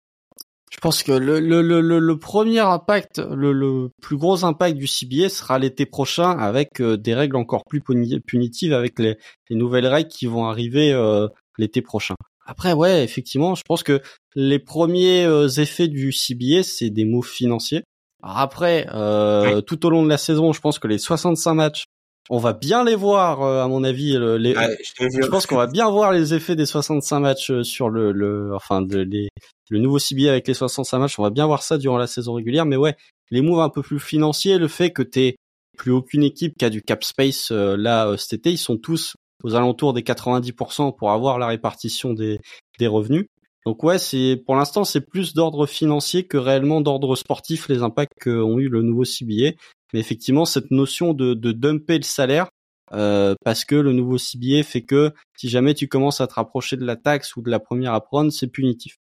je 0.72 0.78
pense 0.78 1.03
que 1.03 1.12
le 1.12 1.41
le 1.41 1.61
le 1.62 1.80
le, 2.01 2.18
premier 2.18 2.61
impact, 2.61 3.18
le, 3.18 3.53
le 3.53 3.91
plus 4.01 4.16
gros 4.16 4.45
impact 4.47 4.76
du 4.78 4.87
CBA 4.87 5.28
sera 5.28 5.59
l'été 5.59 5.84
prochain 5.87 6.30
avec 6.39 6.80
euh, 6.80 6.97
des 6.97 7.14
règles 7.14 7.37
encore 7.37 7.64
plus 7.68 7.80
puni- 7.82 8.20
punitives 8.20 8.72
avec 8.72 8.99
les, 8.99 9.16
les 9.51 9.57
nouvelles 9.57 9.87
règles 9.87 10.09
qui 10.09 10.26
vont 10.26 10.47
arriver 10.47 10.93
euh, 10.93 11.28
l'été 11.59 11.82
prochain. 11.82 12.14
Après, 12.47 12.72
ouais, 12.72 13.03
effectivement, 13.05 13.55
je 13.55 13.62
pense 13.66 13.82
que 13.82 14.01
les 14.34 14.59
premiers 14.59 15.24
euh, 15.24 15.49
effets 15.49 15.88
du 15.88 16.12
CBA, 16.12 16.62
c'est 16.62 16.90
des 16.90 17.05
moves 17.05 17.26
financiers. 17.28 17.82
Alors 18.22 18.38
après, 18.38 18.86
euh, 18.94 19.61
tout 19.61 19.84
au 19.86 19.90
long 19.90 20.03
de 20.03 20.09
la 20.09 20.18
saison, 20.18 20.53
je 20.53 20.61
pense 20.61 20.78
que 20.78 20.88
les 20.88 20.99
65 20.99 21.55
matchs, 21.55 21.84
on 22.30 22.38
va 22.38 22.53
bien 22.55 22.82
les 22.84 22.94
voir, 22.97 23.42
euh, 23.42 23.62
à 23.62 23.68
mon 23.68 23.84
avis. 23.84 24.14
le- 24.14 24.36
les, 24.36 24.55
Ouais, 24.57 24.76
je 25.22 25.26
pense 25.28 25.47
qu'on 25.47 25.57
va 25.57 25.66
bien 25.66 25.88
voir 25.90 26.12
les 26.12 26.34
effets 26.34 26.57
des 26.57 26.66
65 26.66 27.20
matchs 27.20 27.51
euh, 27.51 27.62
sur 27.62 27.88
le, 27.88 28.11
le 28.12 28.53
enfin 28.55 28.82
de, 28.82 28.99
les, 28.99 29.28
le 29.70 29.78
nouveau 29.78 29.99
CBA 29.99 30.30
avec 30.30 30.49
les 30.49 30.55
65 30.55 30.99
matchs. 30.99 31.18
On 31.18 31.22
va 31.22 31.30
bien 31.30 31.47
voir 31.47 31.62
ça 31.62 31.78
durant 31.78 31.99
la 31.99 32.07
saison 32.09 32.34
régulière. 32.34 32.64
Mais 32.66 32.76
ouais, 32.76 32.97
les 33.30 33.42
moves 33.42 33.61
un 33.61 33.68
peu 33.70 33.82
plus 33.82 34.01
financiers, 34.01 34.59
le 34.59 34.68
fait 34.68 34.90
que 34.90 35.03
t'aies 35.03 35.36
plus 35.76 35.92
aucune 35.92 36.22
équipe 36.22 36.55
qui 36.59 36.64
a 36.64 36.70
du 36.70 36.82
cap 36.82 37.05
space 37.05 37.51
euh, 37.53 37.76
là 37.76 38.16
cet 38.16 38.32
été, 38.32 38.51
ils 38.51 38.57
sont 38.59 38.76
tous 38.78 39.14
aux 39.45 39.55
alentours 39.55 39.93
des 39.93 40.03
90% 40.03 40.97
pour 40.97 41.11
avoir 41.11 41.39
la 41.39 41.47
répartition 41.47 42.12
des, 42.12 42.41
des 42.78 42.87
revenus. 42.87 43.26
Donc 43.64 43.82
ouais, 43.82 43.99
c'est 43.99 44.41
pour 44.47 44.55
l'instant 44.55 44.84
c'est 44.84 45.01
plus 45.01 45.34
d'ordre 45.34 45.66
financier 45.66 46.24
que 46.24 46.37
réellement 46.37 46.80
d'ordre 46.80 47.16
sportif 47.16 47.68
les 47.68 47.82
impacts 47.82 48.12
qu'ont 48.22 48.59
eu 48.59 48.68
le 48.68 48.82
nouveau 48.82 49.05
CBA. 49.05 49.53
Mais 49.93 50.01
effectivement, 50.01 50.45
cette 50.45 50.70
notion 50.70 51.14
de, 51.14 51.34
de 51.34 51.53
dumper 51.53 51.99
le 51.99 52.05
salaire, 52.05 52.49
euh, 52.93 53.34
parce 53.45 53.64
que 53.64 53.74
le 53.74 53.93
nouveau 53.93 54.18
CBA 54.18 54.62
fait 54.62 54.82
que 54.82 55.12
si 55.37 55.49
jamais 55.49 55.74
tu 55.74 55.89
commences 55.89 56.20
à 56.20 56.26
te 56.26 56.34
rapprocher 56.34 56.76
de 56.76 56.84
la 56.84 56.97
taxe 56.97 57.37
ou 57.37 57.43
de 57.43 57.51
la 57.51 57.59
première 57.59 57.93
apron, 57.93 58.30
c'est 58.30 58.47
punitif. 58.47 58.97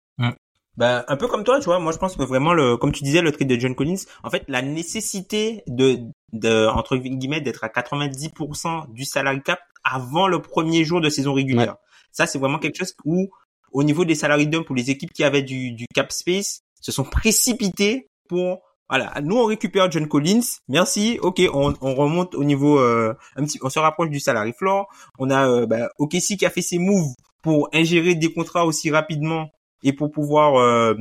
Ben, 0.75 1.03
un 1.07 1.17
peu 1.17 1.27
comme 1.27 1.43
toi, 1.43 1.59
tu 1.59 1.65
vois. 1.65 1.77
Moi, 1.77 1.91
je 1.91 1.99
pense 1.99 2.15
que 2.15 2.23
vraiment, 2.23 2.51
le, 2.53 2.77
comme 2.77 2.91
tu 2.91 3.03
disais, 3.03 3.21
le 3.21 3.31
trade 3.31 3.47
de 3.47 3.59
John 3.59 3.75
Collins, 3.75 4.05
en 4.23 4.31
fait, 4.31 4.43
la 4.47 4.63
nécessité 4.63 5.63
de, 5.67 5.99
de 6.31 6.67
entre 6.67 6.97
guillemets, 6.97 7.41
d'être 7.41 7.63
à 7.63 7.67
90% 7.67 8.91
du 8.91 9.05
salary 9.05 9.41
cap 9.43 9.59
avant 9.83 10.27
le 10.27 10.41
premier 10.41 10.83
jour 10.83 11.01
de 11.01 11.09
saison 11.09 11.33
régulière. 11.33 11.75
Ça, 12.11 12.25
c'est 12.25 12.39
vraiment 12.39 12.59
quelque 12.59 12.77
chose 12.77 12.93
où, 13.05 13.29
au 13.71 13.83
niveau 13.83 14.05
des 14.05 14.15
salary 14.15 14.47
dump, 14.47 14.65
pour 14.65 14.75
les 14.75 14.89
équipes 14.89 15.11
qui 15.13 15.23
avaient 15.23 15.41
du, 15.41 15.71
du 15.71 15.87
cap 15.93 16.11
space, 16.11 16.61
se 16.81 16.91
sont 16.91 17.03
précipitées 17.03 18.09
pour 18.27 18.61
voilà, 18.89 19.13
nous 19.23 19.37
on 19.37 19.45
récupère 19.45 19.89
John 19.89 20.07
Collins, 20.07 20.59
merci, 20.67 21.17
ok, 21.21 21.41
on, 21.53 21.73
on 21.81 21.95
remonte 21.95 22.35
au 22.35 22.43
niveau 22.43 22.77
euh, 22.79 23.15
un 23.35 23.45
petit, 23.45 23.57
on 23.63 23.69
se 23.69 23.79
rapproche 23.79 24.09
du 24.09 24.19
salary 24.19 24.53
floor. 24.53 24.87
On 25.17 25.31
a 25.31 25.49
euh, 25.49 25.65
ben, 25.65 25.87
OKC 25.97 26.37
qui 26.37 26.45
a 26.45 26.51
fait 26.51 26.61
ses 26.61 26.77
moves 26.77 27.13
pour 27.41 27.69
ingérer 27.73 28.13
des 28.13 28.31
contrats 28.31 28.65
aussi 28.65 28.91
rapidement 28.91 29.49
et 29.83 29.93
pour 29.93 30.11
pouvoir 30.11 30.57
euh, 30.57 30.93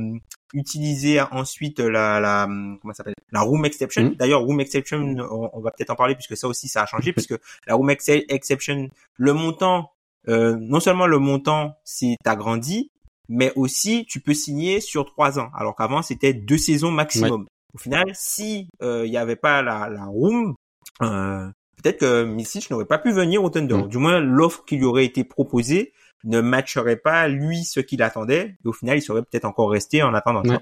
utiliser 0.53 1.19
ensuite 1.19 1.79
la, 1.79 2.19
la 2.19 2.45
comment 2.45 2.93
s'appelle 2.93 3.15
la 3.31 3.41
room 3.41 3.65
exception. 3.65 4.03
Mhm. 4.03 4.15
D'ailleurs, 4.15 4.41
room 4.41 4.59
exception, 4.59 4.99
on, 4.99 5.49
on 5.53 5.59
va 5.59 5.71
peut-être 5.71 5.89
en 5.89 5.95
parler 5.95 6.15
puisque 6.15 6.37
ça 6.37 6.47
aussi 6.47 6.67
ça 6.67 6.83
a 6.83 6.85
changé 6.85 7.11
puisque 7.11 7.35
la 7.67 7.75
room 7.75 7.89
ex- 7.89 8.07
exception, 8.07 8.89
le 9.17 9.33
montant, 9.33 9.91
euh, 10.27 10.55
non 10.59 10.79
seulement 10.79 11.07
le 11.07 11.19
montant 11.19 11.75
s'est 11.83 12.17
agrandi, 12.25 12.91
mais 13.29 13.51
aussi 13.55 14.05
tu 14.07 14.19
peux 14.19 14.33
signer 14.33 14.79
sur 14.79 15.05
trois 15.05 15.39
ans, 15.39 15.49
alors 15.55 15.75
qu'avant 15.75 16.01
c'était 16.01 16.33
deux 16.33 16.57
saisons 16.57 16.91
maximum. 16.91 17.47
Au 17.73 17.79
final, 17.79 18.05
si 18.13 18.69
euh, 18.83 19.03
il 19.05 19.11
y 19.11 19.17
avait 19.17 19.35
pas 19.35 19.63
la, 19.63 19.89
la 19.89 20.05
room, 20.05 20.53
euh, 21.01 21.47
peut-être 21.81 22.01
que 22.01 22.23
Milicic 22.23 22.69
n'aurait 22.69 22.85
pas 22.85 22.99
pu 22.99 23.11
venir 23.11 23.43
au 23.43 23.49
Thunder. 23.49 23.77
Mm. 23.77 23.87
Du 23.87 23.97
moins, 23.97 24.19
l'offre 24.19 24.63
qui 24.63 24.77
lui 24.77 24.85
aurait 24.85 25.05
été 25.05 25.23
proposée 25.23 25.91
ne 26.23 26.41
matcherait 26.41 26.95
pas 26.97 27.27
lui 27.27 27.63
ce 27.65 27.79
qu'il 27.79 28.01
attendait. 28.01 28.55
Et 28.63 28.67
au 28.67 28.73
final, 28.73 28.97
il 28.97 29.01
serait 29.01 29.21
peut-être 29.23 29.45
encore 29.45 29.69
resté 29.71 30.01
en 30.03 30.13
attendant. 30.13 30.43
Ouais. 30.43 30.57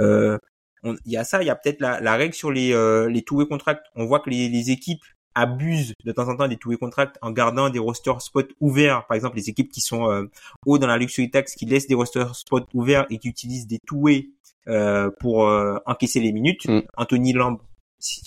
Euh, 0.00 0.38
on- 0.82 0.96
Il 1.04 1.12
y 1.12 1.16
a 1.16 1.24
ça, 1.24 1.42
il 1.42 1.46
y 1.46 1.50
a 1.50 1.54
peut-être 1.56 1.80
la, 1.80 2.00
la 2.00 2.16
règle 2.16 2.34
sur 2.34 2.50
les, 2.50 2.72
euh, 2.72 3.08
les 3.08 3.22
two-way 3.22 3.46
contracts. 3.46 3.86
On 3.94 4.04
voit 4.06 4.20
que 4.20 4.30
les, 4.30 4.48
les 4.48 4.70
équipes 4.70 5.02
abusent 5.36 5.94
de 6.04 6.12
temps 6.12 6.28
en 6.28 6.36
temps 6.36 6.46
des 6.48 6.56
two-way 6.56 6.76
contracts 6.76 7.16
en 7.20 7.30
gardant 7.32 7.68
des 7.68 7.78
roster 7.80 8.12
spots 8.20 8.42
ouverts. 8.60 9.04
Par 9.08 9.16
exemple, 9.16 9.36
les 9.36 9.48
équipes 9.48 9.70
qui 9.72 9.80
sont 9.80 10.08
euh, 10.10 10.30
haut 10.66 10.78
dans 10.78 10.86
la 10.86 10.96
luxury 10.96 11.30
tax, 11.30 11.54
qui 11.54 11.66
laissent 11.66 11.86
des 11.88 11.94
roster 11.94 12.24
spots 12.34 12.66
ouverts 12.72 13.06
et 13.10 13.18
qui 13.18 13.28
utilisent 13.28 13.66
des 13.66 13.78
two-way 13.86 14.28
euh, 14.68 15.10
pour 15.20 15.48
euh, 15.48 15.76
encaisser 15.86 16.20
les 16.20 16.32
minutes. 16.32 16.66
Mm. 16.68 16.80
Anthony 16.96 17.32
Lamb, 17.32 17.58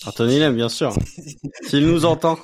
Anthony 0.06 0.38
Lem, 0.38 0.54
bien 0.56 0.68
sûr. 0.68 0.92
S'il 1.62 1.86
nous 1.86 2.04
entend. 2.04 2.38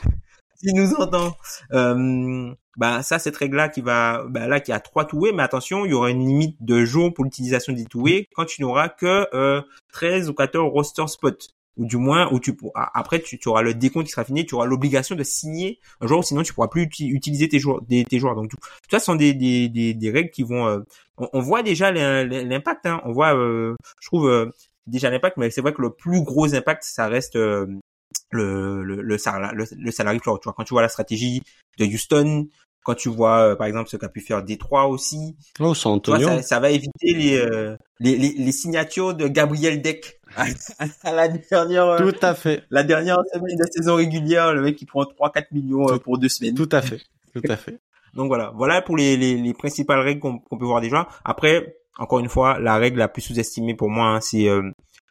S'il 0.64 0.74
nous 0.76 0.94
entend, 0.94 1.36
euh, 1.72 2.52
bah 2.76 3.02
ça 3.02 3.18
cette 3.18 3.36
règle 3.36 3.56
là 3.56 3.68
qui 3.68 3.80
va, 3.80 4.24
bah 4.28 4.46
là 4.48 4.60
qui 4.60 4.72
a 4.72 4.80
trois 4.80 5.04
two-way, 5.04 5.32
mais 5.32 5.42
attention, 5.42 5.84
il 5.84 5.90
y 5.90 5.94
aura 5.94 6.10
une 6.10 6.26
limite 6.26 6.56
de 6.60 6.84
jours 6.84 7.12
pour 7.14 7.24
l'utilisation 7.24 7.72
des 7.72 7.84
two-way 7.84 8.26
quand 8.34 8.44
tu 8.46 8.62
n'auras 8.62 8.88
que 8.88 9.26
euh, 9.34 9.60
13 9.92 10.28
ou 10.30 10.34
14 10.34 10.72
roster 10.72 11.06
spots. 11.06 11.48
Ou 11.76 11.86
du 11.86 11.96
moins 11.96 12.32
où 12.32 12.38
tu 12.38 12.54
pourras 12.54 12.88
après 12.94 13.18
tu, 13.20 13.36
tu 13.36 13.48
auras 13.48 13.62
le 13.62 13.74
décompte 13.74 14.06
qui 14.06 14.12
sera 14.12 14.24
fini, 14.24 14.46
tu 14.46 14.54
auras 14.54 14.64
l'obligation 14.64 15.16
de 15.16 15.24
signer 15.24 15.80
un 16.00 16.06
jour, 16.06 16.24
sinon 16.24 16.44
tu 16.44 16.54
pourras 16.54 16.68
plus 16.68 16.84
uti- 16.84 17.08
utiliser 17.10 17.48
tes 17.48 17.58
joueurs, 17.58 17.82
des, 17.82 18.04
tes 18.04 18.20
joueurs. 18.20 18.36
Donc 18.36 18.48
tout, 18.48 18.56
tout 18.58 18.90
ça 18.92 19.00
sont 19.00 19.16
des, 19.16 19.34
des, 19.34 19.68
des, 19.68 19.92
des 19.92 20.10
règles 20.12 20.30
qui 20.30 20.44
vont, 20.44 20.68
euh, 20.68 20.78
on, 21.18 21.28
on 21.32 21.40
voit 21.40 21.64
déjà 21.64 21.90
l'im- 21.90 22.22
l'impact, 22.26 22.86
hein, 22.86 23.00
on 23.04 23.10
voit, 23.12 23.34
euh, 23.36 23.74
je 24.00 24.06
trouve 24.06 24.28
euh, 24.28 24.46
déjà 24.86 25.10
l'impact, 25.10 25.36
mais 25.36 25.50
c'est 25.50 25.62
vrai 25.62 25.72
que 25.72 25.82
le 25.82 25.90
plus 25.90 26.22
gros 26.22 26.54
impact, 26.54 26.84
ça 26.84 27.08
reste 27.08 27.34
euh, 27.34 27.66
le, 28.34 28.82
le, 28.82 29.02
le, 29.02 29.18
salari, 29.18 29.54
le, 29.56 29.64
le 29.76 29.90
salary 29.90 30.18
floor. 30.18 30.40
Tu 30.40 30.44
vois, 30.44 30.54
quand 30.56 30.64
tu 30.64 30.74
vois 30.74 30.82
la 30.82 30.88
stratégie 30.88 31.42
de 31.78 31.84
Houston, 31.84 32.48
quand 32.84 32.94
tu 32.94 33.08
vois 33.08 33.56
par 33.56 33.66
exemple 33.66 33.88
ce 33.88 33.96
qu'a 33.96 34.08
pu 34.08 34.20
faire 34.20 34.42
Détroit 34.42 34.86
aussi. 34.86 35.36
Oh, 35.58 35.74
San 35.74 35.92
Antonio. 35.92 36.28
ça, 36.28 36.42
ça, 36.42 36.60
va 36.60 36.70
éviter 36.70 37.14
les, 37.14 37.48
les, 37.98 38.16
les, 38.16 38.34
les 38.36 38.52
signatures 38.52 39.14
de 39.14 39.26
Gabriel 39.26 39.80
Deck 39.80 40.20
à, 40.36 41.12
la 41.12 41.28
dernière 41.28 41.96
tout 41.96 42.16
à 42.22 42.34
fait 42.34 42.64
la 42.70 42.82
dernière 42.82 43.18
semaine 43.32 43.56
de 43.56 43.64
saison 43.70 43.94
régulière 43.96 44.52
le 44.52 44.62
mec 44.62 44.76
qui 44.76 44.86
prend 44.86 45.04
3 45.04 45.30
4 45.30 45.52
millions 45.52 45.98
pour 45.98 46.18
deux 46.18 46.28
semaines 46.28 46.54
tout 46.54 46.68
à 46.72 46.82
fait 46.82 47.00
tout 47.32 47.42
à 47.48 47.56
fait 47.56 47.78
donc 48.14 48.28
voilà 48.28 48.52
voilà 48.54 48.82
pour 48.82 48.96
les 48.96 49.16
les, 49.16 49.36
les 49.36 49.54
principales 49.54 50.00
règles 50.00 50.20
qu'on 50.20 50.58
peut 50.58 50.64
voir 50.64 50.80
déjà 50.80 51.08
après 51.24 51.76
encore 51.98 52.18
une 52.18 52.28
fois 52.28 52.58
la 52.58 52.76
règle 52.76 52.98
la 52.98 53.08
plus 53.08 53.22
sous-estimée 53.22 53.74
pour 53.74 53.90
moi 53.90 54.08
hein, 54.08 54.20
c'est 54.20 54.48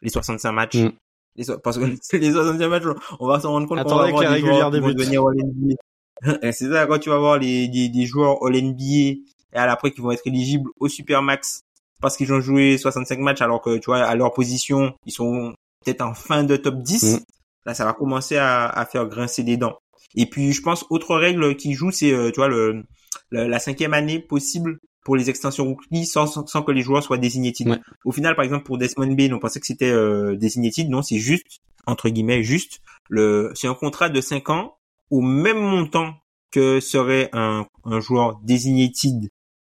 les 0.02 0.10
65 0.10 0.52
matchs 0.52 0.76
mm. 0.76 0.92
Les, 1.36 1.44
parce 1.62 1.78
que 1.78 1.84
les 2.16 2.32
65 2.32 2.68
matchs 2.68 2.84
on 3.20 3.26
va 3.26 3.40
s'en 3.40 3.50
rendre 3.50 3.68
compte 3.68 3.78
Attendez 3.78 4.12
qu'on 4.12 4.18
va 4.18 4.30
avoir 4.30 4.70
des 4.70 4.80
joueurs 4.80 4.96
qui 4.96 5.16
vont 5.16 5.30
NBA 5.30 5.74
c'est 6.52 6.70
ça 6.70 6.86
quand 6.86 6.98
tu 6.98 7.10
vas 7.10 7.18
voir 7.18 7.38
les 7.38 7.68
des, 7.68 7.88
des 7.88 8.06
joueurs 8.06 8.44
All 8.44 8.56
NBA 8.56 8.84
et 8.84 9.22
à 9.52 9.66
l'après 9.66 9.90
qui 9.90 10.00
vont 10.00 10.10
être 10.10 10.26
éligibles 10.26 10.70
au 10.78 10.88
Supermax 10.88 11.62
parce 12.00 12.16
qu'ils 12.16 12.32
ont 12.32 12.40
joué 12.40 12.78
65 12.78 13.18
matchs 13.18 13.42
alors 13.42 13.60
que 13.60 13.78
tu 13.78 13.86
vois 13.86 14.02
à 14.02 14.14
leur 14.14 14.32
position 14.32 14.94
ils 15.06 15.12
sont 15.12 15.54
peut-être 15.84 16.02
en 16.02 16.14
fin 16.14 16.44
de 16.44 16.56
top 16.56 16.76
10 16.76 17.04
mm. 17.04 17.18
là 17.66 17.74
ça 17.74 17.84
va 17.84 17.92
commencer 17.92 18.36
à, 18.36 18.66
à, 18.66 18.84
faire 18.86 19.06
grincer 19.06 19.42
des 19.42 19.56
dents. 19.56 19.76
Et 20.16 20.26
puis 20.26 20.52
je 20.52 20.62
pense 20.62 20.84
autre 20.90 21.16
règle 21.16 21.56
qui 21.56 21.74
joue 21.74 21.90
c'est 21.90 22.12
euh, 22.12 22.30
tu 22.30 22.36
vois 22.36 22.48
le, 22.48 22.84
la 23.30 23.58
cinquième 23.58 23.94
année 23.94 24.20
possible 24.20 24.78
pour 25.04 25.16
les 25.16 25.30
extensions 25.30 25.64
rookies 25.64 26.06
sans, 26.06 26.26
sans 26.26 26.62
que 26.62 26.72
les 26.72 26.82
joueurs 26.82 27.02
soient 27.02 27.18
désignés 27.18 27.52
ouais. 27.66 27.78
au 28.04 28.12
final 28.12 28.34
par 28.34 28.44
exemple 28.44 28.64
pour 28.64 28.78
Desmond 28.78 29.14
Bain 29.14 29.32
on 29.32 29.38
pensait 29.38 29.60
que 29.60 29.66
c'était 29.66 29.90
euh, 29.90 30.34
désigné 30.34 30.72
non 30.88 31.02
c'est 31.02 31.18
juste 31.18 31.60
entre 31.86 32.08
guillemets 32.08 32.42
juste 32.42 32.80
le 33.08 33.52
c'est 33.54 33.68
un 33.68 33.74
contrat 33.74 34.08
de 34.08 34.20
5 34.20 34.50
ans 34.50 34.76
au 35.10 35.20
même 35.20 35.60
montant 35.60 36.14
que 36.50 36.80
serait 36.80 37.28
un, 37.32 37.66
un 37.84 38.00
joueur 38.00 38.40
désigné 38.42 38.90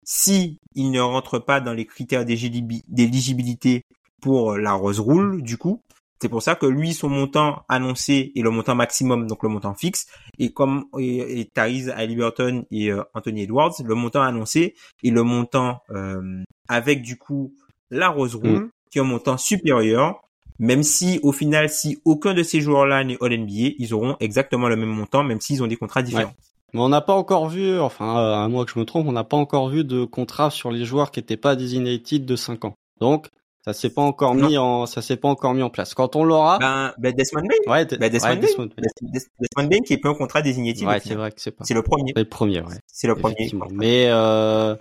si 0.04 0.58
il 0.74 0.90
ne 0.90 1.00
rentre 1.00 1.38
pas 1.38 1.62
dans 1.62 1.74
les 1.74 1.86
critères 1.86 2.26
d'éligibilité 2.26 3.84
pour 4.22 4.58
la 4.58 4.74
Rose 4.74 5.00
Rule, 5.00 5.44
du 5.44 5.58
coup, 5.58 5.84
c'est 6.22 6.30
pour 6.30 6.42
ça 6.42 6.56
que 6.56 6.66
lui, 6.66 6.94
son 6.94 7.10
montant 7.10 7.64
annoncé 7.70 8.32
est 8.36 8.42
le 8.42 8.50
montant 8.50 8.76
maximum, 8.76 9.28
donc 9.28 9.42
le 9.44 9.50
montant 9.50 9.74
fixe. 9.74 10.08
Et 10.38 10.52
comme 10.52 10.86
et, 10.98 11.42
et 11.42 11.50
Halliburton 11.92 12.66
et 12.72 12.92
euh, 12.92 13.04
Anthony 13.14 13.44
Edwards, 13.44 13.74
le 13.84 13.96
montant 13.96 14.22
annoncé 14.22 14.76
est 15.04 15.10
le 15.12 15.24
montant 15.24 15.82
euh, 15.92 16.44
avec 16.68 17.02
du 17.02 17.18
coup 17.18 17.54
la 17.90 18.10
Rose 18.10 18.36
Rule, 18.36 18.60
mm. 18.60 18.70
qui 18.92 18.98
est 18.98 19.02
un 19.02 19.06
montant 19.06 19.38
supérieur. 19.38 20.22
Même 20.62 20.84
si 20.84 21.22
au 21.24 21.32
final, 21.32 21.70
si 21.70 22.00
aucun 22.04 22.34
de 22.34 22.44
ces 22.44 22.60
joueurs-là 22.60 23.06
n'est 23.06 23.18
All 23.22 23.38
NBA, 23.40 23.76
ils 23.78 23.94
auront 23.94 24.18
exactement 24.20 24.68
le 24.68 24.76
même 24.76 24.90
montant, 24.90 25.24
même 25.24 25.40
s'ils 25.40 25.64
ont 25.64 25.68
des 25.68 25.78
contrats 25.78 26.02
différents. 26.02 26.34
Mais 26.74 26.82
on 26.82 26.90
n'a 26.90 27.02
pas 27.02 27.14
encore 27.14 27.48
vu, 27.48 27.80
enfin, 27.80 28.44
à 28.44 28.48
moi 28.50 28.66
que 28.66 28.72
je 28.74 28.78
me 28.80 28.84
trompe, 28.84 29.08
on 29.08 29.14
n'a 29.14 29.24
pas 29.24 29.38
encore 29.38 29.70
vu 29.70 29.86
de 29.86 30.04
contrat 30.04 30.52
sur 30.52 30.70
les 30.70 30.84
joueurs 30.84 31.12
qui 31.12 31.20
n'étaient 31.22 31.38
pas 31.38 31.56
designated 31.56 32.26
de 32.26 32.36
5 32.36 32.66
ans. 32.66 32.76
Donc, 33.00 33.30
ça 33.74 33.82
s'est 33.82 33.90
pas 33.90 34.02
encore 34.02 34.36
mis 34.36 34.58
en, 34.58 34.86
ça 34.86 35.02
s'est 35.02 35.18
pas 35.18 35.28
encore 35.28 35.54
mis 35.54 35.62
en 35.62 35.70
place. 35.70 35.94
Quand 35.94 36.16
on 36.16 36.24
l'aura. 36.24 36.58
Ben, 36.60 36.94
ben 36.98 37.14
Desmond 37.14 37.42
Bain. 37.42 37.72
Ouais, 37.72 37.86
ben 37.86 38.10
Desmond, 38.10 38.30
ouais, 38.30 38.38
Desmond, 38.38 38.70
Bain. 38.76 39.12
Desmond 39.12 39.70
Bain 39.70 39.80
qui 39.86 39.94
est 39.94 39.98
pas 39.98 40.10
un 40.10 40.16
contrat 40.16 40.42
designated. 40.42 40.88
Ouais, 40.88 41.00
c'est 41.00 41.16
vrai 41.16 41.32
que 41.32 41.42
c'est 41.42 41.52
pas. 41.52 41.64
C'est 41.66 41.74
le 41.74 41.84
premier. 41.84 42.14
C'est 42.16 42.24
le 42.24 42.30
premier, 42.30 42.62
ouais. 42.62 42.76
C'est 42.88 43.08
le 43.08 43.16
premier. 43.16 43.52
Mais, 43.72 44.08
euh, 44.10 44.76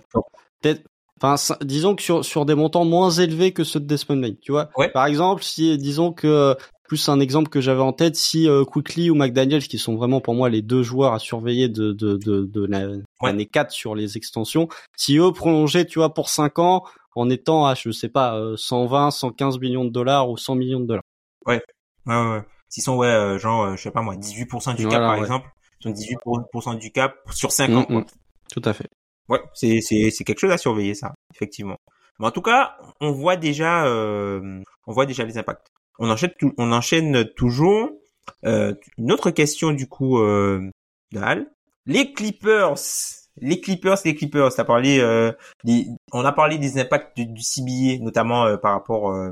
peut-être, 0.61 0.83
Enfin, 1.21 1.57
disons 1.63 1.95
que 1.95 2.01
sur 2.01 2.23
sur 2.23 2.45
des 2.45 2.55
montants 2.55 2.85
moins 2.85 3.11
élevés 3.11 3.51
que 3.51 3.65
ceux 3.65 3.81
de 3.81 3.85
Desmond 3.85 4.21
Bain, 4.21 4.33
tu 4.41 4.53
vois. 4.53 4.69
Ouais. 4.77 4.87
Par 4.87 5.05
exemple, 5.05 5.43
si 5.43 5.77
disons 5.77 6.13
que 6.13 6.55
plus 6.89 7.07
un 7.07 7.19
exemple 7.19 7.49
que 7.49 7.61
j'avais 7.61 7.81
en 7.81 7.93
tête, 7.93 8.15
si 8.15 8.49
euh, 8.49 8.65
Quickly 8.65 9.09
ou 9.09 9.15
McDaniels, 9.15 9.67
qui 9.67 9.77
sont 9.77 9.95
vraiment 9.95 10.21
pour 10.21 10.33
moi 10.33 10.49
les 10.49 10.61
deux 10.61 10.81
joueurs 10.81 11.13
à 11.13 11.19
surveiller 11.19 11.69
de 11.69 11.91
de 11.91 12.17
de, 12.17 12.45
de 12.45 12.65
l'année 12.65 13.03
ouais. 13.21 13.45
4 13.45 13.71
sur 13.71 13.95
les 13.95 14.17
extensions, 14.17 14.67
si 14.97 15.17
eux 15.17 15.31
prolongeaient, 15.31 15.85
tu 15.85 15.99
vois, 15.99 16.13
pour 16.13 16.29
5 16.29 16.57
ans, 16.59 16.83
en 17.15 17.29
étant 17.29 17.65
à 17.65 17.75
je 17.75 17.91
sais 17.91 18.09
pas 18.09 18.35
euh, 18.35 18.55
120, 18.57 19.11
115 19.11 19.59
millions 19.59 19.85
de 19.85 19.89
dollars 19.89 20.29
ou 20.29 20.37
100 20.37 20.55
millions 20.55 20.79
de 20.79 20.85
dollars. 20.85 21.03
Ouais. 21.45 21.61
Ouais 22.05 22.15
ouais. 22.15 22.41
S'ils 22.69 22.83
sont 22.83 22.95
ouais 22.95 23.07
euh, 23.07 23.37
genre 23.37 23.63
euh, 23.63 23.75
je 23.75 23.81
sais 23.81 23.91
pas 23.91 24.01
moi 24.01 24.15
18% 24.15 24.75
du 24.75 24.87
cap 24.87 25.01
par 25.01 25.13
ouais. 25.13 25.19
exemple, 25.19 25.49
ils 25.81 25.95
sont 25.95 26.17
18% 26.25 26.77
du 26.77 26.91
cap 26.91 27.15
sur 27.31 27.51
5 27.51 27.69
mmh, 27.69 27.77
ans. 27.77 27.85
Mmh. 27.89 28.05
Tout 28.51 28.61
à 28.65 28.73
fait. 28.73 28.87
Ouais, 29.29 29.41
c'est 29.53 29.79
c'est 29.81 30.09
c'est 30.11 30.23
quelque 30.23 30.39
chose 30.39 30.51
à 30.51 30.57
surveiller 30.57 30.95
ça, 30.95 31.13
effectivement. 31.33 31.77
Mais 32.19 32.27
en 32.27 32.31
tout 32.31 32.41
cas, 32.41 32.77
on 32.99 33.11
voit 33.11 33.37
déjà 33.37 33.85
euh, 33.85 34.61
on 34.87 34.91
voit 34.93 35.05
déjà 35.05 35.23
les 35.23 35.37
impacts. 35.37 35.67
On 35.99 36.09
enchaîne 36.09 36.31
tout, 36.39 36.53
on 36.57 36.71
enchaîne 36.71 37.25
toujours 37.35 37.91
euh, 38.45 38.73
une 38.97 39.11
autre 39.11 39.31
question 39.31 39.71
du 39.71 39.87
coup 39.87 40.19
euh, 40.19 40.69
Dal. 41.11 41.47
Les 41.85 42.13
Clippers, 42.13 42.77
les 43.41 43.59
Clippers, 43.61 43.97
les 44.05 44.15
Clippers, 44.15 44.53
t'as 44.53 44.63
parlé 44.63 44.99
euh, 44.99 45.31
des, 45.63 45.87
on 46.11 46.25
a 46.25 46.31
parlé 46.31 46.57
des 46.57 46.79
impacts 46.79 47.15
du, 47.15 47.25
du 47.25 47.41
CBA 47.41 48.03
notamment 48.03 48.45
euh, 48.45 48.57
par 48.57 48.73
rapport 48.73 49.11
euh, 49.11 49.31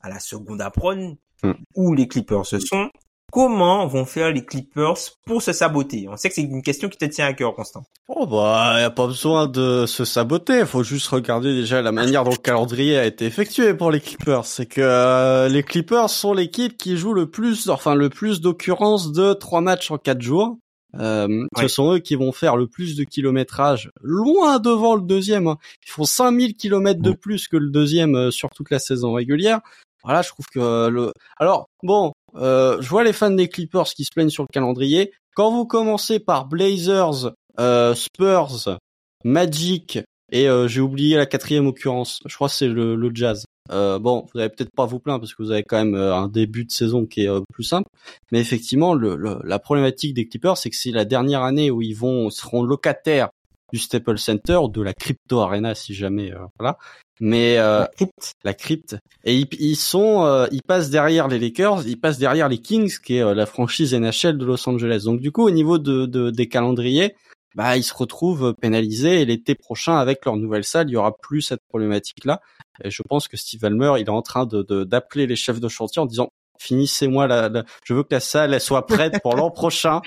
à 0.00 0.08
la 0.08 0.18
seconde 0.18 0.60
apron 0.60 1.16
mm. 1.42 1.52
où 1.74 1.94
les 1.94 2.08
Clippers 2.08 2.46
se 2.46 2.58
sont 2.58 2.90
comment 3.32 3.86
vont 3.86 4.04
faire 4.04 4.30
les 4.32 4.44
Clippers 4.44 4.96
pour 5.26 5.42
se 5.42 5.52
saboter? 5.52 6.06
On 6.08 6.16
sait 6.16 6.28
que 6.28 6.34
c'est 6.34 6.42
une 6.42 6.62
question 6.62 6.88
qui 6.88 6.98
te 6.98 7.04
tient 7.04 7.26
à 7.26 7.32
cœur, 7.32 7.54
Constant. 7.54 7.84
Oh 8.08 8.26
bah, 8.26 8.76
y 8.78 8.82
a 8.82 8.90
pas 8.90 9.06
besoin 9.06 9.46
de 9.46 9.84
se 9.86 10.04
saboter. 10.04 10.64
Faut 10.64 10.82
juste 10.82 11.08
regarder 11.08 11.54
déjà 11.54 11.82
la 11.82 11.92
manière 11.92 12.24
dont 12.24 12.30
le 12.30 12.36
calendrier 12.36 12.96
a 12.96 13.04
été 13.04 13.26
effectué 13.26 13.74
pour 13.74 13.90
les 13.90 14.00
Clippers. 14.00 14.46
C'est 14.46 14.66
que 14.66 14.80
euh, 14.80 15.48
les 15.48 15.62
Clippers 15.62 16.08
sont 16.08 16.32
l'équipe 16.32 16.76
qui 16.76 16.96
joue 16.96 17.12
le 17.12 17.28
plus, 17.28 17.68
enfin 17.68 17.94
le 17.94 18.08
plus 18.08 18.40
d'occurrences 18.40 19.12
de 19.12 19.32
trois 19.32 19.60
matchs 19.60 19.90
en 19.90 19.98
quatre 19.98 20.22
jours. 20.22 20.56
Euh, 20.98 21.46
ouais. 21.56 21.62
Ce 21.62 21.68
sont 21.68 21.94
eux 21.94 21.98
qui 21.98 22.14
vont 22.14 22.32
faire 22.32 22.56
le 22.56 22.66
plus 22.66 22.96
de 22.96 23.04
kilométrage, 23.04 23.90
loin 24.02 24.58
devant 24.58 24.94
le 24.94 25.02
deuxième. 25.02 25.46
Hein. 25.46 25.58
Ils 25.86 25.90
font 25.90 26.04
5000 26.04 26.56
kilomètres 26.56 27.02
de 27.02 27.12
plus 27.12 27.48
que 27.48 27.56
le 27.56 27.70
deuxième 27.70 28.14
euh, 28.14 28.30
sur 28.30 28.50
toute 28.50 28.70
la 28.70 28.78
saison 28.78 29.12
régulière. 29.12 29.60
Voilà, 30.04 30.22
je 30.22 30.28
trouve 30.28 30.46
que 30.46 30.88
le. 30.88 31.12
Alors 31.36 31.68
bon, 31.82 32.12
euh, 32.36 32.80
je 32.80 32.88
vois 32.88 33.04
les 33.04 33.12
fans 33.12 33.30
des 33.30 33.48
Clippers 33.48 33.86
qui 33.86 34.04
se 34.04 34.10
plaignent 34.12 34.30
sur 34.30 34.44
le 34.44 34.52
calendrier. 34.52 35.12
Quand 35.34 35.50
vous 35.50 35.66
commencez 35.66 36.20
par 36.20 36.46
Blazers, 36.46 37.32
euh, 37.58 37.94
Spurs, 37.94 38.78
Magic 39.24 39.98
et 40.32 40.48
euh, 40.48 40.68
j'ai 40.68 40.80
oublié 40.80 41.16
la 41.16 41.26
quatrième 41.26 41.66
occurrence. 41.66 42.20
Je 42.26 42.34
crois 42.34 42.48
que 42.48 42.54
c'est 42.54 42.68
le, 42.68 42.94
le, 42.94 43.10
Jazz. 43.14 43.44
Euh, 43.70 43.98
bon, 43.98 44.26
vous 44.32 44.40
allez 44.40 44.48
peut-être 44.48 44.74
pas 44.74 44.86
vous 44.86 44.98
plaindre 44.98 45.20
parce 45.20 45.34
que 45.34 45.42
vous 45.42 45.50
avez 45.50 45.62
quand 45.62 45.76
même 45.76 45.94
euh, 45.94 46.14
un 46.14 46.28
début 46.28 46.64
de 46.64 46.70
saison 46.70 47.06
qui 47.06 47.24
est 47.24 47.30
plus 47.52 47.64
simple. 47.64 47.88
Mais 48.32 48.40
effectivement, 48.40 48.94
le, 48.94 49.16
le, 49.16 49.38
la 49.44 49.58
problématique 49.58 50.14
des 50.14 50.26
Clippers, 50.26 50.56
c'est 50.56 50.70
que 50.70 50.76
c'est 50.76 50.90
la 50.90 51.04
dernière 51.04 51.42
année 51.42 51.70
où 51.70 51.82
ils 51.82 51.96
vont 51.96 52.30
seront 52.30 52.62
locataires 52.62 53.30
du 53.72 53.78
Staples 53.78 54.18
Center 54.18 54.60
de 54.72 54.82
la 54.82 54.94
Crypto 54.94 55.40
Arena 55.40 55.74
si 55.74 55.92
jamais 55.92 56.32
voilà 56.58 56.78
mais 57.20 57.56
euh, 57.58 57.80
la 57.80 57.86
crypte, 57.86 58.34
la 58.44 58.54
crypte. 58.54 58.96
et 59.24 59.34
ils, 59.36 59.48
ils 59.58 59.76
sont 59.76 60.24
euh, 60.24 60.46
ils 60.52 60.62
passent 60.62 60.90
derrière 60.90 61.28
les 61.28 61.38
Lakers 61.38 61.86
ils 61.86 61.98
passent 61.98 62.18
derrière 62.18 62.48
les 62.48 62.58
Kings 62.58 62.98
qui 63.02 63.16
est 63.16 63.22
euh, 63.22 63.34
la 63.34 63.46
franchise 63.46 63.94
NHL 63.94 64.36
de 64.36 64.44
Los 64.44 64.68
Angeles 64.68 65.02
donc 65.04 65.20
du 65.20 65.32
coup 65.32 65.42
au 65.42 65.50
niveau 65.50 65.78
de, 65.78 66.06
de 66.06 66.30
des 66.30 66.48
calendriers 66.48 67.14
bah 67.56 67.76
ils 67.76 67.82
se 67.82 67.94
retrouvent 67.94 68.54
pénalisés 68.54 69.22
et 69.22 69.24
l'été 69.24 69.56
prochain 69.56 69.96
avec 69.96 70.24
leur 70.24 70.36
nouvelle 70.36 70.64
salle 70.64 70.88
il 70.88 70.92
y 70.92 70.96
aura 70.96 71.16
plus 71.16 71.42
cette 71.42 71.62
problématique 71.68 72.24
là 72.24 72.40
et 72.84 72.90
je 72.90 73.02
pense 73.02 73.26
que 73.26 73.36
Steve 73.36 73.60
Ballmer 73.60 73.94
il 73.98 74.06
est 74.06 74.10
en 74.10 74.22
train 74.22 74.46
de 74.46 74.62
d'appeler 74.84 75.26
les 75.26 75.36
chefs 75.36 75.58
de 75.60 75.68
chantier 75.68 76.00
en 76.00 76.06
disant 76.06 76.28
finissez-moi 76.58 77.26
la, 77.26 77.48
la, 77.48 77.64
je 77.84 77.94
veux 77.94 78.02
que 78.02 78.14
la 78.14 78.20
salle 78.20 78.54
elle 78.54 78.60
soit 78.60 78.86
prête 78.86 79.20
pour 79.22 79.36
l'an 79.36 79.50
prochain. 79.50 80.00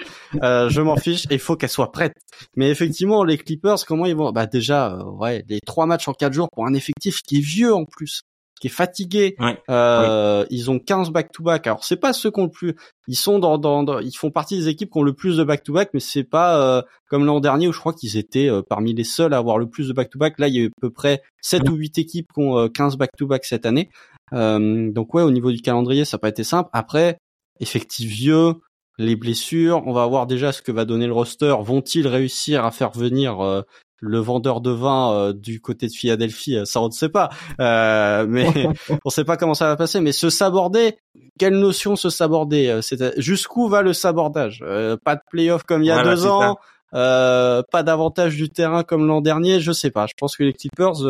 Euh, 0.44 0.70
je 0.70 0.82
m'en 0.82 0.98
fiche 0.98 1.26
il 1.30 1.40
faut 1.40 1.56
qu'elle 1.56 1.70
soit 1.70 1.92
prête. 1.92 2.14
Mais 2.56 2.70
effectivement 2.70 3.24
les 3.24 3.38
Clippers 3.38 3.86
comment 3.88 4.06
ils 4.06 4.16
vont? 4.16 4.32
Bah 4.32 4.46
déjà 4.48 4.94
euh, 4.94 5.04
ouais 5.04 5.44
les 5.48 5.60
trois 5.62 5.86
matchs 5.86 6.08
en 6.08 6.14
quatre 6.14 6.34
jours 6.34 6.50
pour 6.52 6.66
un 6.66 6.74
effectif 6.74 7.22
qui 7.22 7.38
est 7.38 7.42
vieux 7.42 7.74
en 7.74 7.86
plus 7.86 8.22
qui 8.60 8.68
est 8.68 8.72
fatigué 8.72 9.36
ouais, 9.40 9.58
euh, 9.70 10.46
ils 10.50 10.70
ont 10.70 10.80
15 10.80 11.12
back 11.12 11.32
to 11.32 11.44
back 11.44 11.68
alors 11.68 11.84
c'est 11.84 11.98
pas 11.98 12.14
ceux 12.14 12.32
qui 12.32 12.40
ont 12.40 12.46
le 12.46 12.52
plus 12.52 12.76
ils 13.08 13.16
sont 13.16 13.40
dans, 13.40 13.58
dans, 13.58 13.84
dans, 13.84 14.00
ils 14.00 14.16
font 14.16 14.32
partie 14.32 14.58
des 14.58 14.68
équipes 14.68 14.92
qui 14.92 14.98
ont 14.98 15.04
le 15.04 15.14
plus 15.14 15.38
de 15.38 15.44
back 15.44 15.64
to 15.64 15.74
back 15.74 15.90
mais 15.94 16.00
c'est 16.00 16.24
pas 16.24 16.62
euh, 16.62 16.82
comme 17.10 17.26
l'an 17.26 17.40
dernier 17.40 17.68
où 17.68 17.72
je 17.72 17.80
crois 17.80 17.94
qu'ils 17.94 18.18
étaient 18.18 18.50
euh, 18.50 18.62
parmi 18.62 18.94
les 18.94 19.04
seuls 19.04 19.34
à 19.34 19.38
avoir 19.38 19.58
le 19.58 19.70
plus 19.70 19.88
de 19.88 19.94
back 19.94 20.10
to 20.10 20.20
back 20.20 20.40
là 20.40 20.48
il 20.48 20.56
y 20.56 20.60
a 20.60 20.64
eu 20.64 20.68
à 20.68 20.82
peu 20.82 20.90
près 20.90 21.22
7 21.42 21.70
ou 21.70 21.76
8 21.76 21.98
équipes 21.98 22.28
qui 22.34 22.42
ont 22.42 22.68
15 22.68 22.98
back 22.98 23.12
to 23.18 23.28
back 23.28 23.46
cette 23.46 23.66
année. 23.66 23.90
Euh, 24.34 24.92
donc 24.92 25.14
ouais, 25.14 25.24
au 25.24 25.32
niveau 25.32 25.52
du 25.52 25.62
calendrier, 25.62 26.06
ça 26.06 26.18
n'a 26.18 26.20
pas 26.20 26.30
été 26.30 26.44
simple. 26.44 26.70
Après, 26.74 27.18
effectif 27.60 28.10
vieux, 28.10 28.56
les 28.98 29.16
blessures, 29.16 29.84
on 29.86 29.94
va 29.94 30.06
voir 30.06 30.28
déjà 30.28 30.52
ce 30.52 30.62
que 30.62 30.72
va 30.72 30.86
donner 30.86 31.08
le 31.08 31.14
roster. 31.14 31.56
Vont-ils 31.62 32.08
réussir 32.08 32.66
à 32.66 32.72
faire 32.72 32.92
venir 32.92 33.40
euh, 33.40 33.62
le 34.02 34.20
vendeur 34.20 34.62
de 34.62 34.72
vin 34.72 35.14
euh, 35.14 35.34
du 35.34 35.62
côté 35.62 35.88
de 35.88 35.92
Philadelphie 35.92 36.58
Ça, 36.66 36.82
on 36.82 36.88
ne 36.88 36.92
sait 36.92 37.10
pas. 37.10 37.30
Euh, 37.60 38.26
mais 38.28 38.48
on 38.90 38.98
ne 39.06 39.12
sait 39.12 39.26
pas 39.26 39.38
comment 39.38 39.54
ça 39.54 39.68
va 39.68 39.76
passer. 39.76 40.00
Mais 40.00 40.12
se 40.12 40.30
saborder, 40.30 40.98
quelle 41.38 41.58
notion 41.58 41.96
se 41.96 42.10
saborder 42.10 42.80
C'est 42.82 43.20
jusqu'où 43.20 43.68
va 43.68 43.82
le 43.82 43.94
sabordage 43.94 44.64
Pas 45.04 45.16
de 45.16 45.22
playoff 45.30 45.64
comme 45.64 45.84
il 45.84 45.88
y 45.88 45.92
a 45.92 45.96
voilà, 45.96 46.16
deux 46.16 46.26
ans. 46.26 46.58
Euh, 46.96 47.62
pas 47.72 47.84
d'avantage 47.84 48.36
du 48.36 48.50
terrain 48.50 48.84
comme 48.84 49.06
l'an 49.06 49.22
dernier, 49.22 49.60
je 49.60 49.72
sais 49.72 49.92
pas. 49.92 50.08
Je 50.08 50.14
pense 50.18 50.36
que 50.36 50.44
les 50.44 50.54
Clippers, 50.54 51.02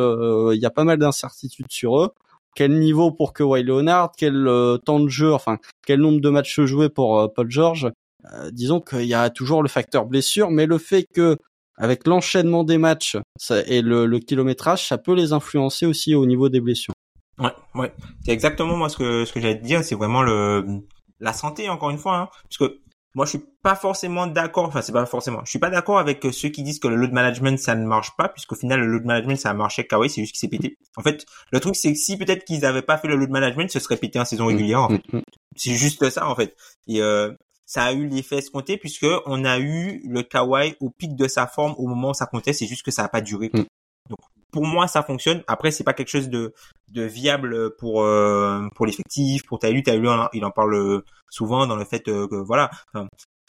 il 0.54 0.60
y 0.60 0.66
a 0.66 0.70
pas 0.70 0.84
mal 0.84 0.98
d'incertitudes 0.98 1.72
sur 1.72 2.00
eux 2.00 2.10
quel 2.56 2.78
niveau 2.78 3.12
pour 3.12 3.34
Kawhi 3.34 3.64
Leonard, 3.64 4.12
quel 4.18 4.48
euh, 4.48 4.78
temps 4.78 5.00
de 5.00 5.08
jeu, 5.08 5.34
enfin 5.34 5.58
quel 5.86 6.00
nombre 6.00 6.20
de 6.20 6.30
matchs 6.30 6.60
joués 6.62 6.90
pour 6.90 7.20
euh, 7.20 7.28
Paul 7.28 7.50
George. 7.50 7.90
Euh, 8.34 8.52
disons 8.52 8.82
qu'il 8.82 9.06
y 9.06 9.14
a 9.14 9.30
toujours 9.30 9.64
le 9.64 9.70
facteur 9.70 10.06
blessure, 10.06 10.52
mais 10.52 10.66
le 10.66 10.78
fait 10.78 11.06
que 11.14 11.38
avec 11.80 12.06
l'enchaînement 12.06 12.64
des 12.64 12.78
matchs 12.78 13.18
ça, 13.38 13.62
et 13.66 13.82
le, 13.82 14.06
le, 14.06 14.20
kilométrage, 14.20 14.86
ça 14.86 14.98
peut 14.98 15.16
les 15.16 15.34
influencer 15.34 15.86
aussi 15.86 16.14
au 16.14 16.26
niveau 16.26 16.50
des 16.50 16.60
blessures. 16.60 16.94
Ouais, 17.40 17.54
ouais, 17.74 17.94
c'est 18.26 18.32
exactement 18.32 18.76
moi 18.76 18.90
ce 18.90 18.98
que 18.98 19.26
ce 19.26 19.32
que 19.32 19.40
j'allais 19.40 19.60
te 19.60 19.66
dire, 19.66 19.84
c'est 19.84 19.96
vraiment 19.96 20.22
le 20.22 20.82
la 21.22 21.34
santé 21.34 21.70
encore 21.70 21.90
une 21.90 21.98
fois, 21.98 22.18
hein, 22.18 22.30
parce 22.44 22.58
que 22.58 22.80
moi 23.16 23.26
je 23.26 23.32
suis 23.32 23.46
pas 23.64 23.76
forcément 23.76 24.28
d'accord, 24.28 24.66
enfin 24.66 24.82
c'est 24.82 24.92
pas 24.92 25.06
forcément, 25.06 25.40
je 25.46 25.50
suis 25.50 25.60
pas 25.60 25.70
d'accord 25.70 26.00
avec 26.00 26.26
ceux 26.32 26.50
qui 26.50 26.64
disent 26.64 26.80
que 26.80 26.90
le 26.90 26.98
load 26.98 27.14
management 27.14 27.58
ça 27.58 27.76
ne 27.76 27.86
marche 27.86 28.12
pas, 28.18 28.28
puisqu'au 28.28 28.56
final 28.56 28.82
le 28.82 28.88
load 28.88 29.06
management 29.06 29.38
ça 29.38 29.52
a 29.52 29.54
marché 29.54 29.88
Kawhi, 29.88 30.10
c'est 30.10 30.22
juste 30.22 30.34
qu'il 30.34 30.40
s'est 30.40 30.50
pété. 30.50 30.78
En 30.98 31.02
fait, 31.02 31.26
le 31.52 31.60
truc 31.62 31.78
c'est 31.78 31.94
que 31.94 31.98
si 31.98 32.18
peut-être 32.18 32.44
qu'ils 32.44 32.66
avaient 32.66 32.82
pas 32.82 32.98
fait 32.98 33.08
le 33.08 33.16
load 33.16 33.30
management, 33.30 33.72
ce 33.72 33.80
serait 33.80 33.98
pété 33.98 34.20
en 34.20 34.26
saison 34.26 34.46
mm, 34.46 34.48
régulière. 34.48 34.82
En 34.82 34.90
fait. 34.90 35.14
Mm, 35.14 35.18
mm. 35.18 35.22
C'est 35.56 35.76
juste 35.76 36.10
ça 36.10 36.28
en 36.28 36.36
fait. 36.36 36.56
Et 36.88 37.02
euh, 37.02 37.32
ça 37.70 37.84
a 37.84 37.94
eu 37.94 38.08
l'effet 38.08 38.38
escompté 38.38 38.78
puisque 38.78 39.06
on 39.28 39.46
a 39.46 39.60
eu 39.60 40.02
le 40.04 40.24
Kawhi 40.24 40.76
au 40.80 40.90
pic 40.90 41.16
de 41.16 41.28
sa 41.28 41.46
forme 41.46 41.76
au 41.78 41.86
moment 41.86 42.10
où 42.10 42.14
ça 42.16 42.26
comptait, 42.26 42.52
c'est 42.52 42.66
juste 42.66 42.82
que 42.82 42.90
ça 42.90 43.04
a 43.04 43.10
pas 43.10 43.22
duré. 43.22 43.52
Donc 43.54 44.18
pour 44.52 44.66
moi 44.66 44.88
ça 44.88 45.04
fonctionne. 45.04 45.44
Après 45.46 45.70
c'est 45.70 45.84
pas 45.84 45.94
quelque 45.94 46.10
chose 46.10 46.30
de 46.30 46.52
de 46.92 47.04
viable 47.04 47.76
pour 47.78 48.02
euh, 48.02 48.68
pour 48.74 48.88
l'effectif, 48.88 49.46
pour 49.46 49.60
Taylor. 49.60 49.84
Taylor 49.84 50.30
il 50.34 50.44
en 50.46 50.50
parle 50.50 51.04
souvent 51.30 51.68
dans 51.68 51.76
le 51.76 51.86
fait 51.86 52.08
euh, 52.08 52.28
que 52.28 52.38
voilà, 52.38 52.72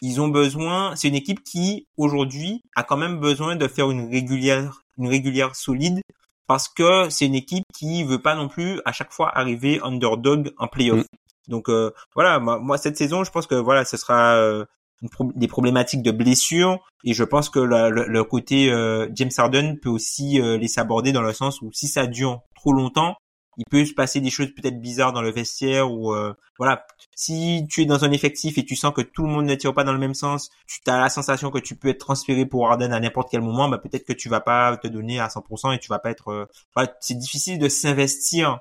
ils 0.03 0.21
ont 0.21 0.29
besoin. 0.29 0.95
C'est 0.97 1.09
une 1.09 1.15
équipe 1.15 1.43
qui 1.43 1.87
aujourd'hui 1.97 2.61
a 2.77 2.83
quand 2.83 2.99
même 2.99 3.21
besoin 3.21 3.57
de 3.57 3.67
faire 3.69 3.91
une 3.91 4.11
régulière 4.11 4.83
une 4.99 5.09
régulière 5.09 5.57
solide 5.57 6.03
parce 6.47 6.69
que 6.69 7.09
c'est 7.09 7.25
une 7.25 7.35
équipe 7.35 7.65
qui 7.73 8.05
veut 8.05 8.21
pas 8.21 8.35
non 8.35 8.49
plus 8.49 8.83
à 8.85 8.93
chaque 8.93 9.13
fois 9.13 9.35
arriver 9.35 9.81
underdog 9.83 10.53
en 10.59 10.69
playoff. 10.69 11.01
Mm. 11.01 11.20
Donc 11.49 11.69
euh, 11.69 11.91
voilà, 12.15 12.39
moi, 12.39 12.79
cette 12.79 12.97
saison, 12.97 13.25
je 13.25 13.31
pense 13.31 13.47
que 13.47 13.55
voilà, 13.55 13.85
ce 13.85 13.97
sera 13.97 14.67
des 15.35 15.49
problématiques 15.49 16.03
de 16.03 16.11
blessures. 16.11 16.79
Et 17.05 17.15
je 17.15 17.25
pense 17.25 17.49
que 17.49 17.59
le, 17.59 18.25
côté 18.25 18.71
euh, 18.71 19.09
James 19.15 19.31
Harden 19.37 19.77
peut 19.81 19.89
aussi 19.89 20.41
euh, 20.41 20.59
les 20.59 20.69
s'aborder 20.69 21.13
dans 21.13 21.23
le 21.23 21.33
sens 21.33 21.63
où 21.63 21.71
si 21.73 21.89
ça 21.89 22.07
dure 22.07 22.41
trop 22.55 22.73
longtemps, 22.73 23.17
il 23.61 23.67
peut 23.71 23.85
se 23.85 23.93
passer 23.93 24.23
des 24.23 24.31
choses 24.31 24.49
peut-être 24.55 24.81
bizarres 24.81 25.13
dans 25.13 25.21
le 25.21 25.31
vestiaire 25.31 25.93
ou 25.93 26.15
euh, 26.15 26.33
voilà. 26.59 26.87
Si 27.15 27.67
tu 27.69 27.83
es 27.83 27.85
dans 27.85 28.07
un 28.07 28.11
effectif 28.11 28.57
et 28.57 28.65
tu 28.65 28.75
sens 28.75 28.95
que 28.95 29.03
tout 29.03 29.23
le 29.25 29.29
monde 29.29 29.45
ne 29.45 29.55
tire 29.55 29.75
pas 29.75 29.85
dans 29.85 29.93
le 29.93 29.99
même 29.99 30.15
sens 30.15 30.51
tu 30.67 30.81
as 30.87 30.99
la 30.99 31.11
sensation 31.11 31.51
que 31.51 31.59
tu 31.59 31.77
peux 31.77 31.89
être 31.89 31.99
transféré 31.99 32.47
pour 32.47 32.71
Harden 32.71 32.91
à 32.93 33.01
n'importe 33.01 33.29
quel 33.31 33.43
moment 33.43 33.69
bah 33.69 33.77
peut-être 33.77 34.07
que 34.07 34.15
tu 34.15 34.31
vas 34.31 34.41
pas 34.41 34.79
te 34.79 34.89
donner 34.89 35.21
à 35.21 35.29
100% 35.29 35.75
et 35.75 35.79
tu 35.79 35.89
vas 35.89 35.99
pas 35.99 36.11
être 36.11 36.49
voilà. 36.75 36.95
C'est 37.01 37.19
difficile 37.19 37.59
de 37.59 37.69
s'investir 37.69 38.61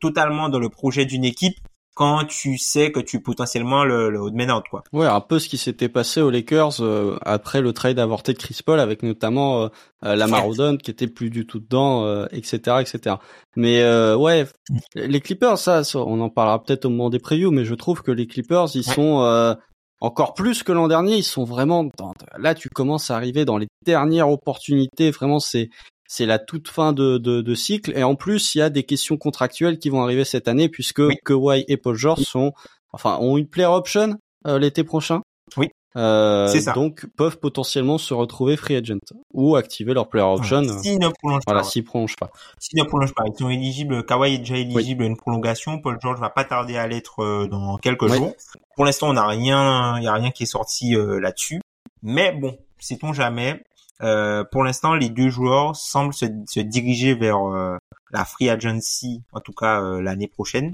totalement 0.00 0.48
dans 0.48 0.60
le 0.60 0.68
projet 0.68 1.04
d'une 1.04 1.24
équipe 1.24 1.58
quand 1.94 2.24
tu 2.24 2.56
sais 2.56 2.90
que 2.90 3.00
tu 3.00 3.18
es 3.18 3.20
potentiellement 3.20 3.84
le, 3.84 4.10
le 4.10 4.20
haut 4.20 4.30
de 4.30 4.68
quoi. 4.70 4.82
Ouais, 4.92 5.06
un 5.06 5.20
peu 5.20 5.38
ce 5.38 5.48
qui 5.48 5.58
s'était 5.58 5.88
passé 5.88 6.22
aux 6.22 6.30
Lakers 6.30 6.80
euh, 6.80 7.18
après 7.22 7.60
le 7.60 7.72
trade 7.72 7.98
avorté 7.98 8.32
de 8.32 8.38
Chris 8.38 8.60
Paul 8.64 8.80
avec 8.80 9.02
notamment 9.02 9.62
euh, 9.62 9.68
euh 10.04 10.16
la 10.16 10.26
Marodon 10.26 10.78
qui 10.78 10.90
était 10.90 11.06
plus 11.06 11.28
du 11.28 11.46
tout 11.46 11.60
dedans, 11.60 12.26
etc., 12.26 12.60
euh, 12.68 12.78
etc. 12.80 13.16
Mais 13.56 13.84
ouais, 14.14 14.46
les 14.94 15.20
Clippers, 15.20 15.58
ça, 15.58 15.82
on 15.94 16.20
en 16.20 16.30
parlera 16.30 16.62
peut-être 16.62 16.86
au 16.86 16.90
moment 16.90 17.10
des 17.10 17.18
previews, 17.18 17.50
mais 17.50 17.64
je 17.64 17.74
trouve 17.74 18.02
que 18.02 18.10
les 18.10 18.26
Clippers, 18.26 18.68
ils 18.74 18.84
sont 18.84 19.56
encore 20.00 20.34
plus 20.34 20.62
que 20.62 20.72
l'an 20.72 20.88
dernier, 20.88 21.16
ils 21.16 21.22
sont 21.22 21.44
vraiment 21.44 21.84
dans, 21.96 22.12
là 22.36 22.54
tu 22.54 22.68
commences 22.68 23.10
à 23.10 23.16
arriver 23.16 23.44
dans 23.44 23.56
les 23.56 23.68
dernières 23.86 24.28
opportunités, 24.28 25.12
vraiment 25.12 25.38
c'est 25.38 25.68
c'est 26.12 26.26
la 26.26 26.38
toute 26.38 26.68
fin 26.68 26.92
de, 26.92 27.16
de, 27.16 27.40
de, 27.40 27.54
cycle. 27.54 27.96
Et 27.96 28.02
en 28.02 28.16
plus, 28.16 28.54
il 28.54 28.58
y 28.58 28.60
a 28.60 28.68
des 28.68 28.82
questions 28.82 29.16
contractuelles 29.16 29.78
qui 29.78 29.88
vont 29.88 30.02
arriver 30.02 30.26
cette 30.26 30.46
année 30.46 30.68
puisque 30.68 30.98
oui. 30.98 31.16
Kawhi 31.24 31.64
et 31.68 31.78
Paul 31.78 31.96
George 31.96 32.20
sont, 32.20 32.52
enfin, 32.92 33.16
ont 33.18 33.38
une 33.38 33.46
player 33.46 33.68
option 33.68 34.18
euh, 34.46 34.58
l'été 34.58 34.84
prochain. 34.84 35.22
Oui. 35.56 35.70
Euh, 35.96 36.48
ça. 36.48 36.72
Donc 36.72 37.06
peuvent 37.16 37.38
potentiellement 37.38 37.96
se 37.96 38.12
retrouver 38.12 38.58
free 38.58 38.76
agent 38.76 38.98
ou 39.32 39.56
activer 39.56 39.94
leur 39.94 40.10
player 40.10 40.26
option. 40.26 40.62
S'ils 40.82 40.98
ne 40.98 41.08
prolongent 41.08 41.44
voilà, 41.46 41.60
pas. 41.62 41.66
S'ils 41.66 41.84
prolongent 41.84 42.16
pas. 42.16 42.30
S'ils 42.58 42.78
ne 42.78 42.84
prolongent 42.84 43.14
pas, 43.14 43.24
ils 43.26 43.38
sont 43.38 43.48
éligibles. 43.48 44.04
Kawhi 44.04 44.34
est 44.34 44.38
déjà 44.38 44.56
éligible 44.56 45.04
à 45.04 45.06
une 45.06 45.16
prolongation. 45.16 45.80
Paul 45.80 45.96
George 46.02 46.20
va 46.20 46.28
pas 46.28 46.44
tarder 46.44 46.76
à 46.76 46.86
l'être 46.86 47.22
euh, 47.22 47.46
dans 47.46 47.78
quelques 47.78 48.02
oui. 48.02 48.18
jours. 48.18 48.34
Pour 48.76 48.84
l'instant, 48.84 49.08
on 49.08 49.14
n'a 49.14 49.26
rien, 49.26 49.96
il 49.98 50.04
y 50.04 50.08
a 50.08 50.12
rien 50.12 50.30
qui 50.30 50.42
est 50.42 50.46
sorti 50.46 50.94
euh, 50.94 51.20
là-dessus. 51.20 51.62
Mais 52.02 52.32
bon, 52.32 52.58
sait-on 52.78 53.14
jamais. 53.14 53.62
Euh, 54.00 54.44
pour 54.50 54.64
l'instant, 54.64 54.94
les 54.94 55.10
deux 55.10 55.28
joueurs 55.28 55.76
semblent 55.76 56.14
se, 56.14 56.26
se 56.48 56.60
diriger 56.60 57.14
vers 57.14 57.38
euh, 57.38 57.76
la 58.10 58.24
free 58.24 58.48
agency, 58.50 59.22
en 59.32 59.40
tout 59.40 59.52
cas 59.52 59.82
euh, 59.82 60.00
l'année 60.00 60.28
prochaine. 60.28 60.72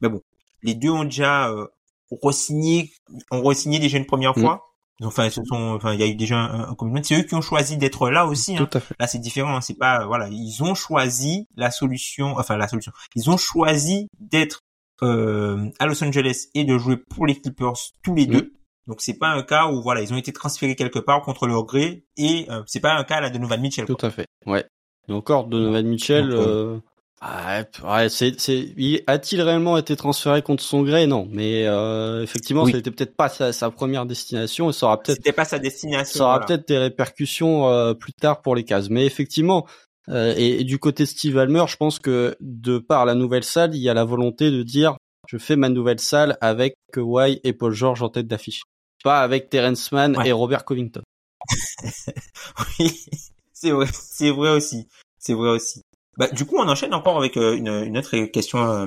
Mais 0.00 0.08
bon, 0.08 0.22
les 0.62 0.74
deux 0.74 0.90
ont 0.90 1.04
déjà 1.04 1.50
euh, 1.50 1.66
re-signé, 2.10 2.92
ont 3.30 3.42
re-signé 3.42 3.78
déjà 3.78 3.98
une 3.98 4.06
première 4.06 4.36
mm. 4.36 4.40
fois. 4.40 4.66
Enfin, 5.02 5.30
ce 5.30 5.42
sont, 5.44 5.74
enfin, 5.76 5.94
il 5.94 6.00
y 6.00 6.02
a 6.02 6.06
eu 6.06 6.14
déjà 6.14 6.36
un, 6.36 6.70
un 6.70 6.74
commitment. 6.74 7.02
C'est 7.02 7.18
eux 7.18 7.22
qui 7.22 7.34
ont 7.34 7.40
choisi 7.40 7.78
d'être 7.78 8.10
là 8.10 8.26
aussi. 8.26 8.56
Hein. 8.58 8.68
Là, 8.98 9.06
c'est 9.06 9.18
différent. 9.18 9.56
Hein. 9.56 9.62
C'est 9.62 9.78
pas, 9.78 10.04
voilà, 10.06 10.28
ils 10.28 10.62
ont 10.62 10.74
choisi 10.74 11.48
la 11.56 11.70
solution, 11.70 12.36
enfin 12.36 12.58
la 12.58 12.68
solution. 12.68 12.92
Ils 13.14 13.30
ont 13.30 13.38
choisi 13.38 14.08
d'être 14.18 14.60
euh, 15.02 15.70
à 15.78 15.86
Los 15.86 16.04
Angeles 16.04 16.48
et 16.54 16.64
de 16.64 16.76
jouer 16.76 16.98
pour 16.98 17.26
les 17.26 17.40
Clippers 17.40 17.78
tous 18.02 18.14
les 18.14 18.26
mm. 18.26 18.30
deux. 18.30 18.52
Donc 18.90 19.02
c'est 19.02 19.18
pas 19.18 19.28
un 19.28 19.44
cas 19.44 19.68
où 19.68 19.80
voilà 19.82 20.02
ils 20.02 20.12
ont 20.12 20.16
été 20.16 20.32
transférés 20.32 20.74
quelque 20.74 20.98
part 20.98 21.22
contre 21.22 21.46
leur 21.46 21.64
gré 21.64 22.02
et 22.16 22.46
euh, 22.50 22.62
c'est 22.66 22.80
pas 22.80 22.94
un 22.94 23.04
cas 23.04 23.18
à 23.18 23.20
la 23.20 23.30
Donovan 23.30 23.60
Mitchell. 23.60 23.86
Tout 23.86 23.96
à 24.02 24.10
fait. 24.10 24.26
Ouais. 24.46 24.64
Et 25.08 25.12
encore 25.12 25.46
Donovan 25.46 25.86
Mitchell. 25.86 26.28
Donc, 26.28 26.40
euh... 26.40 26.80
euh 27.22 27.62
ouais, 27.84 28.08
c'est, 28.08 28.40
c'est, 28.40 28.74
a-t-il 29.06 29.42
réellement 29.42 29.78
été 29.78 29.94
transféré 29.94 30.42
contre 30.42 30.64
son 30.64 30.82
gré? 30.82 31.06
Non, 31.06 31.28
mais 31.30 31.68
euh, 31.68 32.24
effectivement, 32.24 32.64
oui. 32.64 32.72
c'était 32.72 32.90
peut-être 32.90 33.14
pas 33.14 33.28
sa, 33.28 33.52
sa, 33.52 33.70
première 33.70 34.06
destination 34.06 34.70
et 34.70 34.72
ça 34.72 34.86
aura 34.86 35.00
peut-être. 35.00 35.18
C'était 35.18 35.32
pas 35.32 35.44
sa 35.44 35.60
destination. 35.60 36.18
Ça 36.18 36.24
aura 36.24 36.32
voilà. 36.38 36.46
peut-être 36.46 36.66
des 36.66 36.78
répercussions 36.78 37.68
euh, 37.68 37.94
plus 37.94 38.12
tard 38.12 38.40
pour 38.40 38.56
les 38.56 38.64
cases. 38.64 38.90
Mais 38.90 39.06
effectivement, 39.06 39.68
euh, 40.08 40.34
et, 40.36 40.62
et, 40.62 40.64
du 40.64 40.80
côté 40.80 41.06
Steve 41.06 41.38
Almer, 41.38 41.66
je 41.68 41.76
pense 41.76 42.00
que 42.00 42.34
de 42.40 42.78
par 42.78 43.06
la 43.06 43.14
nouvelle 43.14 43.44
salle, 43.44 43.76
il 43.76 43.80
y 43.80 43.88
a 43.88 43.94
la 43.94 44.04
volonté 44.04 44.50
de 44.50 44.64
dire 44.64 44.96
je 45.28 45.38
fais 45.38 45.54
ma 45.54 45.68
nouvelle 45.68 46.00
salle 46.00 46.36
avec 46.40 46.74
Kawhi 46.92 47.38
et 47.44 47.52
Paul 47.52 47.72
George 47.72 48.02
en 48.02 48.08
tête 48.08 48.26
d'affiche 48.26 48.62
pas 49.02 49.20
avec 49.20 49.50
Terence 49.50 49.92
Mann 49.92 50.16
ouais. 50.16 50.28
et 50.28 50.32
Robert 50.32 50.64
Covington. 50.64 51.02
oui, 52.78 53.06
c'est 53.52 53.70
vrai, 53.70 53.86
c'est 53.92 54.30
vrai 54.30 54.50
aussi, 54.50 54.88
c'est 55.18 55.34
vrai 55.34 55.50
aussi. 55.50 55.82
Bah, 56.16 56.28
du 56.28 56.44
coup, 56.44 56.56
on 56.58 56.68
enchaîne 56.68 56.94
encore 56.94 57.16
avec 57.16 57.36
euh, 57.36 57.56
une, 57.56 57.68
une, 57.68 57.98
autre 57.98 58.16
question 58.26 58.58
euh, 58.58 58.86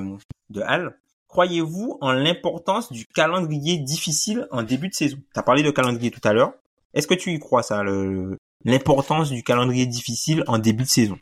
de 0.50 0.60
Hal. 0.62 0.96
Croyez-vous 1.28 1.98
en 2.00 2.12
l'importance 2.12 2.92
du 2.92 3.06
calendrier 3.06 3.78
difficile 3.78 4.46
en 4.52 4.62
début 4.62 4.88
de 4.88 4.94
saison? 4.94 5.16
Tu 5.16 5.40
as 5.40 5.42
parlé 5.42 5.64
de 5.64 5.70
calendrier 5.70 6.12
tout 6.12 6.20
à 6.22 6.32
l'heure. 6.32 6.52
Est-ce 6.92 7.08
que 7.08 7.14
tu 7.14 7.32
y 7.32 7.38
crois 7.40 7.64
ça, 7.64 7.82
l'importance 8.64 9.30
du 9.30 9.42
calendrier 9.42 9.86
difficile 9.86 10.44
en 10.46 10.58
début 10.58 10.84
de 10.84 10.88
saison? 10.88 11.18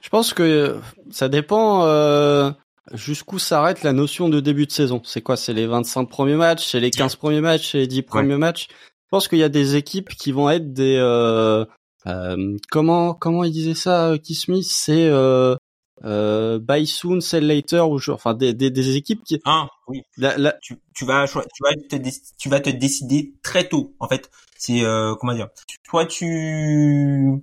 Je 0.00 0.08
pense 0.08 0.32
que 0.32 0.80
ça 1.10 1.28
dépend 1.28 1.84
euh, 1.84 2.50
jusqu'où 2.92 3.38
s'arrête 3.38 3.82
la 3.82 3.92
notion 3.92 4.28
de 4.28 4.40
début 4.40 4.66
de 4.66 4.72
saison? 4.72 5.00
C'est 5.04 5.22
quoi? 5.22 5.36
C'est 5.36 5.52
les 5.54 5.66
25 5.66 6.06
premiers 6.06 6.36
matchs? 6.36 6.66
C'est 6.66 6.80
les 6.80 6.90
15 6.90 7.16
premiers 7.16 7.40
matchs? 7.40 7.72
C'est 7.72 7.78
les 7.78 7.86
10 7.86 8.02
premiers 8.02 8.36
matchs? 8.36 8.68
Je 8.70 9.08
pense 9.10 9.28
qu'il 9.28 9.38
y 9.38 9.44
a 9.44 9.48
des 9.48 9.76
équipes 9.76 10.10
qui 10.10 10.32
vont 10.32 10.50
être 10.50 10.72
des... 10.72 10.96
Euh, 10.98 11.64
euh, 12.06 12.56
comment 12.70 13.14
comment 13.14 13.44
il 13.44 13.52
disait 13.52 13.74
ça, 13.74 14.08
euh, 14.10 14.18
Keith 14.18 14.36
Smith? 14.36 14.66
C'est 14.68 15.06
euh, 15.08 15.56
euh, 16.04 16.58
buy 16.58 16.86
soon, 16.86 17.20
sell 17.20 17.46
later 17.46 17.88
ou 17.88 17.98
enfin 18.10 18.34
des, 18.34 18.52
des, 18.52 18.70
des 18.70 18.96
équipes 18.96 19.24
qui 19.24 19.40
ah 19.44 19.68
oui. 19.86 20.02
La, 20.18 20.36
la... 20.36 20.52
Tu, 20.60 20.76
tu 20.94 21.04
vas 21.04 21.26
tu 21.26 21.38
vas 21.62 21.74
te 21.74 22.10
tu 22.38 22.48
vas 22.48 22.60
te 22.60 22.70
décider 22.70 23.34
très 23.42 23.68
tôt 23.68 23.94
en 24.00 24.08
fait. 24.08 24.30
C'est 24.58 24.84
euh, 24.84 25.14
comment 25.14 25.34
dire? 25.34 25.48
Toi 25.84 26.04
tu 26.04 27.40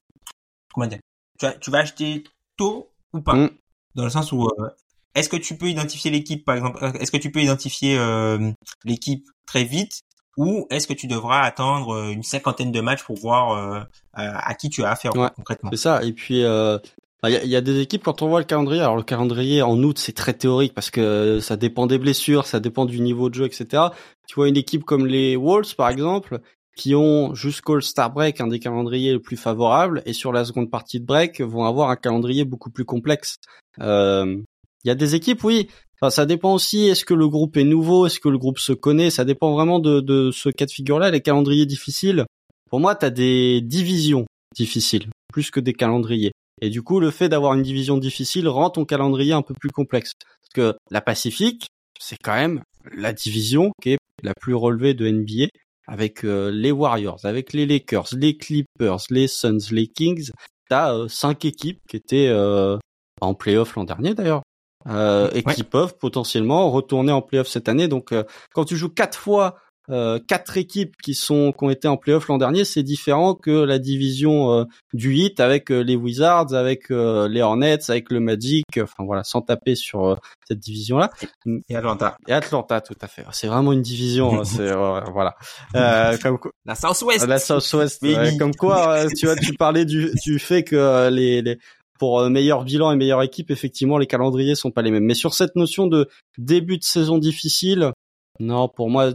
comment 0.73 0.87
dire? 0.87 0.99
Tu 1.39 1.45
vas, 1.45 1.53
tu 1.53 1.71
vas 1.71 1.79
acheter 1.79 2.23
tôt 2.57 2.91
ou 3.13 3.21
pas? 3.21 3.35
Mm. 3.35 3.49
dans 3.95 4.03
le 4.03 4.09
sens 4.09 4.31
où 4.31 4.43
euh, 4.45 4.69
est-ce 5.15 5.29
que 5.29 5.37
tu 5.37 5.57
peux 5.57 5.67
identifier 5.67 6.11
l'équipe, 6.11 6.45
par 6.45 6.55
exemple 6.55 6.83
Est-ce 6.99 7.11
que 7.11 7.17
tu 7.17 7.31
peux 7.31 7.41
identifier 7.41 7.97
euh, 7.97 8.51
l'équipe 8.85 9.27
très 9.45 9.63
vite 9.63 10.03
ou 10.37 10.65
est-ce 10.69 10.87
que 10.87 10.93
tu 10.93 11.07
devras 11.07 11.41
attendre 11.41 11.93
euh, 11.93 12.11
une 12.11 12.23
cinquantaine 12.23 12.71
de 12.71 12.81
matchs 12.81 13.03
pour 13.03 13.17
voir 13.17 13.51
euh, 13.51 13.81
à 14.13 14.53
qui 14.55 14.69
tu 14.69 14.83
as 14.83 14.91
affaire 14.91 15.15
ouais, 15.15 15.27
concrètement? 15.35 15.69
C'est 15.71 15.77
ça. 15.77 16.03
Et 16.03 16.13
puis 16.13 16.39
il 16.39 16.45
euh, 16.45 16.77
y, 17.23 17.35
a, 17.35 17.43
y, 17.43 17.55
a, 17.55 17.61
des 17.61 17.79
équipes 17.79 18.03
quand 18.03 18.21
on 18.21 18.29
voit 18.29 18.39
le 18.39 18.45
calendrier. 18.45 18.81
Alors 18.81 18.95
le 18.95 19.03
calendrier 19.03 19.61
en 19.61 19.77
août 19.83 19.99
c'est 19.99 20.15
très 20.15 20.33
théorique 20.33 20.73
parce 20.73 20.89
que 20.89 21.39
ça 21.41 21.57
dépend 21.57 21.85
des 21.85 21.97
blessures, 21.97 22.47
ça 22.47 22.59
dépend 22.59 22.85
du 22.85 23.01
niveau 23.01 23.29
de 23.29 23.35
jeu, 23.35 23.45
etc. 23.45 23.83
Tu 24.27 24.35
vois 24.35 24.47
une 24.47 24.57
équipe 24.57 24.83
comme 24.83 25.05
les 25.05 25.35
Wolves 25.35 25.75
par 25.75 25.89
exemple 25.89 26.39
qui 26.77 26.95
ont 26.95 27.35
jusqu'au 27.35 27.81
Star 27.81 28.11
Break 28.11 28.39
un 28.39 28.47
des 28.47 28.59
calendriers 28.59 29.11
les 29.11 29.19
plus 29.19 29.35
favorables 29.35 30.01
et 30.05 30.13
sur 30.13 30.31
la 30.31 30.45
seconde 30.45 30.71
partie 30.71 31.01
de 31.01 31.05
break 31.05 31.41
vont 31.41 31.65
avoir 31.65 31.89
un 31.89 31.97
calendrier 31.97 32.45
beaucoup 32.45 32.69
plus 32.69 32.85
complexe. 32.85 33.35
Euh, 33.81 34.37
il 34.83 34.87
y 34.87 34.91
a 34.91 34.95
des 34.95 35.15
équipes, 35.15 35.43
oui. 35.43 35.69
Enfin, 35.99 36.09
ça 36.09 36.25
dépend 36.25 36.53
aussi. 36.53 36.87
Est-ce 36.87 37.05
que 37.05 37.13
le 37.13 37.27
groupe 37.27 37.57
est 37.57 37.63
nouveau 37.63 38.07
Est-ce 38.07 38.19
que 38.19 38.29
le 38.29 38.37
groupe 38.37 38.59
se 38.59 38.73
connaît 38.73 39.09
Ça 39.09 39.25
dépend 39.25 39.53
vraiment 39.53 39.79
de, 39.79 39.99
de 39.99 40.31
ce 40.31 40.49
cas 40.49 40.65
de 40.65 40.71
figure-là. 40.71 41.11
Les 41.11 41.21
calendriers 41.21 41.65
difficiles. 41.65 42.25
Pour 42.69 42.79
moi, 42.79 42.95
tu 42.95 43.05
as 43.05 43.09
des 43.09 43.61
divisions 43.61 44.25
difficiles 44.55 45.07
plus 45.31 45.51
que 45.51 45.59
des 45.59 45.73
calendriers. 45.73 46.31
Et 46.61 46.69
du 46.69 46.81
coup, 46.81 46.99
le 46.99 47.11
fait 47.11 47.29
d'avoir 47.29 47.53
une 47.53 47.63
division 47.63 47.97
difficile 47.97 48.47
rend 48.47 48.69
ton 48.69 48.85
calendrier 48.85 49.33
un 49.33 49.41
peu 49.41 49.53
plus 49.53 49.69
complexe. 49.69 50.13
Parce 50.19 50.53
que 50.53 50.77
la 50.89 51.01
Pacifique, 51.01 51.67
c'est 51.99 52.17
quand 52.21 52.35
même 52.35 52.61
la 52.95 53.13
division 53.13 53.71
qui 53.81 53.91
est 53.91 53.97
la 54.23 54.33
plus 54.33 54.55
relevée 54.55 54.93
de 54.93 55.09
NBA 55.09 55.47
avec 55.87 56.23
les 56.23 56.71
Warriors, 56.71 57.19
avec 57.23 57.53
les 57.53 57.65
Lakers, 57.65 58.09
les 58.13 58.37
Clippers, 58.37 58.99
les 59.09 59.27
Suns, 59.27 59.71
les 59.71 59.87
Kings, 59.87 60.31
t'as 60.69 61.07
cinq 61.09 61.45
équipes 61.45 61.79
qui 61.87 61.97
étaient 61.97 62.31
en 63.19 63.33
playoff 63.33 63.75
l'an 63.75 63.83
dernier 63.83 64.13
d'ailleurs. 64.13 64.41
Et 64.89 65.43
qui 65.43 65.63
peuvent 65.63 65.97
potentiellement 65.97 66.69
retourner 66.71 67.11
en 67.11 67.21
playoff 67.21 67.47
cette 67.47 67.69
année. 67.69 67.87
Donc, 67.87 68.13
quand 68.53 68.65
tu 68.65 68.77
joues 68.77 68.89
quatre 68.89 69.17
fois 69.17 69.55
euh, 69.89 70.19
quatre 70.25 70.57
équipes 70.57 70.95
qui 71.03 71.15
sont 71.15 71.51
qui 71.51 71.65
ont 71.65 71.69
été 71.69 71.87
en 71.87 71.97
playoff 71.97 72.27
l'an 72.27 72.37
dernier, 72.37 72.63
c'est 72.65 72.83
différent 72.83 73.33
que 73.33 73.51
la 73.51 73.79
division 73.79 74.51
euh, 74.53 74.63
du 74.93 75.15
hit 75.15 75.39
avec 75.39 75.71
euh, 75.71 75.79
les 75.79 75.95
Wizards, 75.95 76.53
avec 76.53 76.89
les 76.89 77.41
Hornets, 77.41 77.89
avec 77.89 78.11
le 78.11 78.19
Magic. 78.19 78.65
Enfin 78.79 79.03
voilà, 79.03 79.23
sans 79.23 79.41
taper 79.41 79.75
sur 79.75 80.17
cette 80.47 80.59
division 80.59 80.97
là. 80.97 81.09
Et 81.67 81.75
Atlanta. 81.75 82.15
Et 82.27 82.31
Atlanta, 82.33 82.79
tout 82.79 82.95
à 83.01 83.07
fait. 83.07 83.25
C'est 83.31 83.47
vraiment 83.47 83.73
une 83.73 83.81
division. 83.81 84.39
Hein, 84.39 84.43
c'est 84.45 84.71
voilà. 85.11 85.35
comme 86.21 86.37
la 86.65 86.75
Southwest. 86.75 87.27
La 87.27 87.39
Southwest. 87.39 88.05
comme 88.37 88.55
quoi, 88.55 89.07
tu 89.17 89.25
vois, 89.25 89.35
tu 89.35 89.53
parlais 89.55 89.85
du 89.85 90.11
du 90.23 90.39
fait 90.39 90.63
que 90.63 91.09
les, 91.09 91.41
les 91.41 91.57
pour 92.01 92.27
meilleur 92.31 92.63
bilan 92.63 92.91
et 92.91 92.95
meilleure 92.95 93.21
équipe, 93.21 93.51
effectivement, 93.51 93.99
les 93.99 94.07
calendriers 94.07 94.55
sont 94.55 94.71
pas 94.71 94.81
les 94.81 94.89
mêmes. 94.89 95.03
Mais 95.03 95.13
sur 95.13 95.35
cette 95.35 95.55
notion 95.55 95.85
de 95.85 96.09
début 96.39 96.79
de 96.79 96.83
saison 96.83 97.19
difficile, 97.19 97.91
non, 98.39 98.67
pour 98.67 98.89
moi, 98.89 99.11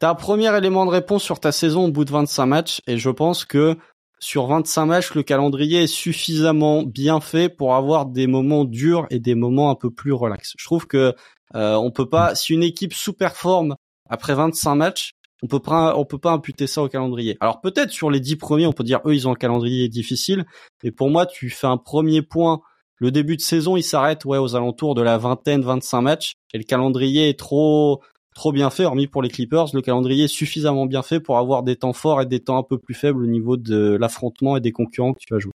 T'as 0.00 0.10
un 0.10 0.16
premier 0.16 0.52
élément 0.58 0.84
de 0.84 0.90
réponse 0.90 1.22
sur 1.22 1.38
ta 1.38 1.52
saison 1.52 1.84
au 1.84 1.92
bout 1.92 2.04
de 2.04 2.10
25 2.10 2.46
matchs 2.46 2.80
et 2.88 2.98
je 2.98 3.08
pense 3.08 3.44
que 3.44 3.76
sur 4.18 4.48
25 4.48 4.86
matchs, 4.86 5.14
le 5.14 5.22
calendrier 5.22 5.84
est 5.84 5.86
suffisamment 5.86 6.82
bien 6.82 7.20
fait 7.20 7.48
pour 7.48 7.76
avoir 7.76 8.06
des 8.06 8.26
moments 8.26 8.64
durs 8.64 9.06
et 9.10 9.20
des 9.20 9.36
moments 9.36 9.70
un 9.70 9.76
peu 9.76 9.92
plus 9.92 10.12
relax. 10.12 10.54
Je 10.58 10.64
trouve 10.64 10.88
que 10.88 11.14
euh, 11.54 11.76
on 11.76 11.92
peut 11.92 12.08
pas, 12.08 12.34
si 12.34 12.52
une 12.52 12.64
équipe 12.64 12.94
sous-performe 12.94 13.76
après 14.10 14.34
25 14.34 14.74
matchs, 14.74 15.12
on 15.42 15.46
peut 15.46 15.60
pas, 15.60 15.96
on 15.96 16.04
peut 16.04 16.18
pas 16.18 16.32
imputer 16.32 16.66
ça 16.66 16.82
au 16.82 16.88
calendrier. 16.88 17.36
Alors 17.40 17.60
peut-être 17.60 17.90
sur 17.90 18.10
les 18.10 18.20
10 18.20 18.36
premiers, 18.36 18.66
on 18.66 18.72
peut 18.72 18.84
dire 18.84 19.00
eux 19.04 19.14
ils 19.14 19.28
ont 19.28 19.32
un 19.32 19.36
calendrier 19.36 19.88
difficile, 19.88 20.46
mais 20.82 20.90
pour 20.90 21.10
moi 21.10 21.26
tu 21.26 21.50
fais 21.50 21.66
un 21.66 21.76
premier 21.76 22.22
point. 22.22 22.60
Le 22.98 23.10
début 23.10 23.36
de 23.36 23.42
saison, 23.42 23.76
il 23.76 23.82
s'arrête 23.82 24.24
ouais 24.24 24.38
aux 24.38 24.56
alentours 24.56 24.94
de 24.94 25.02
la 25.02 25.18
vingtaine, 25.18 25.60
25 25.60 26.00
matchs 26.00 26.32
et 26.54 26.58
le 26.58 26.64
calendrier 26.64 27.28
est 27.28 27.38
trop 27.38 28.00
trop 28.34 28.52
bien 28.52 28.70
fait, 28.70 28.84
hormis 28.84 29.06
pour 29.06 29.22
les 29.22 29.30
Clippers. 29.30 29.66
Le 29.72 29.80
calendrier 29.80 30.24
est 30.24 30.28
suffisamment 30.28 30.86
bien 30.86 31.02
fait 31.02 31.20
pour 31.20 31.38
avoir 31.38 31.62
des 31.62 31.76
temps 31.76 31.94
forts 31.94 32.20
et 32.20 32.26
des 32.26 32.40
temps 32.40 32.58
un 32.58 32.62
peu 32.62 32.78
plus 32.78 32.94
faibles 32.94 33.22
au 33.22 33.26
niveau 33.26 33.56
de 33.56 33.96
l'affrontement 33.98 34.56
et 34.56 34.60
des 34.60 34.72
concurrents 34.72 35.14
que 35.14 35.20
tu 35.20 35.32
vas 35.32 35.40
jouer. 35.40 35.52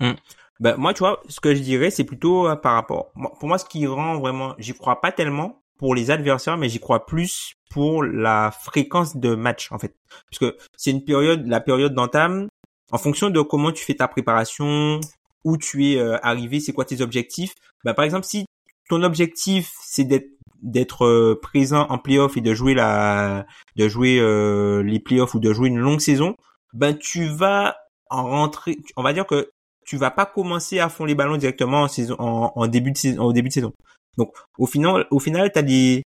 Hmm. 0.00 0.12
Ben, 0.60 0.76
moi, 0.76 0.92
tu 0.92 1.00
vois, 1.00 1.22
ce 1.28 1.40
que 1.40 1.54
je 1.54 1.62
dirais, 1.62 1.90
c'est 1.90 2.04
plutôt 2.04 2.48
euh, 2.48 2.56
par 2.56 2.74
rapport. 2.74 3.12
Pour 3.38 3.48
moi, 3.48 3.58
ce 3.58 3.64
qui 3.64 3.86
rend 3.86 4.18
vraiment, 4.18 4.54
j'y 4.58 4.74
crois 4.74 5.00
pas 5.00 5.12
tellement 5.12 5.62
pour 5.78 5.94
les 5.94 6.10
adversaires, 6.10 6.58
mais 6.58 6.68
j'y 6.68 6.80
crois 6.80 7.06
plus 7.06 7.54
pour 7.70 8.02
la 8.02 8.50
fréquence 8.50 9.16
de 9.16 9.34
match, 9.34 9.70
en 9.72 9.78
fait. 9.78 9.94
Parce 10.30 10.38
que 10.38 10.56
c'est 10.76 10.90
une 10.90 11.04
période, 11.04 11.46
la 11.46 11.60
période 11.60 11.94
d'entame, 11.94 12.48
en 12.90 12.98
fonction 12.98 13.30
de 13.30 13.40
comment 13.40 13.72
tu 13.72 13.84
fais 13.84 13.94
ta 13.94 14.08
préparation, 14.08 15.00
où 15.44 15.56
tu 15.56 15.92
es 15.92 15.98
euh, 15.98 16.18
arrivé, 16.22 16.60
c'est 16.60 16.72
quoi 16.72 16.84
tes 16.84 17.00
objectifs. 17.00 17.54
Ben, 17.84 17.94
par 17.94 18.04
exemple, 18.04 18.26
si 18.26 18.46
ton 18.88 19.02
objectif, 19.02 19.72
c'est 19.82 20.04
d'être 20.04 20.28
d'être 20.62 21.04
euh, 21.04 21.38
présent 21.40 21.86
en 21.88 21.98
playoff 21.98 22.36
et 22.36 22.40
de 22.40 22.52
jouer 22.52 22.74
la 22.74 23.46
de 23.76 23.88
jouer 23.88 24.18
euh, 24.18 24.82
les 24.82 24.98
playoffs 24.98 25.34
ou 25.34 25.38
de 25.38 25.52
jouer 25.52 25.68
une 25.68 25.78
longue 25.78 26.00
saison, 26.00 26.34
ben 26.72 26.96
tu 26.98 27.26
vas 27.26 27.76
en 28.10 28.24
rentrer 28.24 28.78
on 28.96 29.04
va 29.04 29.12
dire 29.12 29.24
que 29.24 29.50
tu 29.86 29.96
vas 29.96 30.10
pas 30.10 30.26
commencer 30.26 30.80
à 30.80 30.88
fond 30.88 31.04
les 31.04 31.14
ballons 31.14 31.36
directement 31.36 31.82
en 31.82 31.88
saison 31.88 32.16
en, 32.18 32.66
début 32.66 32.90
de 32.90 32.96
saison 32.98 33.22
au 33.22 33.32
début 33.32 33.48
de 33.48 33.54
saison. 33.54 33.72
Donc 34.18 34.34
au 34.58 34.66
final 34.66 35.06
au 35.10 35.18
final 35.18 35.50
tu 35.50 35.58
as 35.58 35.62
des 35.62 36.02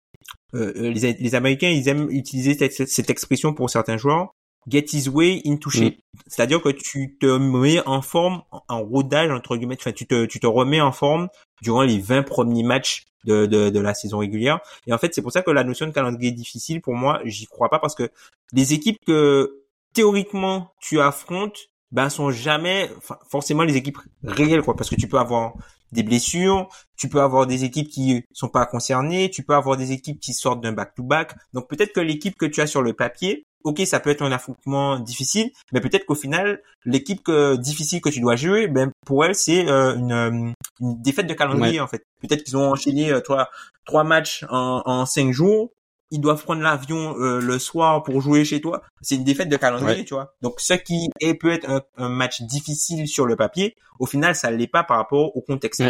euh, 0.54 0.74
les, 0.76 1.14
les 1.14 1.36
américains 1.36 1.70
ils 1.70 1.88
aiment 1.88 2.10
utiliser 2.12 2.54
cette, 2.70 3.10
expression 3.10 3.54
pour 3.54 3.72
certains 3.72 3.98
joueurs 3.98 4.34
get 4.68 4.86
his 4.94 5.10
way 5.10 5.42
into 5.46 5.70
shape. 5.70 5.98
C'est-à-dire 6.28 6.62
que 6.62 6.70
tu 6.70 7.18
te 7.20 7.26
mets 7.38 7.80
en 7.88 8.04
forme, 8.04 8.44
en 8.68 8.84
rodage, 8.84 9.32
entre 9.32 9.58
guillemets, 9.58 9.78
enfin, 9.80 9.92
tu 9.92 10.06
te, 10.06 10.26
tu 10.26 10.40
te 10.40 10.46
remets 10.46 10.82
en 10.82 10.92
forme 10.92 11.30
durant 11.64 11.82
les 11.82 11.98
20 11.98 12.22
premiers 12.22 12.62
matchs 12.62 13.06
de, 13.26 13.48
de, 13.48 13.70
de 13.70 13.80
la 13.80 13.96
saison 13.96 14.20
régulière. 14.20 14.60
Et 14.86 14.94
en 14.94 15.00
fait, 15.00 15.16
c'est 15.16 15.24
pour 15.24 15.32
ça 15.32 15.42
que 15.42 15.52
la 15.52 15.64
notion 15.64 15.88
de 15.88 15.92
calendrier 15.92 16.32
difficile, 16.32 16.80
pour 16.80 16.94
moi, 16.94 17.22
j'y 17.26 17.48
crois 17.48 17.70
pas 17.70 17.80
parce 17.80 17.96
que 17.96 18.12
les 18.54 18.74
équipes 18.74 19.00
que 19.06 19.64
théoriquement 19.94 20.74
tu 20.80 21.00
affrontes, 21.02 21.70
ben 21.92 22.10
sont 22.10 22.32
jamais 22.32 22.90
forcément 23.30 23.64
les 23.64 23.76
équipes 23.76 23.98
réelles 24.24 24.62
quoi 24.62 24.78
parce 24.78 24.90
que 24.90 24.96
tu 24.96 25.10
peux 25.10 25.20
avoir 25.20 25.56
des 25.92 26.04
blessures, 26.04 26.70
tu 26.98 27.10
peux 27.10 27.22
avoir 27.22 27.48
des 27.48 27.64
équipes 27.64 27.90
qui 27.90 28.24
sont 28.34 28.50
pas 28.50 28.66
concernées, 28.66 29.30
tu 29.30 29.44
peux 29.44 29.56
avoir 29.56 29.78
des 29.78 29.92
équipes 29.92 30.20
qui 30.20 30.34
sortent 30.34 30.62
d'un 30.62 30.72
back 30.72 30.96
to 30.96 31.04
back. 31.04 31.36
Donc 31.54 31.68
peut-être 31.68 31.94
que 31.94 32.00
l'équipe 32.00 32.36
que 32.38 32.46
tu 32.46 32.62
as 32.62 32.68
sur 32.68 32.82
le 32.82 32.94
papier, 32.94 33.46
ok, 33.64 33.82
ça 33.86 34.00
peut 34.00 34.10
être 34.10 34.22
un 34.22 34.32
affrontement 34.32 35.00
difficile, 35.00 35.52
mais 35.72 35.82
peut-être 35.82 36.06
qu'au 36.06 36.16
final, 36.16 36.62
l'équipe 36.86 37.24
que, 37.24 37.56
difficile 37.56 38.02
que 38.02 38.10
tu 38.10 38.20
dois 38.20 38.36
jouer, 38.36 38.68
ben 38.68 38.92
pour 39.06 39.26
elle, 39.26 39.36
c'est 39.36 39.68
euh, 39.68 39.96
une, 39.96 40.12
euh, 40.12 40.52
une, 40.80 41.02
défaite 41.02 41.28
de 41.28 41.34
calendrier 41.34 41.80
en 41.80 41.88
fait. 41.88 42.04
Peut-être 42.22 42.44
qu'ils 42.44 42.58
ont 42.58 42.72
enchaîné 42.72 43.12
euh, 43.12 43.22
toi 43.22 43.50
trois 43.86 44.04
matchs 44.04 44.46
en, 44.50 44.82
en 44.86 45.06
cinq 45.06 45.32
jours. 45.32 45.72
Ils 46.12 46.20
doivent 46.20 46.44
prendre 46.44 46.62
l'avion 46.62 47.16
le 47.18 47.60
soir 47.60 48.04
pour 48.04 48.22
jouer 48.22 48.44
chez 48.46 48.62
toi. 48.62 48.82
C'est 49.02 49.16
une 49.16 49.24
défaite 49.24 49.50
de 49.50 49.58
calendrier, 49.58 50.06
tu 50.06 50.14
vois. 50.14 50.34
Donc, 50.42 50.60
ce 50.60 50.74
qui 50.74 51.10
est 51.20 51.34
peut 51.34 51.52
être 51.52 51.70
un, 51.70 51.82
un, 51.98 52.10
match 52.10 52.42
difficile 52.42 53.08
sur 53.08 53.26
le 53.26 53.36
papier, 53.36 53.76
au 54.00 54.06
final, 54.06 54.36
ça 54.36 54.52
l'est 54.52 54.68
pas 54.68 54.84
par 54.84 54.98
rapport 54.98 55.36
au 55.36 55.42
contexte. 55.42 55.82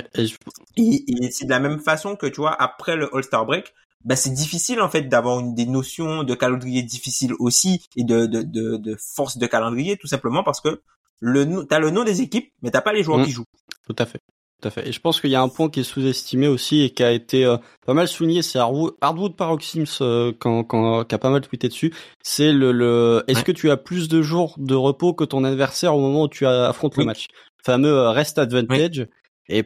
et, 0.78 1.04
et 1.08 1.32
c'est 1.32 1.46
de 1.46 1.50
la 1.50 1.60
même 1.60 1.80
façon 1.80 2.16
que, 2.16 2.28
tu 2.28 2.38
vois, 2.42 2.54
après 2.62 2.96
le 2.96 3.14
All-Star 3.16 3.46
Break, 3.46 3.74
bah 4.04 4.16
c'est 4.16 4.32
difficile 4.32 4.82
en 4.82 4.90
fait 4.90 5.04
d'avoir 5.04 5.44
des 5.44 5.66
notions 5.66 6.24
de 6.24 6.34
calendrier 6.34 6.84
difficiles 6.84 7.34
aussi 7.40 7.86
et 7.96 8.04
de, 8.04 8.26
de, 8.26 8.42
de, 8.42 8.78
de, 8.78 8.98
force 9.00 9.38
de 9.38 9.46
calendrier 9.46 9.98
tout 9.98 10.08
simplement 10.08 10.44
parce 10.44 10.62
que 10.62 10.82
le 11.20 11.66
t'as 11.66 11.80
le 11.80 11.92
nom 11.92 12.04
des 12.04 12.22
équipes 12.22 12.52
mais 12.62 12.72
t'as 12.72 12.82
pas 12.82 12.94
les 12.94 13.04
joueurs 13.04 13.20
mmh. 13.20 13.26
qui 13.26 13.32
jouent. 13.32 13.46
Tout 13.86 13.96
à 13.98 14.06
fait. 14.06 14.20
Tout 14.62 14.68
à 14.68 14.72
fait. 14.72 14.88
Et 14.88 14.92
je 14.92 15.00
pense 15.00 15.20
qu'il 15.20 15.32
y 15.32 15.36
a 15.36 15.42
un 15.42 15.50
point 15.50 15.70
qui 15.70 15.80
est 15.80 15.84
sous-estimé 15.84 16.48
aussi 16.48 16.82
et 16.82 16.92
qui 16.92 17.02
a 17.02 17.12
été 17.12 17.46
euh, 17.46 17.58
pas 17.86 17.96
mal 17.96 18.08
souligné, 18.08 18.44
c'est 18.44 18.60
Hardwood, 18.60 19.36
Paroxysms 19.36 20.02
euh, 20.02 20.32
quand, 20.38 20.64
quand, 20.64 21.04
qui 21.04 21.16
a 21.16 21.18
pas 21.18 21.32
mal 21.32 21.42
tweeté 21.42 21.68
dessus. 21.68 21.92
C'est 22.22 22.52
le, 22.52 22.72
le 22.72 23.24
est-ce 23.28 23.44
que 23.44 23.52
tu 23.52 23.72
as 23.72 23.78
plus 23.78 24.08
de 24.08 24.22
jours 24.22 24.56
de 24.60 24.76
repos 24.76 25.14
que 25.14 25.24
ton 25.24 25.44
adversaire 25.44 25.96
au 25.96 26.00
moment 26.00 26.24
où 26.24 26.28
tu 26.28 26.46
affrontes 26.46 26.96
le 26.98 27.06
match? 27.06 27.28
Fameux 27.64 27.92
euh, 27.92 28.12
rest 28.12 28.38
advantage. 28.38 29.08
Et, 29.50 29.64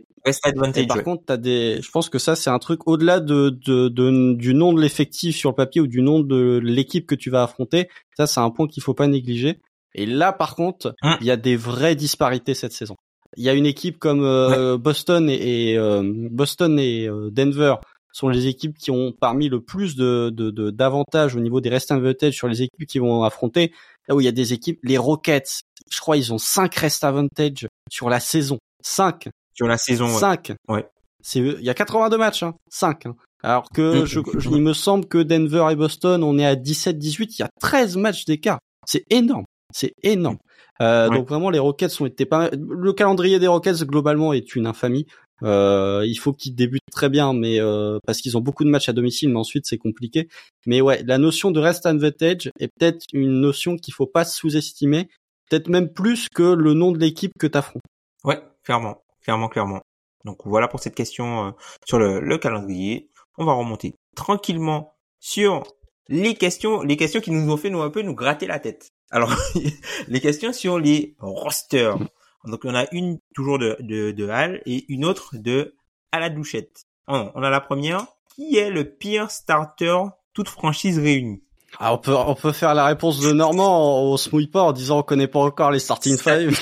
par 0.87 1.03
contre, 1.03 1.23
t'as 1.25 1.37
des, 1.37 1.81
je 1.81 1.91
pense 1.91 2.09
que 2.09 2.17
ça 2.17 2.35
c'est 2.35 2.49
un 2.49 2.59
truc 2.59 2.87
au-delà 2.87 3.19
de, 3.19 3.49
de, 3.49 3.89
de, 3.89 4.33
du 4.33 4.53
nom 4.53 4.71
de 4.71 4.81
l'effectif 4.81 5.35
sur 5.35 5.49
le 5.49 5.55
papier 5.55 5.81
ou 5.81 5.87
du 5.87 6.01
nom 6.01 6.21
de 6.21 6.59
l'équipe 6.63 7.05
que 7.05 7.15
tu 7.15 7.29
vas 7.29 7.43
affronter. 7.43 7.89
Ça 8.15 8.27
c'est 8.27 8.39
un 8.39 8.49
point 8.49 8.67
qu'il 8.67 8.81
faut 8.81 8.93
pas 8.93 9.07
négliger. 9.07 9.59
Et 9.93 10.05
là 10.05 10.31
par 10.31 10.55
contre, 10.55 10.95
hein 11.01 11.17
il 11.19 11.27
y 11.27 11.31
a 11.31 11.37
des 11.37 11.57
vraies 11.57 11.95
disparités 11.95 12.53
cette 12.53 12.71
saison. 12.71 12.95
Il 13.37 13.43
y 13.43 13.49
a 13.49 13.53
une 13.53 13.65
équipe 13.65 13.99
comme 13.99 14.23
euh, 14.23 14.77
Boston 14.77 15.29
et, 15.29 15.77
euh, 15.77 16.01
Boston 16.05 16.79
et 16.79 17.07
euh, 17.07 17.29
Denver 17.31 17.75
sont 18.13 18.29
les 18.29 18.47
équipes 18.47 18.77
qui 18.77 18.91
ont 18.91 19.11
parmi 19.11 19.49
le 19.49 19.61
plus 19.61 19.95
de 19.95 20.29
d'avantages 20.69 21.33
de, 21.33 21.39
au 21.39 21.41
niveau 21.41 21.59
des 21.59 21.69
rest 21.69 21.91
advantage 21.91 22.33
sur 22.33 22.47
les 22.47 22.61
équipes 22.61 22.87
qui 22.87 22.99
vont 22.99 23.23
affronter. 23.23 23.73
Là 24.07 24.15
où 24.15 24.21
il 24.21 24.23
y 24.23 24.29
a 24.29 24.31
des 24.31 24.53
équipes, 24.53 24.79
les 24.83 24.97
Rockets, 24.97 25.61
je 25.91 25.99
crois 25.99 26.15
ils 26.15 26.31
ont 26.31 26.37
5 26.37 26.73
rest 26.75 27.03
advantage 27.03 27.67
sur 27.91 28.09
la 28.09 28.19
saison. 28.21 28.57
5 28.83 29.27
sur 29.53 29.67
la 29.67 29.77
saison. 29.77 30.07
5. 30.07 30.53
Ouais. 30.69 30.87
C'est 31.21 31.39
il 31.39 31.63
y 31.63 31.69
a 31.69 31.73
82 31.73 32.17
matchs, 32.17 32.43
hein. 32.43 32.53
5. 32.69 33.07
Hein. 33.07 33.15
Alors 33.43 33.69
que 33.73 34.03
mm. 34.03 34.05
je, 34.05 34.19
il 34.51 34.61
me 34.61 34.73
semble 34.73 35.05
que 35.07 35.17
Denver 35.17 35.67
et 35.71 35.75
Boston, 35.75 36.23
on 36.23 36.37
est 36.37 36.45
à 36.45 36.55
17-18, 36.55 37.27
il 37.29 37.39
y 37.39 37.43
a 37.43 37.49
13 37.59 37.97
matchs 37.97 38.25
d'écart. 38.25 38.59
C'est 38.87 39.03
énorme. 39.09 39.45
C'est 39.73 39.93
énorme. 40.03 40.37
Euh, 40.81 41.09
Donc 41.09 41.27
vraiment, 41.27 41.49
les 41.49 41.59
Rockets 41.59 42.01
ont 42.01 42.05
été 42.05 42.25
pas. 42.25 42.49
Le 42.51 42.93
calendrier 42.93 43.39
des 43.39 43.47
Rockets 43.47 43.83
globalement 43.83 44.33
est 44.33 44.55
une 44.55 44.67
infamie. 44.67 45.05
Euh, 45.43 46.03
il 46.05 46.15
faut 46.15 46.33
qu'ils 46.33 46.55
débutent 46.55 46.81
très 46.91 47.09
bien, 47.09 47.33
mais 47.33 47.59
euh, 47.59 47.99
parce 48.05 48.19
qu'ils 48.21 48.37
ont 48.37 48.41
beaucoup 48.41 48.63
de 48.63 48.69
matchs 48.69 48.89
à 48.89 48.93
domicile, 48.93 49.29
mais 49.29 49.39
ensuite 49.39 49.65
c'est 49.65 49.77
compliqué. 49.77 50.27
Mais 50.65 50.81
ouais, 50.81 51.03
la 51.05 51.17
notion 51.17 51.51
de 51.51 51.59
rest 51.59 51.85
advantage 51.85 52.49
est 52.59 52.69
peut-être 52.77 53.05
une 53.13 53.41
notion 53.41 53.75
qu'il 53.75 53.93
faut 53.93 54.07
pas 54.07 54.23
sous-estimer, 54.23 55.09
peut-être 55.49 55.67
même 55.67 55.91
plus 55.91 56.27
que 56.33 56.43
le 56.43 56.73
nom 56.73 56.91
de 56.91 56.99
l'équipe 56.99 57.33
que 57.37 57.47
t'affrontes. 57.47 57.83
Ouais, 58.23 58.41
clairement 58.63 59.01
clairement, 59.25 59.49
clairement. 59.49 59.81
Donc 60.23 60.39
voilà 60.45 60.67
pour 60.67 60.79
cette 60.79 60.95
question 60.95 61.47
euh, 61.47 61.51
sur 61.85 61.99
le, 61.99 62.37
calendrier. 62.37 63.09
On 63.37 63.45
va 63.45 63.53
remonter 63.53 63.95
tranquillement 64.15 64.93
sur 65.19 65.63
les 66.07 66.35
questions, 66.35 66.81
les 66.81 66.95
questions 66.95 67.19
qui 67.19 67.31
nous 67.31 67.51
ont 67.51 67.57
fait 67.57 67.69
nous 67.69 67.81
un 67.81 67.89
peu 67.89 68.01
nous 68.01 68.15
gratter 68.15 68.47
la 68.47 68.59
tête. 68.59 68.91
Alors 69.11 69.33
les 70.07 70.21
questions 70.21 70.53
sur 70.53 70.79
les 70.79 71.15
rosters. 71.19 71.97
Donc 72.45 72.61
on 72.63 72.75
a 72.75 72.85
une 72.91 73.19
toujours 73.33 73.59
de 73.59 73.77
de, 73.79 74.11
de 74.11 74.29
Hal 74.29 74.61
et 74.65 74.85
une 74.91 75.05
autre 75.05 75.31
de 75.33 75.75
à 76.11 76.19
la 76.19 76.29
douchette. 76.29 76.85
on 77.07 77.43
a 77.43 77.49
la 77.49 77.61
première. 77.61 78.05
Qui 78.35 78.57
est 78.57 78.69
le 78.69 78.83
pire 78.83 79.31
starter 79.31 79.97
toute 80.33 80.49
franchise 80.49 80.99
réunie? 80.99 81.41
Ah, 81.79 81.93
on 81.93 81.97
peut 81.97 82.15
on 82.15 82.35
peut 82.35 82.51
faire 82.51 82.73
la 82.73 82.85
réponse 82.85 83.19
de 83.19 83.31
Normand. 83.31 84.03
On, 84.03 84.17
se 84.17 84.29
mouille 84.29 84.47
pas 84.47 84.61
en 84.61 84.71
disant 84.71 84.99
on 84.99 85.03
connaît 85.03 85.27
pas 85.27 85.39
encore 85.39 85.71
les 85.71 85.79
starting 85.79 86.17
five. 86.17 86.57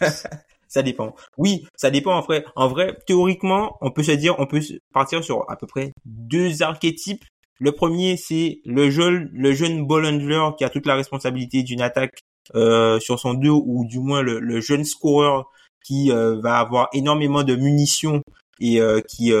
ça 0.68 0.82
dépend. 0.82 1.14
Oui, 1.36 1.66
ça 1.76 1.90
dépend 1.90 2.14
en 2.16 2.20
vrai. 2.20 2.44
En 2.56 2.68
vrai, 2.68 2.96
théoriquement, 3.06 3.76
on 3.80 3.90
peut 3.90 4.02
se 4.02 4.12
dire, 4.12 4.36
on 4.38 4.46
peut 4.46 4.60
partir 4.92 5.22
sur 5.22 5.50
à 5.50 5.56
peu 5.56 5.66
près 5.66 5.92
deux 6.04 6.62
archétypes 6.62 7.24
Le 7.60 7.72
premier, 7.72 8.16
c'est 8.16 8.60
le 8.64 8.90
jeune, 8.90 9.28
le 9.34 9.52
jeune 9.52 9.86
ball 9.86 10.06
handler 10.06 10.48
qui 10.56 10.64
a 10.64 10.70
toute 10.70 10.86
la 10.86 10.94
responsabilité 10.94 11.62
d'une 11.62 11.82
attaque 11.82 12.18
euh, 12.54 12.98
sur 13.00 13.20
son 13.20 13.34
dos, 13.34 13.62
ou 13.66 13.84
du 13.84 14.00
moins 14.00 14.22
le, 14.22 14.60
jeune 14.60 14.84
scorer 14.84 15.42
qui 15.84 16.10
euh, 16.10 16.40
va 16.40 16.58
avoir 16.58 16.88
énormément 16.94 17.44
de 17.44 17.54
munitions 17.54 18.22
et 18.60 18.80
euh, 18.80 19.00
qui 19.02 19.32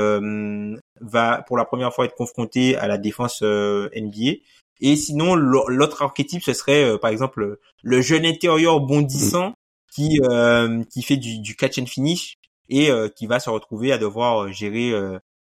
va 1.00 1.42
pour 1.46 1.56
la 1.56 1.64
première 1.64 1.94
fois 1.94 2.04
être 2.04 2.14
confronté 2.14 2.76
à 2.76 2.86
la 2.86 2.98
défense 2.98 3.42
NBA. 3.42 4.32
Et 4.82 4.96
sinon, 4.96 5.34
l'autre 5.34 6.02
archétype, 6.02 6.42
ce 6.42 6.52
serait 6.52 6.98
par 6.98 7.10
exemple 7.10 7.58
le 7.82 8.00
jeune 8.02 8.26
intérieur 8.26 8.80
bondissant 8.80 9.54
qui 9.94 10.20
qui 10.90 11.02
fait 11.02 11.16
du, 11.16 11.38
du 11.38 11.56
catch 11.56 11.78
and 11.78 11.86
finish 11.86 12.34
et 12.68 12.90
qui 13.16 13.26
va 13.26 13.40
se 13.40 13.48
retrouver 13.48 13.92
à 13.92 13.98
devoir 13.98 14.52
gérer 14.52 14.92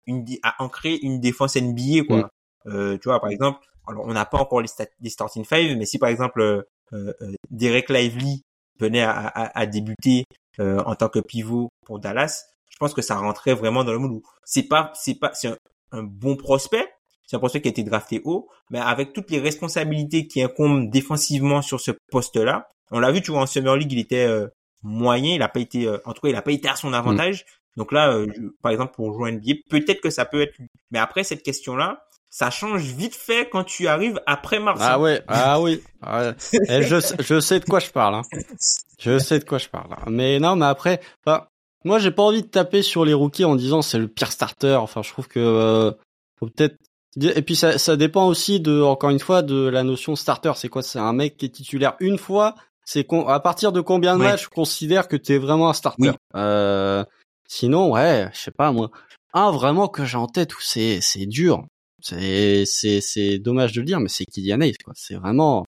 une 0.08 0.26
à 0.44 0.64
ancrer 0.64 1.00
une 1.02 1.20
défense 1.20 1.56
NBA 1.56 2.06
quoi. 2.08 2.30
Euh, 2.68 2.98
tu 2.98 3.10
vois, 3.10 3.20
par 3.20 3.30
exemple, 3.30 3.60
alors 3.88 4.06
on 4.06 4.14
n'a 4.14 4.26
pas 4.26 4.40
encore 4.40 4.62
les, 4.62 4.70
les, 5.02 5.10
starting 5.10 5.46
five, 5.46 5.78
mais 5.78 5.86
si 5.86 6.00
par 6.00 6.10
exemple 6.10 6.42
euh, 6.42 6.64
euh, 6.94 7.14
Derek 7.52 7.90
Lively 7.90 8.42
venait 8.80 9.04
à, 9.04 9.12
à, 9.12 9.60
à 9.60 9.66
débuter 9.66 10.26
en 10.58 10.96
tant 10.96 11.10
que 11.10 11.20
pivot 11.20 11.68
pour 11.86 12.00
Dallas, 12.00 12.46
je 12.70 12.78
pense 12.78 12.94
que 12.94 13.02
ça 13.02 13.18
rentrait 13.18 13.54
vraiment 13.54 13.84
dans 13.84 13.92
le 13.92 14.00
moule. 14.00 14.22
C'est 14.46 14.64
pas, 14.64 14.94
c'est 14.96 15.16
pas, 15.16 15.34
c'est 15.34 15.50
un, 15.92 16.04
bon 16.04 16.38
prospect. 16.38 16.88
C'est 17.26 17.36
un 17.36 17.40
prospect 17.40 17.62
qui 17.62 17.68
a 17.68 17.72
été 17.72 17.84
drafté 17.84 18.22
haut, 18.24 18.48
mais 18.70 18.80
avec 18.80 19.12
toutes 19.12 19.32
les 19.32 19.40
responsabilités 19.40 20.28
qui 20.28 20.42
incombent 20.42 20.90
défensivement 20.90 21.62
sur 21.62 21.82
ce 21.82 21.92
poste-là. 22.10 22.70
On 22.92 23.00
l'a 23.00 23.12
vu, 23.12 23.22
tu 23.22 23.32
vois, 23.32 23.42
en 23.42 23.46
Summer 23.46 23.76
League, 23.76 23.92
il 23.92 24.00
était 24.00 24.30
moyen, 24.82 25.36
il 25.36 25.42
a 25.42 25.50
pas 25.50 25.60
été, 25.60 25.90
en 25.90 26.14
tout 26.14 26.22
cas, 26.22 26.30
il 26.30 26.36
a 26.36 26.42
pas 26.42 26.52
été 26.52 26.70
à 26.70 26.78
son 26.78 26.94
avantage. 26.94 27.46
Donc 27.76 27.92
là, 27.92 28.18
par 28.62 28.72
exemple, 28.72 28.94
pour 28.94 29.14
jouer 29.14 29.34
NBA, 29.34 29.56
peut-être 29.70 30.00
que 30.00 30.10
ça 30.10 30.24
peut 30.24 30.42
être 30.42 30.58
lui. 30.58 30.70
Mais 30.92 31.00
après 31.00 31.26
cette 31.26 31.44
question-là, 31.44 32.06
ça 32.36 32.50
change 32.50 32.82
vite 32.82 33.16
fait 33.16 33.48
quand 33.50 33.64
tu 33.64 33.88
arrives 33.88 34.20
après 34.26 34.60
mars. 34.60 34.82
Ah 34.84 35.00
ouais, 35.00 35.24
ah 35.30 35.62
oui. 35.62 35.82
Ah 36.02 36.34
Et 36.68 36.84
je, 36.84 36.98
je 37.20 37.40
sais 37.40 37.62
de 37.62 37.66
quoi 37.66 37.80
je 37.80 37.90
parle. 37.90 38.16
Hein. 38.16 38.22
Je 39.00 39.18
sais 39.20 39.40
de 39.40 39.46
quoi 39.46 39.58
je 39.58 39.70
parle. 39.70 39.96
Mais 40.08 40.38
non, 40.40 40.58
mais 40.58 40.66
après, 40.66 41.00
enfin, 41.26 41.48
moi 41.86 41.98
j'ai 41.98 42.12
pas 42.12 42.24
envie 42.24 42.42
de 42.42 42.48
taper 42.48 42.82
sur 42.82 43.06
les 43.06 43.14
rookies 43.14 43.46
en 43.46 43.56
disant 43.56 43.82
c'est 43.82 43.98
le 43.98 44.10
pire 44.10 44.34
starter. 44.34 44.76
Enfin, 44.76 45.02
je 45.02 45.12
trouve 45.12 45.30
que 45.30 45.40
euh, 45.40 45.92
faut 46.38 46.48
peut-être. 46.48 46.76
Et 47.22 47.42
puis 47.42 47.56
ça, 47.56 47.78
ça 47.78 47.96
dépend 47.96 48.28
aussi 48.28 48.60
de, 48.60 48.82
encore 48.82 49.12
une 49.12 49.20
fois, 49.20 49.42
de 49.42 49.70
la 49.70 49.84
notion 49.84 50.18
starter. 50.18 50.52
C'est 50.58 50.68
quoi? 50.68 50.84
C'est 50.84 51.00
un 51.00 51.14
mec 51.14 51.38
qui 51.38 51.46
est 51.46 51.50
titulaire 51.50 51.96
une 52.02 52.18
fois. 52.18 52.54
C'est 52.84 53.08
à 53.28 53.40
partir 53.40 53.72
de 53.72 53.80
combien 53.80 54.18
de 54.18 54.24
matchs 54.24 54.44
je 54.44 54.50
considère 54.50 55.08
que 55.08 55.16
tu 55.16 55.34
es 55.34 55.38
vraiment 55.38 55.70
un 55.70 55.74
starter? 55.74 56.12
Euh, 56.36 57.06
sinon, 57.48 57.94
ouais, 57.94 58.30
je 58.34 58.40
sais 58.40 58.52
pas 58.52 58.74
moi. 58.74 58.92
Un 59.34 59.52
vraiment 59.52 59.88
que 59.88 60.04
j'ai 60.04 60.18
en 60.18 60.28
tête 60.28 60.54
où 60.54 60.62
c'est 60.62 61.00
c'est 61.00 61.26
dur. 61.26 61.64
C'est 62.02 62.64
c'est 62.66 63.02
c'est 63.02 63.40
dommage 63.40 63.74
de 63.74 63.82
le 63.82 63.86
dire, 63.86 64.00
mais 64.00 64.10
c'est 64.10 64.26
Kylian 64.26 64.62
Hayes 64.62 64.78
quoi. 64.84 64.94
C'est 64.96 65.16
vraiment 65.16 65.66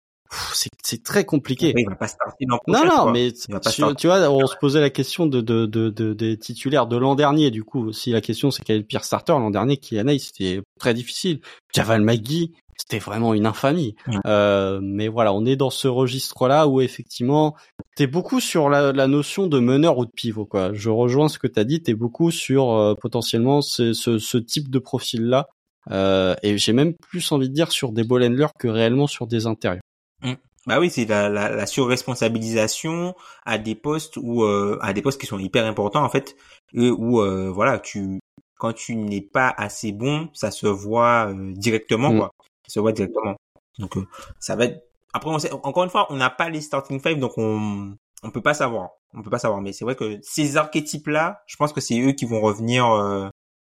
c'est 0.53 0.71
c'est 0.83 1.03
très 1.03 1.25
compliqué. 1.25 1.75
Il 1.77 1.89
va 1.89 1.97
pas 1.97 2.09
starter 2.09 2.47
non 2.47 2.59
non, 2.69 3.11
mais 3.11 3.33
tu, 3.33 4.07
vois, 4.07 4.31
on 4.31 4.47
se 4.47 4.57
posait 4.57 4.81
la 4.81 4.91
question 4.91 5.27
de 5.27 5.41
de, 5.41 5.67
de, 5.67 5.91
de 5.91 6.13
des 6.13 6.39
titulaires 6.39 6.87
de 6.87 6.97
l'an 6.97 7.15
dernier. 7.15 7.51
Du 7.51 7.65
coup, 7.65 7.93
si 7.93 8.13
la 8.13 8.21
question 8.21 8.51
c'est 8.51 8.63
quel 8.63 8.77
est 8.77 8.81
le 8.81 8.85
pire 8.85 9.05
starter 9.05 9.33
l'an 9.33 9.51
dernier, 9.51 9.77
Kylian 9.77 10.09
Hayes, 10.09 10.21
c'était 10.21 10.63
très 10.79 10.95
difficile. 10.95 11.41
Javal 11.75 12.03
McGee, 12.03 12.53
c'était 12.81 12.99
vraiment 12.99 13.35
une 13.35 13.47
infamie. 13.47 13.95
Euh, 14.27 14.81
mais 14.83 15.09
voilà, 15.09 15.33
on 15.33 15.45
est 15.45 15.57
dans 15.57 15.71
ce 15.71 15.87
registre-là 15.87 16.67
où 16.67 16.81
effectivement, 16.81 17.55
t'es 17.95 18.07
beaucoup 18.07 18.41
sur 18.41 18.71
la, 18.71 18.93
la, 18.93 19.07
notion 19.07 19.47
de 19.47 19.59
meneur 19.59 19.99
ou 19.99 20.07
de 20.07 20.11
pivot. 20.11 20.47
Quoi. 20.47 20.73
Je 20.73 20.89
rejoins 20.89 21.29
ce 21.29 21.39
que 21.39 21.47
t'as 21.47 21.65
dit. 21.65 21.83
T'es 21.83 21.95
beaucoup 21.95 22.31
sur 22.31 22.73
euh, 22.73 22.95
potentiellement 22.95 23.61
ce, 23.61 23.93
ce, 23.93 24.19
ce, 24.19 24.39
type 24.39 24.71
de 24.71 24.79
profil-là 24.79 25.49
euh, 25.91 26.35
et 26.43 26.59
j'ai 26.59 26.73
même 26.73 26.95
plus 26.95 27.33
envie 27.33 27.49
de 27.49 27.55
dire 27.55 27.73
sur 27.73 27.93
des 27.93 28.05
ball 28.05 28.23
handlers 28.23 28.53
que 28.59 28.69
réellement 28.69 29.07
sur 29.07 29.27
des 29.27 29.47
intérieurs. 29.47 29.83
Mmh. 30.23 30.35
Bah 30.67 30.79
oui, 30.79 30.91
c'est 30.91 31.07
la, 31.07 31.29
la, 31.29 31.51
la, 31.51 31.67
surresponsabilisation 31.67 33.15
à 33.47 33.57
des 33.57 33.75
postes 33.75 34.19
ou 34.19 34.45
euh, 34.45 34.79
à 34.83 34.93
des 34.93 35.01
postes 35.01 35.19
qui 35.19 35.27
sont 35.27 35.39
hyper 35.39 35.65
importants 35.65 36.05
en 36.05 36.11
fait, 36.11 36.37
et 36.75 36.91
où 36.91 37.21
euh, 37.21 37.51
voilà, 37.51 37.79
tu 37.79 38.21
quand 38.59 38.75
tu 38.75 38.95
n'es 38.95 39.23
pas 39.23 39.55
assez 39.57 39.93
bon, 39.93 40.29
ça 40.35 40.51
se 40.51 40.67
voit 40.67 41.33
euh, 41.33 41.53
directement 41.55 42.13
mmh. 42.13 42.19
quoi, 42.19 42.31
ça 42.67 42.75
se 42.75 42.81
voit 42.81 42.93
directement. 42.93 43.37
Donc 43.79 43.97
ça 44.39 44.55
va 44.55 44.67
être 44.67 44.85
après 45.15 45.31
on 45.31 45.39
sait, 45.39 45.51
encore 45.51 45.85
une 45.85 45.91
fois, 45.91 46.07
on 46.11 46.17
n'a 46.17 46.31
pas 46.31 46.51
les 46.51 46.61
starting 46.61 47.01
five 47.01 47.19
donc 47.19 47.39
on 47.39 47.97
on 48.23 48.31
peut 48.31 48.43
pas 48.43 48.53
savoir, 48.53 48.91
on 49.15 49.23
peut 49.23 49.31
pas 49.31 49.39
savoir 49.39 49.63
mais 49.63 49.73
c'est 49.73 49.87
vrai 49.87 49.97
que 49.97 50.19
ces 50.23 50.59
archétypes 50.59 51.07
là, 51.07 51.43
je 51.47 51.57
pense 51.57 51.73
que 51.73 51.81
c'est 51.81 51.99
eux 52.01 52.13
qui 52.13 52.27
vont 52.27 52.43
revenir 52.43 52.85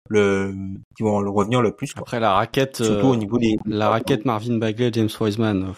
le 0.08 0.54
qui 0.96 1.02
vont 1.02 1.20
le 1.20 1.30
revenir 1.30 1.62
le 1.62 1.72
plus. 1.72 1.92
Après 1.96 2.20
la 2.20 2.32
raquette, 2.32 2.82
surtout 2.82 3.08
au 3.08 3.14
euh, 3.14 3.16
niveau 3.16 3.38
des 3.38 3.56
la 3.66 3.88
raquette 3.88 4.24
Marvin 4.24 4.58
Bagley, 4.58 4.90
James 4.92 5.08
Wiseman, 5.20 5.72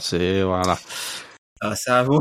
c'est 0.00 0.42
voilà. 0.42 0.76
Ah, 1.66 1.74
ça 1.76 2.02
vaut. 2.02 2.20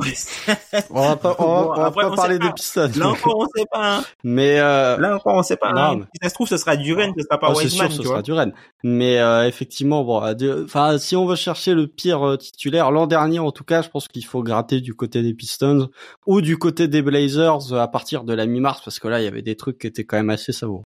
on 0.89 1.01
va 1.01 1.15
pas, 1.17 1.35
on 1.39 1.73
va, 1.73 1.91
pas 1.91 2.15
parler 2.15 2.39
des 2.39 2.49
Pistons. 2.51 2.89
Là 2.95 3.09
encore, 3.09 3.39
on 3.39 3.47
sait 3.53 3.65
pas. 3.69 3.97
Hein. 3.97 4.03
Mais 4.23 4.59
euh... 4.59 4.95
là 4.97 5.15
encore, 5.15 5.35
on 5.35 5.43
sait 5.43 5.57
pas. 5.57 5.73
Non, 5.73 6.01
hein. 6.01 6.07
Si 6.13 6.19
ça 6.21 6.29
se 6.29 6.33
trouve, 6.33 6.47
ce 6.47 6.55
sera 6.55 6.77
Duren, 6.77 7.11
ce 7.17 7.23
sera 7.23 7.37
pas 7.37 7.51
oh, 7.51 7.57
Wiseman. 7.57 7.89
C'est 7.89 7.95
sûr, 7.95 8.03
ce 8.03 8.09
sera 8.09 8.21
Duren. 8.21 8.53
Mais 8.83 9.19
euh, 9.19 9.45
effectivement, 9.45 10.05
bon, 10.05 10.23
enfin, 10.63 10.97
si 10.97 11.17
on 11.17 11.25
veut 11.25 11.35
chercher 11.35 11.73
le 11.73 11.87
pire 11.87 12.25
euh, 12.25 12.37
titulaire, 12.37 12.91
l'an 12.91 13.05
dernier, 13.05 13.39
en 13.39 13.51
tout 13.51 13.65
cas, 13.65 13.81
je 13.81 13.89
pense 13.89 14.07
qu'il 14.07 14.25
faut 14.25 14.43
gratter 14.43 14.79
du 14.79 14.93
côté 14.93 15.21
des 15.21 15.33
Pistons 15.33 15.89
ou 16.25 16.39
du 16.39 16.57
côté 16.57 16.87
des 16.87 17.01
Blazers 17.01 17.73
à 17.73 17.89
partir 17.89 18.23
de 18.23 18.33
la 18.33 18.45
mi-mars, 18.45 18.81
parce 18.85 18.99
que 18.99 19.09
là, 19.09 19.19
il 19.19 19.25
y 19.25 19.27
avait 19.27 19.41
des 19.41 19.57
trucs 19.57 19.77
qui 19.77 19.87
étaient 19.87 20.05
quand 20.05 20.17
même 20.17 20.29
assez 20.29 20.53
savoureux. 20.53 20.85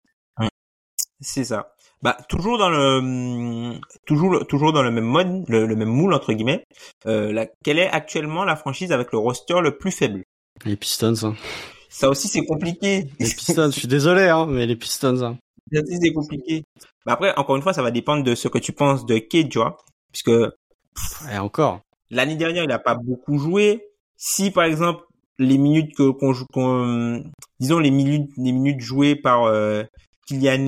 C'est 1.20 1.46
ça. 1.46 1.74
Bah 2.04 2.16
toujours 2.30 2.60
dans 2.60 2.70
le 2.70 3.80
toujours 4.06 4.46
toujours 4.46 4.72
dans 4.72 4.84
le 4.84 4.92
même 4.92 5.04
mode, 5.04 5.46
le, 5.48 5.76
même 5.76 5.90
moule 5.90 6.14
entre 6.14 6.34
guillemets. 6.34 6.64
Euh, 7.08 7.34
la, 7.34 7.48
quelle 7.64 7.80
est 7.80 7.90
actuellement 7.90 8.44
la 8.44 8.56
franchise 8.56 8.92
avec 8.92 9.12
le 9.12 9.18
roster 9.18 9.60
le 9.62 9.78
plus 9.78 9.92
faible? 9.92 10.24
Les 10.66 10.76
Pistons. 10.76 11.16
Hein. 11.24 11.36
Ça 11.90 12.10
aussi 12.10 12.28
c'est 12.28 12.46
compliqué. 12.46 13.08
Les 13.20 13.26
Pistons, 13.26 13.72
je 13.72 13.80
suis 13.80 13.88
désolé 13.88 14.30
hein, 14.30 14.46
mais 14.48 14.68
les 14.68 14.76
Pistons. 14.76 15.24
Hein. 15.24 15.38
Ça 15.74 15.82
aussi 15.82 15.98
c'est 16.00 16.14
compliqué. 16.14 16.64
Bah 17.06 17.14
après 17.14 17.36
encore 17.36 17.56
une 17.56 17.64
fois 17.64 17.74
ça 17.74 17.82
va 17.82 17.90
dépendre 17.90 18.24
de 18.24 18.36
ce 18.36 18.48
que 18.48 18.60
tu 18.60 18.74
penses 18.74 19.08
de 19.08 19.18
Kate, 19.18 19.50
tu 19.50 19.58
vois, 19.58 19.78
puisque 20.12 20.30
et 20.30 21.38
encore. 21.40 21.82
L'année 22.12 22.36
dernière 22.36 22.64
il 22.64 22.72
a 22.72 22.80
pas 22.80 22.96
beaucoup 22.96 23.40
joué. 23.40 23.84
Si 24.18 24.52
par 24.52 24.66
exemple 24.66 25.04
les 25.40 25.58
minutes 25.58 25.96
que 25.96 26.12
qu'on 26.12 26.34
joue, 26.34 26.46
disons 27.60 27.80
les 27.80 27.92
minutes 27.92 28.30
les 28.38 28.52
minutes 28.52 28.82
jouées 28.82 29.16
par 29.16 29.46
euh, 29.46 29.84
Kylian 30.28 30.66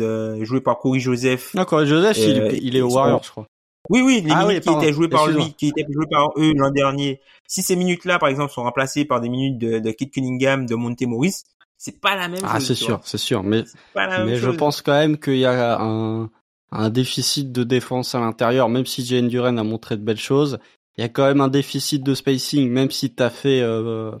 euh, 0.00 0.44
joué 0.44 0.60
par 0.60 0.78
Corey 0.78 0.98
Joseph. 0.98 1.54
Non, 1.54 1.64
Corey 1.64 1.86
Joseph, 1.86 2.18
il, 2.18 2.40
euh, 2.40 2.58
il, 2.60 2.76
est 2.76 2.80
au 2.80 2.92
Warriors, 2.92 3.22
je 3.22 3.30
crois. 3.30 3.46
Oui, 3.90 4.00
oui, 4.00 4.22
les 4.24 4.32
ah 4.32 4.46
minutes 4.46 4.64
qui 4.64 4.72
étaient 4.72 4.92
jouées 4.92 5.08
par 5.08 5.26
lui, 5.26 5.54
qui 5.54 5.68
étaient 5.68 5.86
jouées 5.90 6.06
par 6.10 6.30
eux 6.36 6.52
l'an 6.54 6.70
dernier. 6.70 7.20
Si 7.48 7.62
ces 7.62 7.76
minutes-là, 7.76 8.18
par 8.18 8.28
exemple, 8.28 8.52
sont 8.52 8.62
remplacées 8.62 9.04
par 9.04 9.20
des 9.20 9.28
minutes 9.28 9.58
de, 9.58 9.80
de 9.80 9.90
Kate 9.90 10.10
Cunningham, 10.10 10.66
de 10.66 10.74
Monte 10.74 11.02
Morris, 11.02 11.42
c'est 11.76 12.00
pas 12.00 12.14
la 12.14 12.28
même 12.28 12.40
ah, 12.44 12.46
chose. 12.46 12.54
Ah, 12.54 12.60
c'est 12.60 12.74
sûr, 12.74 13.00
c'est 13.04 13.18
sûr. 13.18 13.42
Mais, 13.42 13.64
mais 13.96 14.36
je 14.36 14.50
pense 14.50 14.82
quand 14.82 14.92
même 14.92 15.18
qu'il 15.18 15.38
y 15.38 15.46
a 15.46 15.80
un, 15.80 16.30
un 16.70 16.90
déficit 16.90 17.50
de 17.50 17.64
défense 17.64 18.14
à 18.14 18.20
l'intérieur, 18.20 18.68
même 18.68 18.86
si 18.86 19.04
Jane 19.04 19.28
Duren 19.28 19.58
a 19.58 19.64
montré 19.64 19.96
de 19.96 20.02
belles 20.02 20.18
choses. 20.18 20.58
Il 20.96 21.00
y 21.00 21.04
a 21.04 21.08
quand 21.08 21.24
même 21.24 21.40
un 21.40 21.48
déficit 21.48 22.02
de 22.02 22.14
spacing, 22.14 22.70
même 22.70 22.90
si 22.90 23.14
tu 23.14 23.22
as 23.22 23.30
fait 23.30 23.62
euh, 23.62 24.12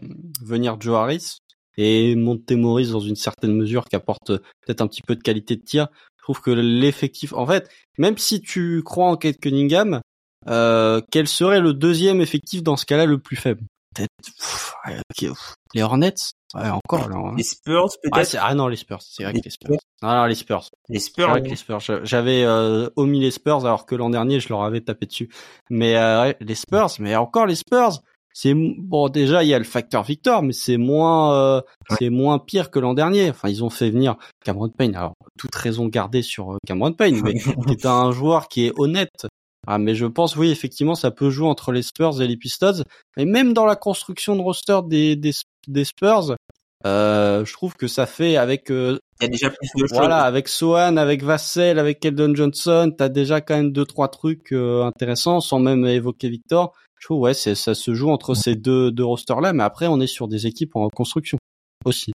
venir 0.42 0.76
Joe 0.80 0.96
Harris 0.96 1.38
et 1.76 2.16
Montemoris 2.16 2.90
dans 2.90 3.00
une 3.00 3.16
certaine 3.16 3.54
mesure 3.54 3.84
qui 3.86 3.96
apporte 3.96 4.28
peut-être 4.64 4.80
un 4.80 4.86
petit 4.86 5.02
peu 5.02 5.16
de 5.16 5.22
qualité 5.22 5.56
de 5.56 5.62
tir. 5.62 5.88
Je 6.18 6.22
trouve 6.22 6.40
que 6.40 6.50
l'effectif, 6.50 7.32
en 7.32 7.46
fait, 7.46 7.68
même 7.98 8.16
si 8.18 8.40
tu 8.40 8.82
crois 8.84 9.06
en 9.06 9.16
Kate 9.16 9.38
Cunningham, 9.38 10.00
euh, 10.48 11.00
quel 11.10 11.26
serait 11.26 11.60
le 11.60 11.74
deuxième 11.74 12.20
effectif 12.20 12.62
dans 12.62 12.76
ce 12.76 12.86
cas-là 12.86 13.06
le 13.06 13.18
plus 13.18 13.36
faible? 13.36 13.62
Peut-être 13.94 15.56
les 15.74 15.82
Hornets? 15.82 16.14
Ouais, 16.54 16.68
encore 16.68 17.04
alors. 17.04 17.34
Les 17.34 17.42
Spurs 17.42 17.88
peut-être? 18.02 18.36
Ah, 18.40 18.54
non, 18.54 18.68
les 18.68 18.76
Spurs. 18.76 19.00
C'est 19.02 19.24
vrai 19.24 19.32
que 19.32 19.40
les 19.44 19.50
Spurs. 19.50 19.76
Ah 20.02 20.16
non, 20.16 20.24
les 20.26 20.34
Spurs. 20.34 20.68
Les 20.88 20.98
Spurs. 20.98 21.34
les 21.34 21.56
Spurs. 21.56 21.80
J'avais 22.02 22.44
euh, 22.44 22.88
omis 22.96 23.20
les 23.20 23.30
Spurs 23.30 23.64
alors 23.64 23.86
que 23.86 23.94
l'an 23.94 24.10
dernier 24.10 24.40
je 24.40 24.48
leur 24.48 24.62
avais 24.62 24.80
tapé 24.80 25.06
dessus. 25.06 25.30
Mais 25.70 25.96
euh, 25.96 26.32
les 26.40 26.54
Spurs, 26.54 26.90
mais 26.98 27.16
encore 27.16 27.46
les 27.46 27.54
Spurs 27.54 28.02
c'est 28.34 28.54
bon 28.54 29.08
déjà 29.08 29.42
il 29.42 29.48
y 29.48 29.54
a 29.54 29.58
le 29.58 29.64
facteur 29.64 30.02
Victor 30.02 30.42
mais 30.42 30.52
c'est 30.52 30.76
moins 30.76 31.34
euh, 31.34 31.60
c'est 31.98 32.10
moins 32.10 32.38
pire 32.38 32.70
que 32.70 32.78
l'an 32.78 32.94
dernier. 32.94 33.30
Enfin 33.30 33.48
ils 33.48 33.64
ont 33.64 33.70
fait 33.70 33.90
venir 33.90 34.16
Cameron 34.44 34.68
Payne. 34.68 34.94
Alors 34.94 35.14
toute 35.38 35.54
raison 35.54 35.86
gardée 35.86 36.22
sur 36.22 36.52
euh, 36.52 36.56
Cameron 36.66 36.92
Payne 36.92 37.20
mais 37.22 37.34
c'est 37.78 37.86
un 37.86 38.12
joueur 38.12 38.48
qui 38.48 38.66
est 38.66 38.72
honnête. 38.76 39.26
Ah 39.66 39.78
mais 39.78 39.94
je 39.94 40.06
pense 40.06 40.36
oui 40.36 40.50
effectivement 40.50 40.94
ça 40.94 41.10
peut 41.10 41.30
jouer 41.30 41.46
entre 41.46 41.72
les 41.72 41.82
Spurs 41.82 42.20
et 42.20 42.26
les 42.26 42.36
Pistons. 42.36 42.84
Et 43.16 43.24
même 43.24 43.52
dans 43.52 43.66
la 43.66 43.76
construction 43.76 44.36
de 44.36 44.40
roster 44.40 44.80
des 44.86 45.16
des, 45.16 45.32
des 45.68 45.84
Spurs 45.84 46.36
euh, 46.84 47.44
je 47.44 47.52
trouve 47.52 47.74
que 47.74 47.86
ça 47.86 48.06
fait 48.06 48.36
avec 48.36 48.70
euh, 48.70 48.98
y 49.22 49.26
a 49.26 49.28
déjà 49.28 49.50
plus 49.50 49.68
de 49.76 49.86
voilà 49.90 50.22
avec 50.22 50.48
Sohan 50.48 50.96
avec 50.96 51.22
Vassell 51.22 51.78
avec 51.78 52.00
Keldon 52.00 52.34
Johnson 52.34 52.92
t'as 52.96 53.08
déjà 53.08 53.40
quand 53.40 53.54
même 53.54 53.72
deux 53.72 53.86
trois 53.86 54.08
trucs 54.08 54.52
intéressants 54.52 55.40
sans 55.40 55.58
même 55.58 55.86
évoquer 55.86 56.28
Victor. 56.28 56.72
Je 57.02 57.08
trouve 57.08 57.22
ouais, 57.22 57.34
c'est 57.34 57.56
ça 57.56 57.74
se 57.74 57.94
joue 57.94 58.10
entre 58.10 58.34
ces 58.34 58.54
deux 58.54 58.92
deux 58.92 59.04
rosters 59.04 59.40
là, 59.40 59.52
mais 59.52 59.64
après 59.64 59.88
on 59.88 60.00
est 60.00 60.06
sur 60.06 60.28
des 60.28 60.46
équipes 60.46 60.76
en 60.76 60.88
construction 60.88 61.36
aussi. 61.84 62.12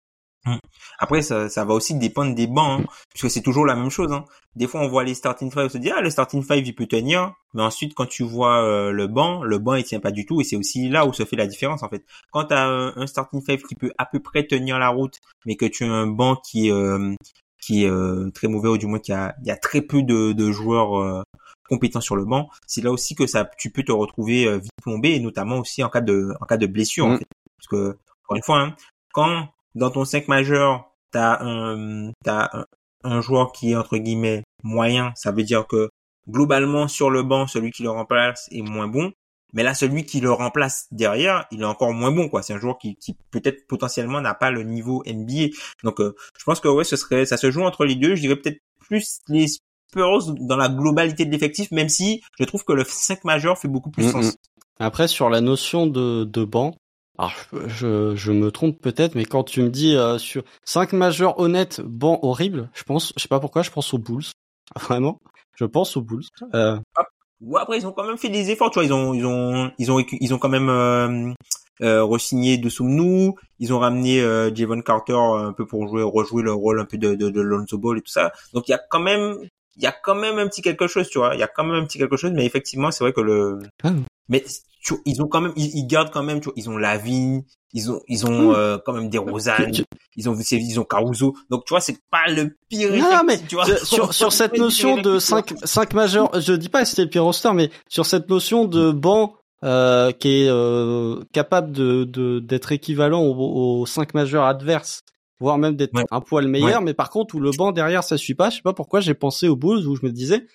Après, 0.99 1.21
ça, 1.21 1.49
ça 1.49 1.65
va 1.65 1.73
aussi 1.73 1.95
dépendre 1.95 2.33
des 2.35 2.47
bancs, 2.47 2.81
hein, 2.81 2.85
puisque 3.09 3.29
c'est 3.29 3.41
toujours 3.41 3.65
la 3.65 3.75
même 3.75 3.89
chose. 3.89 4.11
Hein. 4.11 4.25
Des 4.55 4.67
fois, 4.67 4.81
on 4.81 4.87
voit 4.87 5.03
les 5.03 5.13
starting 5.13 5.51
five, 5.51 5.65
on 5.65 5.69
se 5.69 5.77
dit 5.77 5.91
ah 5.91 6.01
le 6.01 6.09
starting 6.09 6.43
five 6.43 6.65
il 6.65 6.73
peut 6.73 6.87
tenir, 6.87 7.33
mais 7.53 7.61
ensuite 7.61 7.93
quand 7.93 8.07
tu 8.07 8.23
vois 8.23 8.63
euh, 8.63 8.91
le 8.91 9.07
banc, 9.07 9.43
le 9.43 9.59
banc 9.59 9.75
il 9.75 9.83
tient 9.83 9.99
pas 9.99 10.11
du 10.11 10.25
tout, 10.25 10.41
et 10.41 10.43
c'est 10.43 10.55
aussi 10.55 10.89
là 10.89 11.05
où 11.05 11.13
se 11.13 11.25
fait 11.25 11.35
la 11.35 11.47
différence 11.47 11.83
en 11.83 11.89
fait. 11.89 12.03
Quand 12.31 12.45
tu 12.45 12.53
as 12.53 12.65
un, 12.65 13.07
starting 13.07 13.41
five 13.45 13.61
qui 13.63 13.75
peut 13.75 13.91
à 13.97 14.05
peu 14.05 14.19
près 14.19 14.47
tenir 14.47 14.79
la 14.79 14.89
route, 14.89 15.17
mais 15.45 15.55
que 15.55 15.65
tu 15.65 15.83
as 15.83 15.91
un 15.91 16.07
banc 16.07 16.37
qui 16.37 16.71
euh, 16.71 17.13
qui 17.61 17.83
est 17.83 17.89
euh, 17.89 18.31
très 18.33 18.47
mauvais 18.47 18.69
ou 18.69 18.77
du 18.77 18.87
moins 18.87 18.99
qu'il 18.99 19.13
y 19.13 19.17
a, 19.17 19.35
il 19.41 19.47
y 19.47 19.51
a 19.51 19.57
très 19.57 19.81
peu 19.81 20.01
de, 20.01 20.31
de 20.31 20.51
joueurs 20.51 21.23
compétents 21.69 22.01
sur 22.01 22.15
le 22.15 22.25
banc, 22.25 22.49
c'est 22.65 22.81
là 22.81 22.91
aussi 22.91 23.13
que 23.13 23.27
ça 23.27 23.49
tu 23.59 23.71
peux 23.71 23.83
te 23.83 23.91
retrouver 23.91 24.57
vite 24.57 24.71
plombé, 24.81 25.15
et 25.15 25.19
notamment 25.19 25.57
aussi 25.59 25.83
en 25.83 25.89
cas 25.89 26.01
de 26.01 26.33
en 26.39 26.45
cas 26.45 26.57
de 26.57 26.65
blessure. 26.65 27.05
En 27.05 27.09
mm. 27.09 27.17
fait. 27.19 27.27
Parce 27.57 27.67
que 27.67 27.97
encore 28.23 28.37
une 28.37 28.43
fois, 28.43 28.59
hein, 28.59 28.75
quand 29.13 29.49
dans 29.77 29.91
ton 29.91 30.05
5 30.05 30.27
majeur, 30.27 30.91
t'as 31.11 31.37
un, 31.41 32.11
t'as 32.23 32.49
un, 32.53 32.65
un, 33.03 33.21
joueur 33.21 33.51
qui 33.51 33.71
est 33.71 33.75
entre 33.75 33.97
guillemets 33.97 34.43
moyen, 34.63 35.13
ça 35.15 35.31
veut 35.31 35.43
dire 35.43 35.67
que 35.67 35.89
globalement 36.29 36.87
sur 36.87 37.09
le 37.09 37.23
banc, 37.23 37.47
celui 37.47 37.71
qui 37.71 37.83
le 37.83 37.89
remplace 37.89 38.47
est 38.51 38.61
moins 38.61 38.87
bon. 38.87 39.11
Mais 39.53 39.63
là, 39.63 39.73
celui 39.73 40.05
qui 40.05 40.19
le 40.19 40.31
remplace 40.31 40.87
derrière, 40.91 41.45
il 41.51 41.61
est 41.61 41.65
encore 41.65 41.93
moins 41.93 42.11
bon, 42.11 42.27
quoi. 42.27 42.41
C'est 42.41 42.53
un 42.53 42.59
joueur 42.59 42.77
qui, 42.77 42.97
qui 42.97 43.15
peut-être 43.31 43.65
potentiellement 43.67 44.19
n'a 44.19 44.33
pas 44.33 44.51
le 44.51 44.63
niveau 44.63 45.03
NBA. 45.07 45.55
Donc, 45.83 46.01
euh, 46.01 46.15
je 46.37 46.43
pense 46.43 46.59
que 46.59 46.67
ouais, 46.67 46.83
ce 46.83 46.97
serait, 46.97 47.25
ça 47.25 47.37
se 47.37 47.49
joue 47.49 47.63
entre 47.63 47.85
les 47.85 47.95
deux. 47.95 48.15
Je 48.15 48.21
dirais 48.21 48.35
peut-être 48.35 48.59
plus 48.79 49.19
les 49.29 49.47
Spurs 49.47 50.33
dans 50.39 50.57
la 50.57 50.67
globalité 50.67 51.25
de 51.25 51.31
l'effectif, 51.31 51.71
même 51.71 51.87
si 51.87 52.21
je 52.37 52.43
trouve 52.43 52.65
que 52.65 52.73
le 52.73 52.83
5 52.83 53.23
majeur 53.23 53.57
fait 53.57 53.69
beaucoup 53.69 53.89
plus 53.89 54.11
sens. 54.11 54.35
Après, 54.79 55.07
sur 55.07 55.29
la 55.29 55.39
notion 55.39 55.87
de, 55.87 56.25
de 56.25 56.43
banc, 56.43 56.75
alors, 57.17 57.33
je, 57.67 58.15
je 58.15 58.31
me 58.31 58.51
trompe 58.51 58.79
peut-être, 58.79 59.15
mais 59.15 59.25
quand 59.25 59.43
tu 59.43 59.61
me 59.61 59.69
dis 59.69 59.95
euh, 59.95 60.17
sur 60.17 60.43
5 60.65 60.93
majeurs 60.93 61.39
honnêtes, 61.39 61.81
bon, 61.81 62.19
horrible, 62.21 62.69
je 62.73 62.83
pense, 62.83 63.13
je 63.17 63.21
sais 63.23 63.27
pas 63.27 63.39
pourquoi, 63.39 63.63
je 63.63 63.71
pense 63.71 63.93
aux 63.93 63.97
Bulls. 63.97 64.25
Vraiment, 64.79 65.19
je 65.55 65.65
pense 65.65 65.97
aux 65.97 66.01
Bulls. 66.01 66.25
Euh... 66.53 66.77
Ouais, 67.39 67.61
après 67.61 67.77
ils 67.77 67.85
ont 67.85 67.91
quand 67.91 68.05
même 68.05 68.17
fait 68.17 68.29
des 68.29 68.49
efforts, 68.49 68.71
tu 68.71 68.79
vois, 68.79 68.83
ils 68.83 68.93
ont, 68.93 69.13
ils 69.13 69.25
ont, 69.25 69.71
ils 69.77 69.91
ont, 69.91 70.03
ils 70.11 70.33
ont 70.33 70.39
quand 70.39 70.49
même 70.49 70.69
euh, 70.69 71.33
euh, 71.81 72.03
re-signé 72.03 72.57
de 72.57 72.69
nous, 72.81 73.35
ils 73.59 73.73
ont 73.73 73.79
ramené 73.79 74.21
euh, 74.21 74.53
Javon 74.53 74.81
Carter 74.81 75.13
un 75.13 75.53
peu 75.53 75.67
pour 75.67 75.87
jouer, 75.87 76.01
rejouer 76.01 76.41
le 76.41 76.53
rôle 76.53 76.79
un 76.79 76.85
peu 76.85 76.97
de, 76.97 77.13
de, 77.13 77.29
de 77.29 77.41
Lonzo 77.41 77.77
Ball 77.77 77.99
et 77.99 78.01
tout 78.01 78.11
ça. 78.11 78.31
Donc 78.53 78.67
il 78.67 78.71
y 78.71 78.73
a 78.73 78.79
quand 78.89 78.99
même, 78.99 79.37
il 79.77 79.83
y 79.83 79.87
a 79.87 79.91
quand 79.91 80.15
même 80.15 80.37
un 80.39 80.47
petit 80.47 80.61
quelque 80.61 80.87
chose, 80.87 81.09
tu 81.09 81.19
vois, 81.19 81.35
il 81.35 81.39
y 81.39 81.43
a 81.43 81.47
quand 81.47 81.63
même 81.63 81.83
un 81.83 81.85
petit 81.85 81.97
quelque 81.97 82.17
chose, 82.17 82.31
mais 82.33 82.45
effectivement 82.45 82.91
c'est 82.91 83.03
vrai 83.03 83.13
que 83.13 83.21
le, 83.21 83.59
ah. 83.83 83.91
mais 84.27 84.43
ils 85.05 85.21
ont 85.21 85.27
quand 85.27 85.41
même, 85.41 85.53
ils, 85.55 85.85
gardent 85.87 86.11
quand 86.11 86.23
même, 86.23 86.39
tu 86.39 86.45
vois, 86.45 86.53
ils 86.55 86.69
ont 86.69 86.77
la 86.77 86.97
vie, 86.97 87.41
ils 87.73 87.91
ont, 87.91 88.01
ils 88.07 88.25
ont 88.25 88.53
euh, 88.53 88.77
quand 88.83 88.93
même 88.93 89.09
des 89.09 89.17
Rosanne, 89.17 89.71
ils 90.15 90.29
ont, 90.29 90.35
ils 90.35 90.79
ont 90.79 90.83
Caruso. 90.83 91.35
Donc 91.49 91.65
tu 91.65 91.73
vois, 91.73 91.81
c'est 91.81 91.97
pas 92.09 92.27
le 92.29 92.55
pire. 92.69 92.91
Non, 92.95 93.23
mais 93.25 93.37
tu 93.39 93.55
vois, 93.55 93.65
sur, 93.65 94.13
sur 94.13 94.31
cette 94.31 94.57
notion 94.57 94.97
de 94.97 95.19
5 95.19 95.53
cinq 95.63 95.93
majeurs, 95.93 96.39
je 96.39 96.53
dis 96.53 96.69
pas 96.69 96.83
que 96.83 96.87
c'était 96.87 97.03
le 97.03 97.09
pire 97.09 97.23
roster, 97.23 97.51
mais 97.53 97.69
sur 97.89 98.05
cette 98.05 98.29
notion 98.29 98.65
de 98.65 98.91
banc 98.91 99.35
euh, 99.63 100.11
qui 100.11 100.43
est 100.43 100.49
euh, 100.49 101.19
capable 101.33 101.71
de 101.71 102.39
d'être 102.39 102.71
équivalent 102.71 103.21
aux, 103.21 103.81
aux 103.81 103.85
5 103.85 104.13
majeurs 104.13 104.45
adverses 104.45 105.03
voire 105.39 105.57
même 105.57 105.75
d'être 105.75 105.93
un 106.11 106.21
poil 106.21 106.47
meilleur, 106.47 106.81
mais 106.81 106.93
par 106.93 107.09
contre 107.09 107.35
où 107.35 107.39
le 107.39 107.51
banc 107.51 107.71
derrière 107.71 108.03
ça 108.03 108.17
suit 108.17 108.35
pas, 108.35 108.49
je 108.49 108.57
sais 108.57 108.61
pas 108.61 108.73
pourquoi 108.73 108.99
j'ai 108.99 109.13
pensé 109.13 109.47
aux 109.47 109.55
Bulls 109.55 109.87
où 109.87 109.95
je 109.95 110.05
me 110.05 110.11
disais 110.11 110.47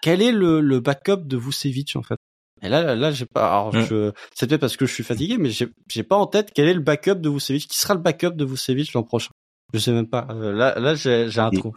quel 0.00 0.22
est 0.22 0.32
le, 0.32 0.60
le 0.60 0.80
backup 0.80 1.24
de 1.24 1.36
Vucevic 1.36 1.96
en 1.96 2.02
fait? 2.02 2.18
Et 2.62 2.68
là, 2.68 2.94
là, 2.94 3.10
j'ai 3.12 3.26
pas. 3.26 3.48
Alors, 3.48 3.74
mm. 3.74 3.86
je... 3.86 4.12
c'est 4.34 4.46
peut-être 4.46 4.60
parce 4.60 4.76
que 4.76 4.86
je 4.86 4.92
suis 4.92 5.04
fatigué, 5.04 5.36
mais 5.38 5.50
j'ai, 5.50 5.68
j'ai 5.88 6.02
pas 6.02 6.16
en 6.16 6.26
tête 6.26 6.50
quel 6.54 6.68
est 6.68 6.74
le 6.74 6.80
backup 6.80 7.16
de 7.16 7.28
Vucevic. 7.28 7.68
Qui 7.68 7.78
sera 7.78 7.94
le 7.94 8.00
backup 8.00 8.30
de 8.30 8.44
Vucevic 8.44 8.92
l'an 8.94 9.02
prochain? 9.02 9.30
Je 9.72 9.78
sais 9.78 9.92
même 9.92 10.08
pas. 10.08 10.26
Euh, 10.30 10.52
là, 10.52 10.78
là, 10.78 10.94
j'ai, 10.94 11.28
j'ai 11.28 11.40
un 11.40 11.50
trou. 11.50 11.72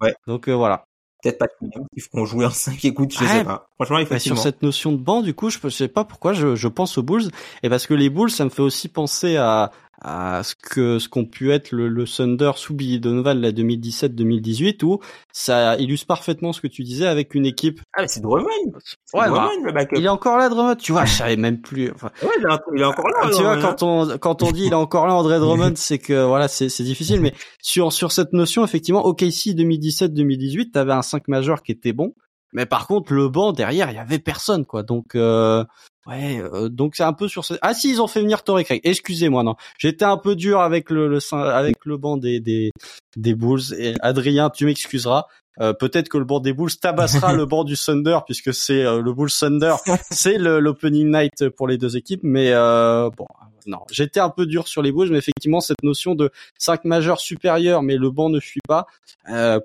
Ouais. 0.00 0.14
Donc 0.26 0.48
euh, 0.48 0.54
voilà. 0.54 0.84
Peut-être 1.22 1.38
pas 1.38 1.48
il 1.96 2.02
faut 2.02 2.08
qu'on 2.12 2.24
joue 2.24 2.42
en 2.42 2.50
5 2.50 2.82
écoutes, 2.86 3.12
je 3.12 3.24
sais 3.24 3.44
pas. 3.44 3.66
Franchement, 3.74 3.98
effectivement. 3.98 4.36
Sur 4.36 4.42
cette 4.42 4.62
notion 4.62 4.92
de 4.92 4.96
banc, 4.96 5.20
du 5.20 5.34
coup, 5.34 5.50
je, 5.50 5.58
je 5.62 5.68
sais 5.68 5.88
pas 5.88 6.04
pourquoi 6.04 6.32
je, 6.32 6.54
je 6.54 6.68
pense 6.68 6.96
aux 6.96 7.02
Bulls. 7.02 7.30
Et 7.62 7.68
parce 7.68 7.86
que 7.86 7.92
les 7.92 8.08
Bulls, 8.08 8.30
ça 8.30 8.44
me 8.44 8.50
fait 8.50 8.62
aussi 8.62 8.88
penser 8.88 9.36
à, 9.36 9.70
à 10.00 10.42
ce 10.42 10.54
que 10.54 10.98
ce 10.98 11.08
qu'ont 11.08 11.26
pu 11.26 11.52
être 11.52 11.72
le, 11.72 11.88
le 11.88 12.04
Thunder 12.06 12.52
sous 12.56 12.74
Billy 12.74 13.00
Donovan 13.00 13.38
la 13.40 13.52
2017-2018 13.52 14.84
où 14.84 15.00
ça 15.32 15.76
illustre 15.76 16.06
parfaitement 16.06 16.52
ce 16.52 16.60
que 16.60 16.66
tu 16.66 16.82
disais 16.82 17.06
avec 17.06 17.34
une 17.34 17.46
équipe. 17.46 17.80
Ah 17.94 18.02
mais 18.02 18.08
c'est 18.08 18.20
Drummond. 18.20 18.72
Ouais, 19.12 19.26
Drummond, 19.28 19.64
le 19.64 19.72
backup. 19.72 19.96
Il 19.96 20.04
est 20.04 20.08
encore 20.08 20.38
là 20.38 20.48
Drummond? 20.48 20.76
Tu 20.76 20.92
vois, 20.92 21.04
je 21.04 21.14
savais 21.14 21.36
même 21.36 21.60
plus. 21.60 21.90
Enfin, 21.92 22.10
ouais, 22.22 22.28
il 22.38 22.80
est, 22.80 22.84
encore 22.84 23.08
là. 23.08 23.30
Tu 23.30 23.42
vois, 23.42 23.58
quand 23.58 23.82
on 23.82 24.18
quand 24.18 24.42
on 24.42 24.50
dit 24.52 24.66
il 24.66 24.72
est 24.72 24.74
encore 24.74 25.06
là 25.06 25.14
André 25.14 25.38
Drummond, 25.38 25.74
c'est 25.76 25.98
que 25.98 26.24
voilà, 26.24 26.48
c'est 26.48 26.68
c'est 26.68 26.84
difficile. 26.84 27.20
Mais 27.20 27.34
sur 27.60 27.92
sur 27.92 28.12
cette 28.12 28.32
notion, 28.32 28.64
effectivement, 28.64 29.04
OKC 29.04 29.54
2017-2018, 29.54 30.72
t'avais 30.72 30.92
un 30.92 31.02
5 31.02 31.28
majeur 31.28 31.62
qui 31.62 31.72
était 31.72 31.92
bon. 31.92 32.14
Mais 32.52 32.66
par 32.66 32.86
contre, 32.86 33.12
le 33.12 33.28
banc 33.28 33.52
derrière, 33.52 33.90
il 33.90 33.96
y 33.96 33.98
avait 33.98 34.18
personne, 34.18 34.64
quoi. 34.66 34.82
Donc, 34.82 35.14
euh, 35.14 35.64
Ouais, 36.06 36.40
euh, 36.40 36.68
donc 36.68 36.96
c'est 36.96 37.02
un 37.02 37.12
peu 37.12 37.28
sur 37.28 37.44
ce. 37.44 37.54
Ah 37.60 37.74
si, 37.74 37.90
ils 37.90 38.00
ont 38.00 38.06
fait 38.06 38.20
venir 38.20 38.42
Torrey 38.42 38.64
Craig. 38.64 38.80
Excusez-moi, 38.84 39.42
non. 39.42 39.56
J'étais 39.78 40.06
un 40.06 40.16
peu 40.16 40.34
dur 40.34 40.60
avec 40.60 40.88
le, 40.90 41.08
le 41.08 41.34
avec 41.34 41.84
le 41.84 41.96
banc 41.98 42.16
des 42.16 42.40
des 42.40 42.70
des 43.16 43.34
Bulls. 43.34 43.74
Et 43.78 43.94
Adrien, 44.00 44.48
tu 44.48 44.64
m'excuseras. 44.64 45.26
Euh, 45.60 45.74
peut-être 45.74 46.08
que 46.08 46.16
le 46.16 46.24
banc 46.24 46.40
des 46.40 46.54
Bulls 46.54 46.74
tabassera 46.74 47.32
le 47.34 47.44
banc 47.44 47.64
du 47.64 47.76
Thunder 47.76 48.20
puisque 48.24 48.54
c'est 48.54 48.82
euh, 48.82 49.02
le 49.02 49.12
Bulls 49.12 49.30
Thunder, 49.30 49.74
c'est 50.10 50.38
l'opening 50.38 51.12
night 51.12 51.50
pour 51.50 51.68
les 51.68 51.76
deux 51.76 51.98
équipes. 51.98 52.22
Mais 52.22 52.50
bon, 52.50 53.26
non, 53.66 53.80
j'étais 53.90 54.20
un 54.20 54.30
peu 54.30 54.46
dur 54.46 54.68
sur 54.68 54.80
les 54.80 54.92
Bulls, 54.92 55.10
mais 55.10 55.18
effectivement 55.18 55.60
cette 55.60 55.82
notion 55.82 56.14
de 56.14 56.30
5 56.58 56.86
majeurs 56.86 57.20
supérieurs, 57.20 57.82
mais 57.82 57.96
le 57.98 58.10
banc 58.10 58.30
ne 58.30 58.40
suit 58.40 58.62
pas. 58.66 58.86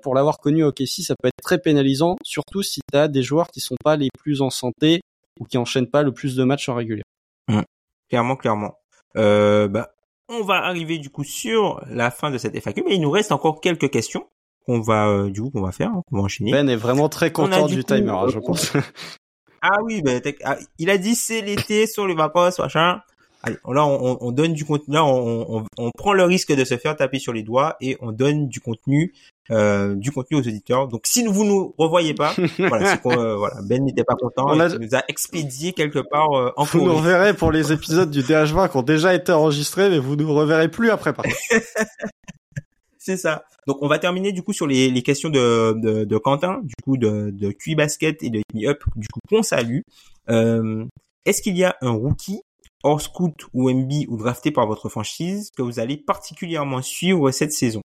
pour 0.02 0.14
l'avoir 0.14 0.38
connu 0.38 0.64
au 0.64 0.68
OKC, 0.68 1.00
ça 1.00 1.14
peut 1.14 1.28
être 1.28 1.42
très 1.42 1.58
pénalisant, 1.58 2.16
surtout 2.22 2.62
si 2.62 2.80
tu 2.92 2.98
as 2.98 3.08
des 3.08 3.22
joueurs 3.22 3.48
qui 3.48 3.60
sont 3.60 3.76
pas 3.82 3.96
les 3.96 4.10
plus 4.18 4.42
en 4.42 4.50
santé 4.50 5.00
ou 5.38 5.44
qui 5.44 5.58
enchaînent 5.58 5.90
pas 5.90 6.02
le 6.02 6.12
plus 6.12 6.36
de 6.36 6.44
matchs 6.44 6.68
en 6.68 6.74
régulier. 6.74 7.02
Mmh. 7.48 7.62
Clairement, 8.08 8.36
clairement. 8.36 8.78
Euh, 9.16 9.68
bah, 9.68 9.90
on 10.28 10.42
va 10.42 10.54
arriver 10.64 10.98
du 10.98 11.10
coup 11.10 11.24
sur 11.24 11.82
la 11.88 12.10
fin 12.10 12.30
de 12.30 12.38
cette 12.38 12.58
FAQ, 12.60 12.82
mais 12.86 12.94
il 12.94 13.00
nous 13.00 13.10
reste 13.10 13.32
encore 13.32 13.60
quelques 13.60 13.90
questions 13.90 14.26
qu'on 14.66 14.80
va 14.80 15.08
euh, 15.08 15.30
du 15.30 15.40
coup 15.42 15.50
qu'on 15.50 15.62
va 15.62 15.72
faire, 15.72 15.90
hein, 15.90 16.02
qu'on 16.08 16.16
va 16.16 16.22
enchaîner. 16.24 16.50
Ben 16.50 16.68
est 16.68 16.76
vraiment 16.76 17.08
très 17.08 17.32
content 17.32 17.66
du, 17.66 17.84
timer, 17.84 18.10
hein, 18.10 18.28
je 18.28 18.38
pense. 18.38 18.72
ah 19.62 19.78
oui, 19.84 20.02
ben 20.02 20.20
ah, 20.44 20.56
il 20.78 20.90
a 20.90 20.98
dit 20.98 21.14
c'est 21.14 21.40
l'été 21.40 21.86
sur 21.86 22.06
les 22.06 22.14
vacances, 22.14 22.58
machin. 22.58 23.00
Allez, 23.42 23.56
là 23.68 23.86
on, 23.86 24.18
on, 24.20 24.32
donne 24.32 24.54
du 24.54 24.64
contenu, 24.64 24.94
là 24.94 25.04
on, 25.04 25.64
on, 25.78 25.90
prend 25.96 26.12
le 26.12 26.24
risque 26.24 26.52
de 26.52 26.64
se 26.64 26.76
faire 26.76 26.96
taper 26.96 27.18
sur 27.18 27.32
les 27.32 27.42
doigts 27.42 27.76
et 27.80 27.96
on 28.00 28.10
donne 28.10 28.48
du 28.48 28.60
contenu 28.60 29.12
euh, 29.50 29.94
du 29.94 30.10
contenu 30.10 30.38
aux 30.38 30.40
auditeurs. 30.40 30.88
Donc 30.88 31.02
si 31.06 31.24
vous 31.24 31.44
nous 31.44 31.74
revoyez 31.78 32.14
pas, 32.14 32.34
voilà, 32.58 32.98
euh, 33.06 33.36
voilà, 33.36 33.56
Ben 33.62 33.84
n'était 33.84 34.04
pas 34.04 34.16
content, 34.16 34.46
on 34.48 34.68
il 34.68 34.78
nous 34.78 34.94
a 34.94 35.04
expédié 35.08 35.72
quelque 35.72 36.00
part 36.00 36.32
euh, 36.32 36.52
en 36.56 36.64
Vous 36.64 36.84
nous 36.84 36.96
reverrez 36.96 37.34
pour 37.34 37.52
les 37.52 37.72
épisodes 37.72 38.10
du 38.10 38.22
DH20 38.22 38.70
qui 38.70 38.76
ont 38.76 38.82
déjà 38.82 39.14
été 39.14 39.30
enregistrés, 39.32 39.90
mais 39.90 39.98
vous 39.98 40.16
nous 40.16 40.32
reverrez 40.34 40.68
plus 40.68 40.90
après 40.90 41.12
par 41.12 41.24
c'est 42.98 43.16
ça. 43.16 43.44
Donc 43.66 43.82
on 43.82 43.88
va 43.88 43.98
terminer 43.98 44.32
du 44.32 44.42
coup 44.42 44.52
sur 44.52 44.66
les, 44.66 44.90
les 44.90 45.02
questions 45.02 45.28
de, 45.28 45.74
de, 45.80 46.04
de, 46.04 46.18
Quentin, 46.18 46.60
du 46.62 46.74
coup 46.84 46.96
de, 46.96 47.30
de 47.30 47.52
QI 47.52 47.76
Basket 47.76 48.22
et 48.22 48.30
de 48.30 48.40
Me 48.52 48.68
Up, 48.68 48.82
du 48.96 49.06
coup 49.08 49.20
qu'on 49.28 49.42
salue. 49.42 49.80
Euh, 50.28 50.84
Est-ce 51.24 51.40
qu'il 51.40 51.56
y 51.56 51.64
a 51.64 51.76
un 51.80 51.90
rookie 51.90 52.40
hors 52.86 53.00
scout 53.00 53.34
ou 53.52 53.70
MB 53.70 53.92
ou 54.08 54.16
drafté 54.16 54.50
par 54.50 54.66
votre 54.66 54.88
franchise 54.88 55.50
que 55.56 55.62
vous 55.62 55.80
allez 55.80 55.96
particulièrement 55.96 56.82
suivre 56.82 57.30
cette 57.30 57.52
saison 57.52 57.82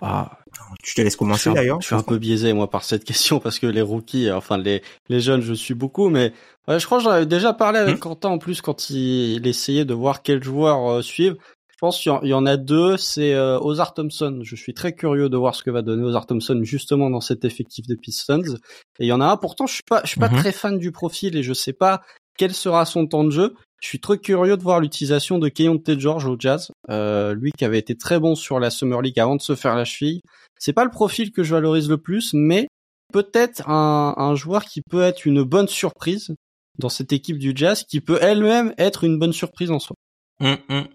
ah, 0.00 0.38
je 0.84 0.94
te 0.94 1.00
laisse 1.00 1.14
commencer 1.14 1.52
d'ailleurs. 1.52 1.80
Je 1.80 1.86
suis 1.86 1.94
un 1.94 2.02
peu 2.02 2.18
biaisé 2.18 2.52
moi 2.52 2.68
par 2.68 2.82
cette 2.82 3.04
question 3.04 3.38
parce 3.38 3.58
que 3.58 3.66
les 3.66 3.82
rookies, 3.82 4.30
enfin 4.32 4.58
les 4.58 4.82
les 5.08 5.20
jeunes, 5.20 5.42
je 5.42 5.54
suis 5.54 5.74
beaucoup, 5.74 6.08
mais 6.08 6.32
je 6.66 6.84
crois 6.84 6.98
que 6.98 7.04
j'en 7.04 7.10
avais 7.10 7.26
déjà 7.26 7.52
parlé 7.52 7.78
avec 7.78 7.96
hmm. 7.96 8.00
Quentin 8.00 8.28
en 8.30 8.38
plus 8.38 8.60
quand 8.60 8.90
il, 8.90 9.46
essayait 9.46 9.84
de 9.84 9.94
voir 9.94 10.22
quels 10.22 10.42
joueurs 10.42 10.90
euh, 10.90 11.02
suivre. 11.02 11.36
Je 11.70 11.86
pense 11.86 11.98
qu'il 11.98 12.12
y, 12.28 12.34
en 12.34 12.46
a 12.46 12.56
deux, 12.56 12.96
c'est 12.96 13.34
euh, 13.34 13.58
Ozar 13.58 13.92
Thompson. 13.92 14.38
Je 14.44 14.54
suis 14.54 14.72
très 14.72 14.92
curieux 14.92 15.28
de 15.28 15.36
voir 15.36 15.56
ce 15.56 15.64
que 15.64 15.70
va 15.70 15.82
donner 15.82 16.04
Ozar 16.04 16.26
Thompson 16.26 16.60
justement 16.62 17.10
dans 17.10 17.20
cet 17.20 17.44
effectif 17.44 17.88
des 17.88 17.96
Pistons. 17.96 18.54
Et 19.00 19.04
il 19.04 19.06
y 19.06 19.12
en 19.12 19.20
a 19.20 19.26
un, 19.26 19.36
pourtant 19.36 19.66
je 19.66 19.74
suis 19.74 19.82
pas 19.88 20.00
je 20.04 20.10
suis 20.10 20.20
pas 20.20 20.28
mhm. 20.28 20.38
très 20.38 20.52
fan 20.52 20.78
du 20.78 20.92
profil 20.92 21.36
et 21.36 21.42
je 21.42 21.52
sais 21.52 21.72
pas 21.72 22.02
quel 22.36 22.52
sera 22.52 22.84
son 22.84 23.06
temps 23.06 23.24
de 23.24 23.30
jeu. 23.30 23.54
Je 23.80 23.88
suis 23.88 24.00
très 24.00 24.18
curieux 24.18 24.56
de 24.56 24.62
voir 24.62 24.80
l'utilisation 24.80 25.38
de 25.38 25.48
Keontae 25.48 25.98
George 25.98 26.26
au 26.26 26.36
Jazz, 26.38 26.70
euh, 26.88 27.34
lui 27.34 27.50
qui 27.50 27.64
avait 27.64 27.78
été 27.78 27.96
très 27.96 28.20
bon 28.20 28.34
sur 28.34 28.60
la 28.60 28.70
Summer 28.70 29.02
League 29.02 29.18
avant 29.18 29.36
de 29.36 29.42
se 29.42 29.56
faire 29.56 29.74
la 29.74 29.84
cheville. 29.84 30.20
C'est 30.58 30.72
pas 30.72 30.84
le 30.84 30.90
profil 30.90 31.32
que 31.32 31.42
je 31.42 31.54
valorise 31.54 31.88
le 31.88 31.98
plus, 31.98 32.32
mais 32.32 32.68
peut-être 33.12 33.68
un, 33.68 34.34
joueur 34.36 34.64
qui 34.64 34.82
peut 34.82 35.02
être 35.02 35.26
une 35.26 35.42
bonne 35.42 35.68
surprise 35.68 36.34
dans 36.78 36.88
cette 36.88 37.12
équipe 37.12 37.38
du 37.38 37.52
Jazz, 37.54 37.84
qui 37.84 38.00
peut 38.00 38.18
elle-même 38.20 38.72
être 38.78 39.04
une 39.04 39.18
bonne 39.18 39.32
surprise 39.32 39.70
en 39.70 39.78
soi. 39.78 39.96
Hum, 40.40 40.56
hum. 40.68 40.86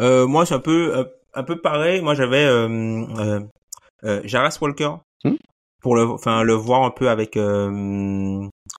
Euh, 0.00 0.26
moi, 0.26 0.46
c'est 0.46 0.54
un 0.54 0.60
peu 0.60 0.96
euh, 0.96 1.04
un 1.34 1.42
peu 1.42 1.60
pareil. 1.60 2.00
Moi, 2.00 2.14
j'avais 2.14 2.44
euh, 2.44 3.40
Jaras 4.24 4.58
Walker 4.60 4.92
hum. 5.24 5.36
pour 5.82 5.96
le, 5.96 6.04
enfin, 6.04 6.42
le 6.42 6.54
voir 6.54 6.84
un 6.84 6.90
peu 6.90 7.08
avec 7.08 7.38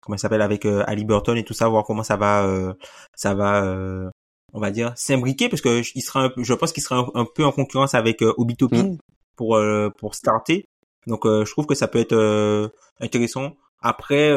comment 0.07 0.15
il 0.15 0.19
s'appelle 0.19 0.41
avec 0.41 0.65
Ali 0.65 1.05
Burton 1.05 1.37
et 1.37 1.43
tout 1.43 1.53
ça, 1.53 1.67
voir 1.67 1.83
comment 1.83 2.01
ça 2.01 2.15
va, 2.15 2.73
ça 3.13 3.35
va 3.35 4.11
on 4.53 4.59
va 4.59 4.71
dire, 4.71 4.93
s'imbriquer 4.95 5.49
parce 5.49 5.61
que 5.61 5.81
il 5.95 6.01
sera, 6.01 6.25
un, 6.25 6.33
je 6.37 6.53
pense 6.53 6.71
qu'il 6.71 6.83
sera 6.83 7.07
un, 7.13 7.25
peu 7.25 7.45
en 7.45 7.51
concurrence 7.51 7.93
avec 7.95 8.21
euh, 8.21 8.33
Obitopin 8.37 8.83
mm. 8.83 8.97
pour 9.35 9.55
euh, 9.55 9.89
pour 9.97 10.15
starter. 10.15 10.65
Donc 11.05 11.25
euh, 11.25 11.45
je 11.45 11.51
trouve 11.51 11.65
que 11.65 11.75
ça 11.75 11.87
peut 11.87 11.99
être 11.99 12.13
euh, 12.13 12.69
intéressant. 12.99 13.55
Après, 13.81 14.31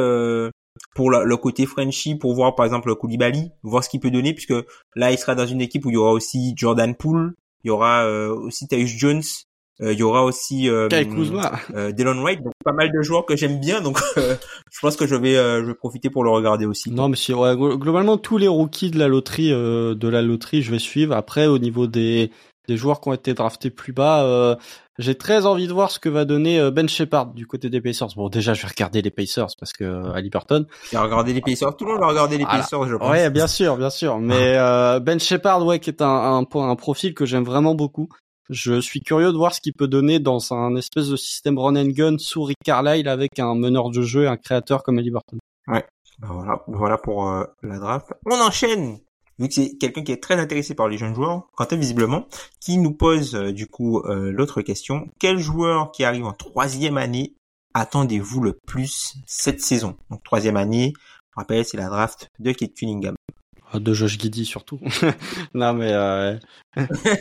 pour 0.95 1.11
le, 1.11 1.37
côté 1.39 1.65
Frenchy, 1.65 2.15
pour 2.15 2.35
voir 2.35 2.55
par 2.55 2.67
exemple 2.67 2.95
Koulibaly, 2.95 3.51
voir 3.63 3.83
ce 3.83 3.89
qu'il 3.89 4.01
peut 4.01 4.11
donner, 4.11 4.35
puisque 4.35 4.55
là 4.95 5.11
il 5.11 5.19
sera 5.19 5.35
dans 5.35 5.47
une 5.47 5.63
équipe 5.63 5.87
où 5.87 5.91
il 5.91 5.95
y 5.95 5.97
aura 5.97 6.13
aussi 6.13 6.53
Jordan 6.57 6.95
Poole, 6.95 7.35
il 7.65 7.69
y 7.69 7.71
aura 7.71 8.07
aussi 8.07 8.69
Tyus 8.69 8.91
Jones, 8.91 9.23
il 9.83 9.99
y 9.99 10.03
aura 10.03 10.25
aussi 10.25 10.69
euh, 10.69 10.89
Dylan 10.89 12.21
Wright, 12.21 12.43
donc 12.43 12.53
pas 12.65 12.73
mal 12.73 12.91
de 12.93 13.03
joueurs 13.03 13.25
que 13.25 13.37
j'aime 13.37 13.61
bien, 13.61 13.81
donc 13.81 13.99
je 14.17 14.79
pense 14.81 14.97
que 14.97 15.07
je 15.07 15.15
vais 15.15 15.35
je 15.35 15.65
vais 15.65 15.75
profiter 15.75 16.11
pour 16.11 16.25
le 16.25 16.31
regarder 16.31 16.67
aussi. 16.67 16.91
Non, 16.91 17.09
mais 17.09 17.17
c'est 17.17 17.35
ouais, 17.35 17.57
globalement 17.57 18.19
tous 18.19 18.39
les 18.39 18.49
rookies 18.49 18.91
de 18.91 18.99
la 18.99 19.09
loterie 19.09 19.51
de 19.51 20.09
la 20.09 20.23
loterie, 20.23 20.63
je 20.63 20.71
vais 20.71 20.79
suivre. 20.79 21.15
Après, 21.15 21.47
au 21.47 21.59
niveau 21.59 21.87
des 21.87 22.31
des 22.71 22.77
joueurs 22.77 23.01
qui 23.01 23.09
ont 23.09 23.13
été 23.13 23.35
draftés 23.35 23.71
plus 23.71 23.93
bas. 23.93 24.25
Euh, 24.25 24.55
j'ai 24.99 25.17
très 25.17 25.45
envie 25.47 25.67
de 25.67 25.73
voir 25.73 25.91
ce 25.91 25.99
que 25.99 26.09
va 26.09 26.25
donner 26.25 26.61
euh, 26.61 26.71
Ben 26.71 26.89
Shepard 26.89 27.33
du 27.35 27.47
côté 27.47 27.69
des 27.69 27.81
Pacers. 27.81 28.09
Bon, 28.17 28.29
déjà, 28.29 28.55
je 28.55 28.63
vais 28.63 28.69
regarder 28.69 29.03
les 29.03 29.11
Pacers 29.11 29.49
parce 29.59 29.73
que 29.73 29.85
euh, 29.85 30.13
à 30.13 30.21
Liberton. 30.21 30.67
Tu 30.89 30.95
vas 30.95 31.03
regarder 31.03 31.33
les 31.33 31.41
Pacers. 31.41 31.77
Tout 31.77 31.85
le 31.85 31.93
monde 31.93 32.01
va 32.01 32.09
regarder 32.09 32.39
les 32.39 32.45
Pacers, 32.45 32.87
je 32.87 32.95
pense. 32.95 33.11
Ouais, 33.11 33.29
bien 33.31 33.49
sûr, 33.49 33.77
bien 33.77 33.91
sûr. 33.91 34.19
Mais 34.19 34.55
Ben 35.01 35.19
Shepard, 35.19 35.65
ouais, 35.67 35.81
qui 35.81 35.91
est 35.91 36.03
un, 36.03 36.07
un, 36.07 36.47
un 36.55 36.77
profil 36.77 37.15
que 37.15 37.27
j'aime 37.27 37.45
vraiment 37.45 37.75
beaucoup. 37.75 38.09
Je 38.51 38.81
suis 38.81 39.01
curieux 39.01 39.33
de 39.33 39.37
voir 39.37 39.55
ce 39.55 39.61
qu'il 39.61 39.73
peut 39.73 39.89
donner 39.89 40.19
dans 40.19 40.53
un 40.53 40.77
espèce 40.77 41.09
de 41.09 41.17
système 41.17 41.59
run 41.59 41.77
and 41.77 41.91
gun 41.91 42.19
sous 42.19 42.43
Rick 42.43 42.59
Carlisle 42.65 43.09
avec 43.09 43.39
un 43.39 43.55
meneur 43.55 43.91
de 43.91 44.03
jeu 44.03 44.25
et 44.25 44.29
un 44.29 44.37
créateur 44.37 44.83
comme 44.83 44.99
Liberton. 44.99 45.39
Ouais. 45.67 45.85
Ben 46.19 46.29
voilà, 46.33 46.63
voilà 46.67 46.99
pour 46.99 47.33
la 47.63 47.79
draft. 47.79 48.13
On 48.27 48.39
enchaîne 48.41 48.99
vu 49.41 49.49
que 49.49 49.55
c'est 49.55 49.77
quelqu'un 49.77 50.03
qui 50.03 50.13
est 50.13 50.23
très 50.23 50.39
intéressé 50.39 50.75
par 50.75 50.89
les 50.89 50.99
jeunes 50.99 51.15
joueurs, 51.15 51.49
Quentin 51.57 51.77
visiblement, 51.77 52.27
qui 52.61 52.77
nous 52.77 52.93
pose 52.93 53.35
euh, 53.35 53.53
du 53.53 53.67
coup 53.67 54.01
euh, 54.01 54.31
l'autre 54.31 54.61
question. 54.61 55.09
Quel 55.19 55.39
joueur 55.39 55.91
qui 55.93 56.05
arrive 56.05 56.27
en 56.27 56.33
troisième 56.33 56.99
année 56.99 57.35
attendez-vous 57.73 58.43
le 58.43 58.59
plus 58.67 59.15
cette 59.27 59.61
saison? 59.61 59.97
Donc 60.11 60.23
troisième 60.23 60.57
année, 60.57 60.93
rappelle, 61.35 61.65
c'est 61.65 61.79
la 61.79 61.89
draft 61.89 62.29
de 62.39 62.53
Kate 62.53 62.75
Cunningham. 62.75 63.15
Ah, 63.73 63.79
de 63.79 63.93
Josh 63.93 64.19
Giddy 64.19 64.45
surtout. 64.45 64.81
non 65.55 65.73
mais 65.73 65.93
euh, 65.93 66.37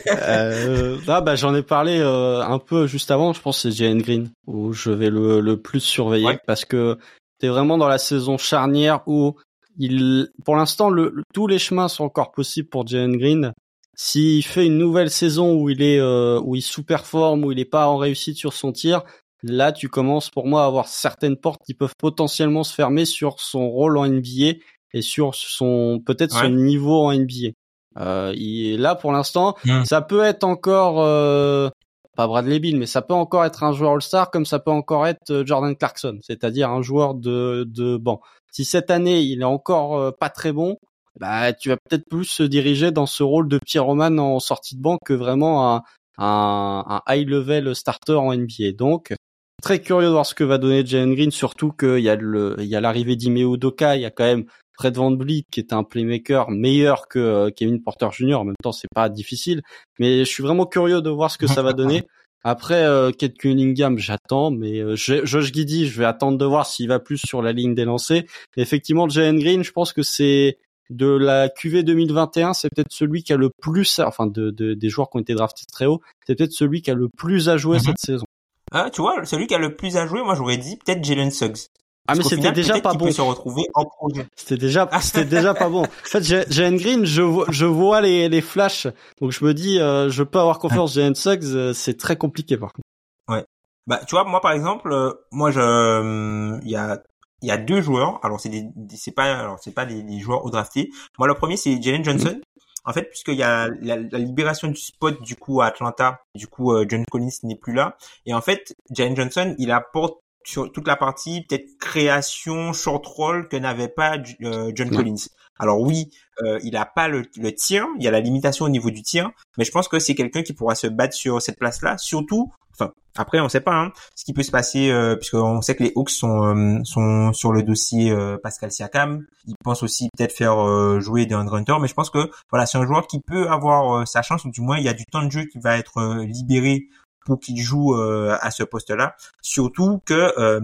euh, 0.08 0.98
ah, 1.06 1.20
bah 1.20 1.36
j'en 1.36 1.54
ai 1.54 1.62
parlé 1.62 2.00
un 2.00 2.58
peu 2.58 2.86
juste 2.86 3.10
avant. 3.10 3.32
Je 3.32 3.40
pense 3.40 3.62
que 3.62 3.70
c'est 3.70 3.76
Jalen 3.76 4.02
Green 4.02 4.30
où 4.46 4.72
je 4.72 4.90
vais 4.90 5.10
le, 5.10 5.40
le 5.40 5.60
plus 5.60 5.80
surveiller 5.80 6.38
parce 6.46 6.64
que 6.64 6.98
t'es 7.38 7.48
vraiment 7.48 7.78
dans 7.78 7.88
la 7.88 7.98
saison 7.98 8.38
charnière 8.38 9.02
où 9.06 9.36
il, 9.78 10.28
pour 10.44 10.56
l'instant, 10.56 10.90
le, 10.90 11.22
tous 11.32 11.46
les 11.46 11.58
chemins 11.58 11.88
sont 11.88 12.04
encore 12.04 12.32
possibles 12.32 12.68
pour 12.68 12.86
Jalen 12.86 13.16
Green. 13.16 13.52
S'il 13.96 14.44
fait 14.44 14.66
une 14.66 14.78
nouvelle 14.78 15.10
saison 15.10 15.54
où 15.54 15.70
il 15.70 15.82
est, 15.82 15.98
euh, 15.98 16.40
où 16.42 16.54
il 16.54 16.62
sous-performe, 16.62 17.44
où 17.44 17.52
il 17.52 17.56
n'est 17.56 17.64
pas 17.64 17.88
en 17.88 17.96
réussite 17.96 18.36
sur 18.36 18.52
son 18.52 18.72
tir, 18.72 19.02
là, 19.42 19.72
tu 19.72 19.88
commences 19.88 20.30
pour 20.30 20.46
moi 20.46 20.64
à 20.64 20.66
avoir 20.66 20.88
certaines 20.88 21.36
portes 21.36 21.62
qui 21.64 21.74
peuvent 21.74 21.94
potentiellement 21.98 22.62
se 22.62 22.74
fermer 22.74 23.04
sur 23.04 23.40
son 23.40 23.68
rôle 23.68 23.98
en 23.98 24.06
NBA 24.06 24.54
et 24.92 25.02
sur 25.02 25.34
son, 25.34 26.00
peut-être 26.04 26.32
son 26.32 26.50
niveau 26.50 27.04
en 27.04 27.12
NBA. 27.12 27.50
Euh, 27.98 28.32
il, 28.36 28.80
là, 28.80 28.94
pour 28.94 29.12
l'instant, 29.12 29.56
hmm. 29.64 29.84
ça 29.84 30.00
peut 30.00 30.22
être 30.22 30.44
encore, 30.44 31.00
euh, 31.00 31.68
pas 32.16 32.26
Bradley 32.26 32.60
Bill, 32.60 32.76
mais 32.76 32.86
ça 32.86 33.02
peut 33.02 33.14
encore 33.14 33.44
être 33.44 33.62
un 33.62 33.72
joueur 33.72 33.92
All-Star 33.92 34.30
comme 34.30 34.46
ça 34.46 34.58
peut 34.58 34.70
encore 34.70 35.06
être 35.06 35.30
euh, 35.30 35.44
Jordan 35.44 35.76
Clarkson, 35.76 36.18
c'est-à-dire 36.22 36.70
un 36.70 36.82
joueur 36.82 37.14
de, 37.14 37.64
de 37.68 37.96
banc. 37.96 38.20
Si 38.52 38.64
cette 38.64 38.90
année 38.90 39.20
il 39.20 39.40
est 39.40 39.44
encore 39.44 39.98
euh, 39.98 40.10
pas 40.10 40.28
très 40.28 40.52
bon, 40.52 40.76
bah 41.18 41.52
tu 41.52 41.68
vas 41.68 41.76
peut-être 41.76 42.08
plus 42.08 42.24
se 42.24 42.42
diriger 42.42 42.90
dans 42.90 43.06
ce 43.06 43.22
rôle 43.22 43.48
de 43.48 43.58
pyromane 43.58 44.18
en 44.18 44.38
sortie 44.40 44.76
de 44.76 44.82
banc 44.82 44.98
que 45.04 45.12
vraiment 45.12 45.74
un, 45.74 45.82
un, 46.18 46.84
un 46.88 47.02
high 47.08 47.28
level 47.28 47.74
starter 47.74 48.14
en 48.14 48.34
NBA. 48.34 48.72
Donc 48.76 49.14
très 49.62 49.80
curieux 49.80 50.06
de 50.06 50.12
voir 50.12 50.26
ce 50.26 50.34
que 50.34 50.44
va 50.44 50.58
donner 50.58 50.84
Jalen 50.84 51.14
Green, 51.14 51.30
surtout 51.30 51.72
qu'il 51.72 52.00
y 52.00 52.08
a 52.08 52.16
le 52.16 52.56
il 52.58 52.66
y 52.66 52.76
a 52.76 52.80
l'arrivée 52.80 53.16
d'Ime 53.16 53.56
Doka, 53.56 53.96
il 53.96 54.02
y 54.02 54.06
a 54.06 54.10
quand 54.10 54.24
même 54.24 54.46
Fred 54.80 54.96
Van 54.96 55.14
Vliet 55.14 55.44
qui 55.50 55.60
est 55.60 55.74
un 55.74 55.84
playmaker 55.84 56.50
meilleur 56.50 57.06
que 57.06 57.18
euh, 57.18 57.50
Kevin 57.54 57.82
Porter 57.82 58.08
Jr. 58.12 58.36
En 58.36 58.44
même 58.44 58.54
temps, 58.62 58.72
c'est 58.72 58.88
pas 58.94 59.10
difficile, 59.10 59.60
mais 59.98 60.20
je 60.20 60.30
suis 60.30 60.42
vraiment 60.42 60.64
curieux 60.64 61.02
de 61.02 61.10
voir 61.10 61.30
ce 61.30 61.36
que 61.36 61.46
ça 61.46 61.62
va 61.62 61.74
donner. 61.74 62.02
Après, 62.44 62.82
euh, 62.84 63.10
Kate 63.10 63.36
Cunningham, 63.36 63.98
j'attends, 63.98 64.50
mais 64.50 64.78
euh, 64.78 64.96
Josh 64.96 65.52
Giddy, 65.52 65.86
je 65.86 65.98
vais 65.98 66.06
attendre 66.06 66.38
de 66.38 66.44
voir 66.46 66.64
s'il 66.64 66.88
va 66.88 66.98
plus 66.98 67.18
sur 67.18 67.42
la 67.42 67.52
ligne 67.52 67.74
des 67.74 67.84
lancers. 67.84 68.22
effectivement, 68.56 69.06
Jalen 69.06 69.38
Green, 69.38 69.62
je 69.62 69.72
pense 69.72 69.92
que 69.92 70.02
c'est 70.02 70.56
de 70.88 71.06
la 71.06 71.50
QV 71.50 71.82
2021, 71.82 72.54
c'est 72.54 72.70
peut-être 72.74 72.90
celui 72.90 73.22
qui 73.22 73.34
a 73.34 73.36
le 73.36 73.50
plus, 73.60 73.98
enfin 73.98 74.26
de, 74.26 74.50
des 74.50 74.88
joueurs 74.88 75.10
qui 75.10 75.18
ont 75.18 75.20
été 75.20 75.34
draftés 75.34 75.66
très 75.70 75.84
haut, 75.84 76.00
c'est 76.26 76.34
peut-être 76.34 76.52
celui 76.52 76.80
qui 76.80 76.90
a 76.90 76.94
le 76.94 77.10
plus 77.14 77.50
à 77.50 77.58
jouer 77.58 77.76
mhm. 77.76 77.84
cette 77.84 77.98
saison. 77.98 78.24
Ah, 78.72 78.88
tu 78.90 79.02
vois, 79.02 79.22
celui 79.26 79.46
qui 79.46 79.54
a 79.54 79.58
le 79.58 79.76
plus 79.76 79.98
à 79.98 80.06
jouer, 80.06 80.22
moi 80.22 80.34
j'aurais 80.34 80.56
dit 80.56 80.78
peut-être 80.78 81.04
Jalen 81.04 81.30
Suggs. 81.30 81.68
Ah 82.08 82.14
mais 82.16 82.24
c'était 82.24 82.52
déjà 82.52 82.80
pas 82.80 82.94
bon. 82.94 83.10
se 83.10 83.20
retrouver 83.20 83.62
en 83.74 83.84
projet. 83.84 84.26
C'était 84.34 84.56
déjà 84.56 84.88
c'était 85.00 85.24
déjà 85.24 85.54
pas 85.54 85.68
bon. 85.68 85.82
En 85.82 85.86
fait, 86.04 86.22
Jalen 86.22 86.76
Green, 86.76 87.04
je 87.04 87.22
vois 87.22 87.46
je 87.50 87.66
vois 87.66 88.00
les 88.00 88.28
les 88.28 88.40
flashs. 88.40 88.88
Donc 89.20 89.30
je 89.32 89.44
me 89.44 89.54
dis 89.54 89.78
euh, 89.78 90.10
je 90.10 90.22
peux 90.22 90.38
avoir 90.38 90.58
confiance 90.58 90.94
Jalen 90.94 91.14
Suggs, 91.14 91.44
euh, 91.44 91.72
c'est 91.72 91.96
très 91.96 92.16
compliqué 92.16 92.56
par 92.56 92.72
contre. 92.72 92.86
Ouais. 93.28 93.44
Bah 93.86 94.00
tu 94.06 94.14
vois 94.14 94.24
moi 94.24 94.40
par 94.40 94.52
exemple, 94.52 94.92
euh, 94.92 95.12
moi 95.30 95.50
je 95.50 96.60
il 96.62 96.70
y 96.70 96.76
a 96.76 97.00
il 97.42 97.48
y 97.48 97.52
a 97.52 97.58
deux 97.58 97.80
joueurs. 97.80 98.18
Alors 98.24 98.40
c'est 98.40 98.48
des, 98.48 98.64
c'est 98.96 99.12
pas 99.14 99.38
alors 99.38 99.58
c'est 99.60 99.74
pas 99.74 99.86
des, 99.86 100.20
joueurs 100.20 100.44
au 100.44 100.50
drafté. 100.50 100.90
Moi 101.18 101.28
le 101.28 101.34
premier 101.34 101.56
c'est 101.56 101.80
Jalen 101.80 102.04
Johnson. 102.04 102.34
Mhm. 102.34 102.42
En 102.86 102.94
fait, 102.94 103.02
puisqu'il 103.02 103.34
y 103.34 103.42
a 103.42 103.68
la, 103.82 103.96
la, 103.98 104.18
libération 104.18 104.68
du 104.68 104.80
spot 104.80 105.20
du 105.20 105.36
coup 105.36 105.60
à 105.60 105.66
Atlanta, 105.66 106.22
du 106.34 106.46
coup 106.46 106.72
John 106.88 107.04
Collins 107.10 107.28
n'est 107.42 107.56
plus 107.56 107.74
là, 107.74 107.98
et 108.24 108.32
en 108.32 108.40
fait 108.40 108.74
Jalen 108.90 109.14
Johnson 109.14 109.54
il 109.58 109.70
apporte 109.70 110.18
sur 110.44 110.72
toute 110.72 110.86
la 110.86 110.96
partie 110.96 111.44
peut-être 111.48 111.78
création 111.78 112.72
short 112.72 113.06
roll 113.06 113.48
que 113.48 113.56
n'avait 113.56 113.88
pas 113.88 114.16
euh, 114.42 114.72
John 114.74 114.90
Collins. 114.90 115.26
Alors 115.60 115.82
oui, 115.82 116.10
euh, 116.42 116.58
il 116.62 116.74
a 116.76 116.86
pas 116.86 117.06
le, 117.06 117.22
le, 117.36 117.54
tir, 117.54 117.86
il 117.98 118.04
y 118.04 118.08
a 118.08 118.10
la 118.10 118.20
limitation 118.20 118.64
au 118.64 118.70
niveau 118.70 118.90
du 118.90 119.02
tir, 119.02 119.30
mais 119.58 119.64
je 119.64 119.70
pense 119.70 119.88
que 119.88 119.98
c'est 119.98 120.14
quelqu'un 120.14 120.42
qui 120.42 120.54
pourra 120.54 120.74
se 120.74 120.86
battre 120.86 121.14
sur 121.14 121.42
cette 121.42 121.58
place-là, 121.58 121.98
surtout. 121.98 122.50
Enfin, 122.72 122.92
après 123.18 123.40
on 123.40 123.48
sait 123.50 123.60
pas 123.60 123.74
hein, 123.74 123.92
ce 124.14 124.24
qui 124.24 124.32
peut 124.32 124.42
se 124.42 124.52
passer 124.52 124.90
euh, 124.90 125.16
puisqu'on 125.16 125.60
sait 125.60 125.74
que 125.74 125.82
les 125.82 125.92
Hawks 125.96 126.10
sont 126.10 126.44
euh, 126.46 126.78
sont 126.84 127.34
sur 127.34 127.52
le 127.52 127.62
dossier 127.62 128.16
Pascal 128.42 128.72
Siakam. 128.72 129.26
Ils 129.46 129.54
pensent 129.62 129.82
aussi 129.82 130.08
peut-être 130.16 130.32
faire 130.32 131.00
jouer 131.00 131.26
des 131.26 131.34
Hunter, 131.34 131.74
mais 131.78 131.88
je 131.88 131.94
pense 131.94 132.08
que 132.08 132.30
voilà 132.50 132.64
c'est 132.64 132.78
un 132.78 132.86
joueur 132.86 133.06
qui 133.06 133.20
peut 133.20 133.50
avoir 133.50 134.08
sa 134.08 134.22
chance 134.22 134.46
ou 134.46 134.50
du 134.50 134.62
moins 134.62 134.78
il 134.78 134.84
y 134.84 134.88
a 134.88 134.94
du 134.94 135.04
temps 135.04 135.22
de 135.22 135.30
jeu 135.30 135.44
qui 135.44 135.58
va 135.58 135.76
être 135.76 136.22
libéré 136.22 136.88
pour 137.26 137.40
qu'il 137.40 137.60
joue 137.60 137.94
euh, 137.94 138.36
à 138.40 138.50
ce 138.50 138.62
poste-là. 138.62 139.16
Surtout 139.42 140.00
que 140.04 140.32
euh, 140.38 140.60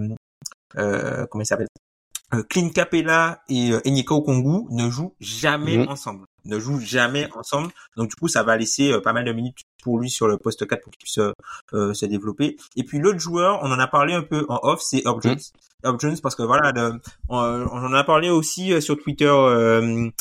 euh, 0.77 1.27
comment 1.31 1.43
il 1.43 1.47
s'appelle 1.47 1.69
Clint 2.49 2.71
Capella 2.71 3.43
et 3.49 3.71
euh, 3.71 3.81
Enyeka 3.87 4.15
Okongu 4.15 4.67
ne 4.71 4.91
jouent 4.91 5.15
jamais 5.21 5.79
mhm. 5.79 5.89
ensemble. 5.89 6.27
Ne 6.45 6.59
jouent 6.59 6.81
jamais 6.81 7.29
ensemble. 7.35 7.71
Donc 7.97 8.11
du 8.11 8.17
coup, 8.17 8.29
ça 8.29 8.43
va 8.43 8.57
laisser 8.57 9.01
pas 9.01 9.13
mal 9.13 9.25
de 9.25 9.33
minutes 9.33 9.59
pour 9.83 9.99
lui 9.99 10.11
sur 10.11 10.27
le 10.27 10.37
poste 10.37 10.67
4 10.67 10.83
pour 10.83 10.93
qu'il 10.93 10.99
puisse 10.99 11.99
se 11.99 12.07
développer. 12.07 12.57
Et 12.77 12.83
puis 12.83 12.99
l'autre 12.99 13.21
joueur, 13.21 13.61
on 13.63 13.71
en 13.71 13.79
a 13.79 13.87
parlé 13.87 14.15
un 14.15 14.23
peu 14.23 14.45
en 14.49 14.59
off, 14.63 14.81
c'est 14.81 15.03
Herb 15.05 15.23
Jones. 15.23 15.35
Mhm. 15.35 15.41
Herb 15.85 16.01
Jones 16.01 16.17
parce 16.23 16.35
que 16.35 16.43
voilà, 16.43 16.73
on, 17.29 17.37
en 17.37 17.93
a 17.93 18.05
parlé 18.05 18.31
aussi 18.31 18.81
sur 18.83 18.99
Twitter 18.99 19.33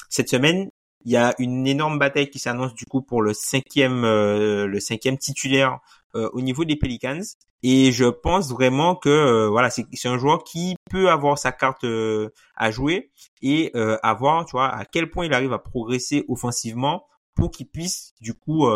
cette 0.10 0.30
semaine. 0.30 0.70
Il 1.08 1.12
y 1.12 1.18
a 1.18 1.36
une 1.38 1.68
énorme 1.68 2.00
bataille 2.00 2.30
qui 2.32 2.40
s'annonce 2.40 2.74
du 2.74 2.86
coup 2.86 3.02
pour 3.02 3.22
le 3.22 3.34
cinquième, 3.34 4.02
le 4.04 4.80
cinquième 4.80 5.18
titulaire 5.18 5.80
euh, 6.16 6.30
au 6.32 6.42
niveau 6.42 6.64
des 6.64 6.78
Pelicans. 6.78 7.22
Et 7.62 7.92
je 7.92 8.06
pense 8.06 8.50
vraiment 8.50 8.96
que 8.96 9.10
euh, 9.10 9.50
voilà, 9.50 9.70
c'est 9.70 10.08
un 10.08 10.18
joueur 10.18 10.44
qui 10.44 10.76
peut 10.90 11.10
avoir 11.10 11.38
sa 11.38 11.52
carte 11.52 11.84
euh, 11.84 12.30
à 12.56 12.72
jouer 12.72 13.12
et 13.42 13.72
avoir, 14.02 14.46
tu 14.46 14.52
vois, 14.52 14.70
à 14.70 14.86
quel 14.86 15.10
point 15.10 15.26
il 15.26 15.34
arrive 15.34 15.54
à 15.54 15.60
progresser 15.60 16.24
offensivement 16.28 17.06
pour 17.36 17.52
qu'il 17.52 17.68
puisse 17.68 18.14
du 18.22 18.34
coup 18.34 18.68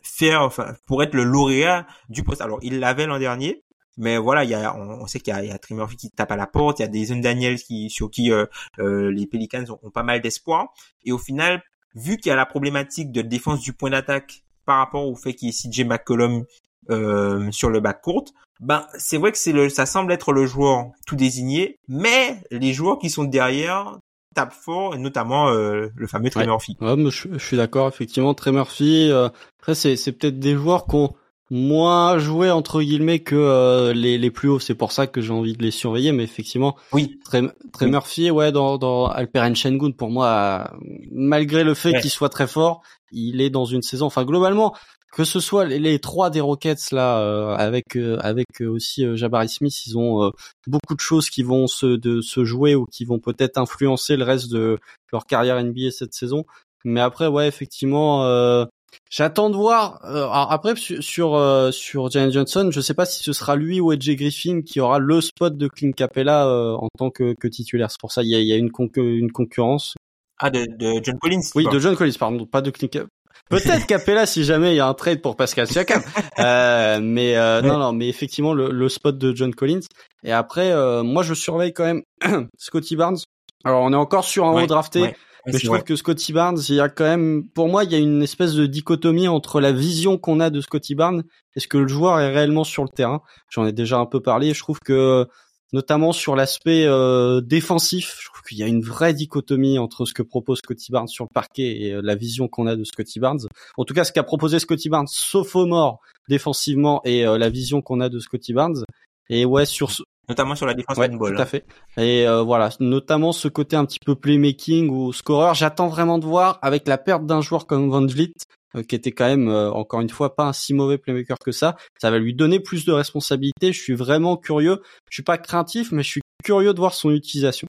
faire, 0.00 0.42
enfin, 0.42 0.74
pour 0.86 1.02
être 1.02 1.14
le 1.14 1.24
lauréat 1.24 1.86
du 2.08 2.24
poste. 2.24 2.40
Alors, 2.40 2.58
il 2.62 2.80
l'avait 2.80 3.06
l'an 3.06 3.18
dernier, 3.18 3.62
mais 3.96 4.16
voilà, 4.16 4.42
il 4.44 4.50
y 4.50 4.54
a, 4.54 4.74
on, 4.76 5.06
sait 5.06 5.20
qu'il 5.20 5.32
y 5.32 5.36
a, 5.36 5.44
il 5.44 5.50
a 5.52 5.58
Trim 5.58 5.76
Murphy 5.76 5.96
qui 5.96 6.10
tape 6.10 6.32
à 6.32 6.36
la 6.36 6.46
porte, 6.46 6.80
il 6.80 6.82
y 6.82 6.84
a 6.86 6.88
des 6.88 7.06
Daniels 7.20 7.60
qui, 7.60 7.90
sur 7.90 8.10
qui 8.10 8.32
les 8.78 9.26
Pelicans 9.26 9.64
ont, 9.70 9.78
ont 9.82 9.90
pas 9.90 10.02
mal 10.02 10.20
d'espoir. 10.20 10.72
Et 11.04 11.12
au 11.12 11.18
final, 11.18 11.62
vu 11.94 12.16
qu'il 12.16 12.30
y 12.30 12.32
a 12.32 12.36
la 12.36 12.46
problématique 12.46 13.12
de 13.12 13.22
défense 13.22 13.60
du 13.60 13.72
point 13.72 13.90
d'attaque 13.90 14.43
par 14.64 14.78
rapport 14.78 15.06
au 15.06 15.14
fait 15.14 15.34
qu'il 15.34 15.48
y 15.48 15.50
ait 15.50 15.70
CJ 15.70 15.84
McCollum 15.84 16.44
euh, 16.90 17.50
sur 17.50 17.70
le 17.70 17.80
bac 17.80 18.02
court, 18.02 18.24
ben 18.60 18.86
c'est 18.98 19.16
vrai 19.16 19.32
que 19.32 19.38
c'est 19.38 19.52
le, 19.52 19.68
ça 19.68 19.86
semble 19.86 20.12
être 20.12 20.32
le 20.32 20.46
joueur 20.46 20.86
tout 21.06 21.16
désigné, 21.16 21.78
mais 21.88 22.42
les 22.50 22.72
joueurs 22.72 22.98
qui 22.98 23.10
sont 23.10 23.24
derrière 23.24 23.98
tapent 24.34 24.52
fort, 24.52 24.94
et 24.94 24.98
notamment 24.98 25.48
euh, 25.48 25.88
le 25.94 26.06
fameux 26.06 26.28
Trey 26.28 26.46
Murphy. 26.46 26.76
Ouais, 26.80 26.96
je, 27.10 27.38
suis 27.38 27.56
d'accord, 27.56 27.88
effectivement, 27.88 28.34
Trey 28.34 28.52
Murphy. 28.52 29.10
Euh, 29.10 29.28
après, 29.60 29.74
c'est, 29.74 29.96
c'est 29.96 30.12
peut-être 30.12 30.38
des 30.38 30.54
joueurs 30.54 30.86
qu'on 30.86 31.14
moins 31.50 32.18
joué 32.18 32.50
entre 32.50 32.80
guillemets 32.82 33.18
que 33.20 33.34
euh, 33.36 33.92
les, 33.92 34.18
les 34.18 34.30
plus 34.30 34.48
hauts. 34.48 34.58
C'est 34.58 34.74
pour 34.74 34.92
ça 34.92 35.06
que 35.06 35.20
j'ai 35.20 35.32
envie 35.32 35.52
de 35.54 35.62
les 35.62 35.70
surveiller. 35.70 36.12
Mais 36.12 36.24
effectivement, 36.24 36.76
Oui. 36.92 37.18
très, 37.24 37.42
très 37.72 37.86
Oui. 37.86 37.90
Murphy, 37.92 38.30
ouais, 38.30 38.50
dans, 38.52 38.78
dans 38.78 39.06
Alperen 39.06 39.54
Sengun, 39.54 39.90
pour 39.92 40.10
moi, 40.10 40.70
malgré 41.12 41.64
le 41.64 41.74
fait 41.74 41.92
Ouais. 41.92 42.00
qu'il 42.00 42.10
soit 42.10 42.28
très 42.30 42.46
fort, 42.46 42.82
il 43.12 43.40
est 43.40 43.50
dans 43.50 43.64
une 43.66 43.82
saison. 43.82 44.06
Enfin, 44.06 44.24
globalement, 44.24 44.74
que 45.12 45.22
ce 45.24 45.38
soit 45.38 45.64
les, 45.64 45.78
les 45.78 45.98
trois 46.00 46.30
des 46.30 46.40
Rockets 46.40 46.90
là, 46.90 47.20
euh, 47.20 47.54
avec 47.54 47.94
euh, 47.96 48.18
avec 48.20 48.46
euh, 48.60 48.66
aussi 48.68 49.04
euh, 49.04 49.14
Jabari 49.14 49.48
Smith, 49.48 49.86
ils 49.86 49.96
ont 49.96 50.24
euh, 50.24 50.30
beaucoup 50.66 50.94
de 50.96 51.00
choses 51.00 51.30
qui 51.30 51.44
vont 51.44 51.68
se 51.68 51.86
de 51.86 52.20
se 52.20 52.44
jouer 52.44 52.74
ou 52.74 52.84
qui 52.86 53.04
vont 53.04 53.20
peut-être 53.20 53.56
influencer 53.58 54.16
le 54.16 54.24
reste 54.24 54.50
de 54.50 54.76
leur 55.12 55.26
carrière 55.26 55.62
NBA 55.62 55.92
cette 55.92 56.14
saison. 56.14 56.44
Mais 56.84 57.00
après, 57.00 57.28
ouais, 57.28 57.46
effectivement. 57.46 58.24
Euh, 58.24 58.64
J'attends 59.10 59.50
de 59.50 59.56
voir. 59.56 60.00
euh, 60.04 60.24
alors 60.24 60.52
après 60.52 60.74
sur 60.76 61.02
sur, 61.02 61.34
euh, 61.34 61.70
sur 61.70 62.10
Jalen 62.10 62.32
Johnson, 62.32 62.68
je 62.72 62.80
sais 62.80 62.94
pas 62.94 63.06
si 63.06 63.22
ce 63.22 63.32
sera 63.32 63.56
lui 63.56 63.80
ou 63.80 63.90
AJ 63.90 64.10
Griffin 64.16 64.62
qui 64.62 64.80
aura 64.80 64.98
le 64.98 65.20
spot 65.20 65.56
de 65.56 65.68
Clint 65.68 65.92
Capella 65.92 66.46
euh, 66.46 66.74
en 66.74 66.88
tant 66.98 67.10
que, 67.10 67.34
que 67.34 67.48
titulaire. 67.48 67.90
C'est 67.90 68.00
pour 68.00 68.12
ça 68.12 68.22
il 68.22 68.28
y 68.30 68.34
a, 68.34 68.38
il 68.40 68.46
y 68.46 68.52
a 68.52 68.56
une, 68.56 68.70
concu- 68.70 69.18
une 69.18 69.30
concurrence. 69.32 69.94
Ah, 70.38 70.50
de, 70.50 70.66
de 70.66 71.00
John 71.02 71.18
Collins. 71.18 71.40
Oui, 71.54 71.66
de 71.70 71.78
John 71.78 71.94
Collins, 71.96 72.12
pardon, 72.18 72.44
pas 72.46 72.60
de 72.60 72.70
Clint 72.70 72.88
Capella. 72.88 73.08
Peut-être 73.50 73.86
Capella 73.86 74.24
si 74.26 74.42
jamais 74.42 74.72
il 74.72 74.76
y 74.76 74.80
a 74.80 74.86
un 74.88 74.94
trade 74.94 75.20
pour 75.20 75.36
Pascal 75.36 75.66
Siakam. 75.66 76.02
Euh, 76.40 76.98
mais 77.00 77.36
euh, 77.36 77.62
non, 77.62 77.78
non, 77.78 77.92
mais 77.92 78.08
effectivement 78.08 78.54
le, 78.54 78.70
le 78.70 78.88
spot 78.88 79.16
de 79.16 79.34
John 79.36 79.54
Collins. 79.54 79.80
Et 80.24 80.32
après, 80.32 80.72
euh, 80.72 81.02
moi 81.04 81.22
je 81.22 81.32
surveille 81.34 81.72
quand 81.72 81.84
même 81.84 82.02
Scotty 82.58 82.96
Barnes. 82.96 83.18
Alors 83.64 83.82
on 83.82 83.92
est 83.92 83.96
encore 83.96 84.24
sur 84.24 84.44
un 84.46 84.52
Ouais, 84.54 84.64
haut 84.64 84.66
drafté. 84.66 85.02
ouais. 85.02 85.16
Mais 85.46 85.58
je 85.58 85.66
trouve 85.66 85.82
que 85.82 85.96
Scotty 85.96 86.32
Barnes, 86.32 86.58
il 86.68 86.76
y 86.76 86.80
a 86.80 86.88
quand 86.88 87.04
même, 87.04 87.46
pour 87.54 87.68
moi, 87.68 87.84
il 87.84 87.92
y 87.92 87.94
a 87.94 87.98
une 87.98 88.22
espèce 88.22 88.54
de 88.54 88.66
dichotomie 88.66 89.28
entre 89.28 89.60
la 89.60 89.72
vision 89.72 90.16
qu'on 90.18 90.40
a 90.40 90.50
de 90.50 90.60
Scotty 90.60 90.94
Barnes 90.94 91.24
et 91.54 91.60
ce 91.60 91.68
que 91.68 91.78
le 91.78 91.88
joueur 91.88 92.18
est 92.20 92.32
réellement 92.32 92.64
sur 92.64 92.82
le 92.82 92.88
terrain. 92.88 93.20
J'en 93.50 93.66
ai 93.66 93.72
déjà 93.72 93.98
un 93.98 94.06
peu 94.06 94.20
parlé. 94.20 94.54
Je 94.54 94.60
trouve 94.60 94.78
que, 94.80 95.26
notamment 95.72 96.12
sur 96.12 96.34
l'aspect 96.34 96.86
euh, 96.86 97.40
défensif, 97.40 98.16
je 98.20 98.26
trouve 98.28 98.42
qu'il 98.42 98.58
y 98.58 98.62
a 98.62 98.66
une 98.66 98.82
vraie 98.82 99.12
dichotomie 99.12 99.78
entre 99.78 100.06
ce 100.06 100.14
que 100.14 100.22
propose 100.22 100.58
Scotty 100.58 100.92
Barnes 100.92 101.08
sur 101.08 101.24
le 101.24 101.34
parquet 101.34 101.82
et 101.82 101.92
euh, 101.92 102.00
la 102.02 102.14
vision 102.14 102.48
qu'on 102.48 102.66
a 102.66 102.76
de 102.76 102.84
Scotty 102.84 103.20
Barnes. 103.20 103.46
En 103.76 103.84
tout 103.84 103.94
cas, 103.94 104.04
ce 104.04 104.12
qu'a 104.12 104.22
proposé 104.22 104.58
Scotty 104.58 104.88
Barnes, 104.88 105.08
sophomore 105.08 106.00
défensivement, 106.28 107.02
et 107.04 107.26
euh, 107.26 107.36
la 107.38 107.50
vision 107.50 107.82
qu'on 107.82 108.00
a 108.00 108.08
de 108.08 108.18
Scotty 108.18 108.54
Barnes. 108.54 108.84
Et 109.28 109.44
ouais, 109.44 109.66
sur 109.66 109.90
Notamment 110.28 110.54
sur 110.54 110.66
la 110.66 110.74
défense 110.74 110.96
Ouais, 110.96 111.10
handball. 111.10 111.36
tout 111.36 111.42
à 111.42 111.46
fait. 111.46 111.66
Et 111.96 112.26
euh, 112.26 112.42
voilà, 112.42 112.70
notamment 112.80 113.32
ce 113.32 113.48
côté 113.48 113.76
un 113.76 113.84
petit 113.84 113.98
peu 114.04 114.14
playmaking 114.14 114.88
ou 114.88 115.12
scoreur. 115.12 115.54
J'attends 115.54 115.88
vraiment 115.88 116.18
de 116.18 116.24
voir 116.24 116.58
avec 116.62 116.88
la 116.88 116.98
perte 116.98 117.26
d'un 117.26 117.40
joueur 117.42 117.66
comme 117.66 117.90
Van 117.90 118.06
Vliet, 118.06 118.32
euh, 118.74 118.82
qui 118.82 118.94
était 118.94 119.12
quand 119.12 119.26
même 119.26 119.48
euh, 119.48 119.70
encore 119.70 120.00
une 120.00 120.08
fois 120.08 120.34
pas 120.34 120.44
un 120.46 120.52
si 120.52 120.72
mauvais 120.72 120.98
playmaker 120.98 121.36
que 121.38 121.52
ça. 121.52 121.76
Ça 122.00 122.10
va 122.10 122.18
lui 122.18 122.34
donner 122.34 122.58
plus 122.60 122.84
de 122.84 122.92
responsabilités. 122.92 123.72
Je 123.72 123.80
suis 123.80 123.94
vraiment 123.94 124.36
curieux. 124.36 124.80
Je 125.10 125.16
suis 125.16 125.22
pas 125.22 125.36
craintif, 125.38 125.92
mais 125.92 126.02
je 126.02 126.08
suis 126.08 126.20
curieux 126.42 126.72
de 126.72 126.78
voir 126.78 126.94
son 126.94 127.10
utilisation. 127.10 127.68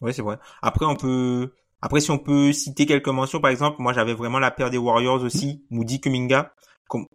Ouais, 0.00 0.12
c'est 0.14 0.22
vrai. 0.22 0.38
Après, 0.62 0.86
on 0.86 0.96
peut, 0.96 1.52
après, 1.82 2.00
si 2.00 2.10
on 2.10 2.18
peut 2.18 2.52
citer 2.52 2.86
quelques 2.86 3.08
mentions, 3.08 3.38
par 3.40 3.50
exemple, 3.50 3.76
moi, 3.80 3.92
j'avais 3.92 4.14
vraiment 4.14 4.38
la 4.38 4.50
paire 4.50 4.70
des 4.70 4.78
Warriors 4.78 5.22
aussi, 5.22 5.62
Moody 5.68 6.00
Kuminga, 6.00 6.54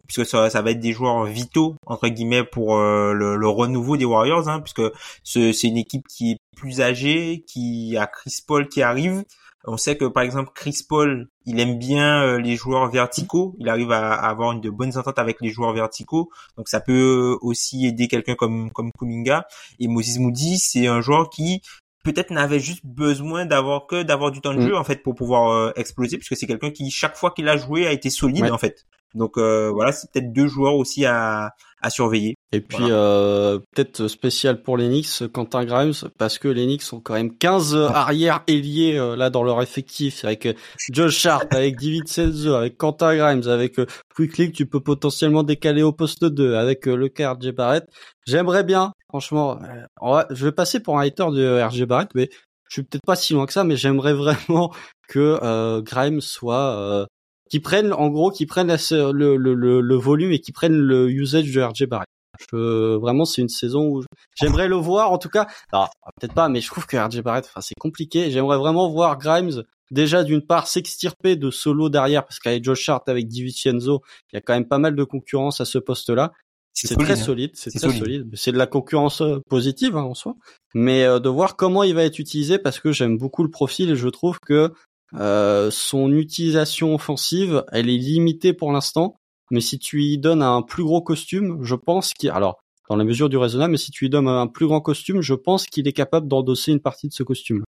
puisque 0.08 0.26
ça, 0.26 0.50
ça 0.50 0.62
va 0.62 0.72
être 0.72 0.80
des 0.80 0.94
joueurs 0.94 1.24
vitaux, 1.26 1.76
entre 1.86 2.08
guillemets, 2.08 2.44
pour 2.44 2.78
euh, 2.78 3.14
le, 3.14 3.36
le 3.36 3.48
renouveau 3.48 3.98
des 3.98 4.06
Warriors, 4.06 4.48
hein, 4.50 4.60
puisque 4.62 4.82
ce- 5.24 5.52
c'est 5.52 5.68
une 5.68 5.78
équipe 5.78 6.08
qui 6.08 6.32
est 6.34 6.38
plus 6.56 6.82
âgée, 6.82 7.44
qui 7.48 7.96
a 7.98 8.08
Chris 8.08 8.38
Paul 8.48 8.68
qui 8.68 8.82
arrive. 8.82 9.24
On 9.68 9.78
sait 9.78 9.98
que, 9.98 10.06
par 10.06 10.22
exemple, 10.22 10.52
Chris 10.54 10.82
Paul, 10.88 11.28
il 11.48 11.60
aime 11.60 11.80
bien 11.80 12.22
euh, 12.22 12.38
les 12.40 12.56
joueurs 12.56 12.88
verticaux. 12.92 13.56
Il 13.60 13.68
arrive 13.68 13.92
à, 13.92 14.14
à 14.14 14.30
avoir 14.30 14.52
une 14.52 14.62
de 14.62 14.70
bonnes 14.70 14.96
ententes 14.96 15.18
avec 15.18 15.38
les 15.42 15.50
joueurs 15.50 15.74
verticaux. 15.74 16.30
Donc, 16.56 16.70
ça 16.70 16.80
peut 16.82 17.36
aussi 17.42 17.88
aider 17.88 18.08
quelqu'un 18.08 18.36
comme, 18.36 18.70
comme 18.72 18.92
Kuminga. 19.00 19.48
Et 19.80 19.88
Moses 19.88 20.20
Moody, 20.20 20.60
c'est 20.60 20.86
un 20.86 21.02
joueur 21.02 21.32
qui, 21.32 21.62
peut-être 22.04 22.30
n'avait 22.30 22.60
juste 22.60 22.86
besoin 22.86 23.48
d'avoir 23.48 23.88
que 23.88 24.04
d'avoir 24.04 24.30
du 24.30 24.40
temps 24.40 24.54
de 24.54 24.60
Mm. 24.60 24.68
jeu 24.68 24.78
en 24.78 24.84
fait 24.84 25.02
pour 25.02 25.16
pouvoir 25.16 25.50
euh, 25.50 25.72
exploser 25.76 26.18
puisque 26.18 26.38
c'est 26.38 26.46
quelqu'un 26.46 26.70
qui 26.70 26.92
chaque 26.92 27.18
fois 27.18 27.32
qu'il 27.32 27.50
a 27.50 27.58
joué 27.58 27.88
a 27.88 27.92
été 27.92 28.12
solide 28.12 28.44
Ouais. 28.44 28.52
en 28.52 28.60
fait. 28.60 28.86
Donc 29.16 29.38
euh, 29.38 29.72
voilà, 29.74 29.92
c'est 29.92 30.12
peut-être 30.12 30.32
deux 30.34 30.48
joueurs 30.48 30.76
aussi 30.76 31.06
à 31.06 31.52
à 31.82 31.90
surveiller. 31.92 32.36
Et 32.52 32.62
puis 32.62 32.78
Voilà. 32.80 32.96
euh, 32.96 33.60
peut-être 33.76 34.08
spécial 34.08 34.64
pour 34.64 34.76
les 34.76 34.88
Knicks, 34.88 35.32
Quentin 35.32 35.66
Grimes, 35.66 35.94
parce 36.18 36.40
que 36.40 36.48
les 36.48 36.66
Knicks 36.66 36.82
ont 36.94 37.00
quand 37.00 37.14
même 37.14 37.38
15 37.38 37.76
arrières 37.76 38.42
ailiers 38.48 38.98
euh, 38.98 39.16
là 39.16 39.30
dans 39.30 39.44
leur 39.44 39.62
effectif, 39.62 40.26
avec 40.26 40.48
euh, 40.48 40.54
Josh 40.92 41.16
Sharp, 41.16 41.54
avec 41.54 41.76
David 41.80 42.08
Selzo, 42.08 42.54
avec 42.56 42.78
Quentin 42.78 43.16
Grimes, 43.16 43.48
avec 43.48 43.78
euh, 43.78 43.86
Quickly 44.16 44.52
que 44.52 44.56
tu 44.58 44.66
peux 44.66 44.80
potentiellement 44.80 45.44
décaler 45.44 45.84
au 45.84 45.92
poste 45.92 46.26
2, 46.26 46.56
avec 46.56 46.88
le 46.88 47.08
cas 47.08 47.34
RJ 47.34 47.52
Barrett. 47.52 47.86
J'aimerais 48.26 48.64
bien, 48.64 48.92
franchement, 49.10 49.60
va- 50.02 50.26
je 50.32 50.46
vais 50.46 50.52
passer 50.52 50.80
pour 50.80 50.98
un 51.00 51.06
hater 51.06 51.30
de 51.32 51.62
RJ 51.62 51.84
Barrett, 51.84 52.10
mais 52.16 52.30
je 52.68 52.74
suis 52.76 52.84
peut-être 52.84 53.06
pas 53.06 53.16
si 53.16 53.34
loin 53.34 53.46
que 53.46 53.54
ça, 53.54 53.64
mais 53.64 53.76
j'aimerais 53.78 54.14
vraiment 54.14 54.74
que 55.08 55.82
Grimes 55.82 56.22
soit 56.22 56.76
euh, 56.80 57.06
qui 57.50 57.60
prennent 57.60 57.94
en 57.94 58.10
gros 58.10 58.32
qui 58.32 58.46
prennent 58.46 58.68
la- 58.68 59.12
le, 59.12 59.38
le, 59.38 59.54
le, 59.54 59.82
le 59.82 59.96
volume 59.96 60.32
et 60.32 60.40
qui 60.40 60.52
prennent 60.52 60.78
le 60.78 61.10
usage 61.10 61.52
de 61.52 61.62
RJ 61.62 61.86
Barrett. 61.86 62.08
Je, 62.52 62.96
vraiment, 62.98 63.24
c'est 63.24 63.42
une 63.42 63.50
saison 63.50 63.88
où 63.88 64.04
j'aimerais 64.36 64.68
le 64.68 64.76
voir. 64.76 65.12
En 65.12 65.18
tout 65.18 65.30
cas, 65.30 65.48
alors 65.72 65.90
peut-être 66.20 66.34
pas, 66.34 66.50
mais 66.50 66.60
je 66.60 66.68
trouve 66.70 66.86
que 66.86 66.98
RJ 66.98 67.22
Barrett, 67.22 67.46
enfin, 67.46 67.62
c'est 67.62 67.76
compliqué. 67.80 68.30
J'aimerais 68.32 68.58
vraiment 68.58 68.90
voir 68.90 69.18
Grimes 69.18 69.64
déjà 69.92 70.24
d'une 70.24 70.42
part 70.42 70.68
s'extirper 70.68 71.36
de 71.36 71.52
solo 71.52 71.90
derrière 71.90 72.26
parce 72.26 72.40
qu'avec 72.40 72.64
Josh 72.64 72.90
Hart, 72.90 73.08
avec 73.08 73.28
DiVincenzo, 73.28 74.02
il 74.32 74.36
y 74.36 74.38
a 74.38 74.42
quand 74.42 74.54
même 74.54 74.68
pas 74.68 74.80
mal 74.80 74.96
de 74.96 75.04
concurrence 75.04 75.62
à 75.62 75.66
ce 75.66 75.78
poste-là. 75.78 76.34
C'est 76.74 76.98
très 76.98 77.14
hein. 77.14 77.24
solide, 77.24 77.52
c'est 77.54 77.70
C'est 77.70 77.80
très 77.80 77.88
solide. 77.88 78.04
solide. 78.04 78.30
C'est 78.34 78.52
de 78.52 78.58
la 78.58 78.68
concurrence 78.68 79.22
euh, 79.22 79.38
positive 79.50 79.96
hein, 79.96 80.04
en 80.04 80.14
soi, 80.14 80.36
mais 80.74 81.04
euh, 81.04 81.20
de 81.20 81.30
voir 81.30 81.56
comment 81.56 81.84
il 81.84 81.96
va 81.96 82.04
être 82.04 82.20
utilisé 82.20 82.58
parce 82.60 82.82
que 82.82 82.92
j'aime 82.92 83.18
beaucoup 83.18 83.44
le 83.44 83.50
profil 83.50 83.92
et 83.92 83.96
je 83.96 84.10
trouve 84.10 84.40
que 84.46 84.74
euh, 85.14 85.70
son 85.72 86.12
utilisation 86.12 86.96
offensive, 86.96 87.64
elle 87.72 87.90
est 87.90 87.98
limitée 87.98 88.54
pour 88.54 88.72
l'instant. 88.72 89.16
Mais 89.52 89.62
si 89.62 89.78
tu 89.78 89.98
lui 89.98 90.18
donnes 90.18 90.42
un 90.42 90.62
plus 90.62 90.84
gros 90.84 91.02
costume, 91.02 91.60
je 91.64 91.76
pense 91.76 92.14
qu'il, 92.14 92.32
alors 92.32 92.58
dans 92.90 92.96
la 92.96 93.04
mesure 93.04 93.30
du 93.30 93.38
raisonnable, 93.38 93.72
mais 93.72 93.78
si 93.78 93.92
tu 93.92 94.06
lui 94.06 94.10
donnes 94.10 94.28
un 94.28 94.48
plus 94.48 94.68
grand 94.68 94.82
costume, 94.82 95.22
je 95.22 95.34
pense 95.34 95.66
qu'il 95.66 95.88
est 95.88 95.94
capable 95.94 96.28
d'endosser 96.28 96.72
une 96.72 96.82
partie 96.82 97.08
de 97.08 97.14
ce 97.14 97.24
costume. 97.24 97.64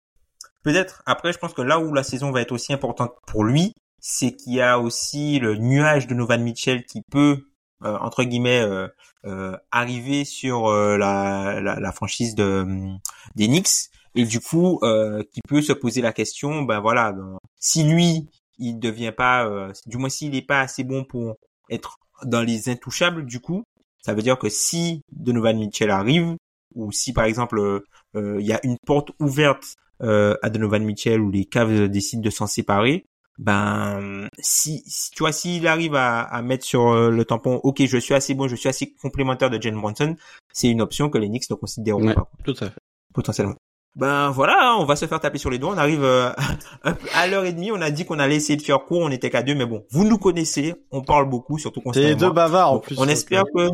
Peut-être. 0.63 1.03
Après, 1.07 1.33
je 1.33 1.39
pense 1.39 1.55
que 1.55 1.63
là 1.63 1.79
où 1.79 1.95
la 1.95 2.03
saison 2.03 2.33
va 2.33 2.41
être 2.41 2.53
aussi 2.53 2.73
importante 2.73 3.13
pour 3.27 3.45
lui, 3.45 3.73
c'est 4.01 4.33
qu'il 4.33 4.55
y 4.55 4.61
a 4.61 4.79
aussi 4.79 5.39
le 5.39 5.57
nuage 5.57 6.07
de 6.07 6.15
Novan 6.15 6.39
Mitchell 6.39 6.85
qui 6.85 7.03
peut 7.11 7.47
euh, 7.85 7.99
entre 8.01 8.25
guillemets 8.25 8.61
euh, 8.61 8.89
euh, 9.27 9.57
arriver 9.71 10.25
sur 10.25 10.67
euh, 10.67 10.97
la, 10.97 11.61
la, 11.61 11.79
la 11.79 11.93
franchise 11.93 12.35
de 12.35 12.67
des 13.35 13.49
Knicks 13.49 13.91
et 14.17 14.25
du 14.25 14.41
coup 14.41 14.79
euh, 14.83 15.23
qui 15.33 15.41
peut 15.49 15.63
se 15.63 15.73
poser 15.73 16.01
la 16.01 16.13
question 16.13 16.63
ben 16.63 16.81
voilà 16.81 17.13
ben, 17.13 17.39
si 17.59 17.85
lui 17.85 18.27
il 18.59 18.79
devient 18.79 19.13
pas 19.17 19.47
euh, 19.47 19.73
du 19.87 19.97
moins 19.99 20.09
s'il 20.09 20.31
n'est 20.33 20.43
pas 20.43 20.61
assez 20.61 20.85
bon 20.85 21.05
pour 21.05 21.37
être 21.71 21.97
dans 22.25 22.43
les 22.43 22.69
intouchables 22.69 23.27
du 23.27 23.41
coup 23.41 23.63
ça 24.03 24.15
veut 24.15 24.23
dire 24.23 24.39
que 24.39 24.49
si 24.49 25.03
Donovan 25.13 25.59
Mitchell 25.59 25.91
arrive 25.91 26.37
ou 26.75 26.93
si 26.93 27.13
par 27.13 27.25
exemple 27.25 27.59
euh, 27.59 27.85
euh, 28.17 28.37
il 28.41 28.47
y 28.47 28.53
a 28.53 28.61
une 28.65 28.77
porte 28.87 29.11
ouverte 29.21 29.75
euh, 30.03 30.37
à 30.43 30.51
Donovan 30.51 30.83
Mitchell 30.85 31.21
ou 31.21 31.31
les 31.31 31.45
Cavs 31.45 31.89
décident 31.89 32.23
de 32.23 32.31
s'en 32.31 32.47
séparer 32.47 33.05
ben 33.39 34.29
si, 34.39 34.83
si 34.87 35.11
tu 35.11 35.19
vois 35.23 35.33
s'il 35.33 35.67
arrive 35.67 35.95
à, 35.95 36.23
à 36.23 36.41
mettre 36.41 36.65
sur 36.65 37.11
le 37.11 37.25
tampon 37.27 37.61
ok 37.65 37.85
je 37.85 37.99
suis 37.99 38.15
assez 38.15 38.33
bon 38.35 38.49
je 38.49 38.57
suis 38.57 38.69
assez 38.71 38.95
complémentaire 38.95 39.51
de 39.51 39.61
Jalen 39.61 39.79
Brunson 39.81 40.17
c'est 40.55 40.69
une 40.71 40.81
option 40.81 41.11
que 41.11 41.19
les 41.19 41.29
Knicks 41.29 41.51
ne 41.51 41.55
considéreront 41.57 42.07
Ouais, 42.07 42.15
pas 42.15 42.31
tout 42.45 42.55
à 42.61 42.71
fait. 42.71 42.79
potentiellement 43.13 43.57
ben 43.97 44.31
voilà 44.31 44.77
on 44.79 44.85
va 44.85 44.95
se 44.95 45.07
faire 45.07 45.21
taper 45.21 45.39
sur 45.39 45.51
les 45.51 45.59
doigts 45.59 45.73
on 45.75 45.79
arrive 45.79 46.05
euh, 46.05 46.31
à 47.15 47.27
l'heure 47.27 47.45
et 47.45 47.53
demie 47.53 47.73
on 47.73 47.81
a 47.81 47.91
dit 47.91 48.05
qu'on 48.05 48.19
allait 48.19 48.37
essayer 48.37 48.57
de 48.57 48.63
faire 48.63 48.85
court 48.85 49.01
on 49.01 49.11
était 49.11 49.31
qu'à 49.31 49.43
deux 49.43 49.55
mais 49.55 49.67
bon 49.67 49.85
vous 49.91 50.05
nous 50.05 50.19
connaissez 50.19 50.75
on 50.91 51.03
parle 51.03 51.29
beaucoup 51.29 51.59
surtout 51.59 51.81
qu'on 51.81 51.93
T'es 51.93 52.15
deux 52.15 52.31
bavards 52.31 52.73
en 52.73 52.79
plus. 52.79 52.97
on 52.99 53.09
espère 53.09 53.45
que 53.55 53.71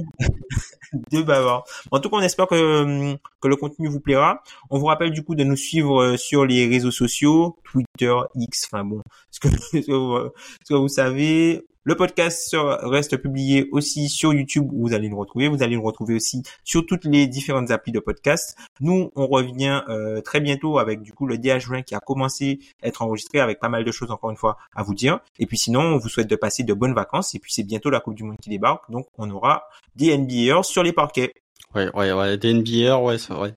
deux 1.11 1.23
bavards. 1.23 1.65
En 1.91 2.01
tout 2.01 2.11
cas, 2.11 2.17
on 2.17 2.21
espère 2.21 2.47
que 2.47 2.83
hum, 2.83 3.17
que 3.41 3.49
le 3.49 3.57
contenu 3.57 3.89
vous 3.89 4.01
plaira. 4.01 4.43
On 4.71 4.79
vous 4.79 4.87
rappelle 4.87 5.11
du 5.11 5.25
coup 5.25 5.35
de 5.35 5.45
nous 5.45 5.57
suivre 5.57 6.03
euh, 6.03 6.17
sur 6.17 6.45
les 6.45 6.67
réseaux 6.67 6.91
sociaux, 6.91 7.57
Twitter, 7.65 7.89
X, 8.01 8.65
enfin 8.67 8.85
bon, 8.85 9.03
ce 9.31 9.41
que, 9.41 10.75
vous, 10.75 10.89
savez. 10.89 11.67
Le 11.85 11.97
podcast 11.97 12.55
reste 12.55 13.17
publié 13.17 13.69
aussi 13.73 14.09
sur 14.09 14.33
YouTube 14.33 14.69
où 14.73 14.87
vous 14.87 14.95
allez 14.95 15.09
le 15.09 15.17
retrouver. 15.17 15.49
Vous 15.49 15.65
allez 15.65 15.75
le 15.75 15.81
retrouver 15.81 16.15
aussi 16.15 16.45
sur 16.63 16.87
toutes 16.87 17.05
les 17.05 17.27
différentes 17.27 17.73
applis 17.73 17.91
de 17.91 17.99
podcast. 17.99 18.57
Nous, 18.81 19.11
on 19.17 19.27
revient 19.27 19.83
euh, 19.89 20.21
très 20.21 20.41
bientôt 20.41 20.79
avec 20.79 21.03
du 21.03 21.13
coup 21.13 21.27
le 21.27 21.39
DH20 21.39 21.83
qui 21.83 21.97
a 21.97 21.99
commencé 21.99 22.61
à 22.85 22.87
être 22.87 23.03
enregistré 23.03 23.41
avec 23.41 23.59
pas 23.59 23.69
mal 23.69 23.83
de 23.83 23.91
choses 23.91 24.13
encore 24.13 24.31
une 24.31 24.37
fois 24.37 24.59
à 24.77 24.85
vous 24.85 24.95
dire. 24.95 25.19
Et 25.41 25.47
puis 25.47 25.59
sinon, 25.59 25.81
on 25.81 25.99
vous 25.99 26.09
souhaite 26.09 26.29
de 26.29 26.37
passer 26.37 26.63
de 26.63 26.73
bonnes 26.73 26.95
vacances. 26.95 27.35
Et 27.35 27.41
puis 27.41 27.53
c'est 27.53 27.65
bientôt 27.65 27.91
la 27.91 27.99
Coupe 27.99 28.15
du 28.15 28.23
Monde 28.23 28.37
qui 28.41 28.51
débarque, 28.51 28.89
donc 28.89 29.09
on 29.19 29.29
aura 29.31 29.65
des 29.97 30.17
NBAers 30.17 30.65
sur 30.65 30.85
les 30.85 30.93
parquets. 30.93 31.35
Ouais, 31.75 31.91
ouais, 31.95 32.13
ouais, 32.13 32.39
des 32.39 32.55
NBA, 32.55 32.97
ouais, 32.99 33.19
c'est 33.19 33.35
vrai. 33.35 33.55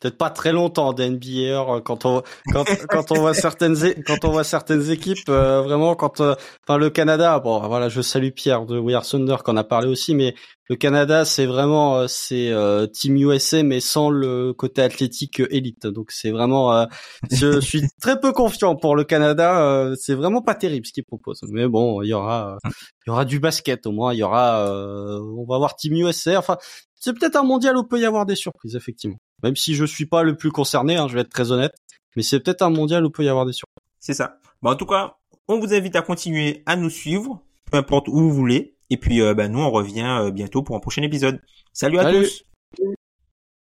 Peut-être 0.00 0.16
pas 0.16 0.30
très 0.30 0.52
longtemps 0.52 0.92
des 0.92 1.08
NBA 1.08 1.80
quand 1.84 2.04
on 2.04 2.22
quand 2.52 2.64
quand 2.88 3.12
on 3.12 3.20
voit 3.20 3.34
certaines 3.34 3.76
quand 4.06 4.24
on 4.24 4.30
voit 4.30 4.44
certaines 4.44 4.90
équipes 4.90 5.28
vraiment 5.28 5.94
quand 5.94 6.20
enfin 6.20 6.78
le 6.78 6.90
Canada 6.90 7.38
bon 7.40 7.60
voilà 7.66 7.88
je 7.88 8.00
salue 8.00 8.30
Pierre 8.30 8.64
de 8.64 8.78
We 8.78 8.94
Are 8.94 9.06
Thunder 9.06 9.36
qu'on 9.44 9.56
a 9.56 9.64
parlé 9.64 9.88
aussi 9.88 10.14
mais 10.14 10.34
le 10.68 10.76
Canada 10.76 11.24
c'est 11.24 11.46
vraiment 11.46 12.06
c'est 12.06 12.52
Team 12.92 13.16
USA 13.16 13.62
mais 13.62 13.80
sans 13.80 14.10
le 14.10 14.52
côté 14.52 14.82
athlétique 14.82 15.42
élite 15.50 15.86
donc 15.86 16.10
c'est 16.10 16.30
vraiment 16.30 16.86
je 17.30 17.60
suis 17.60 17.82
très 18.00 18.20
peu 18.20 18.32
confiant 18.32 18.76
pour 18.76 18.94
le 18.94 19.04
Canada 19.04 19.92
c'est 19.96 20.14
vraiment 20.14 20.42
pas 20.42 20.54
terrible 20.54 20.86
ce 20.86 20.92
qu'ils 20.92 21.04
proposent 21.04 21.42
mais 21.50 21.66
bon 21.66 22.02
il 22.02 22.08
y 22.08 22.14
aura 22.14 22.58
il 22.64 23.08
y 23.08 23.10
aura 23.10 23.24
du 23.24 23.40
basket 23.40 23.86
au 23.86 23.92
moins 23.92 24.14
il 24.14 24.18
y 24.18 24.22
aura 24.22 24.70
on 24.72 25.44
va 25.44 25.58
voir 25.58 25.74
Team 25.74 25.94
USA 25.94 26.38
enfin 26.38 26.56
c'est 27.00 27.12
peut-être 27.12 27.36
un 27.36 27.44
mondial 27.44 27.76
où 27.76 27.84
peut 27.84 28.00
y 28.00 28.04
avoir 28.04 28.26
des 28.26 28.36
surprises, 28.36 28.76
effectivement. 28.76 29.18
Même 29.42 29.56
si 29.56 29.74
je 29.74 29.84
suis 29.84 30.06
pas 30.06 30.22
le 30.22 30.36
plus 30.36 30.50
concerné, 30.50 30.96
hein, 30.96 31.08
je 31.08 31.14
vais 31.14 31.20
être 31.20 31.30
très 31.30 31.52
honnête. 31.52 31.74
Mais 32.16 32.22
c'est 32.22 32.40
peut-être 32.40 32.62
un 32.62 32.70
mondial 32.70 33.04
où 33.04 33.10
peut 33.10 33.24
y 33.24 33.28
avoir 33.28 33.46
des 33.46 33.52
surprises. 33.52 33.84
C'est 34.00 34.14
ça. 34.14 34.38
Bon, 34.62 34.70
en 34.70 34.76
tout 34.76 34.86
cas, 34.86 35.16
on 35.46 35.58
vous 35.58 35.72
invite 35.72 35.96
à 35.96 36.02
continuer 36.02 36.62
à 36.66 36.76
nous 36.76 36.90
suivre, 36.90 37.42
peu 37.70 37.78
importe 37.78 38.08
où 38.08 38.18
vous 38.18 38.32
voulez. 38.32 38.74
Et 38.90 38.96
puis, 38.96 39.20
euh, 39.20 39.34
bah, 39.34 39.48
nous, 39.48 39.60
on 39.60 39.70
revient 39.70 40.18
euh, 40.20 40.30
bientôt 40.30 40.62
pour 40.62 40.76
un 40.76 40.80
prochain 40.80 41.02
épisode. 41.02 41.40
Salut 41.72 41.98
à 41.98 42.10
tous 42.12 42.44